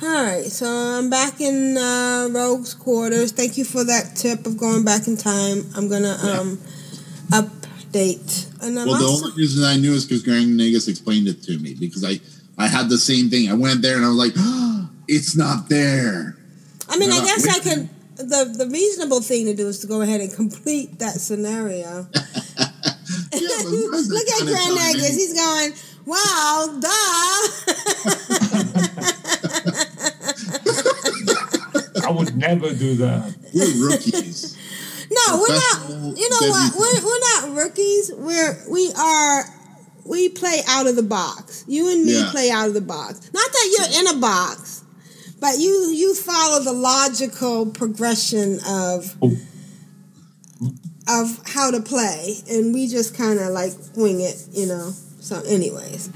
All 0.01 0.23
right, 0.23 0.45
so 0.45 0.67
I'm 0.67 1.11
back 1.11 1.41
in 1.41 1.77
uh, 1.77 2.29
Rogue's 2.31 2.73
quarters. 2.73 3.33
Thank 3.33 3.59
you 3.59 3.65
for 3.65 3.83
that 3.83 4.15
tip 4.15 4.47
of 4.47 4.57
going 4.57 4.85
back 4.85 5.09
in 5.09 5.17
time. 5.17 5.65
I'm 5.75 5.89
gonna 5.89 6.17
um, 6.23 6.59
update. 7.31 8.47
And 8.63 8.79
I'm 8.79 8.87
Well, 8.87 8.99
the 9.01 9.07
only 9.07 9.33
reason 9.37 9.65
I 9.65 9.77
knew 9.77 9.93
is 9.93 10.05
because 10.05 10.23
Grand 10.23 10.59
Nagus 10.59 10.89
explained 10.89 11.27
it 11.27 11.43
to 11.45 11.59
me 11.59 11.75
because 11.75 12.05
I 12.05 12.21
I 12.57 12.69
had 12.69 12.89
the 12.89 12.99
same 12.99 13.29
thing. 13.29 13.51
I 13.51 13.55
went 13.55 13.83
there 13.83 13.97
and 13.97 14.05
I 14.05 14.09
was 14.09 14.17
like, 14.19 14.35
it's 15.09 15.37
not 15.37 15.69
there. 15.69 16.37
I 16.89 16.97
mean, 16.97 17.11
I 17.11 17.17
No, 17.17 17.21
no, 17.21 17.27
guess 17.27 17.49
I 17.49 17.59
could. 17.59 17.89
The 18.19 18.55
the 18.57 18.69
reasonable 18.71 19.21
thing 19.21 19.47
to 19.47 19.55
do 19.55 19.67
is 19.67 19.81
to 19.81 19.89
go 19.89 20.01
ahead 20.03 20.21
and 20.21 20.33
complete 20.33 21.01
that 21.01 21.15
scenario. 21.21 22.07
Look 23.33 24.29
at 24.29 24.47
Grand. 24.47 24.75
Negus. 24.75 25.15
He's 25.17 25.35
going, 25.35 25.73
wow, 26.07 26.79
duh. 26.81 27.49
I 32.09 32.11
would 32.11 32.37
never 32.37 32.73
do 32.75 32.95
that. 32.97 33.35
We're 33.55 33.91
rookies. 33.91 34.57
No, 35.11 35.39
we're 35.41 35.55
not. 35.55 36.17
You 36.19 36.29
know 36.31 36.49
what? 36.49 36.73
We're, 36.75 37.05
we're 37.05 37.21
not 37.21 37.57
rookies. 37.57 38.11
We're 38.15 38.57
we 38.71 38.91
are. 38.99 39.45
We 40.07 40.31
play 40.31 40.61
out 40.67 40.87
of 40.87 40.97
the 40.97 41.03
box. 41.03 41.65
You 41.69 41.93
and 41.93 42.05
me 42.05 42.19
Yeah. 42.19 42.29
play 42.31 42.51
out 42.51 42.69
of 42.69 42.75
the 42.75 42.81
box. 42.81 43.31
Not 43.33 43.53
that 43.53 43.67
you're 43.77 44.01
in 44.01 44.17
a 44.17 44.21
box, 44.21 44.83
but 45.39 45.59
you 45.59 45.91
you 45.95 46.15
follow 46.15 46.61
the 46.63 46.73
logical 46.73 47.67
progression 47.67 48.59
of 48.67 49.15
of 51.09 51.41
how 51.47 51.71
to 51.71 51.81
play, 51.81 52.37
and 52.51 52.73
we 52.75 52.87
just 52.89 53.15
kind 53.15 53.39
of 53.39 53.49
like 53.49 53.73
wing 53.97 54.21
it, 54.21 54.47
you 54.53 54.67
know. 54.67 54.93
So, 55.21 55.41
anyways, 55.43 56.11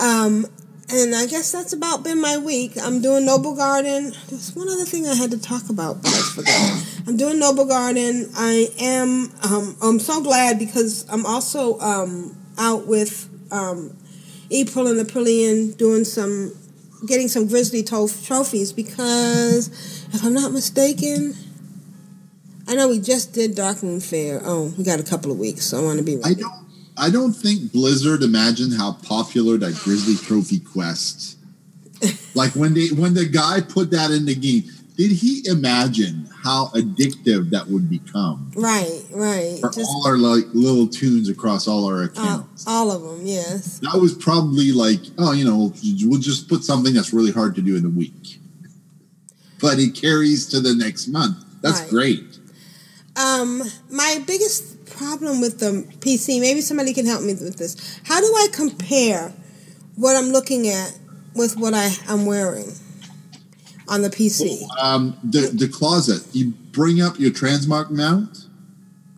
um, 0.00 0.46
and 0.92 1.14
I 1.14 1.26
guess 1.26 1.52
that's 1.52 1.72
about 1.72 2.02
been 2.02 2.20
my 2.20 2.38
week. 2.38 2.72
I'm 2.80 3.00
doing 3.00 3.24
Noblegarden. 3.26 4.14
There's 4.28 4.54
one 4.54 4.68
other 4.68 4.84
thing 4.84 5.06
I 5.06 5.14
had 5.14 5.30
to 5.30 5.40
talk 5.40 5.68
about, 5.68 6.02
but 6.02 6.12
I 6.12 6.22
forgot. 6.34 6.86
I'm 7.06 7.16
doing 7.16 7.36
Noblegarden. 7.40 8.32
I 8.36 8.68
am. 8.80 9.32
Um, 9.42 9.76
I'm 9.82 9.98
so 10.00 10.22
glad 10.22 10.58
because 10.58 11.06
I'm 11.10 11.24
also 11.26 11.78
um, 11.80 12.36
out 12.58 12.86
with 12.86 13.28
um, 13.52 13.96
April 14.50 14.86
and 14.86 14.98
Aprillian 15.06 15.76
doing 15.76 16.04
some, 16.04 16.52
getting 17.06 17.28
some 17.28 17.46
Grizzly 17.46 17.82
to- 17.84 18.10
trophies 18.24 18.72
because 18.72 19.68
if 20.12 20.24
I'm 20.24 20.34
not 20.34 20.52
mistaken. 20.52 21.34
I 22.68 22.74
know 22.76 22.88
we 22.88 23.00
just 23.00 23.32
did 23.32 23.56
Darkmoon 23.56 24.00
Faire. 24.00 24.40
Oh, 24.44 24.72
we 24.78 24.84
got 24.84 25.00
a 25.00 25.02
couple 25.02 25.32
of 25.32 25.38
weeks, 25.38 25.64
so 25.64 25.80
I 25.80 25.82
want 25.82 25.98
to 25.98 26.04
be 26.04 26.22
I 26.22 26.34
don't 26.34 26.69
I 27.00 27.10
don't 27.10 27.32
think 27.32 27.72
Blizzard 27.72 28.22
imagined 28.22 28.74
how 28.76 28.92
popular 29.02 29.56
that 29.56 29.74
Grizzly 29.84 30.16
Trophy 30.16 30.60
quest. 30.60 31.38
like 32.34 32.52
when 32.54 32.74
they 32.74 32.88
when 32.88 33.14
the 33.14 33.26
guy 33.26 33.60
put 33.60 33.90
that 33.90 34.10
in 34.10 34.24
the 34.26 34.34
game, 34.34 34.64
did 34.96 35.10
he 35.10 35.42
imagine 35.46 36.28
how 36.42 36.66
addictive 36.74 37.50
that 37.50 37.66
would 37.68 37.88
become 37.90 38.50
Right, 38.56 39.02
right. 39.12 39.58
for 39.60 39.70
Just 39.70 39.88
all 39.90 40.06
our 40.06 40.16
like 40.16 40.44
little 40.54 40.86
toons 40.86 41.28
across 41.28 41.68
all 41.68 41.84
our 41.86 42.02
uh, 42.02 42.06
accounts? 42.06 42.64
all 42.66 42.90
of 42.90 43.02
them, 43.02 43.26
yes. 43.26 43.78
that 43.80 43.98
was 44.00 44.14
probably 44.14 44.72
like, 44.72 45.00
oh, 45.18 45.32
you 45.32 45.44
know, 45.44 45.72
we'll 46.04 46.20
just 46.20 46.48
put 46.48 46.64
something 46.64 46.94
that's 46.94 47.12
really 47.12 47.32
hard 47.32 47.54
to 47.56 47.62
do 47.62 47.76
in 47.76 47.84
a 47.84 47.90
week. 47.90 48.38
But 49.60 49.78
it 49.78 49.94
carries 49.94 50.46
to 50.48 50.60
the 50.60 50.74
next 50.74 51.08
month. 51.08 51.36
That's 51.60 51.80
Right. 51.82 51.90
great. 51.90 52.38
Um, 53.20 53.62
my 53.90 54.22
biggest 54.26 54.86
problem 54.86 55.40
with 55.40 55.58
the 55.60 55.84
PC, 56.00 56.40
maybe 56.40 56.60
somebody 56.60 56.92
can 56.94 57.06
help 57.06 57.22
me 57.22 57.34
with 57.34 57.56
this. 57.56 58.00
How 58.04 58.20
do 58.20 58.26
I 58.26 58.48
compare 58.52 59.32
what 59.96 60.16
I'm 60.16 60.30
looking 60.30 60.68
at 60.68 60.98
with 61.34 61.56
what 61.56 61.74
I, 61.74 61.90
I'm 62.08 62.26
wearing 62.26 62.72
on 63.88 64.02
the 64.02 64.08
PC? 64.10 64.62
Um, 64.78 65.18
the 65.22 65.50
the 65.52 65.68
closet. 65.68 66.26
You 66.32 66.52
bring 66.72 67.00
up 67.00 67.18
your 67.18 67.30
transmog 67.30 67.90
mount, 67.90 68.46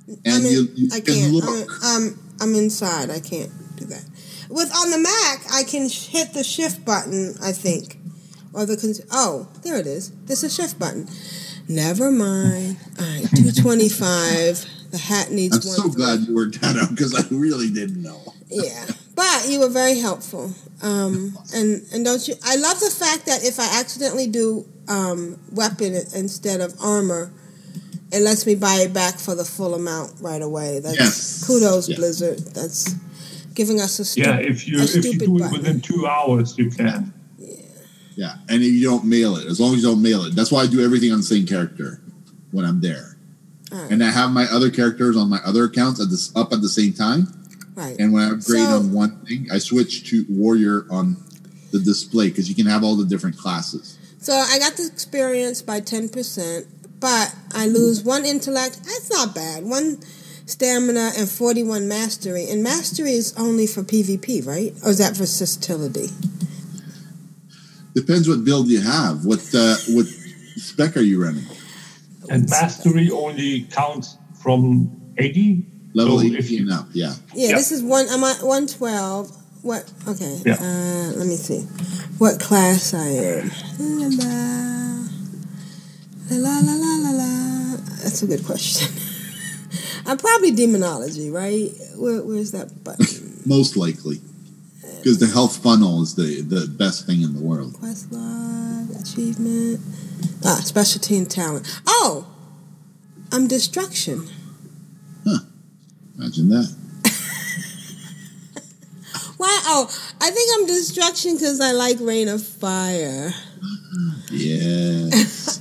and 0.09 0.21
I'm 0.27 0.45
in- 0.47 0.53
you, 0.53 0.69
you 0.75 0.89
I 0.93 1.01
can 1.01 1.15
can't. 1.15 1.33
look. 1.33 1.71
I'm, 1.83 2.09
I'm, 2.09 2.19
I'm 2.41 2.55
inside. 2.55 3.11
I 3.11 3.21
can't 3.21 3.51
do 3.77 3.85
that. 3.87 4.05
With 4.49 4.75
on 4.75 4.91
the 4.91 4.99
Mac, 4.99 5.45
I 5.53 5.63
can 5.65 5.89
hit 5.89 6.35
the 6.35 6.45
shift 6.45 6.85
button. 6.85 7.35
I 7.43 7.53
think, 7.53 7.99
or 8.53 8.67
the 8.67 9.05
oh, 9.13 9.49
there 9.63 9.77
it 9.77 9.87
is. 9.87 10.11
There's 10.27 10.43
a 10.43 10.51
shift 10.51 10.79
button, 10.79 11.09
Never 11.69 12.11
mind. 12.11 12.77
All 12.99 13.07
right, 13.07 13.27
225. 13.35 14.67
The 14.91 14.99
hat 14.99 15.31
needs 15.31 15.65
one. 15.67 15.75
I'm 15.81 15.91
so 15.91 15.97
glad 15.97 16.21
you 16.21 16.35
worked 16.35 16.61
that 16.61 16.77
out 16.77 16.91
because 16.91 17.15
I 17.15 17.23
really 17.35 17.71
didn't 17.71 18.03
know. 18.03 18.21
Yeah, 18.49 18.85
but 19.15 19.47
you 19.49 19.61
were 19.61 19.71
very 19.71 19.99
helpful. 19.99 20.53
Um, 20.83 21.39
and 21.55 21.83
and 21.93 22.05
don't 22.05 22.27
you? 22.29 22.35
I 22.45 22.57
love 22.57 22.79
the 22.81 22.91
fact 22.91 23.25
that 23.27 23.43
if 23.45 23.59
I 23.59 23.81
accidentally 23.81 24.27
do 24.27 24.67
um, 24.89 25.39
weapon 25.53 25.95
instead 26.15 26.61
of 26.61 26.75
armor, 26.83 27.31
it 28.13 28.21
lets 28.21 28.45
me 28.45 28.55
buy 28.55 28.75
it 28.85 28.93
back 28.93 29.15
for 29.19 29.35
the 29.35 29.45
full 29.45 29.75
amount 29.75 30.13
right 30.21 30.43
away. 30.43 30.81
That's 30.81 30.99
Yes. 30.99 31.47
kudos, 31.47 31.89
Yes. 31.89 31.99
Blizzard. 31.99 32.39
That's 32.55 32.95
giving 33.55 33.81
us 33.81 33.99
a, 33.99 34.05
stu- 34.05 34.21
Yeah, 34.23 34.37
if 34.41 34.69
you 34.69 34.79
a 34.79 34.83
if 34.83 34.95
you 34.97 35.03
stupid 35.03 35.21
do 35.27 35.37
it 35.37 35.39
button. 35.41 35.53
within 35.59 35.81
two 35.81 36.07
hours, 36.07 36.59
you 36.59 36.69
can. 36.71 37.15
Yeah, 38.15 38.35
and 38.49 38.63
if 38.63 38.73
you 38.73 38.85
don't 38.85 39.05
mail 39.05 39.37
it, 39.37 39.47
as 39.47 39.59
long 39.61 39.75
as 39.75 39.83
you 39.83 39.89
don't 39.89 40.03
mail 40.03 40.25
it, 40.25 40.35
that's 40.35 40.53
why 40.53 40.63
I 40.63 40.67
do 40.67 40.85
everything 40.85 41.13
on 41.13 41.19
the 41.19 41.25
same 41.25 41.47
character 41.47 42.01
when 42.51 42.65
I'm 42.65 42.81
there. 42.81 43.17
Alright. 43.73 43.91
And 43.91 44.05
I 44.05 44.11
have 44.11 44.31
my 44.31 44.45
other 44.45 44.71
characters 44.71 45.17
on 45.17 45.31
my 45.31 45.39
other 45.47 45.65
accounts 45.65 46.01
at 46.01 46.11
this 46.11 46.35
up 46.37 46.53
at 46.53 46.61
the 46.61 46.69
same 46.69 46.93
time. 46.93 47.27
Right. 47.75 47.97
And 47.99 48.13
when 48.13 48.23
I 48.23 48.27
upgrade 48.33 48.65
So- 48.65 48.77
on 48.77 48.93
one 48.93 49.25
thing, 49.27 49.49
I 49.51 49.59
switch 49.59 50.11
to 50.11 50.27
warrior 50.29 50.87
on 50.91 51.17
the 51.71 51.79
display 51.79 52.29
because 52.29 52.49
you 52.51 52.55
can 52.55 52.67
have 52.67 52.85
all 52.85 52.97
the 52.97 53.07
different 53.07 53.39
classes. 53.39 53.97
So 54.21 54.35
I 54.35 54.59
got 54.59 54.77
the 54.77 54.87
experience 54.87 55.63
by 55.63 55.81
10%, 55.81 56.67
but 57.01 57.35
I 57.53 57.67
lose 57.67 58.03
one 58.03 58.27
intellect. 58.27 58.81
That's 58.85 59.11
not 59.11 59.35
bad. 59.35 59.65
One 59.65 59.99
stamina 60.45 61.13
and 61.17 61.29
41 61.29 61.89
mastery. 61.89 62.49
And 62.51 62.63
mastery 62.63 63.13
is 63.13 63.33
only 63.39 63.67
for 63.67 63.83
PvP, 63.83 64.47
right? 64.47 64.75
Or 64.85 64.91
is 64.91 64.99
that 64.99 65.15
for 65.17 65.21
versatility? 65.25 66.11
Depends 67.95 68.29
what 68.29 68.45
build 68.45 68.69
you 68.69 68.81
have. 68.81 69.25
What 69.25 69.41
uh, 69.55 69.77
what 69.91 70.07
spec 70.57 70.97
are 70.97 71.01
you 71.03 71.23
running? 71.23 71.45
And 72.31 72.49
mastery 72.49 73.11
only 73.11 73.63
counts 73.71 74.17
from 74.43 74.91
80. 75.19 75.67
Level 75.95 76.19
So 76.21 76.25
80 76.27 76.39
if 76.39 76.51
you- 76.51 76.61
and 76.63 76.73
up, 76.73 76.89
yeah. 76.93 77.15
Yeah, 77.35 77.49
Yeah. 77.51 77.57
this 77.57 77.71
is 77.73 77.83
one. 77.83 78.07
I'm 78.09 78.25
at 78.25 78.43
112. 78.43 79.31
What? 79.63 79.91
Okay. 80.09 80.41
Yeah. 80.47 80.55
Uh, 80.55 81.13
let 81.19 81.27
me 81.27 81.37
see. 81.37 81.61
What 82.19 82.41
class 82.41 82.95
I 82.95 83.07
am. 83.09 83.51
La 83.79 84.07
la 86.39 86.41
la 86.61 86.61
la 86.61 86.75
la 86.75 86.97
la 86.97 87.11
la. 87.11 87.77
That's 88.03 88.23
a 88.23 88.27
good 88.27 88.45
question. 88.45 88.89
I'm 90.07 90.17
probably 90.17 90.51
demonology, 90.53 91.31
right? 91.31 91.71
Where, 91.97 92.23
where's 92.23 92.51
that 92.53 92.83
button? 92.83 93.41
Most 93.47 93.77
likely. 93.77 94.21
Because 95.03 95.19
the 95.19 95.27
health 95.27 95.57
funnel 95.57 96.01
is 96.01 96.15
the, 96.15 96.43
the 96.43 96.69
best 96.69 97.07
thing 97.07 97.23
in 97.23 97.35
the 97.35 97.43
world. 97.43 97.75
Quest 97.75 98.13
log, 98.13 98.89
achievement. 99.01 99.81
Ah, 100.45 100.61
specialty 100.63 101.19
and 101.19 101.29
talent. 101.29 101.67
Oh, 101.89 102.29
I'm 103.33 103.49
destruction. 103.49 104.29
Huh? 105.27 105.41
Imagine 106.17 106.51
that. 106.51 106.73
Why? 109.39 109.61
Oh, 109.65 109.89
I 110.21 110.31
think 110.31 110.51
I'm 110.57 110.67
destruction 110.69 111.35
because 111.35 111.61
I 111.61 111.73
like 111.73 111.97
rain 112.01 112.29
of 112.29 112.47
fire. 112.47 113.33
Yes. 114.31 115.61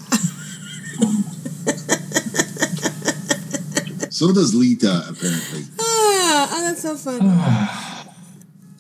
so 4.09 4.31
does 4.31 4.55
Lita, 4.55 5.03
apparently. 5.09 5.63
Ah, 5.77 6.49
oh, 6.49 6.61
that's 6.63 6.81
so 6.83 6.95
funny. 6.95 7.27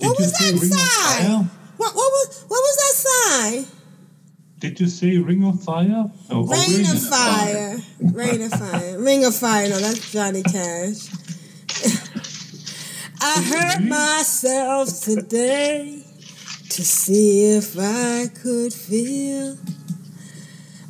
what 0.01 0.17
was 0.17 0.31
that 0.33 0.57
sign? 0.57 1.49
What, 1.77 1.95
what 1.95 1.95
was 1.95 2.45
what 2.47 2.59
was 2.59 2.75
that 2.77 2.95
sigh? 2.95 3.65
Did 4.59 4.79
you 4.79 4.87
say 4.87 5.17
Ring 5.17 5.43
of 5.43 5.63
Fire? 5.63 6.11
No, 6.29 6.43
Rain 6.43 6.69
Ring 6.69 6.85
of 6.85 7.09
fire. 7.09 7.79
Rain 7.99 8.41
of 8.43 8.51
fire. 8.51 8.99
Ring 8.99 9.25
of 9.25 9.35
fire. 9.35 9.69
No, 9.69 9.79
that's 9.79 10.11
Johnny 10.11 10.43
Cash. 10.43 11.09
I 13.23 13.41
hurt 13.41 13.83
myself 13.83 15.01
today 15.01 16.03
to 16.69 16.83
see 16.83 17.55
if 17.55 17.75
I 17.79 18.27
could 18.27 18.73
feel. 18.73 19.57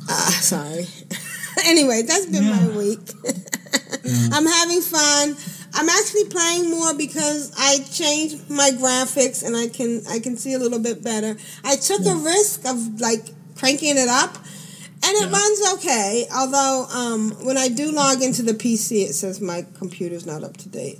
Ah, 0.08 0.38
sorry. 0.40 0.86
anyway, 1.64 2.02
that's 2.02 2.26
been 2.26 2.44
my 2.50 2.68
week. 2.76 3.00
I'm 4.32 4.46
having 4.46 4.80
fun. 4.80 5.34
I'm 5.74 5.88
actually 5.88 6.24
playing 6.26 6.70
more 6.70 6.94
because 6.94 7.52
I 7.58 7.78
changed 7.90 8.50
my 8.50 8.70
graphics 8.70 9.44
and 9.44 9.56
I 9.56 9.68
can 9.68 10.02
I 10.08 10.18
can 10.18 10.36
see 10.36 10.52
a 10.54 10.58
little 10.58 10.78
bit 10.78 11.02
better. 11.02 11.36
I 11.64 11.76
took 11.76 12.04
a 12.06 12.14
risk 12.14 12.66
of 12.66 13.00
like 13.00 13.28
cranking 13.56 13.96
it 13.96 14.08
up 14.08 14.36
and 14.36 15.16
it 15.16 15.30
runs 15.32 15.72
okay. 15.74 16.26
Although 16.34 16.86
um, 16.94 17.30
when 17.46 17.56
I 17.56 17.68
do 17.68 17.90
log 17.90 18.22
into 18.22 18.42
the 18.42 18.52
PC, 18.52 19.02
it 19.08 19.14
says 19.14 19.40
my 19.40 19.64
computer's 19.78 20.26
not 20.26 20.44
up 20.44 20.56
to 20.58 20.68
date. 20.68 20.98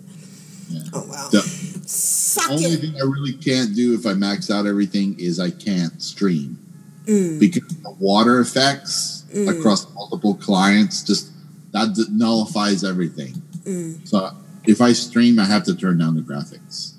Oh 0.94 1.06
well. 1.08 1.28
The 1.30 1.42
Suck 1.86 2.50
only 2.50 2.64
it. 2.64 2.80
thing 2.80 2.94
I 2.96 3.04
really 3.04 3.34
can't 3.34 3.74
do 3.74 3.94
if 3.94 4.06
I 4.06 4.14
max 4.14 4.50
out 4.50 4.66
everything 4.66 5.16
is 5.18 5.38
I 5.38 5.50
can't 5.50 6.00
stream. 6.02 6.58
Mm. 7.04 7.38
Because 7.40 7.68
the 7.82 7.90
water 7.98 8.40
effects 8.40 9.18
Mm. 9.32 9.48
across 9.48 9.90
multiple 9.94 10.34
clients 10.34 11.02
just 11.02 11.30
that 11.72 11.96
nullifies 12.12 12.84
everything. 12.84 13.32
Mm. 13.64 14.06
So 14.06 14.30
if 14.66 14.80
I 14.80 14.92
stream, 14.92 15.38
I 15.38 15.44
have 15.44 15.64
to 15.64 15.74
turn 15.74 15.98
down 15.98 16.14
the 16.14 16.22
graphics. 16.22 16.94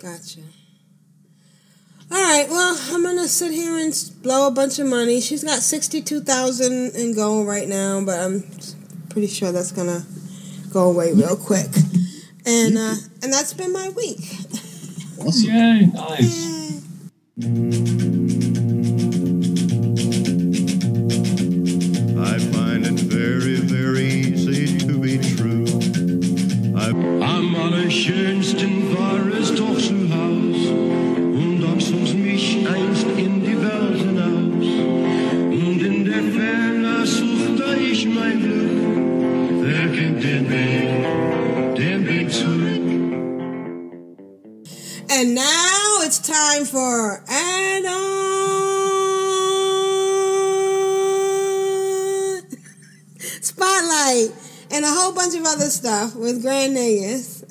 Gotcha. 0.00 0.40
All 2.10 2.22
right. 2.22 2.46
Well, 2.48 2.78
I'm 2.90 3.02
gonna 3.02 3.28
sit 3.28 3.52
here 3.52 3.76
and 3.76 3.92
blow 4.22 4.46
a 4.46 4.50
bunch 4.50 4.78
of 4.78 4.86
money. 4.86 5.20
She's 5.20 5.44
got 5.44 5.60
sixty-two 5.60 6.20
thousand 6.20 6.94
in 6.94 7.14
gold 7.14 7.46
right 7.46 7.68
now, 7.68 8.00
but 8.04 8.18
I'm 8.18 8.44
pretty 9.10 9.28
sure 9.28 9.52
that's 9.52 9.72
gonna 9.72 10.04
go 10.72 10.90
away 10.90 11.12
real 11.12 11.36
quick. 11.36 11.68
And 12.46 12.78
uh, 12.78 12.94
and 13.22 13.32
that's 13.32 13.52
been 13.54 13.72
my 13.72 13.88
week. 13.90 14.20
Awesome. 15.20 15.50
Yay, 15.50 15.86
nice. 15.86 16.80
I 17.42 18.67
And 45.18 45.34
now 45.34 45.98
it's 46.02 46.20
time 46.20 46.64
for 46.64 47.24
add-on 47.26 47.90
spotlight 53.18 54.30
and 54.70 54.84
a 54.84 54.88
whole 54.88 55.12
bunch 55.12 55.34
of 55.34 55.44
other 55.44 55.70
stuff 55.70 56.14
with 56.14 56.40
Grand 56.40 56.76
Nagus. 56.76 57.42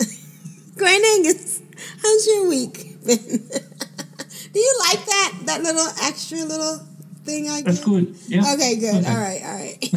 Grand 0.78 1.04
Nagus, 1.04 1.62
how's 2.02 2.26
your 2.28 2.48
week 2.48 3.04
been? 3.06 3.18
Do 4.54 4.60
you 4.62 4.80
like 4.88 5.06
that 5.06 5.34
that 5.48 5.62
little 5.62 5.88
extra 6.04 6.38
little 6.46 6.78
thing 7.26 7.50
I 7.50 7.64
That's 7.64 7.84
good. 7.84 8.16
Yeah. 8.30 8.54
Okay, 8.54 8.78
good. 8.78 8.96
Okay. 8.96 9.10
All 9.10 9.18
right, 9.18 9.42
all 9.44 9.56
right. 9.56 9.92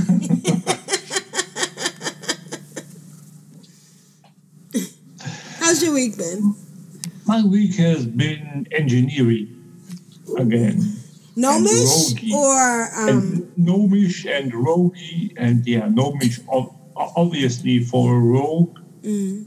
How's 5.61 5.81
your 5.85 5.95
week 5.95 6.19
been? 6.19 6.57
My 7.31 7.43
week 7.45 7.77
has 7.77 8.07
been 8.07 8.67
engineering 8.73 9.47
again. 10.37 10.97
Gnomish 11.37 12.33
or 12.35 12.89
um, 12.97 13.09
and 13.09 13.53
gnomish 13.57 14.27
and 14.27 14.53
roguey 14.53 15.33
and 15.37 15.65
yeah, 15.65 15.87
gnomish 15.87 16.41
obviously 16.97 17.85
for 17.85 18.17
a 18.17 18.19
rogue, 18.19 18.81
mm, 19.03 19.47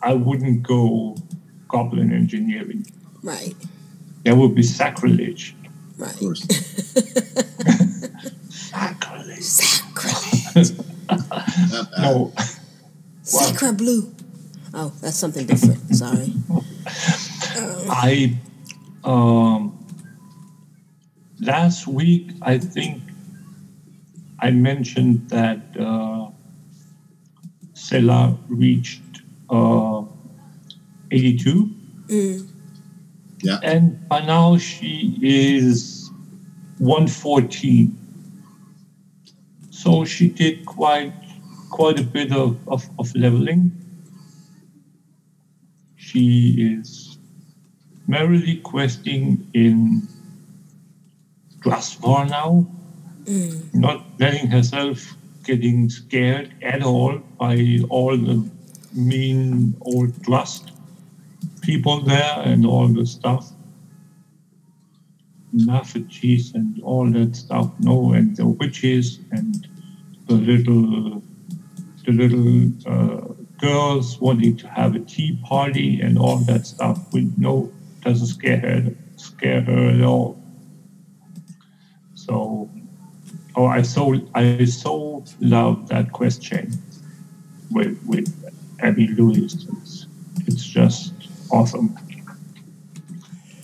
I 0.00 0.14
wouldn't 0.14 0.62
go 0.62 1.16
goblin 1.66 2.12
engineering. 2.12 2.86
right, 3.24 3.56
That 4.24 4.36
would 4.36 4.54
be 4.54 4.62
sacrilege. 4.62 5.56
right. 5.98 6.22
Of. 6.22 6.38
Sacrilege. 8.48 9.42
Sacrilege. 9.42 10.78
no. 11.98 12.32
Sacra 13.24 13.72
blue. 13.72 14.14
Oh, 14.72 14.92
that's 15.00 15.16
something 15.16 15.46
different. 15.46 15.96
Sorry. 15.96 16.32
I 17.90 18.36
um 19.04 19.78
last 21.40 21.86
week 21.86 22.32
I 22.42 22.58
think 22.58 23.02
I 24.40 24.50
mentioned 24.50 25.28
that 25.30 25.60
uh 25.78 26.30
Sela 27.74 28.36
reached 28.48 29.02
uh 29.50 30.02
82 31.10 31.70
Mm, 32.08 32.48
Yeah. 33.42 33.58
and 33.62 34.06
by 34.08 34.20
now 34.26 34.58
she 34.58 35.16
is 35.22 36.10
114 36.78 37.96
so 39.70 40.04
she 40.04 40.28
did 40.28 40.66
quite 40.66 41.12
quite 41.70 41.98
a 41.98 42.04
bit 42.04 42.30
of, 42.32 42.56
of, 42.68 42.88
of 42.98 43.12
leveling. 43.16 43.72
She 45.96 46.76
is 46.78 47.13
merrily 48.06 48.56
questing 48.56 49.48
in 49.54 50.08
Drustvar 51.60 52.28
now, 52.28 52.66
not 53.72 54.04
letting 54.18 54.48
herself 54.48 55.16
getting 55.44 55.88
scared 55.88 56.54
at 56.62 56.82
all 56.82 57.18
by 57.38 57.78
all 57.88 58.16
the 58.16 58.48
mean 58.92 59.76
old 59.80 60.20
Drust 60.22 60.72
people 61.62 62.00
there 62.00 62.42
and 62.44 62.66
all 62.66 62.88
the 62.88 63.06
stuff. 63.06 63.50
Nafetis 65.54 66.54
and 66.54 66.82
all 66.82 67.10
that 67.12 67.36
stuff, 67.36 67.70
no, 67.78 68.12
and 68.12 68.36
the 68.36 68.46
witches 68.46 69.20
and 69.30 69.66
the 70.26 70.34
little 70.34 71.22
the 72.04 72.12
little 72.12 72.70
uh, 72.86 73.32
girls 73.58 74.20
wanting 74.20 74.56
to 74.58 74.68
have 74.68 74.94
a 74.94 74.98
tea 74.98 75.38
party 75.44 76.00
and 76.00 76.18
all 76.18 76.38
that 76.38 76.66
stuff. 76.66 76.98
We 77.12 77.30
know 77.38 77.72
doesn't 78.04 78.26
scare 78.28 78.58
her 78.60 78.94
scare 79.16 79.62
her 79.62 79.88
at 79.90 80.02
all. 80.02 80.40
So, 82.14 82.70
oh, 83.56 83.66
I 83.66 83.82
so 83.82 84.14
I 84.34 84.64
so 84.66 85.24
love 85.40 85.88
that 85.88 86.12
question 86.12 86.72
with 87.70 87.98
with 88.06 88.28
Abby 88.80 89.08
Lewis. 89.08 89.66
It's, 89.82 90.06
it's 90.46 90.64
just 90.64 91.12
awesome. 91.50 91.96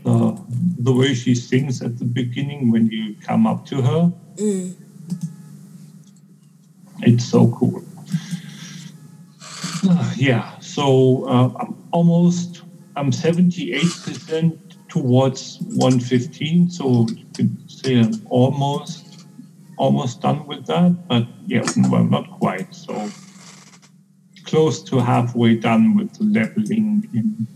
The 0.05 0.41
the 0.79 0.93
way 0.93 1.15
she 1.15 1.35
sings 1.35 1.83
at 1.83 1.99
the 1.99 2.07
beginning 2.07 2.71
when 2.71 2.87
you 2.89 3.15
come 3.21 3.47
up 3.47 3.67
to 3.67 3.83
her, 3.83 4.12
Mm. 4.37 4.75
it's 7.03 7.25
so 7.25 7.49
cool. 7.53 7.83
Uh, 9.89 10.12
yeah, 10.17 10.59
so 10.61 11.25
uh, 11.27 11.51
I'm 11.61 11.77
almost, 11.93 12.49
I'm 13.01 13.10
78% 13.12 14.59
towards 14.90 15.56
115, 15.60 16.68
so 16.68 17.06
you 17.09 17.24
could 17.35 17.70
say 17.70 17.98
I'm 17.98 18.12
almost, 18.28 19.24
almost 19.78 20.20
done 20.20 20.47
with 20.47 20.66
that, 20.66 21.09
but 21.09 21.27
yeah, 21.47 21.62
well, 21.89 22.05
not 22.05 22.31
quite. 22.31 22.74
So 22.74 23.09
close 24.44 24.82
to 24.82 24.98
halfway 24.98 25.55
done 25.56 25.97
with 25.97 26.12
the 26.18 26.24
leveling 26.24 27.09
in, 27.14 27.47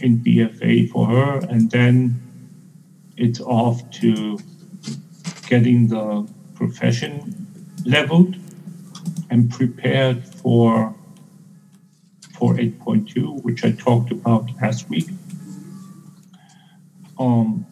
in 0.00 0.18
BFA 0.18 0.90
for 0.90 1.06
her, 1.06 1.38
and 1.48 1.70
then 1.70 2.20
it's 3.16 3.40
off 3.40 3.90
to 3.92 4.38
getting 5.46 5.88
the 5.88 6.28
profession 6.54 7.46
leveled 7.86 8.36
and 9.30 9.50
prepared 9.50 10.22
for 10.22 10.94
for 12.38 12.54
8.2, 12.54 13.42
which 13.42 13.64
I 13.64 13.72
talked 13.72 14.12
about 14.12 14.48
last 14.62 14.88
week. 14.88 15.08
Um, 17.18 17.66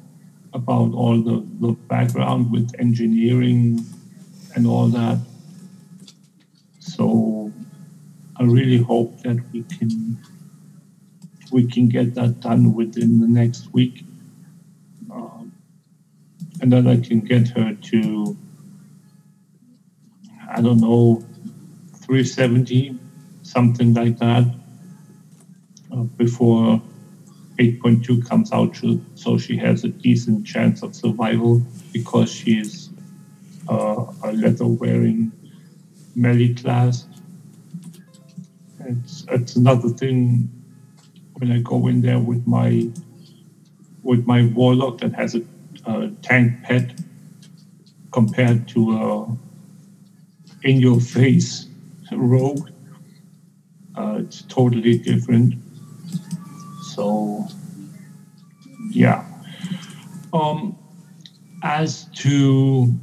about 0.53 0.93
all 0.93 1.23
the, 1.23 1.47
the 1.61 1.73
background 1.73 2.51
with 2.51 2.75
engineering 2.81 3.85
and 4.57 4.67
all 4.67 4.89
that. 4.89 5.19
So 6.81 7.53
I 8.37 8.43
really 8.43 8.79
hope 8.79 9.21
that 9.23 9.39
we 9.53 9.63
can 9.63 10.19
we 11.53 11.71
can 11.71 11.89
get 11.89 12.15
that 12.17 12.41
done 12.41 12.75
within 12.75 13.21
the 13.21 13.29
next 13.29 13.73
week, 13.73 14.05
um, 15.13 15.53
and 16.61 16.73
then 16.73 16.89
I 16.89 16.97
can 16.97 17.21
get 17.21 17.49
her 17.51 17.75
to 17.75 18.37
I 20.51 20.61
don't 20.61 20.81
know 20.81 21.25
370 21.99 22.99
something 23.57 23.95
like 23.95 24.19
that 24.19 24.45
uh, 25.93 26.05
before 26.25 26.83
8.2 27.59 28.29
comes 28.29 28.53
out 28.53 28.77
so- 29.15 29.39
she 29.39 29.57
has 29.59 29.85
a 29.85 29.89
decent 29.89 30.47
chance 30.47 30.83
of 30.83 30.95
survival 30.95 31.63
because 31.93 32.31
she 32.33 32.53
is 32.61 32.91
uh, 33.69 34.05
a 34.25 34.33
leather 34.33 34.67
wearing 34.67 35.33
melee 36.17 36.55
class 36.55 37.07
it's, 38.81 39.27
it's 39.31 39.57
another 39.57 39.89
thing 39.91 40.51
when 41.39 41.53
I 41.53 41.61
go 41.61 41.89
in 41.89 42.03
there 42.03 42.19
with 42.21 42.47
my 42.47 42.89
with 44.03 44.27
my 44.27 44.47
warlock 44.55 44.99
that 44.99 45.15
has 45.15 45.35
a, 45.35 45.43
a 45.87 46.11
tank 46.23 46.63
pet 46.65 46.93
compared 48.13 48.69
to 48.69 48.81
a 48.93 49.39
in 50.69 50.81
your 50.81 51.01
face 51.01 51.69
rogue. 52.13 52.69
Uh, 53.97 54.19
it's 54.21 54.43
totally 54.43 54.99
different. 54.99 55.55
So, 56.95 57.47
yeah. 58.91 59.25
Um, 60.33 60.79
as 61.63 62.05
to 62.17 62.95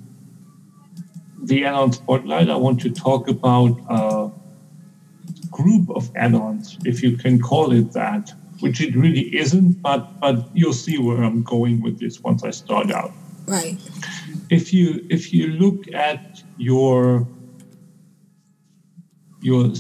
the 1.42 1.66
add-on 1.66 1.92
spotlight, 1.92 2.50
I 2.50 2.56
want 2.56 2.82
to 2.82 2.90
talk 2.92 3.28
about 3.28 3.78
a 3.90 4.32
group 5.52 5.90
of 5.90 6.10
add-ons, 6.16 6.78
if 6.86 7.04
you 7.04 7.18
can 7.18 7.40
call 7.40 7.72
it 7.72 7.92
that, 7.94 8.34
which 8.60 8.82
it 8.82 8.96
really 8.96 9.36
isn't, 9.36 9.82
but 9.82 10.20
but 10.20 10.50
you'll 10.54 10.74
see 10.74 10.98
where 10.98 11.24
I'm 11.24 11.44
going 11.44 11.82
with 11.82 12.00
this 12.00 12.22
once 12.22 12.44
I 12.44 12.52
start 12.52 12.92
out. 12.92 13.12
Right. 13.46 13.78
If 14.50 14.74
you 14.74 15.06
if 15.10 15.34
you 15.34 15.48
look 15.48 15.94
at 15.94 16.42
your 16.58 17.28
your 19.42 19.74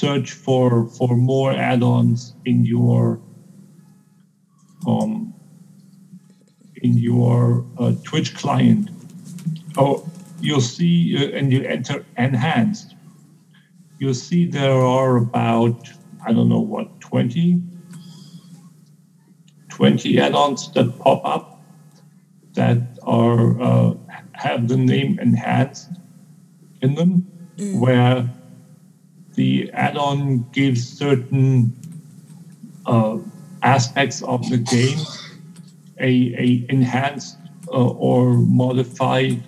search 0.00 0.32
for 0.32 0.86
for 0.88 1.16
more 1.16 1.52
add-ons 1.52 2.34
in 2.44 2.64
your 2.64 3.20
um 4.86 5.32
in 6.82 6.98
your 6.98 7.64
uh, 7.78 7.92
Twitch 8.04 8.34
client, 8.34 8.90
oh, 9.78 10.06
you'll 10.40 10.60
see 10.60 11.16
uh, 11.16 11.36
and 11.36 11.52
you 11.52 11.62
enter 11.62 12.04
enhanced. 12.18 12.94
You'll 13.98 14.20
see 14.28 14.46
there 14.46 14.80
are 14.98 15.16
about 15.16 15.88
I 16.26 16.32
don't 16.32 16.48
know 16.48 16.60
what 16.60 17.00
20 17.00 17.62
20 19.68 20.20
add-ons 20.20 20.72
that 20.72 20.98
pop 20.98 21.24
up 21.24 21.62
that 22.52 22.98
are 23.02 23.60
uh, 23.60 23.94
have 24.32 24.68
the 24.68 24.76
name 24.76 25.18
enhanced 25.20 25.90
in 26.82 26.94
them, 26.94 27.26
where 27.80 28.28
the 29.34 29.70
add-on 29.72 30.48
gives 30.52 30.86
certain 30.86 31.76
uh, 32.86 33.18
aspects 33.62 34.22
of 34.22 34.48
the 34.50 34.58
game 34.58 34.98
a, 35.98 36.34
a 36.38 36.66
enhanced 36.68 37.36
uh, 37.68 37.88
or 37.88 38.34
modified 38.34 39.42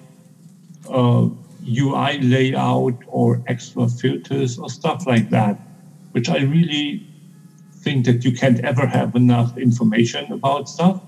uh, 0.88 1.28
UI 1.68 2.20
layout 2.20 2.94
or 3.06 3.42
extra 3.46 3.88
filters 3.88 4.58
or 4.58 4.70
stuff 4.70 5.06
like 5.06 5.30
that, 5.30 5.60
which 6.12 6.28
I 6.28 6.38
really 6.38 7.06
think 7.72 8.06
that 8.06 8.24
you 8.24 8.32
can't 8.32 8.60
ever 8.60 8.86
have 8.86 9.14
enough 9.16 9.56
information 9.58 10.32
about 10.32 10.68
stuff. 10.68 11.00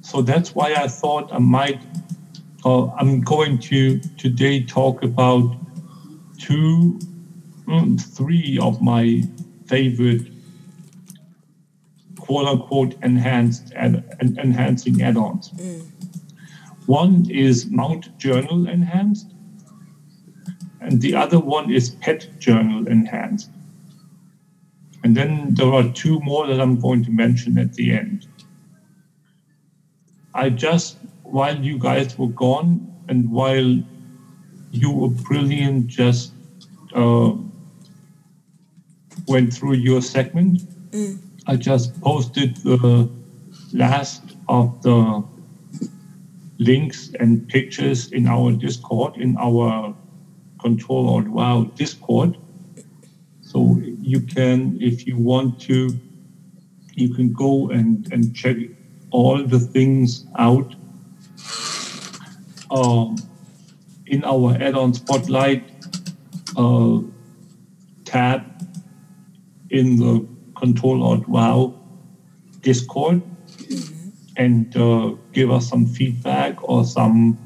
So 0.00 0.22
that's 0.22 0.54
why 0.54 0.74
I 0.74 0.88
thought 0.88 1.32
I 1.32 1.38
might. 1.38 1.80
Uh, 2.64 2.86
I'm 2.92 3.20
going 3.20 3.58
to 3.58 3.98
today 4.16 4.62
talk 4.62 5.02
about 5.02 5.56
two, 6.38 6.98
three 7.98 8.58
of 8.60 8.80
my 8.82 9.22
favorite 9.66 10.26
quote 12.18 12.46
unquote 12.46 12.94
enhanced 13.02 13.72
and 13.76 14.02
enhancing 14.20 15.02
add-ons. 15.02 15.52
One 16.86 17.30
is 17.30 17.66
Mount 17.70 18.16
Journal 18.18 18.68
Enhanced, 18.68 19.32
and 20.80 21.00
the 21.00 21.14
other 21.14 21.38
one 21.38 21.70
is 21.70 21.90
Pet 21.90 22.28
Journal 22.38 22.86
Enhanced. 22.88 23.50
And 25.02 25.16
then 25.16 25.54
there 25.54 25.72
are 25.72 25.88
two 25.92 26.18
more 26.20 26.46
that 26.46 26.60
I'm 26.60 26.80
going 26.80 27.04
to 27.04 27.10
mention 27.10 27.58
at 27.58 27.74
the 27.74 27.92
end. 27.92 28.26
I 30.34 30.50
just, 30.50 30.96
while 31.22 31.56
you 31.56 31.78
guys 31.78 32.18
were 32.18 32.28
gone 32.28 32.92
and 33.08 33.30
while 33.30 33.82
you 34.72 34.90
were 34.90 35.08
brilliant, 35.08 35.86
just 35.86 36.32
uh, 36.94 37.32
went 39.26 39.52
through 39.52 39.74
your 39.74 40.02
segment, 40.02 40.62
I 41.46 41.56
just 41.56 42.00
posted 42.00 42.56
the 42.58 43.08
last 43.72 44.22
of 44.48 44.82
the 44.82 45.24
links 46.58 47.10
and 47.18 47.46
pictures 47.48 48.12
in 48.12 48.26
our 48.26 48.52
Discord, 48.52 49.16
in 49.16 49.36
our 49.38 49.94
Control 50.60 51.08
Alt 51.08 51.28
Wow 51.28 51.64
Discord. 51.74 52.38
So 53.42 53.78
you 54.00 54.20
can, 54.20 54.78
if 54.80 55.06
you 55.06 55.16
want 55.16 55.60
to, 55.62 55.98
you 56.94 57.14
can 57.14 57.32
go 57.32 57.70
and, 57.70 58.10
and 58.12 58.34
check 58.34 58.56
all 59.10 59.42
the 59.44 59.58
things 59.58 60.26
out. 60.38 60.74
Um, 62.70 63.16
in 64.06 64.24
our 64.24 64.54
add-on 64.60 64.94
spotlight 64.94 65.64
uh, 66.56 67.00
tab 68.04 68.42
in 69.74 69.96
the 69.96 70.24
Control 70.54 71.02
Alt 71.02 71.28
Wow 71.28 71.74
Discord 72.62 73.20
and 74.36 74.74
uh, 74.76 75.14
give 75.32 75.50
us 75.50 75.68
some 75.68 75.84
feedback 75.86 76.62
or 76.68 76.84
some 76.84 77.36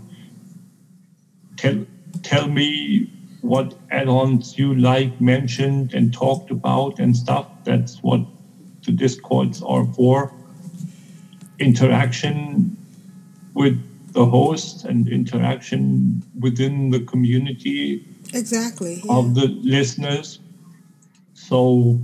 tell 1.56 1.84
tell 2.22 2.48
me 2.48 3.10
what 3.40 3.74
add-ons 3.90 4.59
you 4.59 4.74
like 4.74 5.20
mentioned 5.20 5.94
and 5.94 6.12
talked 6.12 6.50
about 6.50 6.98
and 6.98 7.16
stuff. 7.16 7.46
That's 7.64 8.02
what 8.02 8.20
the 8.84 8.92
discords 8.92 9.62
are 9.62 9.86
for. 9.94 10.32
Interaction 11.59 12.76
with 13.55 13.76
the 14.12 14.26
host 14.26 14.84
and 14.84 15.09
interaction 15.09 16.22
within 16.38 16.90
the 16.90 17.00
community 17.00 18.05
Exactly. 18.34 19.02
of 19.09 19.34
the 19.34 19.46
listeners. 19.62 20.40
So 21.34 22.00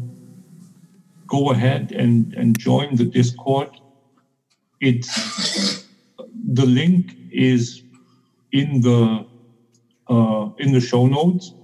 go 1.26 1.50
ahead 1.50 1.92
and, 1.92 2.32
and 2.34 2.58
join 2.58 2.96
the 2.96 3.04
Discord. 3.04 3.70
It's 4.80 5.84
the 6.52 6.66
link 6.66 7.16
is 7.30 7.82
in 8.52 8.80
the 8.82 9.26
uh, 10.08 10.50
in 10.58 10.72
the 10.72 10.80
show 10.80 11.06
notes. 11.06 11.54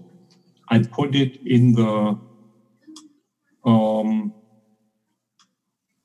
I 0.68 0.80
put 0.80 1.14
it 1.14 1.38
in 1.46 1.74
the 1.74 2.18
um, 3.64 4.34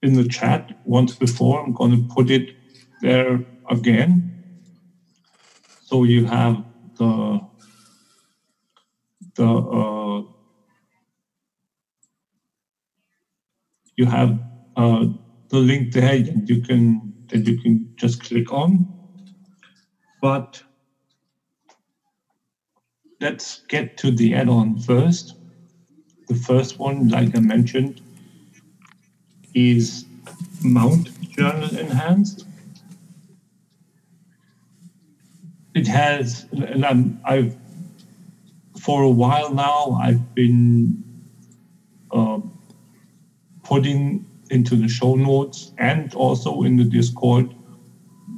in 0.03 0.13
the 0.15 0.27
chat 0.27 0.71
once 0.85 1.15
before. 1.15 1.63
I'm 1.63 1.73
going 1.73 1.91
to 1.91 2.13
put 2.13 2.29
it 2.31 2.51
there 3.01 3.43
again. 3.69 4.43
So 5.81 6.03
you 6.03 6.25
have 6.25 6.63
the 6.97 7.41
the 9.35 9.47
uh, 9.47 9.94
you 13.95 14.05
have 14.05 14.39
uh, 14.75 15.05
the 15.49 15.57
link 15.57 15.93
there 15.93 16.21
that 16.21 16.49
you 16.49 16.61
can 16.61 17.13
that 17.29 17.47
you 17.47 17.59
can 17.61 17.93
just 17.95 18.23
click 18.23 18.51
on. 18.51 18.87
But 20.21 20.61
let's 23.21 23.61
get 23.67 23.97
to 23.97 24.11
the 24.11 24.33
add-on 24.35 24.79
first. 24.79 25.35
The 26.27 26.35
first 26.35 26.79
one, 26.79 27.07
like 27.09 27.35
I 27.35 27.39
mentioned, 27.39 28.01
is 29.53 30.05
Mount 30.63 31.09
Journal 31.31 31.77
Enhanced. 31.77 32.45
It 35.75 35.87
has, 35.87 36.47
and 36.51 36.85
I'm, 36.85 37.19
I've 37.25 37.55
for 38.85 39.01
a 39.01 39.09
while 39.09 39.51
now, 39.53 39.97
I've 39.99 40.35
been 40.35 41.03
uh, 42.11 42.39
putting 43.65 44.25
into 44.51 44.75
the 44.75 44.87
show 44.87 45.15
notes 45.15 45.73
and 45.77 46.13
also 46.13 46.61
in 46.63 46.77
the 46.77 46.83
Discord 46.83 47.53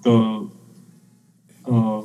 the 0.04 0.50
uh, 1.66 2.02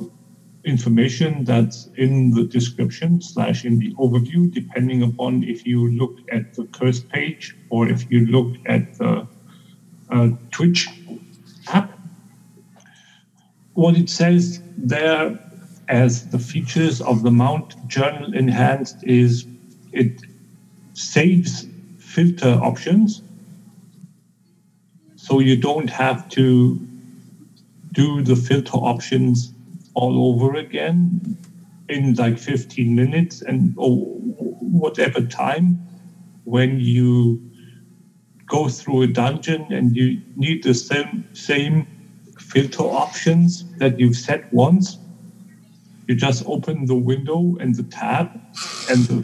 information 0.65 1.43
that's 1.43 1.89
in 1.97 2.31
the 2.31 2.43
description 2.43 3.21
slash 3.21 3.65
in 3.65 3.79
the 3.79 3.93
overview, 3.95 4.51
depending 4.51 5.03
upon 5.03 5.43
if 5.43 5.65
you 5.65 5.89
look 5.91 6.17
at 6.31 6.53
the 6.53 6.65
curse 6.65 6.99
page 6.99 7.55
or 7.69 7.87
if 7.87 8.09
you 8.11 8.25
look 8.27 8.55
at 8.65 8.97
the 8.97 9.27
uh, 10.09 10.29
Twitch 10.51 10.89
app. 11.67 11.97
What 13.73 13.95
it 13.95 14.09
says 14.09 14.61
there 14.77 15.39
as 15.87 16.29
the 16.29 16.39
features 16.39 17.01
of 17.01 17.23
the 17.23 17.31
Mount 17.31 17.75
Journal 17.87 18.33
Enhanced 18.33 19.03
is 19.03 19.45
it 19.91 20.21
saves 20.93 21.65
filter 22.13 22.59
options. 22.61 23.23
So 25.15 25.39
you 25.39 25.55
don't 25.57 25.89
have 25.89 26.29
to 26.29 26.79
do 27.91 28.21
the 28.21 28.35
filter 28.35 28.77
options 28.77 29.53
all 29.95 30.27
over 30.27 30.55
again 30.55 31.37
in 31.89 32.13
like 32.13 32.37
15 32.37 32.95
minutes 32.95 33.41
and 33.41 33.73
or 33.77 33.97
whatever 34.83 35.21
time 35.21 35.79
when 36.43 36.79
you 36.79 37.41
go 38.45 38.67
through 38.67 39.03
a 39.03 39.07
dungeon 39.07 39.65
and 39.71 39.95
you 39.95 40.21
need 40.35 40.63
the 40.63 40.73
same 40.73 41.23
same 41.33 41.87
filter 42.39 42.83
options 42.83 43.65
that 43.77 43.99
you've 43.99 44.15
set 44.15 44.51
once 44.51 44.97
you 46.07 46.15
just 46.15 46.43
open 46.45 46.85
the 46.85 46.95
window 46.95 47.55
and 47.59 47.75
the 47.75 47.83
tab 47.83 48.27
and 48.89 49.05
the 49.05 49.19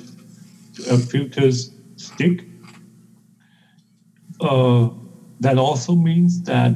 uh, 0.90 0.98
filters 0.98 1.72
stick 1.98 2.49
uh, 4.42 4.90
that 5.40 5.58
also 5.58 5.96
means 5.96 6.42
that 6.44 6.76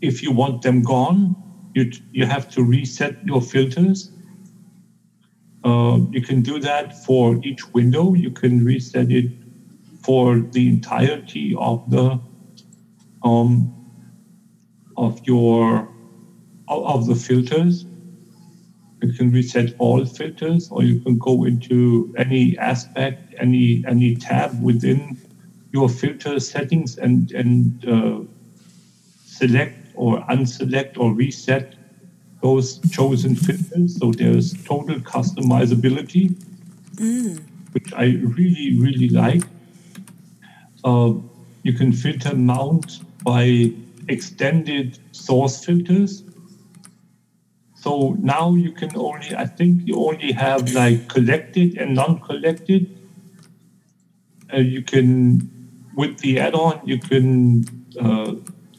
if 0.00 0.22
you 0.22 0.32
want 0.32 0.62
them 0.62 0.82
gone 0.82 1.36
you 1.74 1.90
you 2.12 2.26
have 2.26 2.48
to 2.48 2.62
reset 2.62 3.16
your 3.22 3.40
filters. 3.40 4.12
Uh, 5.64 6.00
you 6.10 6.20
can 6.20 6.42
do 6.42 6.58
that 6.58 6.92
for 6.92 7.38
each 7.42 7.60
window. 7.72 8.14
You 8.14 8.30
can 8.30 8.64
reset 8.64 9.10
it 9.10 9.32
for 10.02 10.40
the 10.40 10.68
entirety 10.68 11.54
of 11.56 11.82
the 11.88 12.20
um, 13.22 13.72
of 14.96 15.20
your 15.24 15.88
of 16.68 17.06
the 17.06 17.14
filters. 17.14 17.86
You 19.02 19.12
can 19.12 19.30
reset 19.32 19.70
all 19.78 20.04
filters, 20.04 20.68
or 20.70 20.84
you 20.84 21.00
can 21.00 21.18
go 21.18 21.44
into 21.44 22.12
any 22.18 22.56
aspect, 22.58 23.34
any 23.38 23.84
any 23.86 24.16
tab 24.16 24.60
within 24.60 25.16
your 25.72 25.88
filter 25.88 26.38
settings 26.38 26.98
and 26.98 27.32
and 27.32 27.84
uh, 27.88 28.20
select 29.26 29.76
or 29.94 30.20
unselect 30.30 30.98
or 30.98 31.12
reset 31.12 31.74
those 32.42 32.78
chosen 32.90 33.34
filters. 33.34 33.98
So 33.98 34.12
there's 34.12 34.52
total 34.64 34.96
customizability, 35.00 36.34
which 37.72 37.92
I 37.94 38.04
really, 38.22 38.78
really 38.78 39.08
like. 39.08 39.44
Uh, 40.84 41.14
you 41.62 41.72
can 41.72 41.92
filter 41.92 42.34
mount 42.34 43.00
by 43.22 43.72
extended 44.08 44.98
source 45.12 45.64
filters. 45.64 46.24
So 47.76 48.16
now 48.20 48.54
you 48.54 48.72
can 48.72 48.96
only, 48.96 49.34
I 49.36 49.46
think 49.46 49.86
you 49.86 49.96
only 49.96 50.32
have 50.32 50.72
like 50.72 51.08
collected 51.08 51.78
and 51.78 51.94
non-collected. 51.94 52.98
Uh, 54.52 54.58
you 54.58 54.82
can, 54.82 55.61
with 55.94 56.18
the 56.18 56.38
add-on, 56.40 56.80
you 56.84 56.98
can 56.98 57.64
uh, 58.00 58.34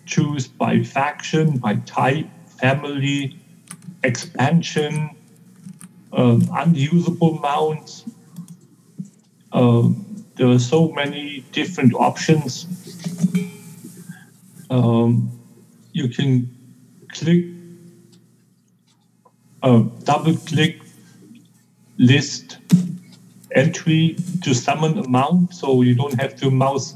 choose 0.06 0.48
by 0.48 0.84
faction, 0.84 1.58
by 1.58 1.76
type, 1.76 2.28
family, 2.48 3.40
expansion, 4.04 5.16
uh, 6.12 6.40
unusable 6.54 7.40
mounts. 7.40 8.06
Uh, 9.52 9.90
there 10.36 10.48
are 10.48 10.60
so 10.60 10.92
many 10.92 11.44
different 11.52 11.94
options. 11.94 12.68
Um, 14.70 15.40
you 15.92 16.08
can 16.08 16.50
click, 17.10 17.46
uh, 19.62 19.84
double 20.04 20.36
click 20.38 20.82
list 21.98 22.58
entry 23.52 24.18
to 24.42 24.56
summon 24.56 24.98
a 24.98 25.08
mount, 25.08 25.54
so 25.54 25.84
you 25.84 25.94
don't 25.94 26.20
have 26.20 26.36
to 26.38 26.50
mouse 26.50 26.96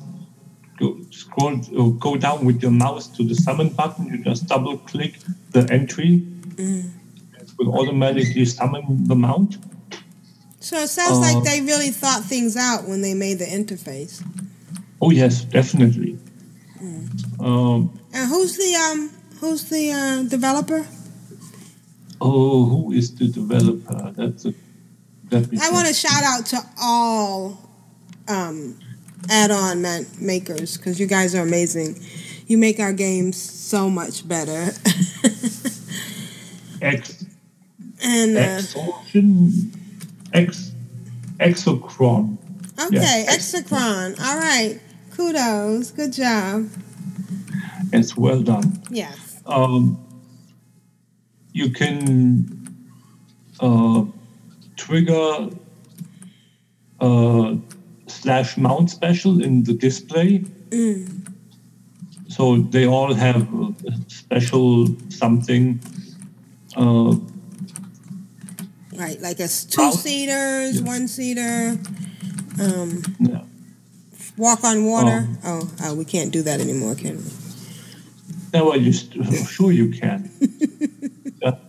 go, 0.77 0.97
scroll 1.11 1.57
go 1.99 2.15
down 2.15 2.45
with 2.45 2.61
your 2.61 2.71
mouse 2.71 3.07
to 3.17 3.23
the 3.23 3.35
summon 3.35 3.69
button. 3.69 4.05
You 4.07 4.23
just 4.23 4.47
double 4.47 4.77
click 4.77 5.17
the 5.51 5.67
entry. 5.71 6.23
It 6.57 7.51
will 7.57 7.73
automatically 7.79 8.45
summon 8.45 9.05
the 9.07 9.15
mount. 9.15 9.57
So 10.59 10.77
it 10.77 10.89
sounds 10.89 11.17
Uh, 11.17 11.21
like 11.21 11.43
they 11.43 11.61
really 11.61 11.91
thought 11.91 12.23
things 12.23 12.55
out 12.57 12.87
when 12.87 13.01
they 13.01 13.13
made 13.13 13.39
the 13.39 13.45
interface. 13.45 14.23
Oh 15.01 15.11
yes, 15.11 15.43
definitely. 15.43 16.17
Um, 17.39 17.91
And 18.13 18.29
who's 18.29 18.57
the 18.57 18.75
um 18.75 19.09
who's 19.39 19.63
the 19.69 19.91
uh, 19.91 20.23
developer? 20.23 20.85
oh, 22.19 22.65
who 22.65 22.91
is 22.93 23.13
the 23.15 23.27
developer? 23.27 24.11
That's 24.15 24.45
a. 24.45 24.53
Me 25.31 25.59
I 25.61 25.69
want 25.71 25.87
to 25.87 25.93
shout 25.93 26.23
out 26.23 26.45
to 26.47 26.57
all 26.81 27.57
um, 28.29 28.79
add-on 29.29 29.81
man- 29.81 30.05
makers 30.19 30.77
because 30.77 30.99
you 30.99 31.07
guys 31.07 31.35
are 31.35 31.41
amazing. 31.43 31.99
You 32.47 32.57
make 32.57 32.79
our 32.79 32.93
games 32.93 33.35
so 33.41 33.89
much 33.89 34.27
better. 34.27 34.71
X 36.81 37.25
and 38.03 38.37
uh, 38.37 38.41
Exortion 38.41 39.71
X 40.33 40.71
Exochron. 41.39 42.37
okay, 42.79 43.23
Yeah. 43.25 43.35
Exochron. 43.35 44.19
All 44.21 44.37
right, 44.39 44.79
kudos. 45.15 45.91
Good 45.91 46.13
job. 46.13 46.69
It's 47.93 48.15
well 48.17 48.41
done. 48.41 48.81
Yes. 48.89 49.41
Um, 49.45 50.03
you 51.53 51.69
can 51.71 52.75
uh, 53.59 54.03
trigger 54.75 55.49
uh, 56.99 57.55
slash 58.07 58.57
mount 58.57 58.89
special 58.89 59.41
in 59.41 59.63
the 59.63 59.73
display. 59.73 60.39
Mm. 60.69 61.33
So 62.27 62.57
they 62.57 62.85
all 62.85 63.13
have 63.13 63.47
special 64.07 64.87
something. 65.09 65.79
Uh, 66.75 67.15
Right, 68.97 69.21
like 69.21 69.39
it's 69.39 69.63
two 69.63 69.91
seaters, 69.91 70.81
one 70.81 71.07
seater. 71.07 71.77
Um, 72.59 73.03
Yeah. 73.19 73.41
Walk 74.37 74.63
on 74.63 74.85
water. 74.85 75.27
Oh. 75.43 75.69
oh, 75.83 75.93
we 75.95 76.03
can't 76.03 76.31
do 76.33 76.41
that 76.41 76.59
anymore, 76.59 76.95
can 76.95 77.17
we? 77.17 77.23
yeah, 78.53 78.61
well, 78.61 78.75
you 78.77 78.91
st- 78.93 79.23
sure 79.47 79.71
you 79.71 79.89
can. 79.89 80.31
Yeah. 81.41 81.57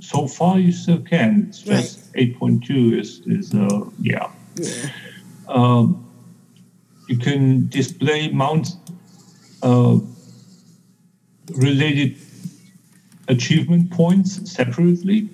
So 0.00 0.28
far, 0.28 0.58
you 0.58 0.72
still 0.72 1.00
can. 1.00 1.46
It's 1.48 1.62
just 1.62 2.12
8.2 2.12 2.98
is, 3.00 3.20
is 3.26 3.52
uh, 3.54 3.84
yeah. 4.00 4.30
Yeah. 4.56 4.90
Um, 5.48 6.06
you 7.08 7.18
can 7.18 7.68
display 7.68 8.28
mount 8.30 8.68
uh, 9.62 9.98
related 11.54 12.16
achievement 13.28 13.90
points 13.90 14.50
separately. 14.50 15.28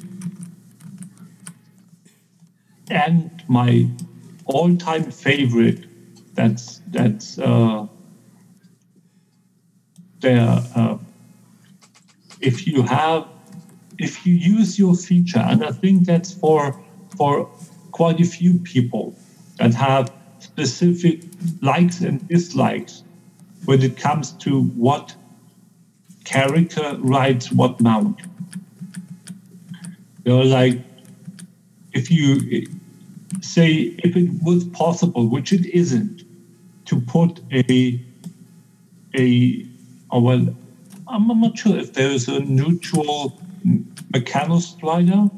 And 2.90 3.42
my 3.48 3.88
all-time 4.44 5.10
favorite, 5.10 5.86
that's 6.34 6.80
that's 6.88 7.38
uh, 7.38 7.86
there. 10.20 10.62
Uh, 10.74 10.98
if 12.40 12.66
you 12.66 12.82
have, 12.82 13.26
if 13.98 14.26
you 14.26 14.34
use 14.34 14.78
your 14.78 14.94
feature, 14.94 15.38
and 15.38 15.64
I 15.64 15.70
think 15.70 16.04
that's 16.04 16.32
for 16.32 16.78
for 17.16 17.46
quite 17.92 18.20
a 18.20 18.24
few 18.24 18.58
people 18.58 19.16
that 19.62 19.74
have 19.74 20.12
specific 20.40 21.22
likes 21.60 22.00
and 22.00 22.26
dislikes 22.26 23.04
when 23.64 23.80
it 23.80 23.96
comes 23.96 24.32
to 24.32 24.62
what 24.62 25.14
character 26.24 26.96
rides 26.98 27.52
what 27.52 27.80
mount. 27.80 28.18
You 30.24 30.32
know, 30.32 30.42
like 30.42 30.80
if 31.92 32.10
you 32.10 32.66
say 33.40 33.94
if 34.02 34.16
it 34.16 34.30
was 34.42 34.64
possible, 34.64 35.28
which 35.28 35.52
it 35.52 35.66
isn't, 35.66 36.24
to 36.86 37.00
put 37.00 37.40
a 37.52 38.04
a 39.16 39.64
oh 40.10 40.20
well, 40.20 40.56
I'm 41.06 41.28
not 41.40 41.56
sure 41.56 41.78
if 41.78 41.92
there's 41.92 42.26
a 42.26 42.40
neutral 42.40 43.40
mechanostrider, 44.10 45.30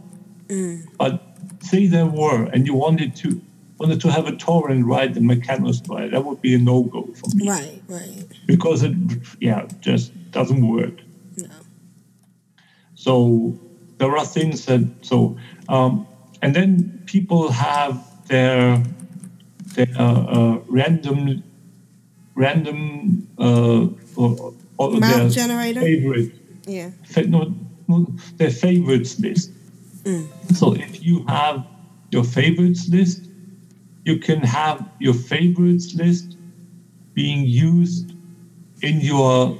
mm. 0.49 0.87
but 0.97 1.23
say 1.61 1.87
there 1.87 2.07
were, 2.07 2.45
and 2.45 2.67
you 2.67 2.75
wanted 2.75 3.15
to 3.17 3.41
wanted 3.79 4.01
to 4.01 4.11
have 4.11 4.27
a 4.27 4.37
torrent 4.37 4.87
ride 4.87 5.15
the 5.15 5.21
mechanostrider, 5.21 6.11
that 6.13 6.25
would 6.25 6.41
be 6.41 6.55
a 6.55 6.59
no 6.59 6.83
go 6.85 7.03
for 7.15 7.29
me 7.35 7.49
Right, 7.49 7.83
right. 7.89 8.25
because 8.47 8.83
it 8.83 8.95
yeah 9.41 9.67
just 9.81 10.13
doesn't 10.31 10.67
work. 10.67 10.95
No. 11.37 11.49
So 12.95 13.59
there 13.99 14.17
are 14.17 14.25
things 14.25 14.67
that 14.67 14.89
so 15.03 15.37
um, 15.69 16.07
and 16.43 16.55
then 16.55 17.03
people 17.07 17.51
have 17.51 18.03
their 18.29 18.83
their 19.75 19.89
uh, 19.99 20.03
uh, 20.37 20.59
random 20.69 21.43
random 22.35 23.29
uh, 23.39 23.87
or, 24.17 24.55
or 24.79 24.91
Mount 24.93 25.03
their 25.03 25.29
generator? 25.29 25.81
favorite 25.81 26.33
Yeah. 26.67 26.91
fa- 27.05 27.27
no, 27.27 27.55
no, 27.89 28.07
their 28.37 28.51
favorites 28.51 29.19
list. 29.21 29.51
Mm. 30.05 30.27
So 30.57 30.75
if 30.75 31.03
you 31.05 31.25
have 31.29 31.67
your 32.11 32.25
favorites 32.25 32.89
list, 32.89 33.23
you 34.05 34.19
can 34.19 34.41
have 34.41 34.87
your 34.99 35.15
favorites 35.15 35.95
list 35.95 36.37
being 37.15 37.45
used 37.47 38.13
in 38.83 39.01
your 39.01 39.59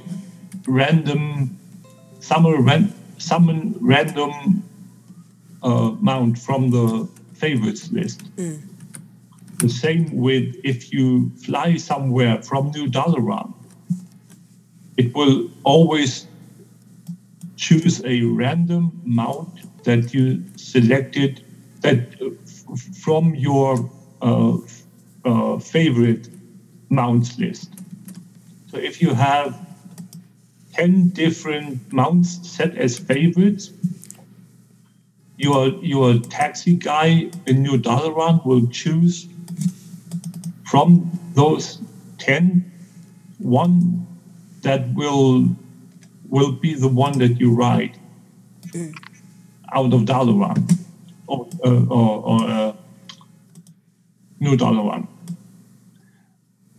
random 0.67 1.57
summon, 2.19 2.63
ran, 2.63 2.93
summon 3.17 3.75
random 3.81 4.63
uh, 5.63 5.91
mount 5.99 6.37
from 6.37 6.69
the 6.69 7.09
favorites 7.33 7.91
list. 7.91 8.23
Mm. 8.35 8.61
The 9.59 9.69
same 9.69 10.15
with 10.15 10.55
if 10.63 10.91
you 10.93 11.31
fly 11.43 11.77
somewhere 11.77 12.41
from 12.41 12.71
New 12.71 12.87
Dalaran, 12.87 13.53
it 14.97 15.15
will 15.15 15.49
always 15.63 16.27
choose 17.55 18.03
a 18.05 18.21
random 18.23 19.01
mount 19.05 19.83
that 19.85 20.13
you 20.13 20.43
selected 20.55 21.43
that 21.81 22.21
uh, 22.21 22.29
f- 22.43 22.79
from 22.97 23.33
your 23.35 23.89
favorite 25.59 26.29
mounts 26.89 27.37
list. 27.37 27.69
So 28.71 28.77
if 28.77 29.01
you 29.01 29.13
have 29.13 29.57
10 30.73 31.09
different 31.09 31.91
mounts 31.93 32.49
set 32.49 32.77
as 32.77 32.99
favorites, 32.99 33.71
your, 35.37 35.67
your 35.83 36.19
taxi 36.19 36.75
guy 36.75 37.29
in 37.45 37.63
New 37.63 37.77
Dalaran 37.77 38.45
will 38.45 38.67
choose 38.67 39.27
from 40.65 41.11
those 41.33 41.79
10 42.19 42.71
one 43.39 44.07
that 44.61 44.93
will 44.93 45.49
will 46.29 46.51
be 46.51 46.73
the 46.73 46.87
one 46.87 47.19
that 47.19 47.39
you 47.39 47.53
ride 47.53 47.97
out 49.71 49.93
of 49.93 50.01
Dalaran 50.01 50.77
or, 51.27 51.47
uh, 51.63 51.85
or, 51.85 52.23
or 52.23 52.49
uh, 52.49 52.73
New 54.39 54.57
Dalaran. 54.57 55.07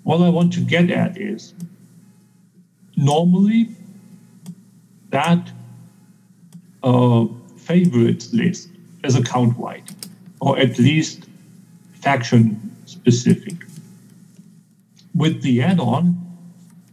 What 0.03 0.21
I 0.21 0.29
want 0.29 0.53
to 0.55 0.61
get 0.61 0.91
at 0.91 1.19
is 1.19 1.55
normally 2.97 3.69
that 5.11 5.51
uh, 6.83 7.27
favorites 7.57 8.33
list 8.33 8.69
is 9.03 9.17
account 9.17 9.59
wide 9.59 9.91
or 10.41 10.59
at 10.59 10.79
least 10.79 11.27
faction 11.93 12.77
specific. 12.87 13.55
With 15.15 15.43
the 15.43 15.63
add 15.63 15.81
on, 15.81 16.23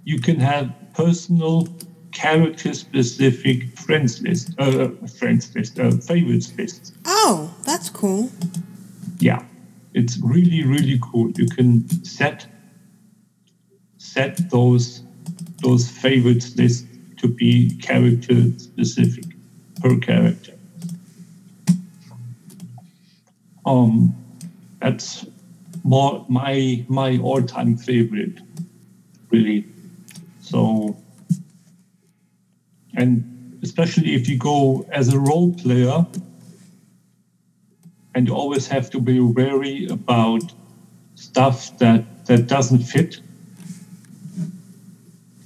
you 0.06 0.19
can 0.19 0.40
have 0.40 0.73
personal 0.94 1.68
character 2.11 2.73
specific 2.73 3.77
friends 3.77 4.22
list, 4.22 4.53
uh, 4.60 4.90
friends 5.19 5.53
list, 5.56 5.80
uh, 5.80 5.91
favorites 5.91 6.53
list. 6.57 6.94
Oh, 7.06 7.53
that's 7.64 7.90
cool. 7.90 8.31
Yeah, 9.19 9.44
it's 9.93 10.17
really 10.19 10.63
really 10.65 10.99
cool. 11.01 11.31
You 11.31 11.47
can 11.47 11.87
set 12.03 12.47
set 13.97 14.49
those 14.49 15.03
those 15.61 15.89
favorites 15.89 16.55
list 16.57 16.85
to 17.17 17.27
be 17.27 17.77
character 17.77 18.35
specific 18.57 19.25
per 19.81 19.97
character. 19.97 20.53
Um, 23.65 24.13
that's 24.81 25.25
more 25.83 26.25
my 26.27 26.85
my 26.89 27.17
all 27.19 27.41
time 27.41 27.77
favorite, 27.77 28.39
really. 29.29 29.65
So, 30.41 30.97
and 32.95 33.59
especially 33.63 34.15
if 34.15 34.27
you 34.27 34.37
go 34.37 34.85
as 34.91 35.13
a 35.13 35.19
role 35.19 35.53
player, 35.53 36.05
and 38.15 38.27
you 38.27 38.35
always 38.35 38.68
have 38.68 38.90
to 38.91 38.99
be 38.99 39.19
wary 39.19 39.88
about 39.88 40.53
stuff 41.15 41.77
that 41.80 42.26
that 42.26 42.48
doesn't 42.48 42.80
fit. 42.80 43.19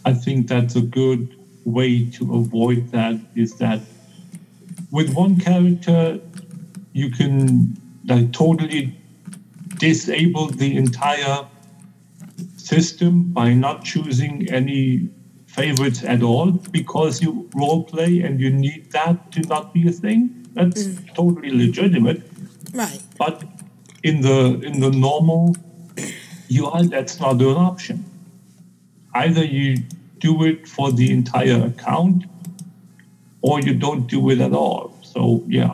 I 0.06 0.14
think 0.14 0.48
that's 0.48 0.76
a 0.76 0.82
good 0.82 1.36
way 1.66 2.10
to 2.12 2.36
avoid 2.36 2.92
that. 2.92 3.20
Is 3.36 3.56
that 3.56 3.82
with 4.92 5.14
one 5.14 5.40
character, 5.40 6.20
you 6.94 7.10
can 7.10 7.76
like 8.06 8.32
totally 8.32 8.96
disable 9.78 10.48
the 10.48 10.78
entire 10.78 11.46
system 12.58 13.24
by 13.34 13.54
not 13.54 13.84
choosing 13.84 14.50
any 14.50 15.10
favorites 15.48 16.04
at 16.04 16.22
all 16.22 16.52
because 16.52 17.22
you 17.22 17.50
role 17.56 17.84
play 17.84 18.22
and 18.22 18.40
you 18.40 18.50
need 18.50 18.92
that 18.92 19.32
to 19.32 19.42
not 19.42 19.74
be 19.74 19.88
a 19.88 19.92
thing. 19.92 20.48
That's 20.54 20.84
mm. 20.84 21.16
totally 21.16 21.52
legitimate. 21.52 22.27
Right. 22.78 23.02
But 23.18 23.44
in 24.04 24.22
the 24.22 24.62
in 24.62 24.80
the 24.82 24.92
normal 24.92 25.56
UI, 26.52 26.86
that's 26.88 27.20
not 27.20 27.42
an 27.42 27.58
option. 27.58 28.06
Either 29.16 29.44
you 29.44 29.78
do 30.20 30.44
it 30.44 30.68
for 30.68 30.92
the 30.92 31.12
entire 31.12 31.66
account, 31.66 32.26
or 33.42 33.60
you 33.62 33.74
don't 33.74 34.06
do 34.06 34.30
it 34.30 34.40
at 34.40 34.54
all. 34.54 34.94
So 35.02 35.44
yeah, 35.48 35.74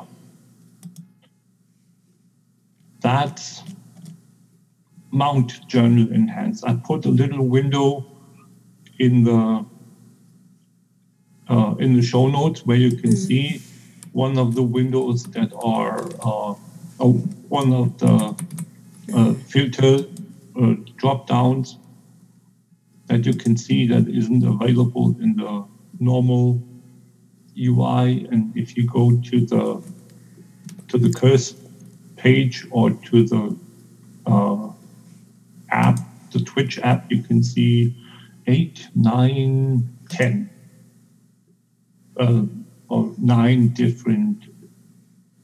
that's 3.02 3.64
mount 5.12 5.68
journal 5.68 6.10
enhance. 6.10 6.64
I 6.64 6.76
put 6.76 7.04
a 7.06 7.10
little 7.10 7.46
window 7.46 8.06
in 8.98 9.26
the 9.26 9.66
uh, 11.50 11.76
in 11.80 11.96
the 11.96 12.02
show 12.02 12.28
notes 12.28 12.66
where 12.66 12.78
you 12.78 12.96
can 12.96 13.14
see 13.14 13.62
one 14.14 14.38
of 14.38 14.56
the 14.56 14.64
windows 14.64 15.26
that 15.36 15.52
are 15.62 16.08
uh, 16.22 16.54
one 16.98 17.74
of 17.74 17.98
the 17.98 18.36
uh, 19.14 19.34
filter 19.34 20.06
uh, 20.60 20.74
drop 20.98 21.28
downs 21.28 21.78
that 23.08 23.26
you 23.26 23.34
can 23.34 23.58
see 23.58 23.88
that 23.88 24.08
isn't 24.08 24.46
available 24.46 25.16
in 25.20 25.36
the 25.36 25.66
normal 26.00 26.62
UI. 27.58 28.28
And 28.32 28.56
if 28.56 28.78
you 28.78 28.88
go 28.88 29.12
to 29.12 29.46
the 29.46 29.84
to 30.88 30.98
the 30.98 31.12
curse 31.12 31.56
page 32.16 32.66
or 32.72 32.92
to 32.92 33.26
the 33.26 33.58
uh, 34.26 34.70
app, 35.70 36.00
the 36.32 36.40
Twitch 36.40 36.80
app, 36.80 37.12
you 37.12 37.24
can 37.24 37.44
see 37.44 37.96
eight, 38.48 38.88
nine, 38.96 39.98
ten, 40.10 40.50
uh, 42.18 42.44
or 42.90 43.14
nine 43.18 43.70
different 43.70 44.46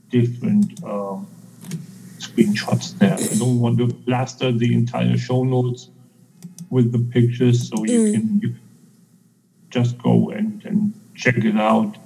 different 0.09 0.83
um, 0.83 1.27
screenshots 2.43 2.97
there. 2.97 3.13
I 3.13 3.37
don't 3.37 3.59
want 3.59 3.77
to 3.79 3.87
plaster 3.87 4.51
the 4.51 4.73
entire 4.73 5.17
show 5.17 5.43
notes 5.43 5.89
with 6.69 6.91
the 6.91 6.99
pictures, 6.99 7.67
so 7.69 7.83
you 7.85 7.99
Mm. 7.99 8.13
can 8.13 8.39
you 8.41 8.49
can 8.49 8.59
just 9.69 9.97
go 9.97 10.29
and, 10.29 10.63
and 10.65 10.93
check 11.15 11.37
it 11.37 11.55
out. 11.55 11.97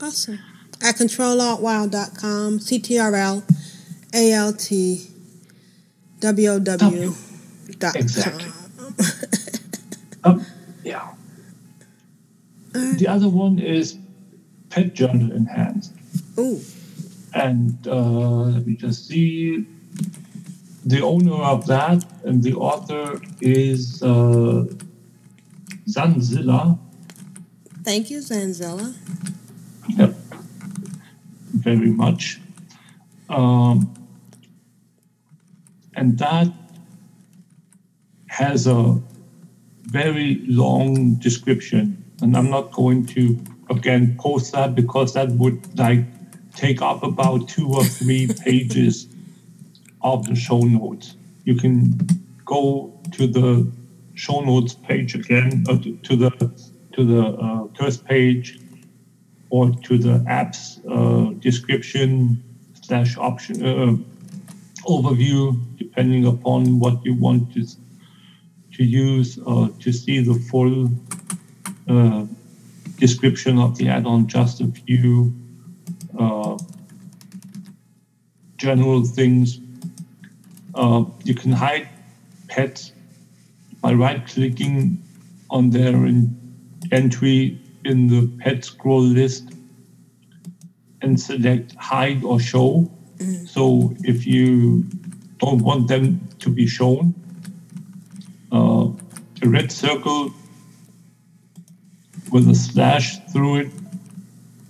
Awesome. 0.00 0.38
At 0.80 0.96
controlaltwow.com, 0.96 2.60
CTRL, 2.60 3.42
ALT, 4.14 4.70
WOW 6.20 7.14
dot 7.78 7.96
Exactly. 7.96 8.44
com. 10.22 10.44
Yeah. 10.84 11.08
The 12.72 13.06
other 13.08 13.28
one 13.28 13.58
is 13.58 13.96
Pet 14.70 14.94
Journal 14.94 15.32
Enhanced. 15.32 15.92
Ooh. 16.38 16.60
And 17.34 17.86
uh, 17.86 18.42
let 18.54 18.66
me 18.66 18.76
just 18.76 19.06
see. 19.08 19.66
The 20.84 21.02
owner 21.02 21.34
of 21.34 21.66
that 21.66 22.04
and 22.24 22.42
the 22.42 22.54
author 22.54 23.20
is 23.42 24.02
uh, 24.02 24.64
Zanzilla. 25.86 26.78
Thank 27.82 28.10
you, 28.10 28.20
Zanzilla. 28.20 28.94
Yep. 29.88 30.14
Very 31.52 31.90
much. 31.90 32.40
Um, 33.28 33.92
and 35.94 36.16
that 36.18 36.48
has 38.28 38.66
a 38.66 38.98
very 39.82 40.40
long 40.46 41.16
description. 41.16 42.02
And 42.22 42.36
I'm 42.36 42.48
not 42.48 42.72
going 42.72 43.04
to, 43.06 43.38
again, 43.68 44.16
post 44.18 44.52
that 44.52 44.74
because 44.74 45.12
that 45.14 45.28
would 45.32 45.78
like 45.78 46.04
take 46.58 46.82
up 46.82 47.02
about 47.02 47.48
two 47.48 47.68
or 47.72 47.84
three 47.84 48.26
pages 48.44 49.08
of 50.02 50.26
the 50.26 50.34
show 50.34 50.60
notes. 50.60 51.16
You 51.44 51.54
can 51.54 51.96
go 52.44 52.92
to 53.12 53.26
the 53.26 53.70
show 54.14 54.40
notes 54.40 54.74
page 54.74 55.14
again, 55.14 55.64
uh, 55.68 55.78
to 56.02 56.16
the 56.16 56.30
to 56.92 57.04
the 57.04 57.24
uh, 57.44 57.68
first 57.78 58.04
page, 58.04 58.58
or 59.50 59.70
to 59.86 59.98
the 59.98 60.24
app's 60.26 60.80
uh, 60.90 61.30
description 61.38 62.42
slash 62.82 63.16
option 63.16 63.64
uh, 63.64 63.96
overview, 64.86 65.56
depending 65.76 66.26
upon 66.26 66.80
what 66.80 67.04
you 67.04 67.14
want 67.14 67.52
to 67.54 67.64
to 68.74 68.84
use 68.84 69.38
uh, 69.46 69.68
to 69.80 69.92
see 69.92 70.20
the 70.20 70.34
full 70.50 70.90
uh, 71.88 72.24
description 72.98 73.58
of 73.58 73.76
the 73.78 73.88
add-on. 73.88 74.26
Just 74.26 74.60
a 74.60 74.66
few 74.66 75.32
uh, 76.18 76.58
general 78.56 79.04
things. 79.04 79.60
Uh, 80.74 81.04
you 81.24 81.34
can 81.34 81.52
hide 81.52 81.88
pets 82.48 82.92
by 83.80 83.92
right-clicking 83.92 85.02
on 85.50 85.70
their 85.70 85.94
in- 86.06 86.36
entry 86.92 87.60
in 87.84 88.08
the 88.08 88.28
pet 88.38 88.64
scroll 88.64 89.02
list 89.02 89.52
and 91.00 91.20
select 91.20 91.74
hide 91.76 92.24
or 92.24 92.40
show. 92.40 92.90
So 93.46 93.94
if 94.00 94.26
you 94.26 94.84
don't 95.38 95.62
want 95.62 95.88
them 95.88 96.28
to 96.40 96.50
be 96.50 96.66
shown, 96.66 97.14
uh, 98.52 98.88
a 99.42 99.48
red 99.48 99.70
circle 99.70 100.32
with 102.30 102.48
a 102.48 102.54
slash 102.54 103.18
through 103.32 103.56
it 103.56 103.77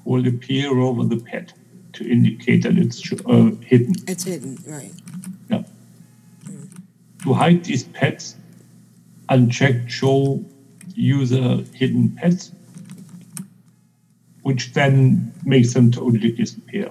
will 0.08 0.26
appear 0.26 0.78
over 0.78 1.04
the 1.04 1.22
pet 1.22 1.52
to 1.92 2.10
indicate 2.10 2.62
that 2.62 2.78
it's 2.78 3.12
uh, 3.26 3.50
hidden. 3.62 3.94
It's 4.06 4.24
hidden, 4.24 4.58
right. 4.66 4.92
Yeah. 5.50 5.64
To 7.24 7.34
hide 7.34 7.64
these 7.64 7.84
pets, 7.84 8.36
uncheck 9.28 9.90
show 9.90 10.42
user 10.94 11.62
hidden 11.74 12.10
pets, 12.12 12.52
which 14.42 14.72
then 14.72 15.32
makes 15.44 15.74
them 15.74 15.90
totally 15.90 16.32
disappear. 16.32 16.90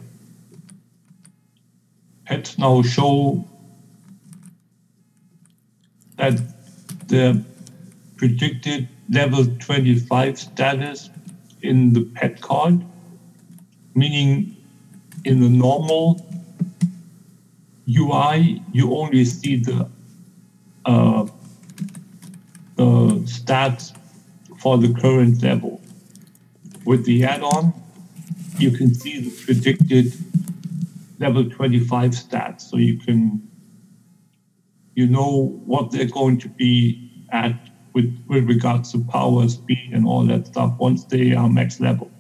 Pets 2.26 2.60
now 2.60 2.84
show 2.84 3.44
that 6.18 6.40
the 7.08 7.44
predicted 8.18 8.88
level 9.10 9.46
25 9.60 10.38
status 10.38 11.10
in 11.64 11.94
the 11.94 12.04
pet 12.04 12.42
card, 12.42 12.86
meaning 13.98 14.56
in 15.26 15.42
the 15.42 15.50
normal 15.50 16.24
UI, 17.90 18.62
you 18.72 18.96
only 18.96 19.26
see 19.26 19.56
the 19.56 19.90
uh, 20.86 21.26
the 22.76 22.86
stats 23.26 23.98
for 24.60 24.78
the 24.78 24.94
current 24.94 25.42
level. 25.42 25.82
With 26.86 27.06
the 27.06 27.26
add-on, 27.26 27.74
you 28.60 28.72
can 28.72 28.94
see 28.94 29.20
the 29.20 29.32
predicted 29.46 30.14
level 31.20 31.50
25 31.50 32.12
stats, 32.12 32.62
so 32.62 32.78
you 32.78 32.98
can 32.98 33.42
you 34.94 35.08
know 35.08 35.60
what 35.66 35.92
they're 35.92 36.06
going 36.06 36.38
to 36.40 36.50
be 36.50 37.12
at 37.32 37.56
with, 37.94 38.16
with 38.28 38.48
regards 38.48 38.92
to 38.92 39.04
power, 39.06 39.48
speed, 39.48 39.90
and 39.92 40.06
all 40.06 40.24
that 40.26 40.48
stuff 40.48 40.74
once 40.78 41.04
they 41.06 41.34
are 41.34 41.50
max 41.50 41.80
level. 41.80 42.12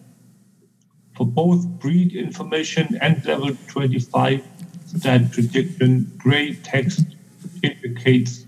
For 1.17 1.25
both 1.25 1.65
breed 1.79 2.13
information 2.15 2.95
and 3.01 3.25
level 3.25 3.57
25 3.69 4.45
stat 4.85 5.31
prediction, 5.31 6.11
gray 6.15 6.53
text 6.53 7.07
indicates 7.63 8.45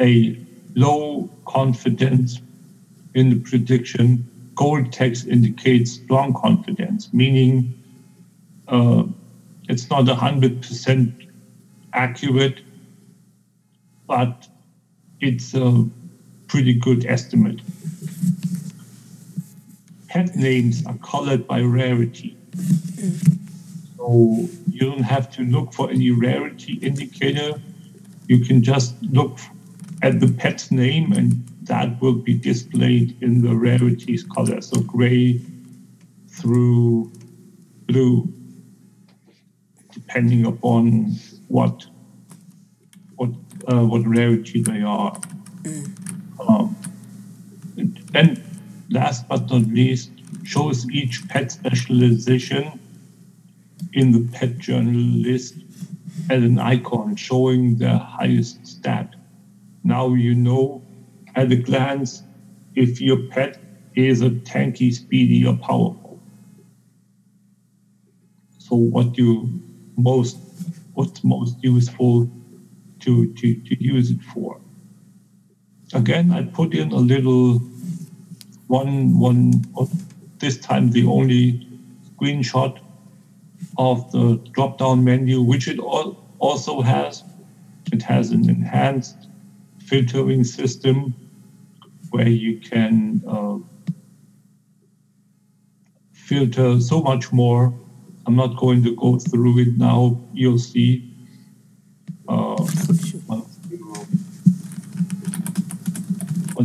a 0.00 0.36
low 0.74 1.30
confidence 1.46 2.40
in 3.14 3.30
the 3.30 3.36
prediction. 3.36 4.26
Gold 4.56 4.92
text 4.92 5.28
indicates 5.28 5.92
strong 5.92 6.34
confidence, 6.34 7.14
meaning 7.14 7.72
uh, 8.66 9.04
it's 9.68 9.88
not 9.88 10.06
100% 10.06 11.28
accurate, 11.92 12.60
but 14.08 14.48
it's 15.20 15.54
a 15.54 15.88
pretty 16.48 16.74
good 16.74 17.06
estimate. 17.06 17.60
Pet 20.12 20.36
names 20.36 20.84
are 20.84 20.98
colored 20.98 21.46
by 21.46 21.62
rarity. 21.62 22.36
So 23.96 24.46
you 24.68 24.80
don't 24.80 25.04
have 25.04 25.30
to 25.36 25.42
look 25.42 25.72
for 25.72 25.88
any 25.88 26.10
rarity 26.10 26.74
indicator. 26.82 27.58
You 28.26 28.44
can 28.44 28.62
just 28.62 28.94
look 29.02 29.38
at 30.02 30.20
the 30.20 30.28
pet 30.30 30.70
name 30.70 31.12
and 31.12 31.48
that 31.62 31.98
will 32.02 32.12
be 32.12 32.34
displayed 32.34 33.16
in 33.22 33.40
the 33.40 33.56
rarities 33.56 34.22
color. 34.22 34.60
So 34.60 34.82
gray 34.82 35.40
through 36.28 37.10
blue, 37.86 38.30
depending 39.92 40.44
upon 40.44 41.16
what 41.48 41.86
what 43.16 43.30
uh, 43.66 43.86
what 43.86 44.06
rarity 44.06 44.60
they 44.60 44.82
are. 44.82 45.18
Um, 46.38 46.76
and 48.12 48.41
last 48.92 49.28
but 49.28 49.50
not 49.50 49.62
least, 49.68 50.10
shows 50.44 50.88
each 50.90 51.26
pet 51.28 51.52
specialization 51.52 52.78
in 53.92 54.12
the 54.12 54.28
pet 54.32 54.58
journal 54.58 54.94
list 54.94 55.54
as 56.30 56.42
an 56.42 56.58
icon 56.58 57.16
showing 57.16 57.76
their 57.76 57.98
highest 57.98 58.66
stat. 58.66 59.14
Now 59.84 60.14
you 60.14 60.34
know 60.34 60.82
at 61.34 61.50
a 61.50 61.56
glance 61.56 62.22
if 62.74 63.00
your 63.00 63.28
pet 63.28 63.58
is 63.94 64.22
a 64.22 64.30
tanky, 64.30 64.92
speedy, 64.92 65.44
or 65.46 65.56
powerful. 65.56 66.20
So 68.58 68.76
what 68.76 69.18
you 69.18 69.60
most 69.96 70.38
what's 70.94 71.24
most 71.24 71.56
useful 71.62 72.30
to, 73.00 73.32
to, 73.34 73.54
to 73.54 73.82
use 73.82 74.10
it 74.10 74.22
for. 74.22 74.60
Again, 75.94 76.30
I 76.30 76.44
put 76.44 76.74
in 76.74 76.92
a 76.92 76.96
little 76.96 77.60
one 78.72 79.18
one 79.18 79.62
this 80.38 80.56
time 80.58 80.90
the 80.92 81.04
only 81.04 81.68
screenshot 82.08 82.78
of 83.76 84.10
the 84.12 84.40
drop 84.52 84.78
down 84.78 85.04
menu, 85.04 85.42
which 85.42 85.68
it 85.68 85.78
al- 85.78 86.16
also 86.38 86.80
has. 86.80 87.22
It 87.92 88.02
has 88.02 88.30
an 88.30 88.48
enhanced 88.48 89.28
filtering 89.78 90.44
system 90.44 91.14
where 92.10 92.28
you 92.28 92.60
can 92.60 93.22
uh, 93.28 93.58
filter 96.12 96.80
so 96.80 97.02
much 97.02 97.30
more. 97.30 97.74
I'm 98.26 98.36
not 98.36 98.56
going 98.56 98.82
to 98.84 98.96
go 98.96 99.18
through 99.18 99.58
it 99.58 99.76
now. 99.76 100.18
You'll 100.32 100.58
see. 100.58 101.12
Uh, 102.26 102.56
once, 103.26 103.58
you, 103.70 103.92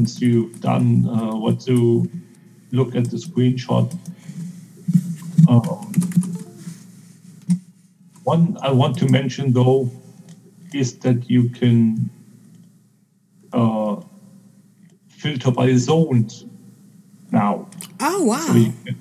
once 0.07 0.21
you've 0.21 0.61
done 0.61 1.05
uh, 1.05 1.35
what 1.35 1.59
to 1.59 2.09
look 2.71 2.95
at 2.95 3.11
the 3.11 3.17
screenshot. 3.17 3.91
Um, 5.49 5.91
one 8.23 8.57
I 8.61 8.71
want 8.71 8.97
to 8.99 9.11
mention 9.11 9.51
though 9.51 9.91
is 10.73 10.97
that 10.99 11.29
you 11.29 11.49
can 11.49 12.09
uh, 13.51 13.97
filter 15.09 15.51
by 15.51 15.75
zones 15.75 16.45
now. 17.33 17.67
Oh 17.99 18.23
wow! 18.23 18.37
So 18.47 18.53
you 18.53 18.73
can, 18.85 18.95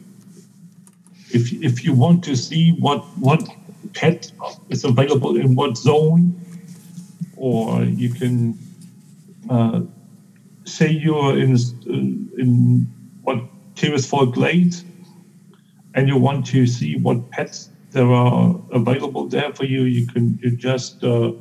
if 1.31 1.53
if 1.53 1.85
you 1.85 1.93
want 1.93 2.25
to 2.25 2.35
see 2.35 2.73
what 2.81 3.05
what 3.19 3.49
pet 3.95 4.33
is 4.71 4.83
available 4.83 5.37
in 5.37 5.55
what 5.55 5.77
zone, 5.77 6.35
or 7.37 7.85
you 7.85 8.11
can 8.11 8.59
uh, 9.49 9.83
say 10.67 10.91
you're 10.91 11.39
in 11.39 11.57
in 12.39 12.87
what 13.23 13.39
Tirisfal 13.75 14.33
Glades, 14.33 14.85
and 15.95 16.09
you 16.09 16.17
want 16.17 16.47
to 16.47 16.67
see 16.67 16.97
what 16.99 17.31
pets 17.31 17.71
there 17.93 18.13
are 18.13 18.61
available 18.73 19.27
there 19.29 19.53
for 19.53 19.65
you. 19.65 19.83
You 19.83 20.07
can 20.07 20.39
you 20.43 20.51
just 20.57 21.03
uh, 21.03 21.33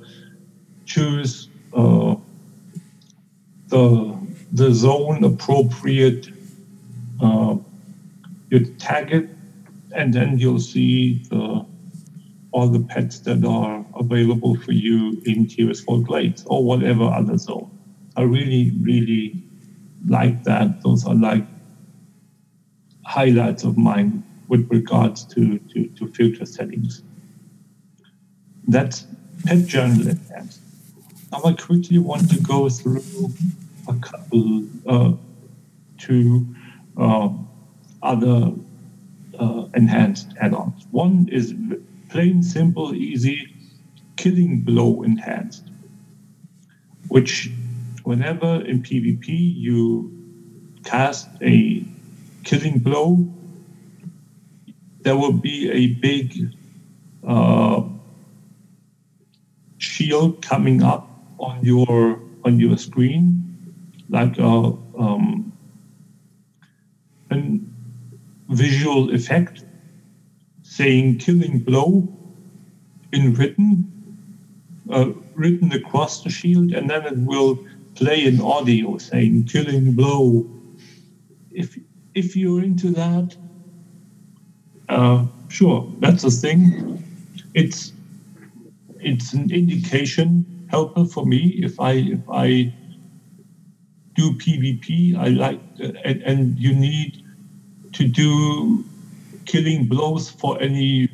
choose 0.86 1.50
uh, 1.74 2.16
the 3.68 4.18
the 4.52 4.74
zone 4.74 5.24
appropriate. 5.24 6.30
Uh, 7.22 7.58
you 8.50 8.66
tag 8.76 9.12
it, 9.12 9.30
and 9.94 10.14
then 10.14 10.38
you'll 10.38 10.60
see 10.60 11.24
the, 11.30 11.66
all 12.52 12.68
the 12.68 12.80
pets 12.80 13.20
that 13.20 13.44
are 13.44 13.86
available 13.96 14.56
for 14.56 14.72
you 14.72 15.22
in 15.26 15.48
Tirisfal 15.48 16.06
Glades 16.06 16.44
or 16.46 16.64
whatever 16.64 17.04
other 17.04 17.38
zone. 17.38 17.72
I 18.18 18.24
really, 18.24 18.72
really 18.82 19.44
like 20.08 20.44
that. 20.44 20.82
Those 20.82 21.06
are 21.06 21.16
like 21.16 21.46
highlights 23.04 23.64
of 23.64 23.78
mine 23.78 24.24
with 24.48 24.70
regards 24.70 25.24
to, 25.26 25.60
to, 25.60 25.88
to 25.88 26.08
filter 26.08 26.46
settings. 26.46 27.04
That's 28.68 29.06
Pet 29.46 29.66
Journal 29.66 30.08
Enhanced. 30.08 30.62
Now 31.32 31.42
I 31.44 31.54
quickly 31.54 31.98
want 31.98 32.30
to 32.30 32.40
go 32.42 32.70
through 32.70 33.04
a 33.88 33.94
couple, 33.96 34.64
uh, 34.88 35.14
two 35.98 36.46
uh, 36.98 37.30
other 38.02 38.54
uh, 39.40 39.66
enhanced 39.74 40.30
add-ons. 40.40 40.86
One 40.92 41.28
is 41.32 41.54
plain, 42.10 42.42
simple, 42.42 42.96
easy, 42.96 43.54
killing 44.16 44.62
blow 44.62 45.04
enhanced, 45.04 45.70
which 47.10 47.52
whenever 48.06 48.62
in 48.66 48.82
PvP 48.82 49.28
you 49.28 50.12
cast 50.84 51.28
a 51.42 51.84
killing 52.44 52.78
blow, 52.80 53.28
there 55.02 55.18
will 55.18 55.34
be 55.34 55.70
a 55.72 55.88
big 55.96 56.56
uh, 57.28 57.82
shield 59.80 60.42
coming 60.42 60.84
up 60.84 61.10
on 61.40 61.64
your 61.64 62.22
on 62.44 62.60
your 62.60 62.78
screen, 62.78 63.44
like 64.10 64.38
a 64.38 64.54
um, 64.98 65.52
an 67.32 67.74
visual 68.50 69.14
effect 69.14 69.64
saying 70.62 71.18
"killing 71.18 71.60
blow" 71.60 72.08
in 73.12 73.34
written, 73.34 73.92
uh, 74.92 75.10
written 75.34 75.72
across 75.72 76.24
the 76.24 76.30
shield, 76.30 76.72
and 76.72 76.88
then 76.90 77.04
it 77.06 77.18
will 77.18 77.60
play 77.96 78.26
an 78.28 78.42
audio 78.42 78.98
saying 78.98 79.46
"killing 79.46 79.94
blow." 79.94 80.46
If 81.52 81.78
if 82.14 82.36
you're 82.36 82.64
into 82.64 82.92
that, 82.92 83.36
uh, 84.90 85.26
sure, 85.48 85.92
that's 86.00 86.24
a 86.24 86.32
thing. 86.32 87.04
It's 87.54 87.94
it's 89.00 89.34
an 89.34 89.52
indication 89.52 90.46
helper 90.70 91.06
for 91.06 91.26
me 91.26 91.60
if 91.64 91.80
I 91.80 91.94
if 91.94 92.22
I 92.30 92.74
do 94.16 94.32
PvP. 94.34 95.16
I 95.18 95.30
like 95.30 95.60
and, 95.80 96.22
and 96.24 96.60
you 96.60 96.74
need 96.74 97.24
to 97.94 98.08
do 98.08 98.84
killing 99.46 99.86
blows 99.86 100.30
for 100.30 100.62
any 100.62 101.10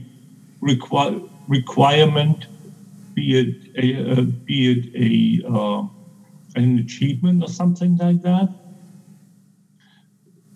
require, 0.61 1.19
requirement, 1.47 2.47
be 3.13 3.39
it 3.39 3.55
a 3.77 4.11
uh, 4.11 4.21
be 4.45 4.71
it 4.71 4.83
a 4.95 5.47
uh, 5.47 5.83
an 6.55 6.79
achievement 6.79 7.43
or 7.43 7.49
something 7.49 7.97
like 7.97 8.21
that. 8.21 8.49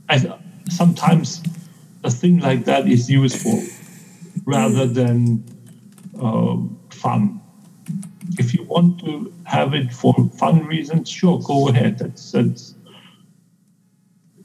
And 0.09 0.33
sometimes 0.69 1.41
a 2.03 2.11
thing 2.11 2.39
like 2.39 2.65
that 2.65 2.87
is 2.87 3.09
useful 3.09 3.61
rather 4.45 4.85
than 4.85 5.43
uh, 6.21 6.57
fun. 6.89 7.41
If 8.37 8.53
you 8.53 8.63
want 8.63 8.99
to 8.99 9.33
have 9.43 9.73
it 9.73 9.93
for 9.93 10.13
fun 10.37 10.65
reasons, 10.65 11.09
sure, 11.09 11.39
go 11.39 11.69
ahead. 11.69 11.99
That's 11.99 12.31
that's 12.31 12.75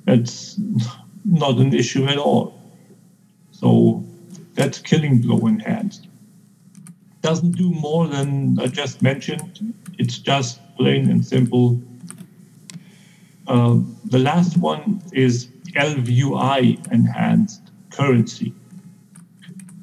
that's 0.04 0.60
not 1.24 1.58
an 1.58 1.74
issue 1.74 2.04
at 2.06 2.18
all. 2.18 2.58
So 3.50 4.04
that's 4.54 4.78
killing 4.78 5.20
blow 5.20 5.46
enhanced. 5.46 6.06
Doesn't 7.22 7.52
do 7.52 7.70
more 7.70 8.06
than 8.06 8.58
I 8.58 8.66
just 8.66 9.02
mentioned. 9.02 9.74
It's 9.98 10.18
just 10.18 10.60
plain 10.80 11.10
and 11.10 11.24
simple. 11.24 11.78
Uh, 13.46 13.80
the 14.06 14.18
last 14.18 14.56
one 14.56 15.02
is 15.12 15.48
ElvUI 15.76 16.90
enhanced 16.90 17.60
currency. 17.90 18.54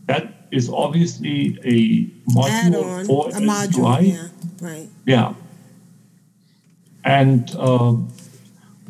That 0.07 0.47
is 0.51 0.69
obviously 0.69 1.59
a 1.63 2.05
module 2.31 3.05
for 3.05 3.29
a 3.29 3.33
module, 3.33 3.97
ElvUI. 3.97 4.07
yeah, 4.07 4.27
right. 4.59 4.89
Yeah. 5.05 5.33
And 7.03 7.55
um, 7.57 8.11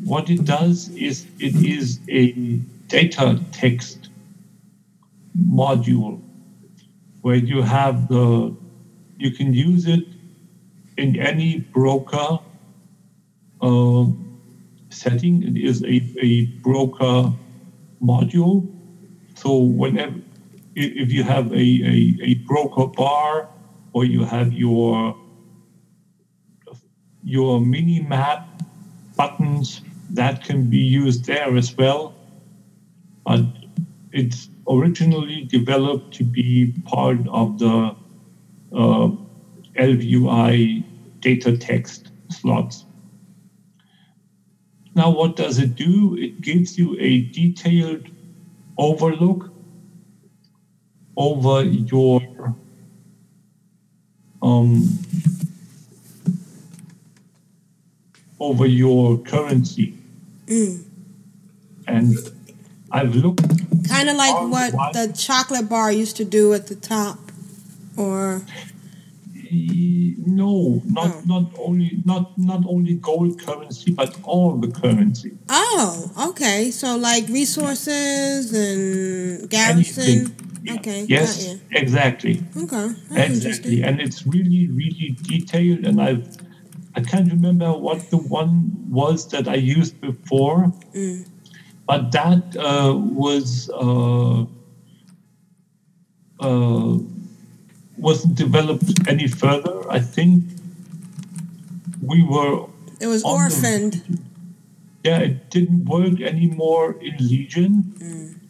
what 0.02 0.30
it 0.30 0.44
does 0.44 0.88
is 0.90 1.26
it 1.38 1.54
is 1.56 2.00
a 2.08 2.32
data 2.88 3.38
text 3.52 4.08
module 5.38 6.22
where 7.20 7.36
you 7.36 7.60
have 7.60 8.08
the 8.08 8.56
you 9.18 9.30
can 9.32 9.52
use 9.52 9.86
it 9.86 10.04
in 10.98 11.16
any 11.16 11.60
broker 11.60 12.40
uh, 13.62 14.04
setting. 14.90 15.42
It 15.44 15.56
is 15.56 15.82
a, 15.84 16.02
a 16.20 16.46
broker 16.62 17.32
module. 18.02 18.66
So 19.34 19.56
whenever 19.56 20.16
if 20.74 21.10
you 21.12 21.24
have 21.24 21.50
a, 21.52 21.56
a, 21.56 22.16
a 22.22 22.34
broker 22.46 22.86
bar 22.86 23.48
or 23.92 24.04
you 24.04 24.24
have 24.24 24.52
your 24.52 25.16
your 27.24 27.60
mini 27.60 28.00
map 28.00 28.48
buttons 29.16 29.80
that 30.10 30.44
can 30.44 30.70
be 30.70 30.78
used 30.78 31.26
there 31.26 31.56
as 31.56 31.76
well. 31.76 32.14
But 33.26 33.40
it's 34.12 34.48
originally 34.68 35.44
developed 35.44 36.14
to 36.14 36.24
be 36.24 36.72
part 36.86 37.18
of 37.28 37.58
the 37.58 37.94
uh, 38.72 39.10
ElvUI 39.76 40.84
data 41.20 41.56
text 41.56 42.10
slots. 42.30 42.84
Now, 44.94 45.10
what 45.10 45.36
does 45.36 45.58
it 45.58 45.74
do? 45.74 46.16
It 46.16 46.40
gives 46.40 46.78
you 46.78 46.96
a 46.98 47.22
detailed 47.22 48.08
overlook 48.76 49.50
over 51.16 51.62
your 51.62 52.20
um, 54.42 54.98
over 58.40 58.66
your 58.66 59.18
currency. 59.18 59.94
Mm. 60.46 60.84
And 61.86 62.16
I've 62.90 63.14
looked 63.14 63.42
Kind 63.88 64.10
of 64.10 64.16
like 64.16 64.34
what 64.50 64.92
the 64.92 65.12
chocolate 65.16 65.68
bar 65.68 65.90
used 65.90 66.16
to 66.16 66.24
do 66.24 66.52
at 66.52 66.66
the 66.66 66.74
top, 66.74 67.18
or 67.96 68.42
No, 69.50 70.82
not 70.86 71.26
not 71.26 71.50
only 71.58 72.02
not 72.04 72.36
not 72.38 72.64
only 72.66 72.94
gold 72.94 73.40
currency, 73.40 73.92
but 73.92 74.16
all 74.24 74.56
the 74.56 74.68
currency. 74.68 75.32
Oh, 75.48 76.28
okay. 76.30 76.70
So 76.70 76.96
like 76.96 77.28
resources 77.28 78.52
and 78.52 79.48
garrison. 79.50 80.34
Okay. 80.70 81.04
Yes, 81.08 81.56
exactly, 81.70 82.42
Okay. 82.56 82.88
That's 83.10 83.44
exactly, 83.44 83.82
and 83.82 84.00
it's 84.00 84.26
really 84.26 84.68
really 84.68 85.16
detailed. 85.22 85.86
And 85.86 86.00
I've 86.00 86.28
I 86.94 87.00
can't 87.00 87.30
remember 87.30 87.72
what 87.72 88.10
the 88.10 88.18
one 88.18 88.72
was 88.90 89.28
that 89.28 89.48
I 89.48 89.54
used 89.54 90.00
before, 90.00 90.72
Mm. 90.94 91.26
but 91.86 92.12
that 92.12 92.56
uh, 92.56 92.94
was 92.96 93.70
uh, 93.70 94.44
uh, 96.40 96.98
wasn't 97.98 98.34
developed 98.36 98.84
any 99.08 99.26
further. 99.28 99.90
I 99.90 100.00
think 100.00 100.44
we 102.02 102.22
were 102.22 102.66
It 103.00 103.06
was 103.06 103.22
on 103.24 103.38
the- 103.38 103.44
orphaned. 103.44 104.24
yeah, 105.04 105.18
it 105.18 105.50
didn't 105.50 105.84
work 105.84 106.20
anymore 106.20 106.96
in 107.00 107.16
Legion. 107.18 107.94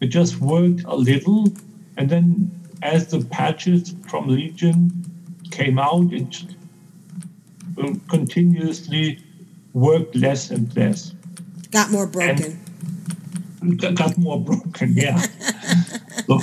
It 0.01 0.07
just 0.07 0.39
worked 0.39 0.83
a 0.85 0.95
little, 0.95 1.51
and 1.97 2.09
then 2.09 2.51
as 2.81 3.07
the 3.07 3.19
patches 3.25 3.93
from 4.07 4.27
Legion 4.29 4.91
came 5.51 5.77
out, 5.77 6.13
it 6.13 6.43
uh, 7.77 7.93
continuously 8.07 9.19
worked 9.73 10.15
less 10.15 10.51
and 10.51 10.73
less. 10.77 11.13
Got 11.71 11.91
more 11.91 12.07
broken. 12.07 12.59
Got 13.77 13.95
got 13.95 14.17
more 14.17 14.39
broken, 14.39 14.93
yeah. 14.95 15.17
so, 16.27 16.39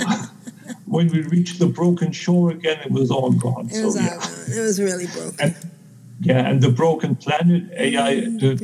when 0.87 1.07
we 1.09 1.21
reached 1.23 1.59
the 1.59 1.67
broken 1.67 2.11
shore 2.11 2.51
again, 2.51 2.79
it 2.79 2.91
was 2.91 3.11
all 3.11 3.31
gone. 3.31 3.69
it 3.69 3.83
was 3.83 3.95
so, 3.95 3.99
all 3.99 4.05
yeah. 4.05 4.57
It 4.57 4.61
was 4.61 4.79
really 4.79 5.07
broken. 5.07 5.55
yeah, 6.21 6.47
and 6.49 6.61
the 6.61 6.69
broken 6.69 7.15
planet 7.15 7.69
AI, 7.73 8.15
the, 8.21 8.57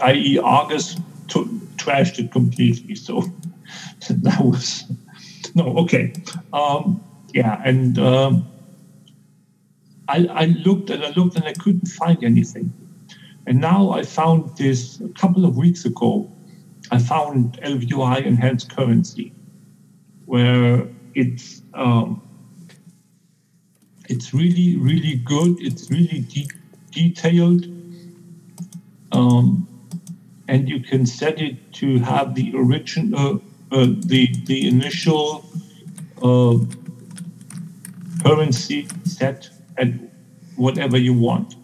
a- 0.00 0.04
i.e., 0.06 0.38
Argus 0.38 0.96
to, 1.28 1.44
trashed 1.76 2.18
it 2.18 2.32
completely. 2.32 2.94
So 2.94 3.24
that 4.10 4.40
was 4.40 4.84
no 5.54 5.76
okay. 5.78 6.12
Um, 6.52 7.02
yeah, 7.34 7.60
and 7.64 7.98
um, 7.98 8.46
I, 10.08 10.26
I 10.26 10.44
looked 10.46 10.90
and 10.90 11.04
I 11.04 11.10
looked 11.10 11.36
and 11.36 11.44
I 11.44 11.52
couldn't 11.52 11.88
find 11.88 12.22
anything. 12.24 12.72
And 13.46 13.60
now 13.60 13.90
I 13.90 14.02
found 14.02 14.56
this 14.56 15.00
a 15.00 15.08
couple 15.10 15.44
of 15.44 15.56
weeks 15.56 15.84
ago. 15.84 16.30
I 16.90 16.98
found 16.98 17.60
ElvUI 17.62 18.24
enhanced 18.24 18.74
currency, 18.74 19.32
where 20.26 20.86
it's 21.14 21.62
um, 21.74 22.22
it's 24.08 24.34
really 24.34 24.76
really 24.76 25.16
good. 25.16 25.56
It's 25.60 25.90
really 25.90 26.20
de- 26.20 26.50
detailed. 26.90 27.66
Um, 29.12 29.68
and 30.48 30.68
you 30.68 30.80
can 30.80 31.06
set 31.06 31.40
it 31.40 31.72
to 31.74 31.98
have 31.98 32.34
the 32.34 32.52
original, 32.54 33.42
uh, 33.72 33.86
the 33.86 34.32
the 34.44 34.68
initial 34.68 35.44
uh, 36.22 36.58
currency 38.22 38.88
set 39.04 39.48
at 39.76 39.88
whatever 40.56 40.96
you 40.96 41.12
want. 41.12 41.56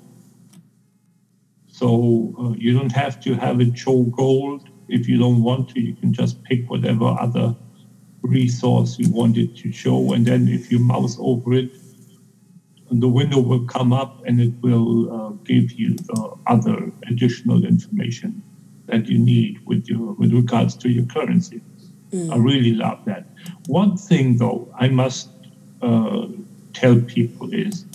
So 1.68 2.34
uh, 2.38 2.50
you 2.58 2.78
don't 2.78 2.92
have 2.92 3.20
to 3.20 3.34
have 3.34 3.60
it 3.60 3.76
show 3.76 4.02
gold 4.02 4.68
if 4.88 5.08
you 5.08 5.18
don't 5.18 5.42
want 5.42 5.70
to. 5.70 5.80
You 5.80 5.94
can 5.94 6.12
just 6.12 6.42
pick 6.44 6.68
whatever 6.70 7.06
other 7.06 7.56
resource 8.22 8.98
you 8.98 9.10
wanted 9.10 9.56
to 9.56 9.72
show, 9.72 10.12
and 10.12 10.26
then 10.26 10.48
if 10.48 10.70
you 10.70 10.78
mouse 10.78 11.16
over 11.20 11.54
it, 11.54 11.70
the 12.90 13.08
window 13.08 13.40
will 13.40 13.64
come 13.64 13.92
up 13.92 14.22
and 14.26 14.40
it 14.40 14.52
will 14.60 15.10
uh, 15.12 15.30
give 15.44 15.72
you 15.72 15.94
the 15.94 16.34
other 16.46 16.92
additional 17.08 17.64
information 17.64 18.42
that 18.86 19.06
you 19.06 19.18
need 19.18 19.58
with 19.66 19.88
your 19.88 20.12
with 20.14 20.32
regards 20.32 20.76
to 20.76 20.90
your 20.90 21.06
currency. 21.06 21.60
I 22.30 22.36
really 22.36 22.74
love 22.74 23.02
that. 23.06 23.24
One 23.68 23.96
thing 23.96 24.36
though, 24.36 24.68
I 24.78 24.88
must 24.88 25.30
uh, 25.80 26.26
tell 26.74 27.00
people 27.00 27.54
is 27.54 27.86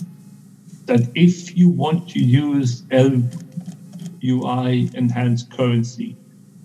that 0.86 1.08
if 1.14 1.56
you 1.56 1.68
want 1.68 2.08
to 2.10 2.18
use 2.18 2.82
ElvUI 2.90 3.32
enhanced 4.94 5.52
currency, 5.52 6.16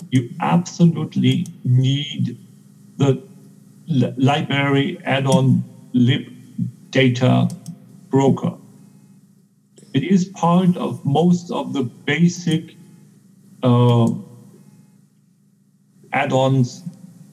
you 0.09 0.31
absolutely 0.39 1.45
need 1.63 2.37
the 2.97 3.21
li- 3.87 4.13
library 4.17 4.99
add-on 5.05 5.63
lib 5.93 6.25
data 6.89 7.49
broker. 8.09 8.53
It 9.93 10.03
is 10.03 10.25
part 10.25 10.75
of 10.77 11.03
most 11.05 11.51
of 11.51 11.73
the 11.73 11.83
basic 11.83 12.75
uh, 13.61 14.09
add-ons 16.11 16.83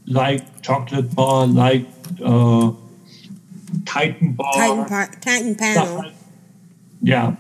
like 0.07 0.63
chocolate 0.63 1.15
bar, 1.15 1.47
like 1.47 1.87
uh, 2.25 2.73
Titan 3.87 4.33
bar. 4.33 4.53
Titan, 4.55 4.85
par- 4.87 5.11
Titan 5.21 5.55
panel. 5.55 6.13
Yeah, 7.03 7.37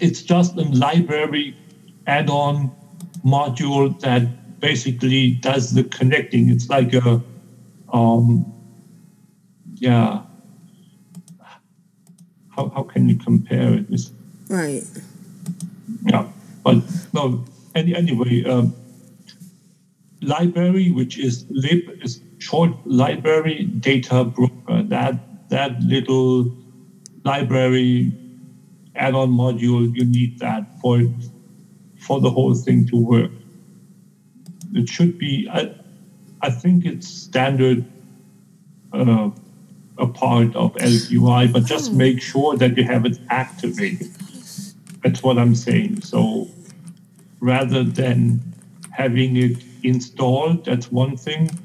it's 0.00 0.22
just 0.22 0.56
a 0.56 0.62
library 0.62 1.56
add-on 2.06 2.70
module 3.24 3.98
that 4.00 4.60
basically 4.60 5.32
does 5.34 5.74
the 5.74 5.84
connecting. 5.84 6.50
It's 6.50 6.68
like 6.68 6.94
a, 6.94 7.22
um, 7.92 8.52
yeah. 9.74 10.22
How, 12.50 12.68
how 12.70 12.82
can 12.82 13.08
you 13.08 13.16
compare 13.16 13.74
it? 13.74 13.86
It's, 13.90 14.10
Right. 14.48 14.82
yeah, 16.06 16.26
but 16.64 16.82
no. 17.12 17.44
Any, 17.74 17.94
anyway, 17.94 18.42
um, 18.44 18.74
library, 20.22 20.90
which 20.90 21.18
is 21.18 21.44
lib, 21.50 21.80
is 22.02 22.20
short 22.38 22.72
library 22.86 23.64
data 23.64 24.24
broker. 24.24 24.82
That 24.82 25.48
that 25.50 25.80
little 25.82 26.50
library 27.24 28.12
add-on 28.96 29.30
module, 29.30 29.94
you 29.94 30.04
need 30.04 30.38
that 30.40 30.80
for 30.80 31.02
for 32.00 32.20
the 32.20 32.30
whole 32.30 32.54
thing 32.54 32.86
to 32.88 32.96
work. 32.96 33.30
It 34.74 34.88
should 34.88 35.18
be. 35.18 35.48
I, 35.52 35.74
I 36.42 36.50
think 36.50 36.86
it's 36.86 37.08
standard. 37.08 37.84
Uh, 38.92 39.30
a 39.98 40.06
part 40.06 40.54
of 40.56 40.74
ElvUI, 40.74 41.52
but 41.52 41.64
just 41.64 41.94
make 41.94 42.20
sure 42.22 42.56
that 42.56 42.76
you 42.76 42.84
have 42.84 43.04
it 43.06 43.18
activated. 43.30 44.10
That's 45.02 45.22
what 45.22 45.38
I'm 45.38 45.54
saying. 45.54 46.02
So 46.02 46.48
rather 47.40 47.84
than 47.84 48.42
having 48.90 49.36
it 49.36 49.64
installed, 49.82 50.66
that's 50.66 50.90
one 50.92 51.16
thing, 51.16 51.58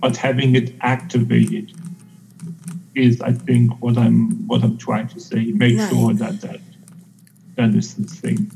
but 0.00 0.16
having 0.16 0.56
it 0.56 0.76
activated 0.82 1.72
is, 2.94 3.20
I 3.20 3.32
think, 3.32 3.82
what 3.82 3.98
I'm 3.98 4.46
what 4.48 4.62
I'm 4.64 4.78
trying 4.78 5.08
to 5.08 5.20
say. 5.20 5.46
Make 5.52 5.78
Right. 5.78 5.88
sure 5.88 6.14
that 6.14 6.40
that 6.42 6.60
that 7.56 7.74
is 7.74 7.94
the 7.96 8.04
thing. 8.04 8.52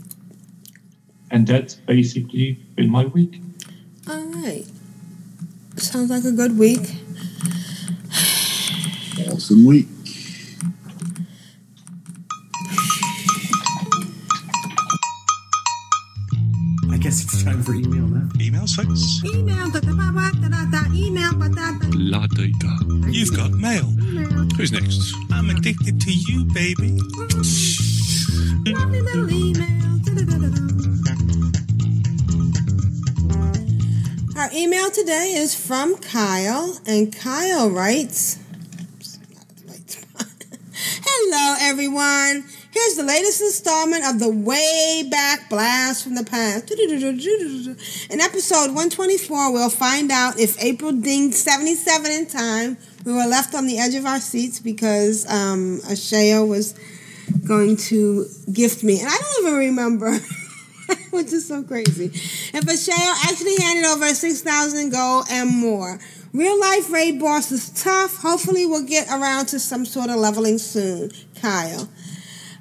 And 1.30 1.46
that's 1.46 1.76
basically 1.76 2.60
been 2.76 2.90
my 2.90 3.06
week. 3.06 3.42
All 4.08 4.24
right. 4.26 4.66
Sounds 5.80 6.10
like 6.10 6.24
a 6.24 6.32
good 6.32 6.58
week. 6.58 6.94
Awesome 9.32 9.64
week. 9.64 9.86
I 16.90 16.96
guess 16.98 17.22
it's 17.22 17.42
time 17.42 17.62
for 17.62 17.74
email 17.74 18.06
now. 18.06 18.28
Emails, 18.38 18.74
folks? 18.74 19.22
Email, 19.24 19.70
da, 19.70 19.80
da, 19.80 19.92
ba, 19.94 20.12
ba, 20.12 20.30
da, 20.40 20.48
da, 20.48 20.64
da, 20.70 20.92
email, 20.94 21.32
ba, 21.34 21.48
da, 21.48 21.72
da. 21.78 21.88
La 21.94 22.26
data. 22.26 22.78
You've 23.08 23.34
got 23.36 23.52
mail. 23.52 23.84
Who's 24.56 24.72
next? 24.72 25.14
I'm 25.32 25.50
addicted 25.50 26.00
to 26.00 26.12
you, 26.12 26.44
baby. 26.52 27.00
Lovely 28.66 29.00
little 29.00 29.30
email. 29.30 29.98
da, 30.04 30.14
da, 30.14 30.24
da, 30.24 30.38
da, 30.38 30.48
da. 30.48 30.69
Our 34.40 34.48
email 34.54 34.90
today 34.90 35.34
is 35.36 35.54
from 35.54 35.98
Kyle, 35.98 36.80
and 36.86 37.14
Kyle 37.14 37.68
writes 37.68 38.38
Hello, 40.78 41.56
everyone. 41.60 42.44
Here's 42.70 42.96
the 42.96 43.02
latest 43.02 43.42
installment 43.42 44.02
of 44.06 44.18
the 44.18 44.30
way 44.30 45.06
back 45.10 45.50
blast 45.50 46.04
from 46.04 46.14
the 46.14 46.24
past. 46.24 46.70
In 46.70 48.20
episode 48.22 48.68
124, 48.68 49.52
we'll 49.52 49.68
find 49.68 50.10
out 50.10 50.38
if 50.40 50.58
April 50.64 50.92
dinged 50.92 51.34
77 51.34 52.10
in 52.10 52.26
time. 52.26 52.78
We 53.04 53.12
were 53.12 53.26
left 53.26 53.54
on 53.54 53.66
the 53.66 53.78
edge 53.78 53.94
of 53.94 54.06
our 54.06 54.20
seats 54.20 54.58
because 54.58 55.30
um, 55.30 55.82
was 55.82 56.74
going 57.46 57.76
to 57.76 58.24
gift 58.50 58.82
me, 58.84 59.00
and 59.00 59.08
I 59.10 59.18
don't 59.18 59.44
even 59.44 59.58
remember. 59.58 60.18
which 61.10 61.32
is 61.32 61.48
so 61.48 61.62
crazy. 61.62 62.06
If 62.06 62.64
Asheo 62.64 63.30
actually 63.30 63.56
handed 63.62 63.86
over 63.86 64.06
6,000 64.06 64.90
gold 64.90 65.26
and 65.30 65.50
more. 65.50 65.98
Real 66.32 66.60
life 66.60 66.90
raid 66.90 67.18
boss 67.18 67.50
is 67.50 67.70
tough. 67.70 68.18
Hopefully, 68.18 68.64
we'll 68.64 68.86
get 68.86 69.08
around 69.10 69.46
to 69.46 69.58
some 69.58 69.84
sort 69.84 70.10
of 70.10 70.16
leveling 70.16 70.58
soon. 70.58 71.10
Kyle. 71.40 71.88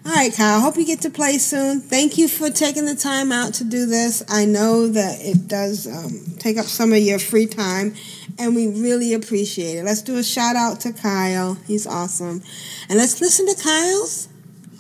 All 0.06 0.14
right, 0.14 0.34
Kyle. 0.34 0.60
Hope 0.60 0.78
you 0.78 0.86
get 0.88 1.02
to 1.02 1.12
play 1.12 1.38
soon. 1.38 1.82
Thank 1.82 2.18
you 2.18 2.28
for 2.28 2.50
taking 2.50 2.86
the 2.86 2.96
time 2.96 3.32
out 3.32 3.54
to 3.56 3.64
do 3.64 3.86
this. 3.86 4.24
I 4.28 4.46
know 4.46 4.88
that 4.88 5.20
it 5.22 5.48
does 5.48 5.86
um, 5.86 6.38
take 6.40 6.58
up 6.58 6.66
some 6.66 6.94
of 6.94 7.00
your 7.00 7.20
free 7.20 7.46
time, 7.46 7.94
and 8.40 8.56
we 8.56 8.68
really 8.68 9.14
appreciate 9.14 9.78
it. 9.78 9.84
Let's 9.84 10.02
do 10.02 10.18
a 10.18 10.24
shout 10.24 10.56
out 10.56 10.80
to 10.82 10.94
Kyle. 10.94 11.56
He's 11.68 11.86
awesome. 11.86 12.42
And 12.90 12.98
let's 12.98 13.22
listen 13.22 13.46
to 13.54 13.62
Kyle's 13.62 14.30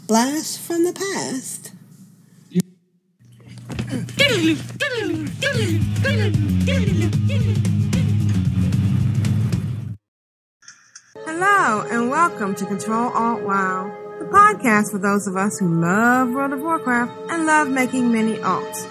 blast 0.07 0.59
from 0.61 0.83
the 0.83 0.93
past. 0.93 1.68
Hello, 11.25 11.81
and 11.89 12.11
welcome 12.11 12.53
to 12.53 12.65
Control 12.67 13.11
Alt 13.11 13.41
Wow, 13.41 13.91
the 14.19 14.25
podcast 14.25 14.91
for 14.91 14.99
those 14.99 15.25
of 15.25 15.35
us 15.35 15.57
who 15.57 15.81
love 15.81 16.29
World 16.29 16.53
of 16.53 16.61
Warcraft 16.61 17.31
and 17.31 17.47
love 17.47 17.67
making 17.67 18.11
many 18.13 18.35
alts. 18.35 18.87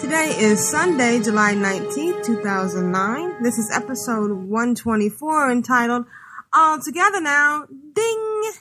Today 0.00 0.34
is 0.36 0.68
Sunday, 0.68 1.22
July 1.22 1.54
19th, 1.54 2.24
2009. 2.24 3.44
This 3.44 3.56
is 3.56 3.70
episode 3.70 4.32
124 4.32 5.52
entitled 5.52 6.06
All 6.52 6.80
Together 6.82 7.20
Now, 7.20 7.66
Ding! 7.94 8.52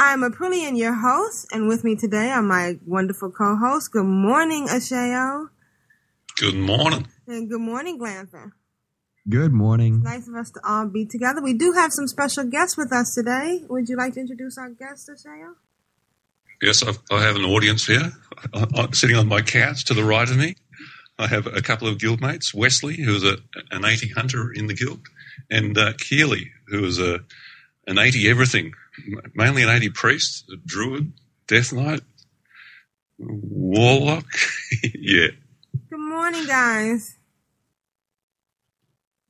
I'm 0.00 0.20
Aprillian, 0.20 0.78
your 0.78 0.94
host, 0.94 1.48
and 1.50 1.66
with 1.66 1.82
me 1.82 1.96
today 1.96 2.30
are 2.30 2.40
my 2.40 2.78
wonderful 2.86 3.32
co-host. 3.32 3.90
Good 3.90 4.04
morning, 4.04 4.68
Asheo. 4.68 5.48
Good 6.36 6.54
morning. 6.54 7.08
And 7.26 7.50
good 7.50 7.60
morning, 7.60 7.98
Glanther. 7.98 8.52
Good 9.28 9.52
morning. 9.52 10.04
Nice 10.04 10.28
of 10.28 10.36
us 10.36 10.52
to 10.52 10.60
all 10.64 10.86
be 10.86 11.04
together. 11.04 11.42
We 11.42 11.52
do 11.52 11.72
have 11.72 11.92
some 11.92 12.06
special 12.06 12.44
guests 12.44 12.76
with 12.76 12.92
us 12.92 13.12
today. 13.12 13.64
Would 13.68 13.88
you 13.88 13.96
like 13.96 14.14
to 14.14 14.20
introduce 14.20 14.56
our 14.56 14.70
guest, 14.70 15.10
Asheo? 15.10 15.54
Yes, 16.62 16.84
I've, 16.84 17.00
I 17.10 17.20
have 17.22 17.34
an 17.34 17.44
audience 17.44 17.84
here. 17.84 18.12
I, 18.54 18.66
I'm 18.76 18.92
sitting 18.92 19.16
on 19.16 19.26
my 19.26 19.42
couch 19.42 19.84
to 19.86 19.94
the 19.94 20.04
right 20.04 20.30
of 20.30 20.36
me. 20.36 20.54
I 21.18 21.26
have 21.26 21.48
a 21.48 21.60
couple 21.60 21.88
of 21.88 21.98
guildmates, 21.98 22.54
Wesley, 22.54 22.94
who's 23.02 23.24
a, 23.24 23.38
an 23.72 23.84
80 23.84 24.10
hunter 24.10 24.52
in 24.52 24.68
the 24.68 24.74
guild, 24.74 25.00
and 25.50 25.76
uh, 25.76 25.94
Keely, 25.94 26.52
who 26.68 26.84
is 26.84 27.00
a, 27.00 27.18
an 27.88 27.98
80 27.98 28.30
everything, 28.30 28.72
mainly 29.34 29.62
an 29.62 29.68
80 29.70 29.90
priest, 29.90 30.44
a 30.52 30.56
druid, 30.66 31.12
death 31.46 31.72
knight, 31.72 32.00
warlock. 33.18 34.26
yeah. 34.94 35.28
Good 35.90 35.98
morning, 35.98 36.46
guys. 36.46 37.16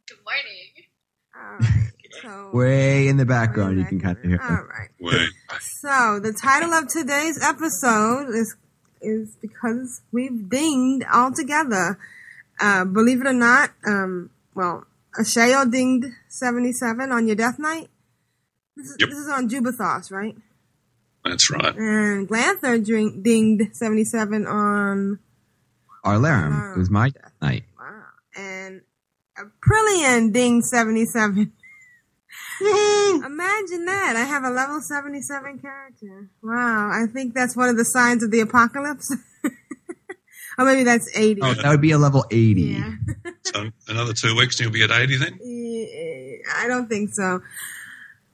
Good 0.09 0.19
morning. 0.25 0.69
All 1.37 1.59
right. 1.59 1.93
So, 2.23 2.51
Way 2.57 3.09
in 3.09 3.17
the 3.17 3.27
background, 3.27 3.79
you 3.79 3.85
can 3.85 4.01
kind 4.01 4.17
of 4.17 4.25
hear. 4.25 4.41
all 4.43 4.65
right. 4.65 4.89
Wait. 5.01 5.29
So 5.61 6.19
the 6.21 6.33
title 6.33 6.73
of 6.73 6.89
today's 6.89 7.43
episode 7.43 8.29
is 8.35 8.57
is 9.01 9.37
because 9.41 10.01
we've 10.11 10.49
dinged 10.49 11.05
all 11.13 11.33
together. 11.33 11.99
Uh, 12.61 12.85
believe 12.85 13.21
it 13.21 13.27
or 13.29 13.33
not, 13.33 13.71
um, 13.87 14.31
well, 14.55 14.85
Asheo 15.19 15.71
dinged 15.71 16.09
seventy 16.29 16.73
seven 16.73 17.13
on 17.13 17.27
your 17.27 17.37
death 17.37 17.59
knight. 17.59 17.89
This 18.79 18.91
is, 18.91 18.97
Yep. 19.01 19.09
this 19.11 19.19
is 19.19 19.29
on 19.29 19.49
Jubei'Thos, 19.51 20.11
right? 20.11 20.37
That's 21.25 21.51
right. 21.51 21.77
And 21.77 22.29
Glanther 22.29 22.83
drink, 22.83 23.23
dinged 23.23 23.77
seventy 23.77 24.05
seven 24.05 24.47
on 24.47 25.19
Arlarum. 26.05 26.77
It 26.77 26.79
was 26.79 26.89
my 26.89 27.11
night. 27.43 27.65
Wow. 27.79 28.03
and 28.37 28.81
Aprillian 29.37 30.33
dinged 30.33 30.67
seventy 30.67 31.05
seven. 31.05 31.53
Imagine 32.61 33.85
that. 33.87 34.15
I 34.17 34.25
have 34.25 34.43
a 34.45 34.51
level 34.51 34.81
77 34.81 35.61
character. 35.61 36.29
Wow. 36.43 36.91
I 36.93 37.07
think 37.07 37.33
that's 37.35 37.57
one 37.57 37.69
of 37.69 37.77
the 37.77 37.85
signs 37.85 38.23
of 38.25 38.31
the 38.33 38.41
apocalypse. 38.41 39.15
or 40.59 40.65
maybe 40.65 40.83
that's 40.83 41.09
80. 41.17 41.41
Oh, 41.41 41.55
that 41.55 41.69
would 41.71 41.81
be 41.81 41.93
a 41.93 41.99
level 41.99 42.25
80. 42.31 42.83
So 43.45 43.71
another 43.89 44.13
two 44.13 44.37
weeks 44.37 44.61
and 44.61 44.65
you'll 44.67 44.75
be 44.75 44.83
at 44.83 44.91
80 44.91 45.17
then? 45.17 46.43
I 46.55 46.67
don't 46.69 46.87
think 46.87 47.15
so. 47.15 47.41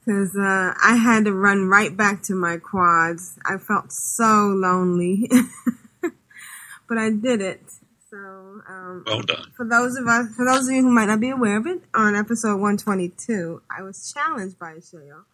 Because 0.05 0.37
uh, 0.37 0.75
I 0.83 0.97
had 0.97 1.25
to 1.25 1.33
run 1.33 1.69
right 1.69 1.97
back 1.97 2.23
to 2.25 2.35
my 2.35 2.59
quads. 2.59 3.39
I 3.45 3.57
felt 3.57 3.91
so 3.91 4.53
lonely. 4.55 5.29
but 6.89 6.99
I 6.99 7.11
did 7.11 7.41
it. 7.41 7.63
So, 8.11 8.19
um, 8.69 9.03
Well 9.07 9.23
done. 9.23 9.51
for 9.57 9.67
those 9.67 9.97
of 9.97 10.07
us, 10.07 10.35
for 10.37 10.45
those 10.45 10.69
of 10.69 10.75
you 10.75 10.83
who 10.83 10.91
might 10.91 11.07
not 11.07 11.21
be 11.21 11.31
aware 11.31 11.57
of 11.57 11.67
it, 11.67 11.83
on 11.95 12.15
episode 12.15 12.61
122, 12.61 13.63
I 13.77 13.83
was 13.83 14.13
challenged 14.13 14.59
by 14.59 14.75
Sheo 14.75 15.25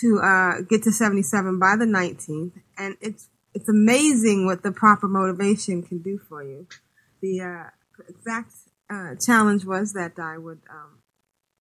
to 0.00 0.20
uh, 0.20 0.62
get 0.68 0.82
to 0.84 0.92
77 0.92 1.58
by 1.58 1.76
the 1.76 1.84
19th, 1.84 2.52
and 2.78 2.96
it's 3.00 3.28
it's 3.54 3.68
amazing 3.68 4.46
what 4.46 4.62
the 4.62 4.72
proper 4.72 5.08
motivation 5.08 5.82
can 5.82 5.98
do 5.98 6.18
for 6.28 6.42
you. 6.42 6.66
The 7.20 7.40
uh, 7.40 7.70
exact 8.08 8.52
uh, 8.88 9.14
challenge 9.24 9.64
was 9.64 9.92
that 9.92 10.18
I 10.18 10.38
would 10.38 10.60
um, 10.70 10.98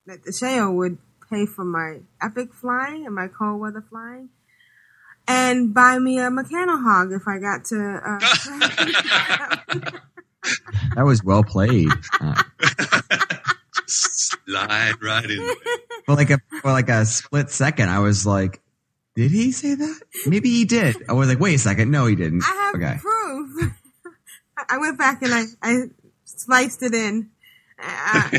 that 0.05 0.23
Sheo 0.25 0.73
would 0.73 0.97
pay 1.29 1.45
for 1.45 1.65
my 1.65 1.99
epic 2.21 2.53
flying 2.53 3.05
and 3.05 3.15
my 3.15 3.27
cold 3.27 3.59
weather 3.59 3.83
flying. 3.89 4.29
And 5.27 5.73
buy 5.73 5.99
me 5.99 6.17
a 6.17 6.29
mechano 6.29 6.81
hog 6.81 7.11
if 7.11 7.27
I 7.27 7.39
got 7.39 7.65
to. 7.65 8.01
Uh, 9.83 9.99
That 10.95 11.05
was 11.05 11.23
well 11.23 11.43
played. 11.43 11.89
Uh, 12.19 12.41
Slide 13.85 15.01
right 15.01 15.29
in. 15.29 15.55
for 16.05 16.15
like 16.15 16.29
a 16.29 16.39
for 16.61 16.71
like 16.71 16.89
a 16.89 17.05
split 17.05 17.49
second, 17.49 17.89
I 17.89 17.99
was 17.99 18.25
like, 18.25 18.61
"Did 19.15 19.31
he 19.31 19.51
say 19.51 19.75
that? 19.75 20.01
Maybe 20.25 20.49
he 20.49 20.65
did." 20.65 20.97
I 21.09 21.13
was 21.13 21.27
like, 21.27 21.39
"Wait 21.39 21.55
a 21.55 21.59
second, 21.59 21.91
no, 21.91 22.05
he 22.05 22.15
didn't." 22.15 22.43
I 22.43 22.47
have 22.47 22.75
okay, 22.75 22.97
proof. 22.99 23.73
I 24.69 24.77
went 24.77 24.97
back 24.97 25.21
and 25.21 25.33
I, 25.33 25.43
I 25.61 25.83
sliced 26.25 26.83
it 26.83 26.93
in 26.93 27.29
uh, 27.81 28.29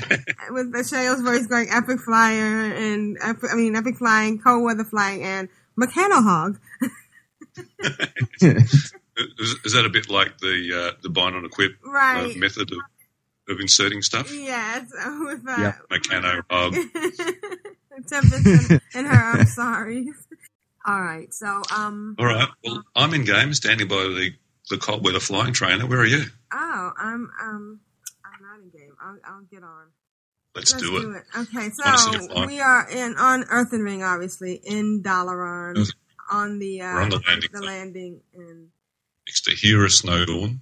with 0.51 0.73
the 0.73 0.85
Shale's 0.89 1.21
voice 1.23 1.47
going 1.47 1.69
epic 1.71 2.01
flyer 2.01 2.73
and 2.75 3.19
I 3.23 3.35
mean 3.55 3.77
epic 3.77 3.97
flying, 3.99 4.39
cold 4.41 4.65
weather 4.65 4.85
flying, 4.85 5.23
and 5.23 5.49
mechano 5.79 6.23
hog. 6.23 6.59
Is, 9.39 9.57
is 9.67 9.73
that 9.75 9.85
a 9.85 9.91
bit 9.91 10.09
like 10.09 10.39
the 10.39 10.93
uh, 10.95 10.97
the 11.03 11.11
bind 11.11 11.37
on 11.37 11.45
equip 11.45 11.73
uh, 11.87 11.91
Right. 11.91 12.37
method 12.37 12.71
of, 12.73 12.79
of 13.53 13.61
inserting 13.61 14.01
stuff? 14.01 14.33
Yes, 14.33 14.87
with 15.21 15.47
uh, 15.47 15.57
Yep. 15.61 15.77
Mechano 15.91 16.43
hog. 16.49 16.75
Tempest 18.09 18.47
and, 18.47 18.81
and 18.95 19.07
her 19.07 19.39
I'm 19.41 19.47
sorry. 19.47 20.07
All 20.87 21.01
right, 21.03 21.33
so 21.35 21.61
um. 21.77 22.17
All 22.19 22.25
right. 22.25 22.49
Well, 22.65 22.83
I'm 22.97 23.12
in 23.12 23.25
game, 23.25 23.53
standing 23.53 23.89
by 23.89 23.97
the, 23.97 24.31
the 24.71 24.79
cold 24.79 25.05
weather 25.05 25.21
flying 25.21 25.53
trainer. 25.53 25.87
Where 25.87 26.01
are 26.01 26.07
you? 26.07 26.25
Oh, 26.53 26.93
I'm 26.97 27.31
um. 27.43 27.81
I'm 28.61 28.66
not 28.66 28.74
in 28.74 28.78
game. 28.78 28.97
I'll, 29.01 29.19
I'll 29.24 29.43
get 29.43 29.62
on. 29.62 29.87
Let's, 30.55 30.73
do, 30.73 30.97
it. 30.97 31.23
Okay, 31.39 31.70
Wanna 31.78 31.99
see 31.99 32.16
it 32.16 32.31
so 32.32 32.47
we 32.47 32.61
are 32.61 32.89
in 32.91 33.16
on 33.16 33.45
Earthen 33.51 33.82
Ring, 33.82 34.03
obviously 34.03 34.61
in 34.65 35.01
Dalaran, 35.01 35.77
Yes. 35.77 35.93
on 36.31 36.59
the 36.59 36.82
uh, 36.82 36.95
We're 36.95 37.03
on 37.03 37.09
the 37.11 37.20
landing 37.24 37.51
the 37.53 37.62
landing, 37.62 38.20
and 38.35 38.69
Next 39.28 39.43
to 39.43 39.55
Hira 39.55 39.89
Snowdawn. 39.89 40.59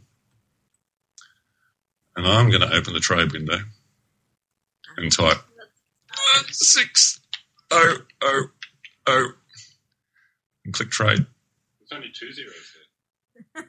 And 2.16 2.27
I'm 2.27 2.51
going 2.51 2.61
to 2.61 2.75
open 2.77 2.93
the 2.93 3.01
trade 3.01 3.33
window 3.33 3.61
and 4.99 5.11
type 5.11 5.39
six 6.51 7.20
oh 7.70 7.99
oh 8.20 8.45
oh 9.07 9.31
and 10.65 10.75
click 10.75 10.91
trade. 10.91 11.25
There's 11.79 11.93
only 11.95 12.09
two 12.12 12.31
zeros 12.33 12.53
there. 12.75 12.78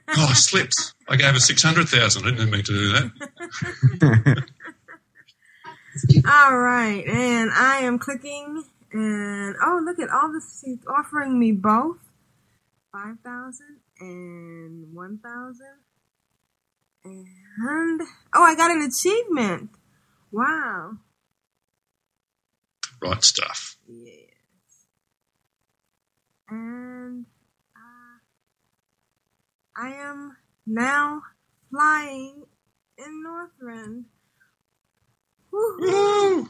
Oh, 0.09 0.27
I 0.29 0.33
slipped. 0.33 0.93
I 1.07 1.15
gave 1.15 1.33
her 1.33 1.39
600,000. 1.39 2.25
I 2.25 2.31
didn't 2.31 2.49
mean 2.49 2.63
to 2.63 2.71
do 2.71 2.89
that. 2.93 4.43
all 6.25 6.57
right, 6.57 7.03
and 7.05 7.51
I 7.53 7.79
am 7.79 7.99
clicking, 7.99 8.63
and 8.91 9.55
oh, 9.63 9.81
look 9.83 9.99
at 9.99 10.09
all 10.09 10.31
this. 10.31 10.61
She's 10.63 10.79
offering 10.87 11.39
me 11.39 11.51
both 11.51 11.97
five 12.91 13.17
thousand 13.23 13.79
and 13.99 14.93
one 14.93 15.19
thousand, 15.19 15.77
and 17.03 17.25
1,000. 17.25 17.67
And 17.67 18.01
oh, 18.35 18.43
I 18.43 18.55
got 18.55 18.71
an 18.71 18.81
achievement. 18.81 19.69
Wow. 20.31 20.97
Right 23.01 23.23
stuff. 23.23 23.77
Yes. 23.87 24.15
And 26.49 27.25
I 29.79 29.93
am 29.93 30.35
now 30.67 31.21
flying 31.71 32.43
in 32.97 33.23
Northrend. 33.25 34.03
Woo-hoo. 35.51 36.49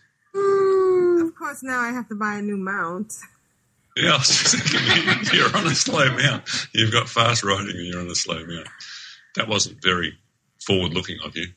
Of 1.28 1.36
course, 1.36 1.62
now 1.62 1.80
I 1.80 1.92
have 1.92 2.08
to 2.10 2.16
buy 2.16 2.36
a 2.38 2.42
new 2.42 2.58
mount. 2.58 3.14
Yeah, 3.96 4.14
I 4.14 4.18
was 4.18 4.28
just 4.28 4.56
thinking, 4.56 5.38
you're 5.38 5.56
on 5.56 5.68
a 5.68 5.76
slow 5.76 6.10
mount. 6.16 6.50
You've 6.74 6.92
got 6.92 7.08
fast 7.08 7.44
riding 7.44 7.76
and 7.76 7.86
you're 7.86 8.00
on 8.00 8.08
a 8.08 8.16
slow 8.16 8.44
mount. 8.46 8.68
That 9.36 9.48
wasn't 9.48 9.82
very 9.84 10.14
forward 10.66 10.94
looking 10.94 11.18
of 11.24 11.36
you. 11.36 11.48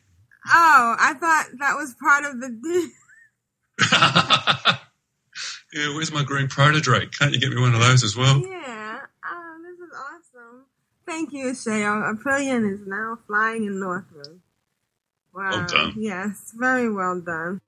Oh, 0.49 0.97
I 0.99 1.15
thought 1.15 1.47
that 1.59 1.77
was 1.77 1.95
part 2.01 2.25
of 2.25 2.41
the. 2.41 2.91
Yeah, 5.75 5.95
where's 5.95 6.13
my 6.13 6.23
green 6.23 6.49
protodrake? 6.49 7.19
Can't 7.19 7.33
you 7.33 7.41
get 7.41 7.51
me 7.51 7.59
one 7.59 7.73
of 7.75 7.81
those 7.81 8.05
as 8.05 8.15
well? 8.15 8.43
yeah. 8.47 8.99
Oh, 9.25 9.59
there's 9.63 9.81
an 9.81 9.89
awesome. 9.97 10.67
Thank 11.13 11.35
you, 11.35 11.49
Shayo. 11.49 12.11
Aprillian 12.11 12.73
is 12.73 12.87
now 12.87 13.19
flying 13.27 13.67
in 13.67 13.75
Northrend. 13.75 14.39
Wow. 15.35 15.51
Well 15.51 15.67
done. 15.67 15.95
Yes, 15.99 16.55
very 16.57 16.91
well 16.91 17.21
done. 17.21 17.61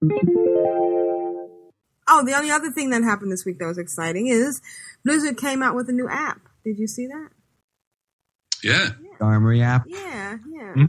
Oh, 2.08 2.24
the 2.24 2.32
only 2.34 2.50
other 2.50 2.70
thing 2.70 2.88
that 2.88 3.02
happened 3.02 3.30
this 3.30 3.44
week 3.44 3.58
that 3.58 3.66
was 3.66 3.76
exciting 3.76 4.28
is 4.28 4.62
Blizzard 5.04 5.36
came 5.36 5.62
out 5.62 5.74
with 5.74 5.90
a 5.90 5.92
new 5.92 6.08
app. 6.08 6.40
Did 6.64 6.78
you 6.78 6.86
see 6.86 7.06
that? 7.06 7.28
Yeah, 8.62 8.88
Armory 9.20 9.60
app. 9.60 9.84
Yeah, 9.88 10.38
yeah. 10.50 10.72
Hmm? 10.72 10.84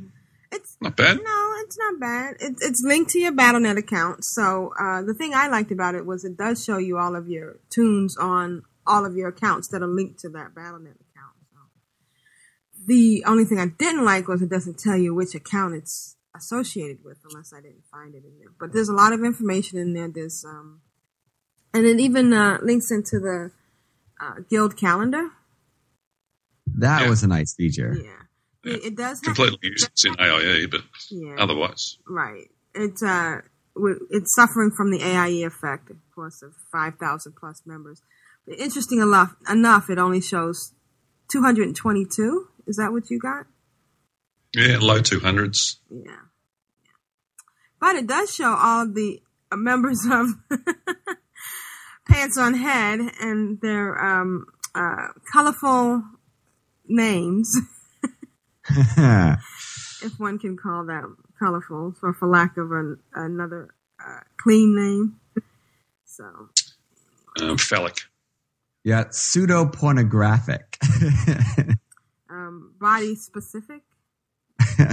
It's 0.54 0.78
not 0.80 0.96
bad. 0.96 1.18
No, 1.18 1.54
it's 1.60 1.78
not 1.78 2.00
bad. 2.00 2.36
It's 2.40 2.66
it's 2.66 2.82
linked 2.86 3.12
to 3.12 3.20
your 3.20 3.34
BattleNet 3.34 3.78
account. 3.78 4.24
So 4.24 4.72
uh, 4.80 5.02
the 5.02 5.14
thing 5.14 5.34
I 5.34 5.50
liked 5.50 5.74
about 5.74 5.96
it 5.96 6.06
was 6.06 6.24
it 6.24 6.38
does 6.38 6.64
show 6.64 6.78
you 6.78 6.98
all 7.00 7.18
of 7.18 7.28
your 7.28 7.60
toons 7.70 8.16
on 8.16 8.64
all 8.88 9.06
of 9.06 9.18
your 9.18 9.28
accounts 9.28 9.68
that 9.74 9.82
are 9.82 9.88
linked 9.88 10.20
to 10.20 10.30
that 10.30 10.56
BattleNet 10.56 10.86
account. 10.86 11.05
So 12.86 12.94
the 12.94 13.24
only 13.26 13.46
thing 13.46 13.60
I 13.60 13.68
didn't 13.68 14.06
like 14.06 14.28
was 14.28 14.42
it 14.42 14.50
doesn't 14.50 14.80
tell 14.80 14.98
you 14.98 15.14
which 15.14 15.36
account 15.36 15.76
it's 15.76 16.16
associated 16.36 17.04
with 17.04 17.18
unless 17.30 17.54
I 17.54 17.62
didn't 17.62 17.84
find 17.92 18.14
it 18.14 18.24
in 18.26 18.38
there. 18.40 18.50
But 18.60 18.74
there's 18.74 18.90
a 18.90 18.94
lot 18.94 19.14
of 19.14 19.24
information 19.24 19.80
in 19.80 19.94
there. 19.94 20.10
There's 20.10 20.44
um, 20.46 20.82
and 21.74 21.86
it 21.86 22.00
even 22.00 22.34
uh, 22.34 22.60
links 22.62 22.92
into 22.92 23.20
the 23.20 23.52
uh, 24.22 24.36
guild 24.50 24.78
calendar. 24.78 25.30
That 26.78 27.10
was 27.10 27.24
a 27.24 27.28
nice 27.28 27.54
feature. 27.54 27.96
Yeah. 27.98 28.72
It, 28.72 28.84
it 28.86 28.96
does 28.98 29.22
have 29.24 29.36
completely 29.36 29.60
useless 29.70 30.06
in 30.06 30.16
AIE, 30.20 30.66
but 30.70 30.82
Yeah. 31.12 31.36
otherwise, 31.38 31.98
Right. 32.08 32.50
It's 32.74 33.02
uh, 33.04 33.42
it's 34.10 34.34
suffering 34.36 34.72
from 34.72 34.92
the 34.92 35.02
AIE 35.02 35.46
effect, 35.46 35.90
of 35.90 35.98
course, 36.14 36.42
of 36.42 36.54
five 36.72 36.96
thousand 37.00 37.36
plus 37.36 37.62
members. 37.66 38.02
But 38.46 38.60
interesting 38.60 39.00
enough, 39.02 39.36
enough, 39.50 39.90
it 39.90 39.98
only 39.98 40.20
shows 40.22 40.74
two 41.32 41.42
hundred 41.42 41.68
and 41.68 41.76
twenty-two. 41.76 42.48
Is 42.68 42.78
that 42.78 42.92
what 42.92 43.10
you 43.10 43.20
got? 43.20 43.46
yeah, 44.56 44.78
low 44.80 45.02
two 45.02 45.20
hundreds. 45.20 45.80
Yeah. 45.90 46.16
But 47.80 47.96
it 47.98 48.08
does 48.08 48.34
show 48.34 48.56
all 48.58 48.88
the 48.88 49.22
uh, 49.52 49.58
members 49.58 50.06
of 50.10 50.28
Pants 52.08 52.38
on 52.38 52.54
Head 52.54 53.00
and 53.20 53.60
their 53.62 54.00
um, 54.02 54.46
uh, 54.74 55.08
colorful 55.32 56.04
names, 56.88 57.54
if 58.70 60.14
one 60.18 60.40
can 60.40 60.56
call 60.58 60.86
that 60.86 61.04
colorful, 61.38 61.94
or 62.02 62.14
for 62.14 62.28
lack 62.28 62.58
of 62.58 62.72
an, 62.72 62.98
another 63.14 63.76
uh, 64.00 64.20
clean 64.38 64.76
name. 64.76 65.20
So, 66.06 66.24
Um, 67.42 67.58
phallic. 67.58 67.98
Yeah, 68.84 69.06
pseudo 69.12 69.66
pornographic. 69.66 70.78
um, 72.46 72.74
body 72.80 73.16
specific. 73.16 73.82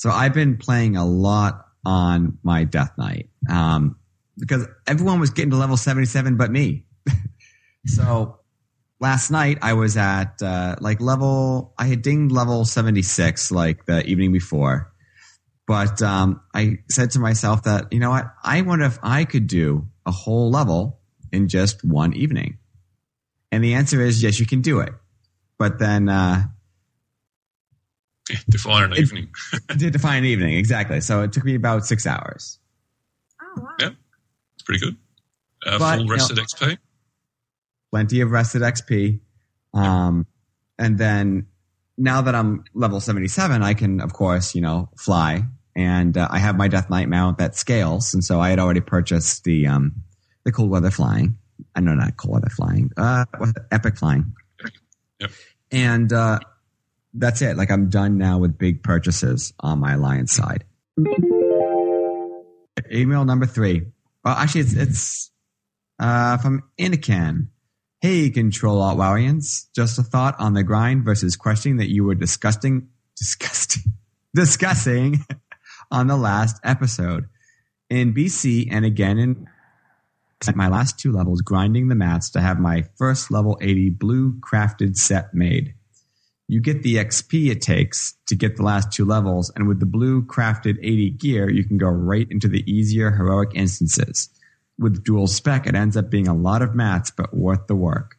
So 0.00 0.08
I've 0.08 0.32
been 0.32 0.56
playing 0.56 0.96
a 0.96 1.04
lot 1.04 1.66
on 1.84 2.38
my 2.42 2.64
Death 2.64 2.92
Knight 2.96 3.28
um, 3.50 3.96
because 4.38 4.66
everyone 4.86 5.20
was 5.20 5.28
getting 5.28 5.50
to 5.50 5.58
level 5.58 5.76
77 5.76 6.38
but 6.38 6.50
me. 6.50 6.86
so 7.86 8.38
last 8.98 9.30
night 9.30 9.58
I 9.60 9.74
was 9.74 9.98
at 9.98 10.40
uh, 10.40 10.76
like 10.80 11.02
level, 11.02 11.74
I 11.76 11.84
had 11.84 12.00
dinged 12.00 12.32
level 12.32 12.64
76 12.64 13.52
like 13.52 13.84
the 13.84 14.02
evening 14.06 14.32
before. 14.32 14.90
But 15.66 16.00
um, 16.00 16.40
I 16.54 16.78
said 16.88 17.10
to 17.10 17.18
myself 17.18 17.64
that, 17.64 17.92
you 17.92 18.00
know 18.00 18.08
what? 18.08 18.24
I 18.42 18.62
wonder 18.62 18.86
if 18.86 18.98
I 19.02 19.26
could 19.26 19.48
do 19.48 19.86
a 20.06 20.12
whole 20.12 20.50
level 20.50 20.98
in 21.30 21.48
just 21.48 21.84
one 21.84 22.14
evening. 22.14 22.56
And 23.52 23.62
the 23.64 23.74
answer 23.74 24.00
is 24.00 24.22
yes, 24.22 24.38
you 24.40 24.46
can 24.46 24.60
do 24.60 24.80
it. 24.80 24.92
But 25.58 25.78
then 25.78 26.08
uh, 26.08 26.44
Define 28.48 28.84
an 28.92 28.96
evening. 28.96 29.28
to 29.68 29.90
define 29.90 30.18
an 30.18 30.24
evening 30.24 30.54
exactly. 30.56 31.00
So 31.00 31.22
it 31.22 31.32
took 31.32 31.44
me 31.44 31.54
about 31.54 31.84
six 31.86 32.06
hours. 32.06 32.58
Oh 33.42 33.60
wow! 33.62 33.68
Yeah, 33.80 33.90
it's 34.54 34.62
pretty 34.62 34.80
good. 34.84 34.96
Uh, 35.66 35.78
But, 35.78 35.96
full 35.96 36.06
you 36.06 36.12
rested 36.12 36.36
know- 36.36 36.44
XP. 36.44 36.78
Plenty 37.90 38.20
of 38.20 38.30
rested 38.30 38.62
XP. 38.62 39.18
Um, 39.74 40.26
and 40.78 40.96
then 40.96 41.46
now 41.98 42.22
that 42.22 42.36
I'm 42.36 42.62
level 42.72 43.00
77, 43.00 43.64
I 43.64 43.74
can, 43.74 44.00
of 44.00 44.12
course, 44.12 44.54
you 44.54 44.60
know, 44.60 44.88
fly. 44.96 45.42
And 45.74 46.16
uh, 46.16 46.28
I 46.30 46.38
have 46.38 46.56
my 46.56 46.68
Death 46.68 46.88
Knight 46.88 47.08
mount 47.08 47.38
that 47.38 47.56
scales. 47.56 48.14
And 48.14 48.22
so 48.22 48.40
I 48.40 48.50
had 48.50 48.60
already 48.60 48.80
purchased 48.80 49.42
the 49.42 49.66
um, 49.66 50.04
the 50.44 50.52
cold 50.52 50.70
weather 50.70 50.90
flying. 50.92 51.36
I 51.80 51.82
know 51.82 51.94
not 51.94 52.12
weather 52.26 52.50
flying. 52.50 52.90
Uh, 52.94 53.24
epic 53.72 53.96
flying. 53.96 54.34
Yep. 55.18 55.30
And 55.72 56.12
uh, 56.12 56.40
that's 57.14 57.40
it. 57.40 57.56
Like 57.56 57.70
I'm 57.70 57.88
done 57.88 58.18
now 58.18 58.38
with 58.38 58.58
big 58.58 58.82
purchases 58.82 59.54
on 59.60 59.78
my 59.78 59.94
alliance 59.94 60.32
side. 60.32 60.64
Email 62.92 63.24
number 63.24 63.46
three. 63.46 63.86
Well, 64.22 64.34
actually, 64.34 64.62
it's 64.62 64.74
it's 64.74 65.30
uh, 65.98 66.36
from 66.38 66.64
Anakin. 66.78 67.48
Hey, 68.02 68.28
Control 68.28 68.82
Alt 68.82 68.98
Wowians. 68.98 69.66
Just 69.74 69.98
a 69.98 70.02
thought 70.02 70.34
on 70.38 70.52
the 70.52 70.62
grind 70.62 71.04
versus 71.04 71.34
questioning 71.36 71.78
that 71.78 71.90
you 71.90 72.04
were 72.04 72.14
disgusting, 72.14 72.88
disgusting, 73.16 73.94
discussing 74.34 75.24
on 75.90 76.08
the 76.08 76.16
last 76.16 76.60
episode. 76.62 77.26
In 77.88 78.12
BC 78.12 78.68
and 78.70 78.84
again 78.84 79.18
in 79.18 79.48
at 80.48 80.56
my 80.56 80.68
last 80.68 80.98
two 80.98 81.12
levels, 81.12 81.42
grinding 81.42 81.88
the 81.88 81.94
mats 81.94 82.30
to 82.30 82.40
have 82.40 82.58
my 82.58 82.84
first 82.96 83.30
level 83.30 83.58
80 83.60 83.90
blue 83.90 84.32
crafted 84.40 84.96
set 84.96 85.34
made. 85.34 85.74
You 86.48 86.60
get 86.60 86.82
the 86.82 86.96
XP 86.96 87.50
it 87.50 87.62
takes 87.62 88.14
to 88.26 88.34
get 88.34 88.56
the 88.56 88.64
last 88.64 88.92
two 88.92 89.04
levels, 89.04 89.52
and 89.54 89.68
with 89.68 89.78
the 89.78 89.86
blue 89.86 90.22
crafted 90.22 90.78
80 90.78 91.10
gear, 91.10 91.48
you 91.48 91.62
can 91.62 91.78
go 91.78 91.86
right 91.88 92.26
into 92.28 92.48
the 92.48 92.68
easier 92.70 93.12
heroic 93.12 93.50
instances. 93.54 94.28
With 94.78 95.04
dual 95.04 95.28
spec, 95.28 95.66
it 95.66 95.76
ends 95.76 95.96
up 95.96 96.10
being 96.10 96.26
a 96.26 96.34
lot 96.34 96.62
of 96.62 96.74
mats, 96.74 97.10
but 97.10 97.32
worth 97.32 97.66
the 97.66 97.76
work. 97.76 98.16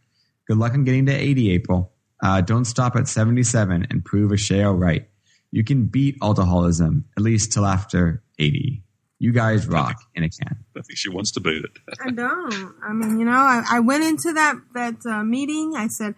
Good 0.48 0.57
luck 0.57 0.73
on 0.73 0.85
getting 0.85 1.07
to 1.07 1.14
80, 1.14 1.52
April. 1.52 1.91
Uh, 2.22 2.41
don't 2.41 2.65
stop 2.65 2.95
at 2.95 3.07
77 3.07 3.88
and 3.89 4.06
prove 4.06 4.31
Asheo 4.31 4.80
right. 4.80 5.10
You 5.52 5.64
can 5.64 5.88
beat 5.88 6.18
alcoholism, 6.22 7.06
at 7.18 7.23
least 7.23 7.52
till 7.52 7.65
after 7.65 8.23
80. 8.39 8.84
You 9.22 9.31
guys 9.31 9.68
rock 9.68 10.02
in 10.15 10.23
a 10.23 10.30
can. 10.30 10.57
I 10.76 10.81
think 10.81 10.98
she 10.98 11.07
wants 11.07 11.30
to 11.34 11.39
beat 11.39 11.64
it. 11.64 11.77
I 12.03 12.10
don't. 12.10 12.73
I 12.84 12.91
mean, 12.91 13.19
you 13.19 13.26
know, 13.26 13.34
I, 13.34 13.61
I 13.73 13.80
went 13.80 14.03
into 14.03 14.34
that 14.34 14.56
that 14.73 14.95
uh, 15.06 15.23
meeting. 15.23 15.76
I 15.77 15.89
said, 15.89 16.15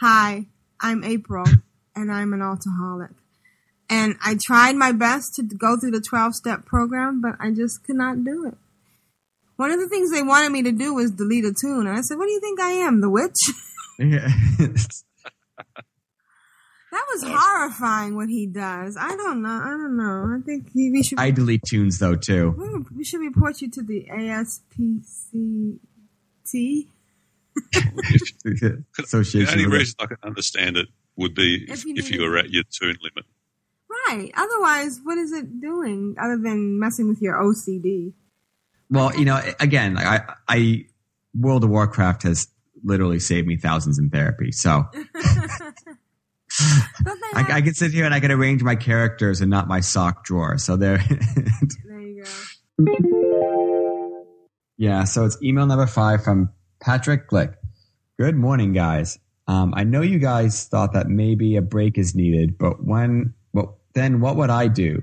"Hi, 0.00 0.46
I'm 0.80 1.04
April, 1.04 1.44
and 1.94 2.10
I'm 2.10 2.32
an 2.32 2.40
alcoholic." 2.40 3.10
And 3.90 4.14
I 4.24 4.38
tried 4.42 4.76
my 4.76 4.90
best 4.90 5.34
to 5.34 5.42
go 5.42 5.76
through 5.78 5.90
the 5.90 6.00
12 6.00 6.34
step 6.34 6.64
program, 6.64 7.20
but 7.20 7.32
I 7.38 7.50
just 7.50 7.84
could 7.84 7.96
not 7.96 8.24
do 8.24 8.46
it. 8.46 8.56
One 9.56 9.70
of 9.70 9.78
the 9.78 9.88
things 9.88 10.10
they 10.10 10.22
wanted 10.22 10.50
me 10.50 10.62
to 10.62 10.72
do 10.72 10.94
was 10.94 11.10
delete 11.10 11.44
a 11.44 11.52
toon, 11.52 11.86
and 11.86 11.98
I 11.98 12.00
said, 12.00 12.16
"What 12.16 12.24
do 12.24 12.32
you 12.32 12.40
think 12.40 12.58
I 12.58 12.70
am, 12.70 13.02
the 13.02 13.10
witch?" 13.10 13.36
That 16.92 17.06
was 17.12 17.22
horrifying. 17.24 18.16
What 18.16 18.28
he 18.28 18.46
does, 18.46 18.96
I 18.98 19.10
don't 19.16 19.42
know. 19.42 19.48
I 19.48 19.70
don't 19.70 19.96
know. 19.96 20.36
I 20.38 20.40
think 20.44 20.70
he, 20.72 20.90
we 20.90 21.02
should. 21.02 21.18
I 21.20 21.30
delete 21.30 21.62
toons 21.66 21.98
though 21.98 22.16
too. 22.16 22.50
we- 22.56 22.96
we 22.98 23.04
should 23.04 23.20
report 23.20 23.60
you 23.62 23.70
to 23.70 23.82
the 23.82 24.06
ASPCT. 24.12 25.78
The 27.72 29.46
only 29.50 29.66
reason 29.66 29.94
I 30.00 30.06
can 30.06 30.16
understand 30.22 30.76
it 30.76 30.88
would 31.16 31.34
be 31.34 31.64
If 31.68 31.80
if, 31.80 31.84
you 31.86 31.94
if 31.96 32.10
you 32.10 32.22
were 32.22 32.36
at 32.38 32.50
your 32.50 32.64
toon 32.70 32.96
limit. 33.02 33.24
Right. 34.08 34.30
Otherwise, 34.36 35.00
what 35.02 35.18
is 35.18 35.32
it 35.32 35.60
doing 35.60 36.16
other 36.20 36.36
than 36.38 36.78
messing 36.78 37.08
with 37.08 37.20
your 37.20 37.34
OCD? 37.34 38.12
Well, 38.88 39.14
you 39.16 39.24
know, 39.24 39.40
again, 39.60 39.98
I, 39.98 40.34
I, 40.48 40.84
World 41.34 41.62
of 41.64 41.70
Warcraft 41.70 42.22
has 42.24 42.48
literally 42.82 43.20
saved 43.20 43.46
me 43.46 43.56
thousands 43.56 43.98
in 43.98 44.10
therapy. 44.10 44.52
So 44.52 44.84
I, 46.58 47.44
I 47.48 47.60
can 47.60 47.74
sit 47.74 47.92
here 47.92 48.04
and 48.04 48.14
I 48.14 48.20
can 48.20 48.30
arrange 48.30 48.62
my 48.62 48.74
characters 48.74 49.40
and 49.40 49.50
not 49.50 49.68
my 49.68 49.80
sock 49.80 50.24
drawer. 50.24 50.58
So 50.58 50.76
there. 50.76 51.02
There 51.84 52.00
you 52.00 52.24
go. 52.24 54.24
yeah. 54.78 55.04
So 55.04 55.24
it's 55.24 55.40
email 55.42 55.66
number 55.66 55.86
five 55.86 56.24
from 56.24 56.50
Patrick 56.80 57.28
Glick. 57.28 57.54
Good 58.18 58.36
morning, 58.36 58.72
guys. 58.72 59.18
Um, 59.46 59.72
I 59.76 59.84
know 59.84 60.02
you 60.02 60.18
guys 60.18 60.64
thought 60.66 60.92
that 60.92 61.08
maybe 61.08 61.56
a 61.56 61.62
break 61.62 61.98
is 61.98 62.14
needed, 62.14 62.58
but 62.58 62.84
when, 62.84 63.34
well, 63.52 63.78
then 63.94 64.20
what 64.20 64.36
would 64.36 64.50
I 64.50 64.68
do? 64.68 65.02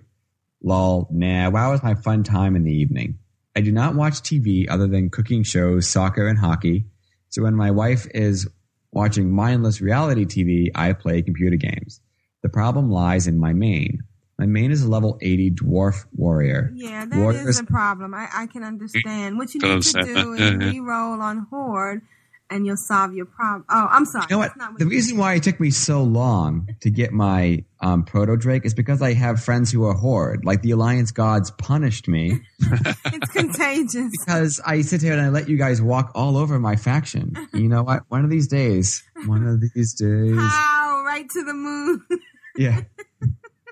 Lol, 0.64 1.08
nah, 1.12 1.50
wow 1.50 1.74
is 1.74 1.84
my 1.84 1.96
fun 1.96 2.24
time 2.24 2.56
in 2.56 2.64
the 2.64 2.74
evening. 2.74 3.20
I 3.56 3.62
do 3.62 3.72
not 3.72 3.96
watch 3.96 4.22
TV 4.22 4.68
other 4.70 4.88
than 4.88 5.10
cooking 5.10 5.44
shows, 5.44 5.90
soccer, 5.90 6.28
and 6.28 6.38
hockey. 6.38 6.86
So 7.30 7.44
when 7.44 7.56
my 7.56 7.72
wife 7.72 8.08
is 8.14 8.48
watching 8.92 9.32
mindless 9.32 9.82
reality 9.82 10.26
TV, 10.26 10.72
I 10.76 10.94
play 10.94 11.22
computer 11.22 11.56
games. 11.58 12.02
The 12.44 12.50
problem 12.50 12.90
lies 12.90 13.28
in 13.28 13.38
my 13.40 13.54
main. 13.54 14.04
My 14.40 14.46
main 14.46 14.72
is 14.72 14.84
a 14.84 14.90
level 14.90 15.18
80 15.22 15.52
dwarf 15.52 16.06
warrior. 16.16 16.72
Yeah, 16.76 17.06
that 17.06 17.16
is 17.16 17.20
Warriors- 17.22 17.60
a 17.60 17.64
problem. 17.66 18.14
I, 18.14 18.28
I 18.34 18.46
can 18.48 18.64
understand. 18.64 19.38
What 19.38 19.54
you 19.56 19.62
need 19.62 19.82
to 19.82 20.04
do 20.04 20.34
is 20.34 20.40
Yeah, 20.40 20.58
yeah. 20.60 20.70
re-roll 20.70 21.22
on 21.22 21.48
Horde 21.50 22.02
and 22.50 22.66
you'll 22.66 22.78
solve 22.78 23.14
your 23.14 23.26
problem. 23.26 23.66
Oh, 23.70 23.88
I'm 23.90 24.06
sorry. 24.06 24.26
You 24.30 24.36
know 24.36 24.40
what? 24.40 24.52
The 24.78 24.86
reason 24.86 25.18
why 25.18 25.36
it 25.36 25.44
took 25.44 25.60
me 25.60 25.70
so 25.72 26.04
long 26.04 26.68
to 26.82 26.90
get 26.90 27.12
my 27.12 27.64
um, 27.82 28.04
proto 28.04 28.38
Drake 28.38 28.66
is 28.66 28.74
because 28.74 29.02
I 29.02 29.14
have 29.14 29.44
friends 29.44 29.72
who 29.72 29.86
are 29.86 29.94
horde. 29.94 30.46
Like 30.46 30.62
the 30.62 30.72
Alliance 30.72 31.12
gods 31.12 31.52
punished 31.52 32.08
me 32.08 32.40
it's 32.60 33.32
contagious. 33.32 34.12
because 34.12 34.62
I 34.66 34.82
sit 34.82 35.02
here 35.02 35.14
and 35.14 35.22
I 35.22 35.30
let 35.30 35.50
you 35.50 35.58
guys 35.58 35.82
walk 35.82 36.12
all 36.16 36.38
over 36.38 36.60
my 36.60 36.76
faction. 36.76 37.34
You 37.54 37.68
know 37.68 37.84
what? 37.84 38.04
One 38.10 38.24
of 38.24 38.30
these 38.30 38.48
days, 38.48 39.04
one 39.26 39.46
of 39.46 39.62
these 39.62 39.94
days, 39.94 40.36
How 40.38 41.04
right 41.06 41.30
to 41.30 41.44
the 41.44 41.54
moon. 41.54 42.06
yeah. 42.58 42.82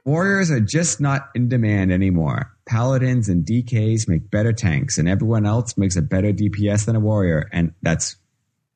Warriors 0.06 0.52
are 0.52 0.60
just 0.60 1.02
not 1.02 1.30
in 1.34 1.50
demand 1.50 1.92
anymore. 1.92 2.52
Paladins 2.68 3.28
and 3.28 3.44
DKs 3.44 4.08
make 4.08 4.30
better 4.30 4.54
tanks, 4.54 5.00
and 5.00 5.10
everyone 5.10 5.48
else 5.48 5.78
makes 5.78 5.96
a 5.96 6.02
better 6.02 6.32
DPS 6.32 6.86
than 6.86 6.96
a 6.96 7.00
warrior, 7.00 7.50
and 7.52 7.74
that's 7.82 8.16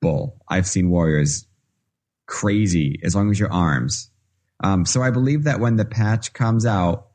bull. 0.01 0.37
I've 0.47 0.67
seen 0.67 0.89
warriors 0.89 1.45
crazy 2.27 2.99
as 3.03 3.15
long 3.15 3.29
as 3.31 3.39
your 3.39 3.51
arms. 3.51 4.09
Um, 4.63 4.85
so 4.85 5.01
I 5.01 5.09
believe 5.11 5.43
that 5.45 5.59
when 5.59 5.77
the 5.77 5.85
patch 5.85 6.33
comes 6.33 6.65
out 6.65 7.07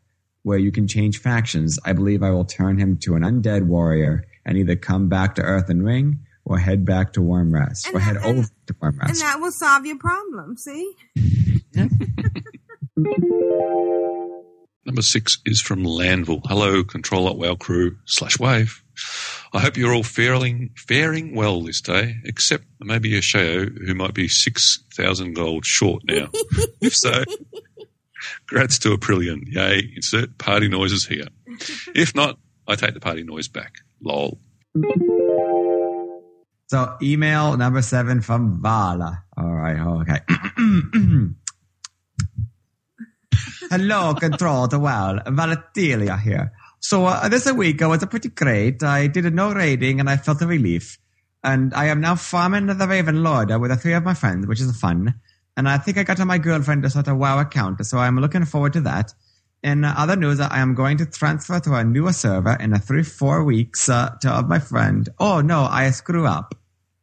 where 0.43 0.59
you 0.59 0.73
can 0.73 0.86
change 0.89 1.19
factions, 1.19 1.78
I 1.85 1.93
believe 1.93 2.23
I 2.23 2.31
will 2.31 2.44
turn 2.44 2.78
him 2.78 2.97
to 2.98 3.15
an 3.15 3.23
undead 3.23 3.62
warrior 3.66 4.24
and 4.44 4.59
either 4.59 4.77
come 4.77 5.09
back 5.09 5.35
to 5.36 5.43
Earthen 5.43 5.82
Ring 5.82 6.20
or 6.44 6.59
head 6.59 6.85
back 6.85 7.15
to 7.15 7.20
Wyrmrest 7.20 7.93
or 7.94 7.98
head 8.01 8.19
over 8.19 8.43
to 8.66 8.74
Wyrmrest. 8.74 9.09
and 9.09 9.16
that 9.20 9.40
will 9.40 9.52
solve 9.52 9.86
your 9.86 9.98
problem. 9.98 10.56
See? 10.56 10.93
Number 14.86 15.01
six 15.02 15.39
is 15.47 15.61
from 15.62 15.85
Landville. 15.85 16.43
Hello, 16.44 16.85
Control 16.85 17.27
Alt 17.27 17.39
Wow 17.39 17.55
crew 17.55 17.97
slash 18.05 18.39
wave. 18.39 18.82
I 19.55 19.60
hope 19.60 19.76
you're 19.76 19.94
all 19.94 20.02
faring, 20.02 20.70
faring 20.76 21.36
well 21.36 21.62
this 21.62 21.81
day, 21.81 22.16
except 22.24 22.64
maybe 22.81 23.12
Asheo, 23.12 23.70
who 23.86 23.94
might 23.94 24.12
be 24.12 24.26
6,000 24.26 25.32
gold 25.32 25.64
short 25.64 26.02
now. 26.05 26.28
if 26.81 26.93
so, 26.93 27.22
grats 28.51 28.81
to 28.81 28.97
Aprillian. 28.97 29.44
Yay, 29.47 29.93
insert 29.94 30.36
party 30.39 30.66
noises 30.66 31.06
here. 31.06 31.28
If 31.94 32.16
not, 32.16 32.36
I 32.66 32.74
take 32.74 32.94
the 32.94 33.01
party 33.01 33.22
noise 33.22 33.47
back. 33.47 33.74
Lol. 34.02 34.40
So 36.66 36.97
email 37.01 37.56
number 37.56 37.82
seven 37.82 38.22
from 38.22 38.60
Vala. 38.60 39.22
All 39.36 39.52
right. 39.52 39.78
Oh, 39.78 40.01
okay. 40.01 40.18
Hello, 43.70 44.14
control 44.14 44.66
the 44.66 44.81
well. 44.81 45.20
Valatilia 45.26 46.20
here. 46.20 46.52
So 46.85 47.06
uh, 47.06 47.31
this 47.31 47.51
week 47.51 47.81
uh, 47.81 47.89
was 47.89 48.05
pretty 48.05 48.28
great. 48.28 48.82
I 48.82 49.06
did 49.06 49.24
a 49.24 49.31
no 49.31 49.55
raiding 49.55 50.01
and 50.01 50.11
I 50.11 50.19
felt 50.19 50.43
a 50.43 50.47
relief. 50.47 50.98
And 51.43 51.73
I 51.73 51.86
am 51.86 52.02
now 52.02 52.15
farming 52.15 52.66
the 52.66 52.86
Raven 52.86 53.23
Lord 53.23 53.48
with 53.59 53.70
the 53.70 53.77
three 53.78 53.94
of 53.94 54.02
my 54.02 54.12
friends, 54.12 54.47
which 54.47 54.61
is 54.61 54.78
fun. 54.78 55.15
And 55.56 55.66
I 55.66 55.78
think 55.78 55.97
I 55.97 56.02
got 56.02 56.19
my 56.27 56.36
girlfriend 56.36 56.82
to 56.82 56.90
sort 56.90 57.09
of 57.09 57.16
WoW 57.16 57.40
account, 57.40 57.86
so 57.86 57.97
I'm 57.97 58.19
looking 58.19 58.44
forward 58.44 58.74
to 58.74 58.82
that. 58.82 59.15
In 59.62 59.82
other 59.82 60.15
news, 60.15 60.40
I 60.40 60.59
am 60.59 60.74
going 60.74 60.98
to 60.98 61.06
transfer 61.06 61.59
to 61.59 61.73
a 61.73 61.85
newer 61.85 62.12
server 62.12 62.55
in 62.61 62.74
a 62.74 62.78
three, 62.78 63.02
four 63.02 63.44
weeks 63.44 63.89
uh, 63.89 64.11
to 64.20 64.31
of 64.31 64.48
my 64.48 64.59
friend. 64.59 65.09
Oh 65.19 65.40
no, 65.40 65.62
I 65.62 65.90
screw 65.90 66.27
up. 66.27 66.55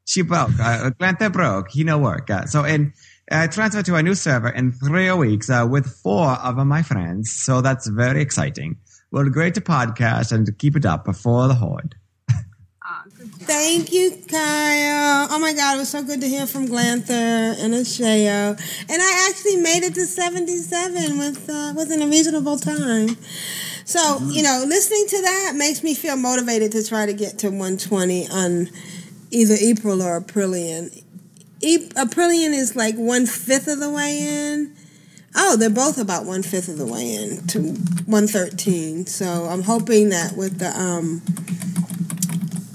She 0.06 0.22
broke. 0.22 0.60
Uh, 0.60 0.92
Glanta 1.00 1.32
broke. 1.32 1.72
He 1.72 1.84
no 1.84 1.98
work. 1.98 2.30
Uh, 2.30 2.46
so 2.46 2.66
in 2.66 2.94
I 3.32 3.48
transfer 3.48 3.82
to 3.82 3.96
a 3.96 4.04
new 4.04 4.14
server 4.14 4.50
in 4.50 4.74
three 4.74 5.12
weeks 5.14 5.50
uh, 5.50 5.68
with 5.68 5.88
four 5.88 6.28
of 6.28 6.56
my 6.68 6.84
friends. 6.84 7.32
So 7.34 7.62
that's 7.62 7.88
very 7.88 8.22
exciting. 8.22 8.78
Well, 9.12 9.26
great 9.26 9.56
to 9.56 9.62
podcast 9.62 10.32
and 10.32 10.46
to 10.46 10.54
keep 10.54 10.78
it 10.78 10.86
up 10.86 11.04
before 11.04 11.50
the 11.50 11.56
horde. 11.56 11.96
Thank 13.42 13.92
you, 13.92 14.12
Kyle. 14.30 15.28
Oh 15.30 15.38
my 15.38 15.54
God, 15.54 15.76
it 15.76 15.80
was 15.80 15.90
so 15.90 16.02
good 16.02 16.22
to 16.22 16.28
hear 16.30 16.48
from 16.48 16.68
Glanther 16.68 17.12
and 17.12 17.74
Asheo. 17.74 18.58
And 18.90 19.02
I 19.02 19.28
actually 19.30 19.58
made 19.58 19.84
it 19.84 19.96
to 19.96 20.06
77 20.06 21.18
with 21.20 21.50
uh, 21.50 21.74
within 21.76 22.02
a 22.02 22.08
reasonable 22.08 22.58
time. 22.58 23.18
So, 23.84 24.20
you 24.30 24.44
know, 24.44 24.64
listening 24.66 25.06
to 25.10 25.22
that 25.24 25.54
makes 25.58 25.84
me 25.84 25.94
feel 25.94 26.16
motivated 26.16 26.72
to 26.72 26.88
try 26.88 27.06
to 27.06 27.14
get 27.14 27.40
to 27.40 27.48
120 27.48 28.30
on 28.30 28.70
either 29.32 29.56
April 29.56 30.02
or 30.02 30.22
Aprillian. 30.22 31.04
E- 31.60 31.90
Aprillian 31.90 32.54
is 32.54 32.78
like 32.78 32.96
one 32.96 33.26
fifth 33.26 33.68
of 33.68 33.80
the 33.82 33.92
way 33.92 34.20
in. 34.22 34.74
Oh, 35.36 35.56
they're 35.56 35.70
both 35.70 35.98
about 35.98 36.26
one 36.26 36.44
fifth 36.44 36.68
of 36.68 36.78
the 36.78 36.86
way 36.86 37.16
in 37.16 37.48
to 37.48 37.60
113. 37.60 39.06
So 39.06 39.26
I'm 39.50 39.64
hoping 39.64 40.10
that 40.10 40.36
with 40.36 40.60
the 40.60 40.70
um, 40.78 41.22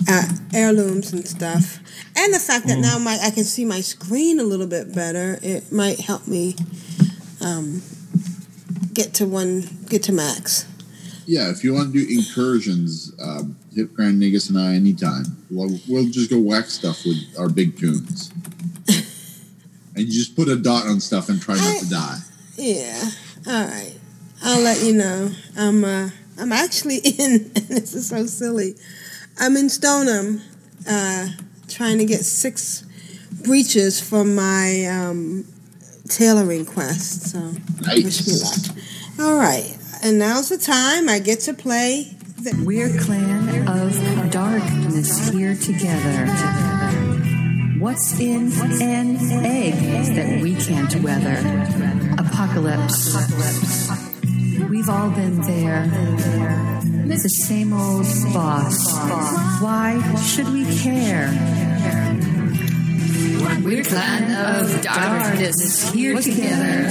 uh, 0.09 0.29
heirlooms 0.55 1.13
and 1.13 1.27
stuff, 1.27 1.79
and 2.17 2.33
the 2.33 2.39
fact 2.39 2.67
that 2.69 2.79
now 2.79 2.99
my 2.99 3.19
I 3.23 3.31
can 3.31 3.45
see 3.45 3.65
my 3.65 3.81
screen 3.81 4.41
a 4.41 4.45
little 4.45 4.67
bit 4.67 4.95
better, 4.95 5.39
it 5.43 5.71
might 5.71 6.01
help 6.01 6.27
me 6.27 6.57
um, 7.45 7.83
get 8.95 9.13
to 9.15 9.27
one 9.27 9.65
get 9.89 10.03
to 10.05 10.13
max. 10.13 10.67
Yeah, 11.27 11.51
if 11.51 11.65
you 11.65 11.75
want 11.75 11.93
to 11.93 12.07
do 12.07 12.15
incursions, 12.15 13.13
um, 13.21 13.57
hit 13.75 13.93
Grand 13.93 14.23
Nagus 14.23 14.49
and 14.49 14.59
I 14.59 14.75
anytime. 14.75 15.25
We'll, 15.51 15.77
we'll 15.89 16.09
just 16.09 16.31
go 16.31 16.39
whack 16.39 16.67
stuff 16.67 17.05
with 17.05 17.17
our 17.37 17.49
big 17.49 17.77
toons. 17.77 18.31
and 18.89 20.05
you 20.05 20.07
just 20.07 20.37
put 20.37 20.49
a 20.49 20.55
dot 20.55 20.87
on 20.87 21.01
stuff 21.01 21.29
and 21.29 21.43
try 21.43 21.57
not 21.57 21.81
to 21.81 21.91
die. 21.91 22.19
Yeah. 22.57 23.11
All 23.47 23.65
right. 23.67 23.95
I'll 24.43 24.63
let 24.63 24.83
you 24.83 24.95
know. 24.95 25.31
I'm 25.57 25.85
uh 25.85 26.11
I'm 26.39 26.53
actually 26.53 26.99
in 27.05 27.51
and 27.55 27.69
this 27.69 27.95
is 27.95 28.09
so 28.09 28.27
silly. 28.27 28.75
I'm 29.39 29.57
in 29.57 29.69
Stoneham, 29.69 30.41
uh, 30.89 31.29
trying 31.69 31.99
to 31.99 32.07
get 32.07 32.25
six 32.25 32.85
breeches 33.45 34.01
for 34.01 34.25
my 34.25 34.87
um 34.87 35.45
tailoring 36.09 36.67
quest. 36.67 37.31
So 37.31 37.53
wish 37.95 38.27
me 38.27 38.35
luck. 38.43 38.77
All 39.21 39.37
right. 39.37 39.77
And 40.03 40.19
now's 40.19 40.49
the 40.49 40.59
time 40.59 41.09
I 41.09 41.19
get 41.19 41.41
to 41.41 41.55
play 41.55 42.17
the 42.37 42.63
We're 42.65 42.97
clan 43.01 43.67
of 43.67 44.31
darkness 44.31 45.29
here 45.31 45.57
together. 45.57 46.86
What's 47.79 48.19
in 48.19 48.53
an 48.81 49.17
egg 49.45 49.75
that 50.15 50.41
we 50.41 50.55
can't 50.55 50.95
weather? 51.03 51.37
Apocalypse. 52.19 53.15
We've 54.71 54.89
all 54.89 55.11
been 55.11 55.41
there. 55.43 55.85
It's 57.09 57.23
the 57.23 57.29
same 57.29 57.73
old 57.73 58.07
boss. 58.33 58.93
Why 59.61 60.17
should 60.17 60.49
we 60.49 60.65
care? 60.79 61.29
We're 63.63 63.85
clan 63.85 64.55
of 64.55 64.83
darkness 64.83 65.93
here 65.93 66.21
together. 66.21 66.89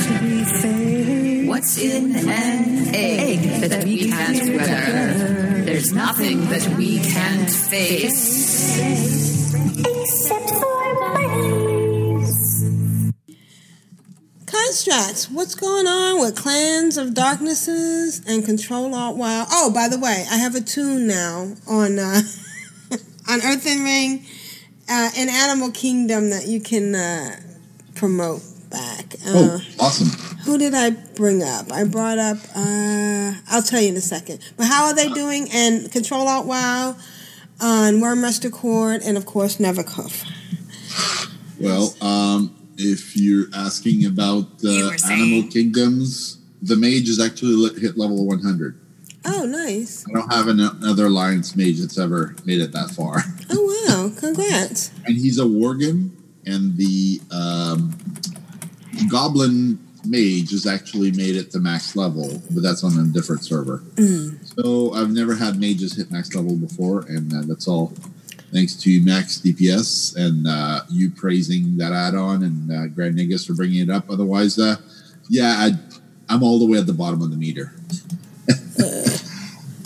What's 1.48 1.78
in 1.78 2.16
an 2.16 2.96
egg 2.96 3.62
that 3.70 3.84
we 3.86 4.10
can't 4.10 4.56
weather? 4.56 5.45
There's 5.76 5.92
nothing 5.92 6.40
that 6.48 6.66
we 6.78 7.00
can't 7.00 7.50
face. 7.50 8.78
Except 8.80 10.50
for 10.50 10.96
bunnies. 11.02 12.34
Constraxx, 14.46 15.30
what's 15.30 15.54
going 15.54 15.86
on 15.86 16.22
with 16.22 16.38
Clans 16.38 16.98
of 16.98 17.14
Darknesses 17.14 18.22
and 18.26 18.46
Control 18.46 18.96
Alt 18.96 19.18
WoW? 19.18 19.48
Oh, 19.52 19.70
by 19.74 19.90
the 19.90 20.00
way, 20.00 20.26
I 20.32 20.38
have 20.38 20.56
a 20.56 20.62
toon 20.62 21.08
now 21.08 21.52
on 21.68 22.00
uh, 22.00 22.22
on 23.28 23.42
Earthen 23.44 23.84
Ring 23.84 24.26
uh, 24.90 25.10
in 25.18 25.28
Animal 25.28 25.72
Kingdom 25.72 26.30
that 26.30 26.48
you 26.48 26.62
can 26.62 26.96
uh, 26.96 27.36
promote 27.96 28.44
back. 28.70 29.16
Uh, 29.28 29.60
Oh, 29.60 29.62
awesome. 29.82 30.25
Who 30.46 30.60
did 30.60 30.76
I 30.76 30.92
bring 30.92 31.42
up? 31.42 31.72
I 31.72 31.86
brought 31.86 32.20
up, 32.20 32.38
uh, 32.56 33.34
I'll 33.50 33.64
tell 33.64 33.82
you 33.82 33.90
in 33.90 33.96
a 33.96 34.02
second. 34.02 34.40
But 34.58 34.68
how 34.68 34.86
are 34.86 34.94
they 34.96 35.10
doing? 35.10 35.48
And 35.52 35.92
Control 35.92 36.28
Alt 36.28 36.46
WoW 36.46 36.96
on 37.60 37.94
Wyrmrest 37.96 38.46
Accord 38.46 39.02
and, 39.04 39.18
of 39.18 39.26
course, 39.26 39.58
Nevercuff. 39.58 40.24
Well, 41.60 41.96
um, 42.00 42.56
if 42.78 43.18
you're 43.18 43.48
asking 43.56 44.06
about 44.06 44.46
uh, 44.64 44.92
Animal 45.10 45.50
Kingdoms, 45.50 46.38
the 46.62 46.76
mage 46.76 47.10
is 47.10 47.20
actually 47.20 47.68
hit 47.80 47.98
level 47.98 48.26
100. 48.28 48.80
Oh, 49.28 49.46
nice. 49.46 50.06
I 50.08 50.14
don't 50.14 50.32
have 50.32 50.48
another 50.48 51.08
alliance 51.08 51.56
mage 51.56 51.80
that's 51.80 51.98
ever 51.98 52.36
made 52.46 52.62
it 52.62 52.72
that 52.74 52.92
far. 52.92 53.24
Oh, 53.50 53.86
wow. 53.88 54.12
Congrats. 54.20 54.92
And 55.06 55.16
he's 55.16 55.40
a 55.40 55.44
worgen, 55.44 56.10
and 56.46 56.76
the 56.78 57.22
um, 57.32 57.96
goblin 59.10 59.85
mage 60.08 60.52
has 60.52 60.66
actually 60.66 61.12
made 61.12 61.36
it 61.36 61.52
to 61.52 61.60
max 61.60 61.96
level, 61.96 62.42
but 62.52 62.62
that's 62.64 62.84
on 62.84 62.98
a 63.00 63.04
different 63.12 63.44
server. 63.44 63.80
Mm. 63.96 64.38
So 64.60 64.94
I've 64.94 65.12
never 65.12 65.36
had 65.36 65.60
mages 65.60 65.96
hit 65.96 66.12
max 66.12 66.34
level 66.34 66.56
before, 66.56 67.02
and 67.02 67.34
uh, 67.34 67.42
that's 67.46 67.68
all 67.68 67.94
thanks 68.52 68.76
to 68.76 69.04
Max 69.04 69.40
DPS 69.40 70.16
and 70.16 70.48
uh, 70.48 70.82
you 70.90 71.10
praising 71.12 71.78
that 71.78 71.92
add-on 71.92 72.44
and 72.44 72.72
uh, 72.72 72.88
Grand 72.88 73.18
Nagus 73.18 73.46
for 73.46 73.54
bringing 73.54 73.82
it 73.82 73.90
up. 73.90 74.10
Otherwise, 74.10 74.58
uh, 74.58 74.78
yeah, 75.30 75.56
I, 75.58 75.72
I'm 76.30 76.44
all 76.44 76.60
the 76.60 76.68
way 76.68 76.78
at 76.78 76.88
the 76.88 76.94
bottom 76.94 77.22
of 77.22 77.32
the 77.32 77.38
meter. 77.38 77.74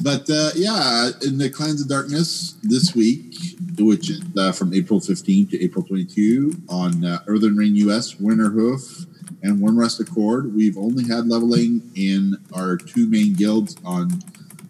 But 0.02 0.30
uh, 0.30 0.52
yeah, 0.56 1.10
in 1.26 1.38
the 1.38 1.50
Clans 1.50 1.82
of 1.82 1.90
Darkness 1.90 2.56
this 2.64 2.96
week, 2.96 3.36
which 3.78 4.10
is 4.10 4.22
uh, 4.38 4.52
from 4.52 4.74
April 4.74 5.00
15 5.00 5.48
to 5.48 5.64
April 5.64 5.84
22 5.84 6.54
on 6.70 7.04
uh, 7.04 7.20
Earthen 7.28 7.58
Ring 7.58 7.76
US, 7.76 8.16
Winterhoof, 8.16 9.06
and 9.42 9.60
Wyrmrest 9.60 10.00
Accord, 10.00 10.56
we've 10.56 10.78
only 10.78 11.08
had 11.08 11.28
leveling 11.28 11.92
in 11.96 12.36
our 12.54 12.78
two 12.78 13.08
main 13.08 13.34
guilds 13.34 13.76
on 13.86 14.22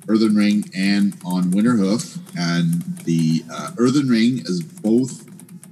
Earthen 0.08 0.36
Ring 0.36 0.66
and 0.76 1.16
on 1.26 1.46
Winterhoof. 1.52 2.20
And 2.38 2.98
the 3.06 3.44
uh, 3.52 3.72
Earthen 3.78 4.08
Ring 4.08 4.40
is 4.40 4.62
both 4.62 5.26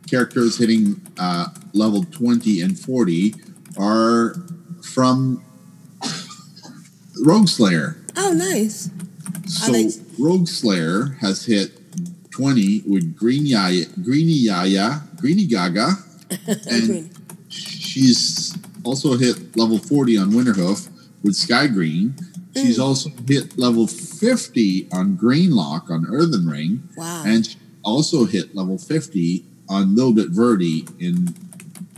characters 0.08 0.58
hitting 0.58 1.02
uh, 1.20 1.48
level 1.74 2.04
20 2.04 2.62
and 2.62 2.78
40 2.78 3.36
are 3.78 4.36
from 4.84 5.44
Rogue 7.24 7.48
Slayer. 7.48 7.98
Oh, 8.16 8.34
nice. 8.34 8.90
So 9.48 9.74
Rogue 10.20 10.48
Slayer 10.48 11.18
has 11.22 11.46
hit 11.46 11.72
20 12.32 12.84
with 12.86 13.16
Green 13.16 13.46
Yaya, 13.46 13.86
Greeny 14.04 14.34
Yaya, 14.34 15.02
Greeny 15.16 15.46
Gaga, 15.46 15.94
and 16.70 17.10
she's 17.50 18.56
also 18.88 19.18
hit 19.18 19.58
level 19.58 19.78
40 19.78 20.18
on 20.18 20.32
Winterhoof 20.32 20.90
with 21.24 21.36
Sky 21.36 21.68
Green. 21.68 22.16
She's 22.56 22.80
mm. 22.80 22.84
also 22.84 23.10
hit 23.28 23.58
level 23.58 23.86
50 23.86 24.90
on 24.92 25.18
Greenlock 25.18 25.92
on 25.92 26.06
Earthen 26.10 26.48
Ring. 26.48 26.88
Wow. 26.96 27.24
And 27.26 27.46
she 27.46 27.58
also 27.84 28.26
hit 28.26 28.56
level 28.56 28.78
50 28.78 29.46
on 29.70 29.96
Little 29.96 30.14
Bit 30.14 30.30
Verde 30.30 30.88
in 31.00 31.28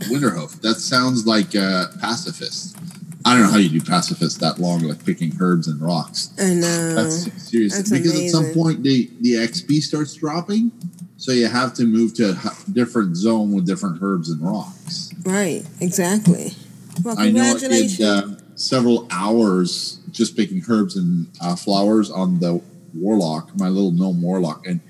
Winterhoof. 0.08 0.60
That 0.62 0.76
sounds 0.76 1.26
like 1.26 1.54
a 1.54 1.86
pacifist. 2.00 2.76
I 3.24 3.34
don't 3.34 3.44
know 3.44 3.50
how 3.50 3.58
you 3.58 3.68
do 3.68 3.80
pacifist 3.84 4.40
that 4.40 4.58
long, 4.58 4.80
like 4.80 5.04
picking 5.04 5.32
herbs 5.40 5.68
and 5.68 5.80
rocks. 5.80 6.32
I 6.38 6.54
know. 6.54 6.94
That's 6.94 7.30
serious. 7.42 7.76
That's 7.76 7.90
because 7.90 8.18
at 8.18 8.30
some 8.30 8.52
point 8.54 8.82
the 8.82 9.10
the 9.20 9.34
XP 9.34 9.82
starts 9.82 10.14
dropping, 10.14 10.72
so 11.18 11.32
you 11.32 11.46
have 11.46 11.74
to 11.74 11.84
move 11.84 12.14
to 12.14 12.30
a 12.30 12.70
different 12.72 13.16
zone 13.16 13.52
with 13.52 13.66
different 13.66 13.98
herbs 14.02 14.30
and 14.30 14.40
rocks. 14.40 15.12
Right, 15.24 15.66
exactly. 15.80 16.54
Well, 17.02 17.18
I 17.18 17.30
know 17.30 17.42
I 17.42 17.58
did 17.58 18.00
uh, 18.00 18.28
several 18.54 19.08
hours 19.10 20.00
just 20.10 20.36
picking 20.36 20.62
herbs 20.68 20.96
and 20.96 21.28
uh, 21.40 21.56
flowers 21.56 22.10
on 22.10 22.40
the 22.40 22.62
warlock, 22.94 23.56
my 23.58 23.68
little 23.68 23.90
gnome 23.90 24.20
warlock, 24.22 24.66
and 24.66 24.80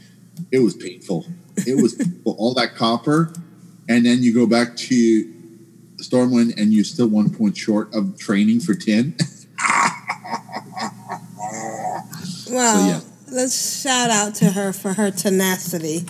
it 0.50 0.60
was 0.60 0.74
painful. 0.74 1.26
It 1.66 1.80
was 1.80 1.94
painful. 1.94 2.36
all 2.38 2.54
that 2.54 2.74
copper, 2.74 3.32
and 3.88 4.04
then 4.04 4.22
you 4.22 4.34
go 4.34 4.46
back 4.46 4.76
to 4.76 5.34
Stormwind, 5.96 6.58
and 6.60 6.72
you're 6.72 6.84
still 6.84 7.08
one 7.08 7.30
point 7.30 7.56
short 7.56 7.94
of 7.94 8.18
training 8.18 8.60
for 8.60 8.74
ten. 8.74 9.14
well, 12.50 12.88
yeah. 12.88 13.00
let's 13.30 13.82
shout 13.82 14.10
out 14.10 14.34
to 14.36 14.50
her 14.50 14.72
for 14.72 14.94
her 14.94 15.10
tenacity. 15.10 16.06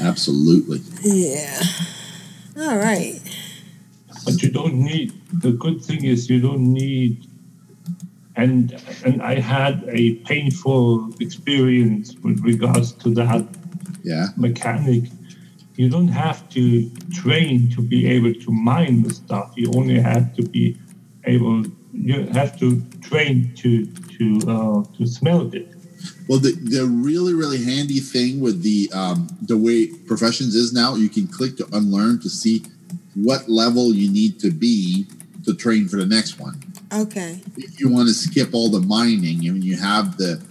Absolutely. 0.00 0.80
Yeah. 1.02 1.60
All 2.58 2.76
right. 2.76 3.20
But 4.28 4.42
you 4.42 4.50
don't 4.50 4.74
need 4.74 5.12
the 5.42 5.52
good 5.52 5.78
thing 5.88 6.04
is 6.04 6.28
you 6.30 6.40
don't 6.40 6.66
need 6.82 7.26
and 8.36 8.60
and 9.04 9.22
i 9.22 9.34
had 9.54 9.84
a 9.88 10.14
painful 10.30 10.86
experience 11.20 12.14
with 12.24 12.38
regards 12.52 12.92
to 12.92 13.08
that 13.20 13.44
Yeah. 14.04 14.28
mechanic. 14.36 15.02
You 15.80 15.88
don't 15.96 16.08
have 16.24 16.38
to 16.56 16.64
train 17.22 17.68
to 17.74 17.80
be 17.82 18.00
able 18.16 18.34
to 18.44 18.50
mine 18.70 19.02
the 19.06 19.12
stuff. 19.22 19.46
You 19.60 19.66
only 19.80 19.98
have 20.00 20.26
to 20.38 20.42
be 20.56 20.64
able 21.24 21.56
you 22.08 22.26
have 22.38 22.52
to 22.62 22.68
train 23.08 23.34
to 23.62 23.70
to 24.16 24.24
uh, 24.54 24.78
to 24.96 25.02
smelt 25.06 25.54
it. 25.60 25.68
Well, 26.28 26.40
the, 26.46 26.52
the 26.76 26.84
really 26.86 27.34
really 27.42 27.60
handy 27.72 28.00
thing 28.14 28.40
with 28.40 28.62
the 28.62 28.80
um, 29.00 29.18
the 29.50 29.58
way 29.66 29.78
professions 30.10 30.54
is 30.62 30.72
now, 30.72 30.90
you 31.02 31.08
can 31.16 31.26
click 31.36 31.52
to 31.60 31.64
unlearn 31.78 32.14
to 32.24 32.30
see 32.30 32.56
what 33.22 33.48
level 33.48 33.94
you 33.94 34.10
need 34.10 34.38
to 34.40 34.50
be 34.50 35.06
to 35.44 35.54
train 35.54 35.88
for 35.88 35.96
the 35.96 36.06
next 36.06 36.38
one. 36.38 36.60
Okay. 36.92 37.40
If 37.56 37.80
you 37.80 37.88
want 37.88 38.08
to 38.08 38.14
skip 38.14 38.50
all 38.52 38.70
the 38.70 38.80
mining 38.80 39.46
and 39.46 39.62
you 39.62 39.76
have 39.76 40.16
the 40.16 40.42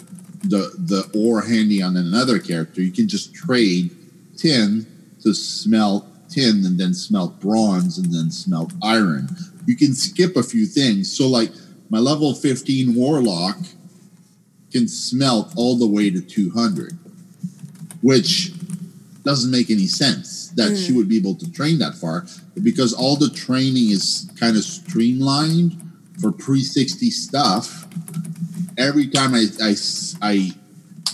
the 0.44 0.72
the 0.78 1.10
ore 1.18 1.42
handy 1.42 1.82
on 1.82 1.98
another 1.98 2.40
character, 2.40 2.82
you 2.82 2.92
can 2.92 3.08
just 3.08 3.34
trade 3.34 3.96
tin 4.38 4.86
to 5.22 5.34
smelt 5.34 6.06
tin 6.30 6.66
and 6.66 6.80
then 6.80 6.94
smelt 6.94 7.40
bronze 7.40 7.98
and 7.98 8.14
then 8.14 8.30
smelt 8.30 8.74
iron. 8.84 9.30
You 9.66 9.76
can 9.76 9.94
skip 9.94 10.36
a 10.36 10.44
few 10.44 10.66
things. 10.66 11.12
So 11.12 11.28
like 11.28 11.52
my 11.90 12.00
level 12.00 12.34
15 12.34 12.96
warlock 12.96 13.58
can 14.72 14.88
smelt 14.88 15.54
all 15.56 15.78
the 15.78 15.88
way 15.88 16.10
to 16.10 16.22
200, 16.22 16.98
which 18.02 18.52
doesn't 19.24 19.52
make 19.52 19.70
any 19.70 19.88
sense 19.88 20.47
that 20.58 20.76
she 20.76 20.92
would 20.92 21.08
be 21.08 21.18
able 21.18 21.36
to 21.36 21.50
train 21.52 21.78
that 21.80 21.96
far 21.96 22.26
because 22.62 22.92
all 22.94 23.16
the 23.16 23.30
training 23.30 23.92
is 23.92 24.30
kind 24.40 24.58
of 24.58 24.64
streamlined 24.64 25.80
for 26.20 26.32
pre 26.32 26.62
60 26.62 27.10
stuff. 27.12 27.88
Every 28.78 29.08
time 29.08 29.34
I, 29.34 29.46
I, 29.64 29.76
I 30.22 30.52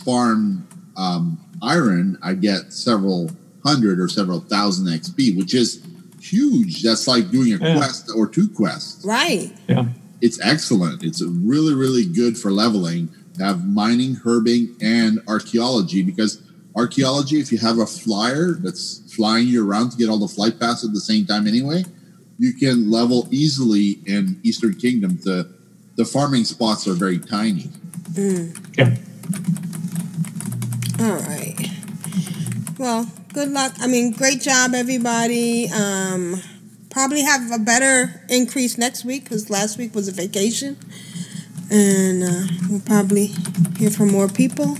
farm 0.03 0.67
um, 0.97 1.39
iron, 1.61 2.17
I 2.23 2.33
get 2.33 2.73
several 2.73 3.31
hundred 3.65 3.99
or 3.99 4.07
several 4.09 4.39
thousand 4.41 4.87
XP, 4.87 5.37
which 5.37 5.53
is 5.53 5.85
huge. 6.21 6.81
That's 6.83 7.07
like 7.07 7.29
doing 7.31 7.53
a 7.53 7.57
Yeah. 7.57 7.77
quest 7.77 8.09
or 8.15 8.27
two 8.27 8.47
quests 8.49 9.05
Right. 9.05 9.53
yeah 9.67 9.85
it's 10.21 10.39
excellent. 10.41 11.03
It's 11.03 11.21
really, 11.21 11.73
really 11.73 12.05
good 12.05 12.37
for 12.37 12.49
leveling. 12.49 13.09
to 13.37 13.43
Have 13.43 13.67
mining, 13.67 14.15
herbing, 14.15 14.81
and 14.81 15.19
archaeology 15.27 16.01
because 16.01 16.41
archaeology, 16.75 17.39
if 17.39 17.51
you 17.51 17.57
have 17.59 17.79
a 17.79 17.85
flyer 17.85 18.53
that's 18.53 19.13
flying 19.15 19.47
you 19.47 19.67
around 19.67 19.91
to 19.91 19.97
get 19.97 20.09
all 20.09 20.17
the 20.17 20.27
flight 20.27 20.59
paths 20.59 20.83
at 20.83 20.93
the 20.93 20.99
same 20.99 21.25
time 21.25 21.47
anyway, 21.47 21.83
you 22.39 22.53
can 22.53 22.89
level 22.89 23.27
easily 23.31 23.99
in 24.05 24.39
Eastern 24.43 24.75
Kingdom. 24.75 25.19
The 25.23 25.53
the 25.95 26.05
farming 26.05 26.45
spots 26.45 26.87
are 26.87 26.93
very 26.93 27.19
tiny. 27.19 27.69
Mm. 28.13 28.57
yeah 28.77 28.95
All 30.99 31.17
right. 31.17 31.55
Well, 32.79 33.11
good 33.33 33.49
luck. 33.49 33.73
I 33.79 33.87
mean, 33.87 34.11
great 34.11 34.41
job, 34.41 34.73
everybody. 34.73 35.69
Um, 35.69 36.41
probably 36.89 37.21
have 37.21 37.51
a 37.51 37.59
better 37.59 38.21
increase 38.29 38.77
next 38.77 39.05
week 39.05 39.25
because 39.25 39.49
last 39.49 39.77
week 39.77 39.93
was 39.93 40.07
a 40.07 40.11
vacation, 40.11 40.77
and 41.69 42.23
uh, 42.23 42.47
we'll 42.69 42.81
probably 42.81 43.27
hear 43.77 43.91
from 43.91 44.11
more 44.11 44.27
people. 44.27 44.77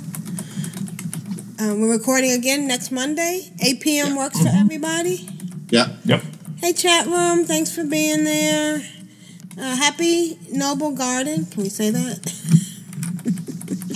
Uh, 1.63 1.73
we're 1.75 1.91
recording 1.91 2.31
again 2.31 2.67
next 2.67 2.91
Monday. 2.91 3.49
8 3.63 3.79
p.m. 3.79 4.17
works 4.17 4.37
for 4.41 4.49
everybody. 4.49 5.29
Yeah. 5.69 5.95
Yep. 6.03 6.21
Hey, 6.57 6.73
chat 6.73 7.05
room. 7.05 7.45
Thanks 7.45 7.73
for 7.73 7.85
being 7.85 8.25
there. 8.25 8.81
Uh, 9.57 9.75
happy 9.77 10.35
Noblegarden. 10.51 11.49
Can 11.49 11.63
we 11.63 11.69
say 11.69 11.89
that? 11.89 12.19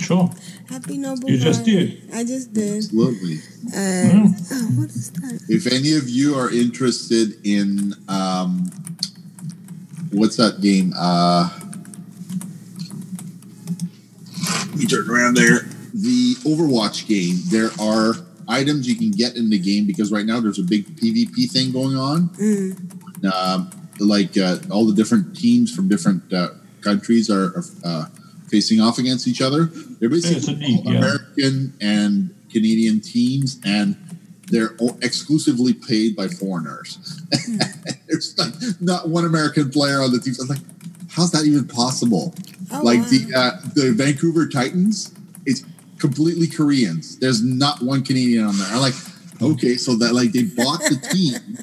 sure 0.00 0.30
Happy 0.70 0.96
Noble 0.96 1.28
You 1.28 1.36
just 1.36 1.66
did. 1.66 2.08
I 2.14 2.24
just 2.24 2.54
did. 2.54 2.78
Absolutely. 2.78 3.36
Uh, 3.66 4.32
oh, 4.50 4.68
what 4.76 4.88
is 4.88 5.10
that? 5.12 5.42
If 5.50 5.66
any 5.66 5.94
of 5.94 6.08
you 6.08 6.36
are 6.36 6.50
interested 6.50 7.34
in 7.44 7.92
um, 8.08 8.70
what's 10.10 10.36
that 10.36 10.62
game? 10.62 10.94
Uh, 10.96 11.50
we 14.74 14.86
turn 14.86 15.10
around 15.10 15.36
there. 15.36 15.68
The 16.02 16.34
Overwatch 16.44 17.06
game. 17.08 17.36
There 17.50 17.70
are 17.80 18.14
items 18.48 18.88
you 18.88 18.96
can 18.96 19.10
get 19.10 19.36
in 19.36 19.50
the 19.50 19.58
game 19.58 19.86
because 19.86 20.10
right 20.10 20.24
now 20.24 20.40
there's 20.40 20.58
a 20.58 20.64
big 20.64 20.86
PvP 20.96 21.50
thing 21.50 21.72
going 21.72 21.96
on. 21.96 22.28
Mm. 22.30 23.24
Um, 23.32 23.70
like 24.00 24.36
uh, 24.38 24.58
all 24.70 24.86
the 24.86 24.94
different 24.94 25.36
teams 25.36 25.74
from 25.74 25.88
different 25.88 26.32
uh, 26.32 26.50
countries 26.82 27.28
are, 27.30 27.46
are 27.56 27.64
uh, 27.84 28.04
facing 28.48 28.80
off 28.80 28.98
against 28.98 29.26
each 29.26 29.42
other. 29.42 29.64
They're 29.64 30.08
basically 30.08 30.54
league, 30.54 30.86
all 30.86 30.92
yeah. 30.92 30.98
American 30.98 31.74
and 31.80 32.34
Canadian 32.50 33.00
teams, 33.00 33.60
and 33.64 33.96
they're 34.50 34.74
all 34.78 34.96
exclusively 35.02 35.74
paid 35.74 36.16
by 36.16 36.28
foreigners. 36.28 37.20
There's 38.06 38.38
like 38.38 38.54
not 38.80 39.08
one 39.08 39.24
American 39.24 39.70
player 39.70 40.00
on 40.00 40.12
the 40.12 40.20
team. 40.20 40.34
I'm 40.40 40.48
like, 40.48 40.60
how's 41.10 41.32
that 41.32 41.44
even 41.44 41.66
possible? 41.66 42.34
Oh, 42.72 42.82
like 42.82 43.00
wow. 43.00 43.06
the 43.06 43.32
uh, 43.34 43.68
the 43.74 43.92
Vancouver 43.92 44.48
Titans, 44.48 45.14
it's 45.44 45.64
completely 45.98 46.46
Koreans. 46.46 47.18
There's 47.18 47.42
not 47.42 47.82
one 47.82 48.04
Canadian 48.04 48.44
on 48.44 48.56
there. 48.56 48.68
I'm 48.70 48.80
like, 48.80 48.94
okay, 49.40 49.76
so 49.76 49.96
that 49.96 50.14
like 50.14 50.32
they 50.32 50.44
bought 50.44 50.80
the 50.80 50.98
team 51.12 51.58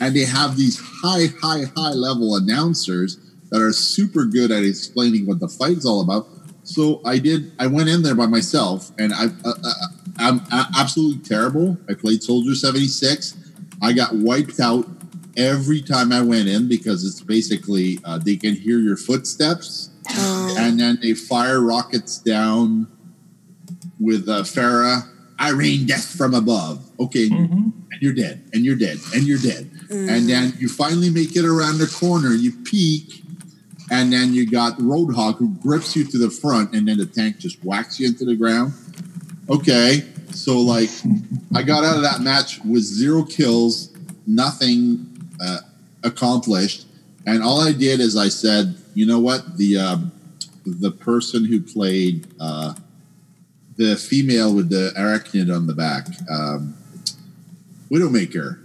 and 0.00 0.14
they 0.14 0.24
have 0.24 0.56
these 0.56 0.78
high, 0.78 1.26
high, 1.40 1.64
high 1.76 1.92
level 1.92 2.36
announcers 2.36 3.18
that 3.50 3.60
are 3.60 3.72
super 3.72 4.24
good 4.24 4.50
at 4.50 4.64
explaining 4.64 5.26
what 5.26 5.40
the 5.40 5.48
fight 5.48 5.76
is 5.78 5.86
all 5.86 6.00
about. 6.00 6.26
So 6.64 7.00
I 7.04 7.18
did. 7.18 7.52
I 7.60 7.68
went 7.68 7.88
in 7.88 8.02
there 8.02 8.16
by 8.16 8.26
myself, 8.26 8.90
and 8.98 9.14
I, 9.14 9.26
uh, 9.44 9.52
uh, 9.62 9.72
I'm 10.18 10.38
a- 10.50 10.68
absolutely 10.76 11.22
terrible. 11.22 11.78
I 11.88 11.94
played 11.94 12.24
Soldier 12.24 12.56
seventy 12.56 12.88
six. 12.88 13.36
I 13.80 13.92
got 13.92 14.16
wiped 14.16 14.58
out 14.58 14.84
every 15.36 15.80
time 15.80 16.12
I 16.12 16.22
went 16.22 16.48
in 16.48 16.66
because 16.68 17.04
it's 17.04 17.20
basically 17.20 18.00
uh, 18.04 18.18
they 18.18 18.34
can 18.34 18.54
hear 18.54 18.80
your 18.80 18.96
footsteps, 18.96 19.90
and 20.58 20.80
then 20.80 20.98
they 21.00 21.14
fire 21.14 21.60
rockets 21.60 22.18
down 22.18 22.88
with 24.00 24.28
uh, 24.28 24.42
Pharah, 24.42 25.08
I 25.38 25.50
rain 25.50 25.86
death 25.86 26.16
from 26.16 26.34
above. 26.34 26.88
Okay, 26.98 27.28
and 27.92 28.02
you're 28.02 28.14
dead, 28.14 28.42
and 28.52 28.64
you're 28.64 28.76
dead, 28.76 28.98
and 29.14 29.24
you're 29.24 29.38
dead. 29.38 29.70
And 29.90 30.28
then 30.28 30.54
you 30.58 30.68
finally 30.68 31.10
make 31.10 31.36
it 31.36 31.44
around 31.44 31.78
the 31.78 31.86
corner, 31.86 32.30
you 32.30 32.52
peek, 32.64 33.22
and 33.90 34.12
then 34.12 34.34
you 34.34 34.46
got 34.50 34.78
Roadhog 34.78 35.36
who 35.36 35.50
grips 35.56 35.94
you 35.94 36.04
to 36.04 36.18
the 36.18 36.30
front, 36.30 36.74
and 36.74 36.88
then 36.88 36.98
the 36.98 37.06
tank 37.06 37.38
just 37.38 37.62
whacks 37.64 38.00
you 38.00 38.08
into 38.08 38.24
the 38.24 38.34
ground. 38.34 38.72
Okay, 39.48 40.02
so 40.30 40.58
like 40.58 40.90
I 41.54 41.62
got 41.62 41.84
out 41.84 41.96
of 41.96 42.02
that 42.02 42.20
match 42.20 42.60
with 42.64 42.82
zero 42.82 43.24
kills, 43.24 43.94
nothing 44.26 45.06
uh, 45.40 45.58
accomplished, 46.02 46.86
and 47.26 47.42
all 47.42 47.60
I 47.60 47.72
did 47.72 48.00
is 48.00 48.16
I 48.16 48.28
said, 48.28 48.76
you 48.94 49.06
know 49.06 49.20
what, 49.20 49.56
the 49.56 49.78
um, 49.78 50.12
the 50.64 50.90
person 50.90 51.44
who 51.44 51.60
played 51.60 52.26
uh, 52.40 52.74
the 53.76 53.96
female 53.96 54.54
with 54.54 54.68
the 54.70 54.92
arachnid 54.96 55.54
on 55.54 55.66
the 55.66 55.74
back, 55.74 56.06
um, 56.30 56.74
Widowmaker. 57.90 58.58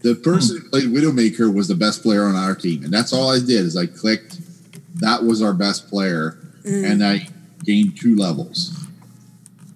The 0.00 0.14
person 0.14 0.58
who 0.60 0.68
played 0.68 0.84
Widowmaker 0.88 1.52
was 1.52 1.66
the 1.68 1.74
best 1.74 2.02
player 2.02 2.24
on 2.24 2.36
our 2.36 2.54
team, 2.54 2.84
and 2.84 2.92
that's 2.92 3.12
all 3.12 3.30
I 3.30 3.38
did 3.38 3.64
is 3.64 3.76
I 3.76 3.86
clicked. 3.86 4.38
That 5.00 5.24
was 5.24 5.42
our 5.42 5.52
best 5.54 5.88
player, 5.88 6.38
Mm. 6.64 6.90
and 6.92 7.04
I 7.04 7.28
gained 7.64 7.98
two 7.98 8.16
levels 8.16 8.72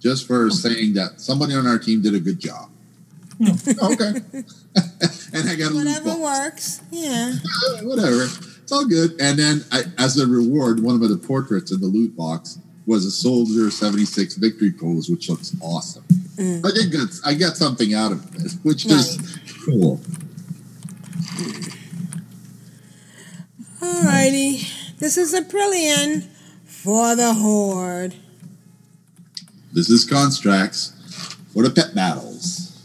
just 0.00 0.26
for 0.26 0.50
saying 0.50 0.94
that 0.94 1.20
somebody 1.20 1.54
on 1.54 1.66
our 1.66 1.78
team 1.78 2.02
did 2.02 2.14
a 2.14 2.20
good 2.20 2.38
job. 2.40 2.68
okay, 3.40 4.20
and 5.32 5.48
I 5.48 5.54
got 5.56 5.70
a 5.70 5.74
loot 5.74 5.86
Whatever 5.86 6.04
box. 6.10 6.20
works. 6.20 6.80
Yeah. 6.90 7.34
whatever. 7.82 8.24
It's 8.62 8.70
all 8.72 8.84
good. 8.86 9.12
And 9.20 9.38
then, 9.38 9.64
I, 9.72 9.82
as 9.98 10.18
a 10.18 10.26
reward, 10.26 10.80
one 10.80 10.94
of 10.94 11.08
the 11.08 11.16
portraits 11.16 11.72
in 11.72 11.80
the 11.80 11.86
loot 11.88 12.16
box 12.16 12.58
was 12.86 13.04
a 13.04 13.10
Soldier 13.10 13.70
76 13.70 14.34
victory 14.34 14.72
pose, 14.72 15.08
which 15.08 15.28
looks 15.28 15.54
awesome. 15.60 16.04
Mm. 16.36 16.66
I 16.66 16.74
did 16.74 16.90
get, 16.90 17.20
I 17.24 17.34
got 17.34 17.56
something 17.56 17.94
out 17.94 18.12
of 18.12 18.32
this, 18.32 18.56
which 18.62 18.86
is 18.86 19.38
cool. 19.64 20.00
Alrighty. 23.80 24.98
This 24.98 25.18
is 25.18 25.34
Aprillian 25.34 26.26
for 26.64 27.14
the 27.16 27.34
Horde. 27.34 28.14
This 29.72 29.90
is 29.90 30.08
Constraxx 30.08 30.92
for 31.52 31.62
the 31.62 31.70
pet 31.70 31.94
battles. 31.94 32.80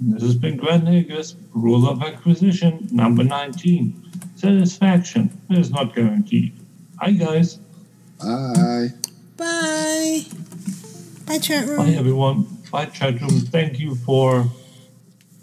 This 0.00 0.22
has 0.22 0.34
been 0.34 0.56
Grand 0.56 0.82
Nagus's 0.82 1.36
Rule 1.52 1.88
of 1.88 2.02
Acquisition 2.02 2.88
number 2.92 3.24
19. 3.24 4.02
Satisfaction 4.36 5.40
is 5.50 5.70
not 5.70 5.94
guaranteed. 5.94 6.52
Hi, 7.00 7.12
guys. 7.12 7.58
Bye. 8.24 8.88
Bye. 9.36 10.24
Bye, 11.26 11.38
chat 11.38 11.66
room. 11.66 11.76
Bye, 11.76 11.98
everyone. 11.98 12.46
Bye, 12.72 12.86
chat 12.86 13.20
room. 13.20 13.40
Thank 13.40 13.78
you 13.78 13.96
for. 13.96 14.46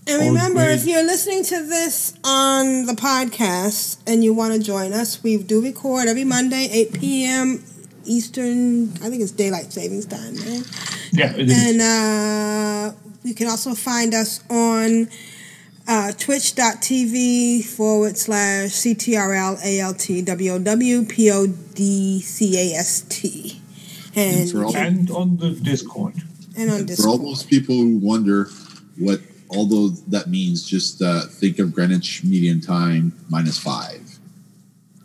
And 0.07 0.21
remember, 0.21 0.61
if 0.61 0.85
you're 0.85 1.03
listening 1.03 1.43
to 1.43 1.63
this 1.67 2.13
on 2.23 2.87
the 2.87 2.93
podcast 2.93 3.99
and 4.07 4.23
you 4.23 4.33
want 4.33 4.53
to 4.53 4.59
join 4.59 4.93
us, 4.93 5.21
we 5.21 5.37
do 5.37 5.61
record 5.61 6.07
every 6.07 6.23
Monday, 6.23 6.67
8 6.71 6.93
p.m. 6.99 7.63
Eastern, 8.05 8.91
I 8.93 9.09
think 9.09 9.21
it's 9.21 9.31
daylight 9.31 9.71
savings 9.71 10.07
time, 10.07 10.35
man. 10.39 10.63
Yeah, 11.11 11.35
it 11.35 11.49
is. 11.49 11.69
And 11.69 11.81
uh, 11.81 12.95
you 13.23 13.35
can 13.35 13.47
also 13.47 13.75
find 13.75 14.15
us 14.15 14.43
on 14.49 15.07
uh, 15.87 16.11
twitch.tv 16.13 17.63
forward 17.65 18.17
slash 18.17 18.69
CTRL 18.71 19.57
ALT 19.63 20.09
And, 24.15 24.49
And 24.51 24.63
all- 24.63 24.75
and 24.75 25.11
on 25.11 25.37
the 25.37 25.51
Discord. 25.51 26.15
and 26.57 26.69
on 26.71 26.87
For 26.87 27.07
all 27.07 27.17
those 27.17 27.43
people 27.43 27.75
who 27.75 27.97
wonder 27.97 28.49
what 28.97 29.21
all 29.49 29.65
those 29.65 30.01
that 30.03 30.27
means, 30.29 30.63
just 30.63 31.01
uh, 31.01 31.21
think 31.27 31.59
of 31.59 31.73
Greenwich 31.73 32.23
Median 32.23 32.61
Time 32.61 33.13
minus 33.29 33.57
five, 33.57 34.17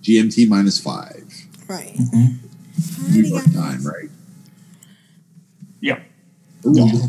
GMT 0.03 0.48
minus 0.48 0.78
five, 0.81 1.24
Right. 1.69 1.97
New 3.11 3.23
York 3.23 3.44
time, 3.53 3.82
right? 3.85 4.09
Yeah. 5.81 6.01
Ooh. 6.65 7.09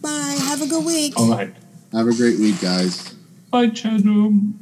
Bye. 0.00 0.36
Have 0.40 0.62
a 0.62 0.66
good 0.66 0.84
week. 0.86 1.14
All 1.18 1.28
right. 1.30 1.54
Have 1.94 2.08
a 2.08 2.14
great 2.14 2.40
week, 2.40 2.60
guys. 2.60 3.14
Bye, 3.52 3.68
chat 3.68 4.00
room. 4.00 4.58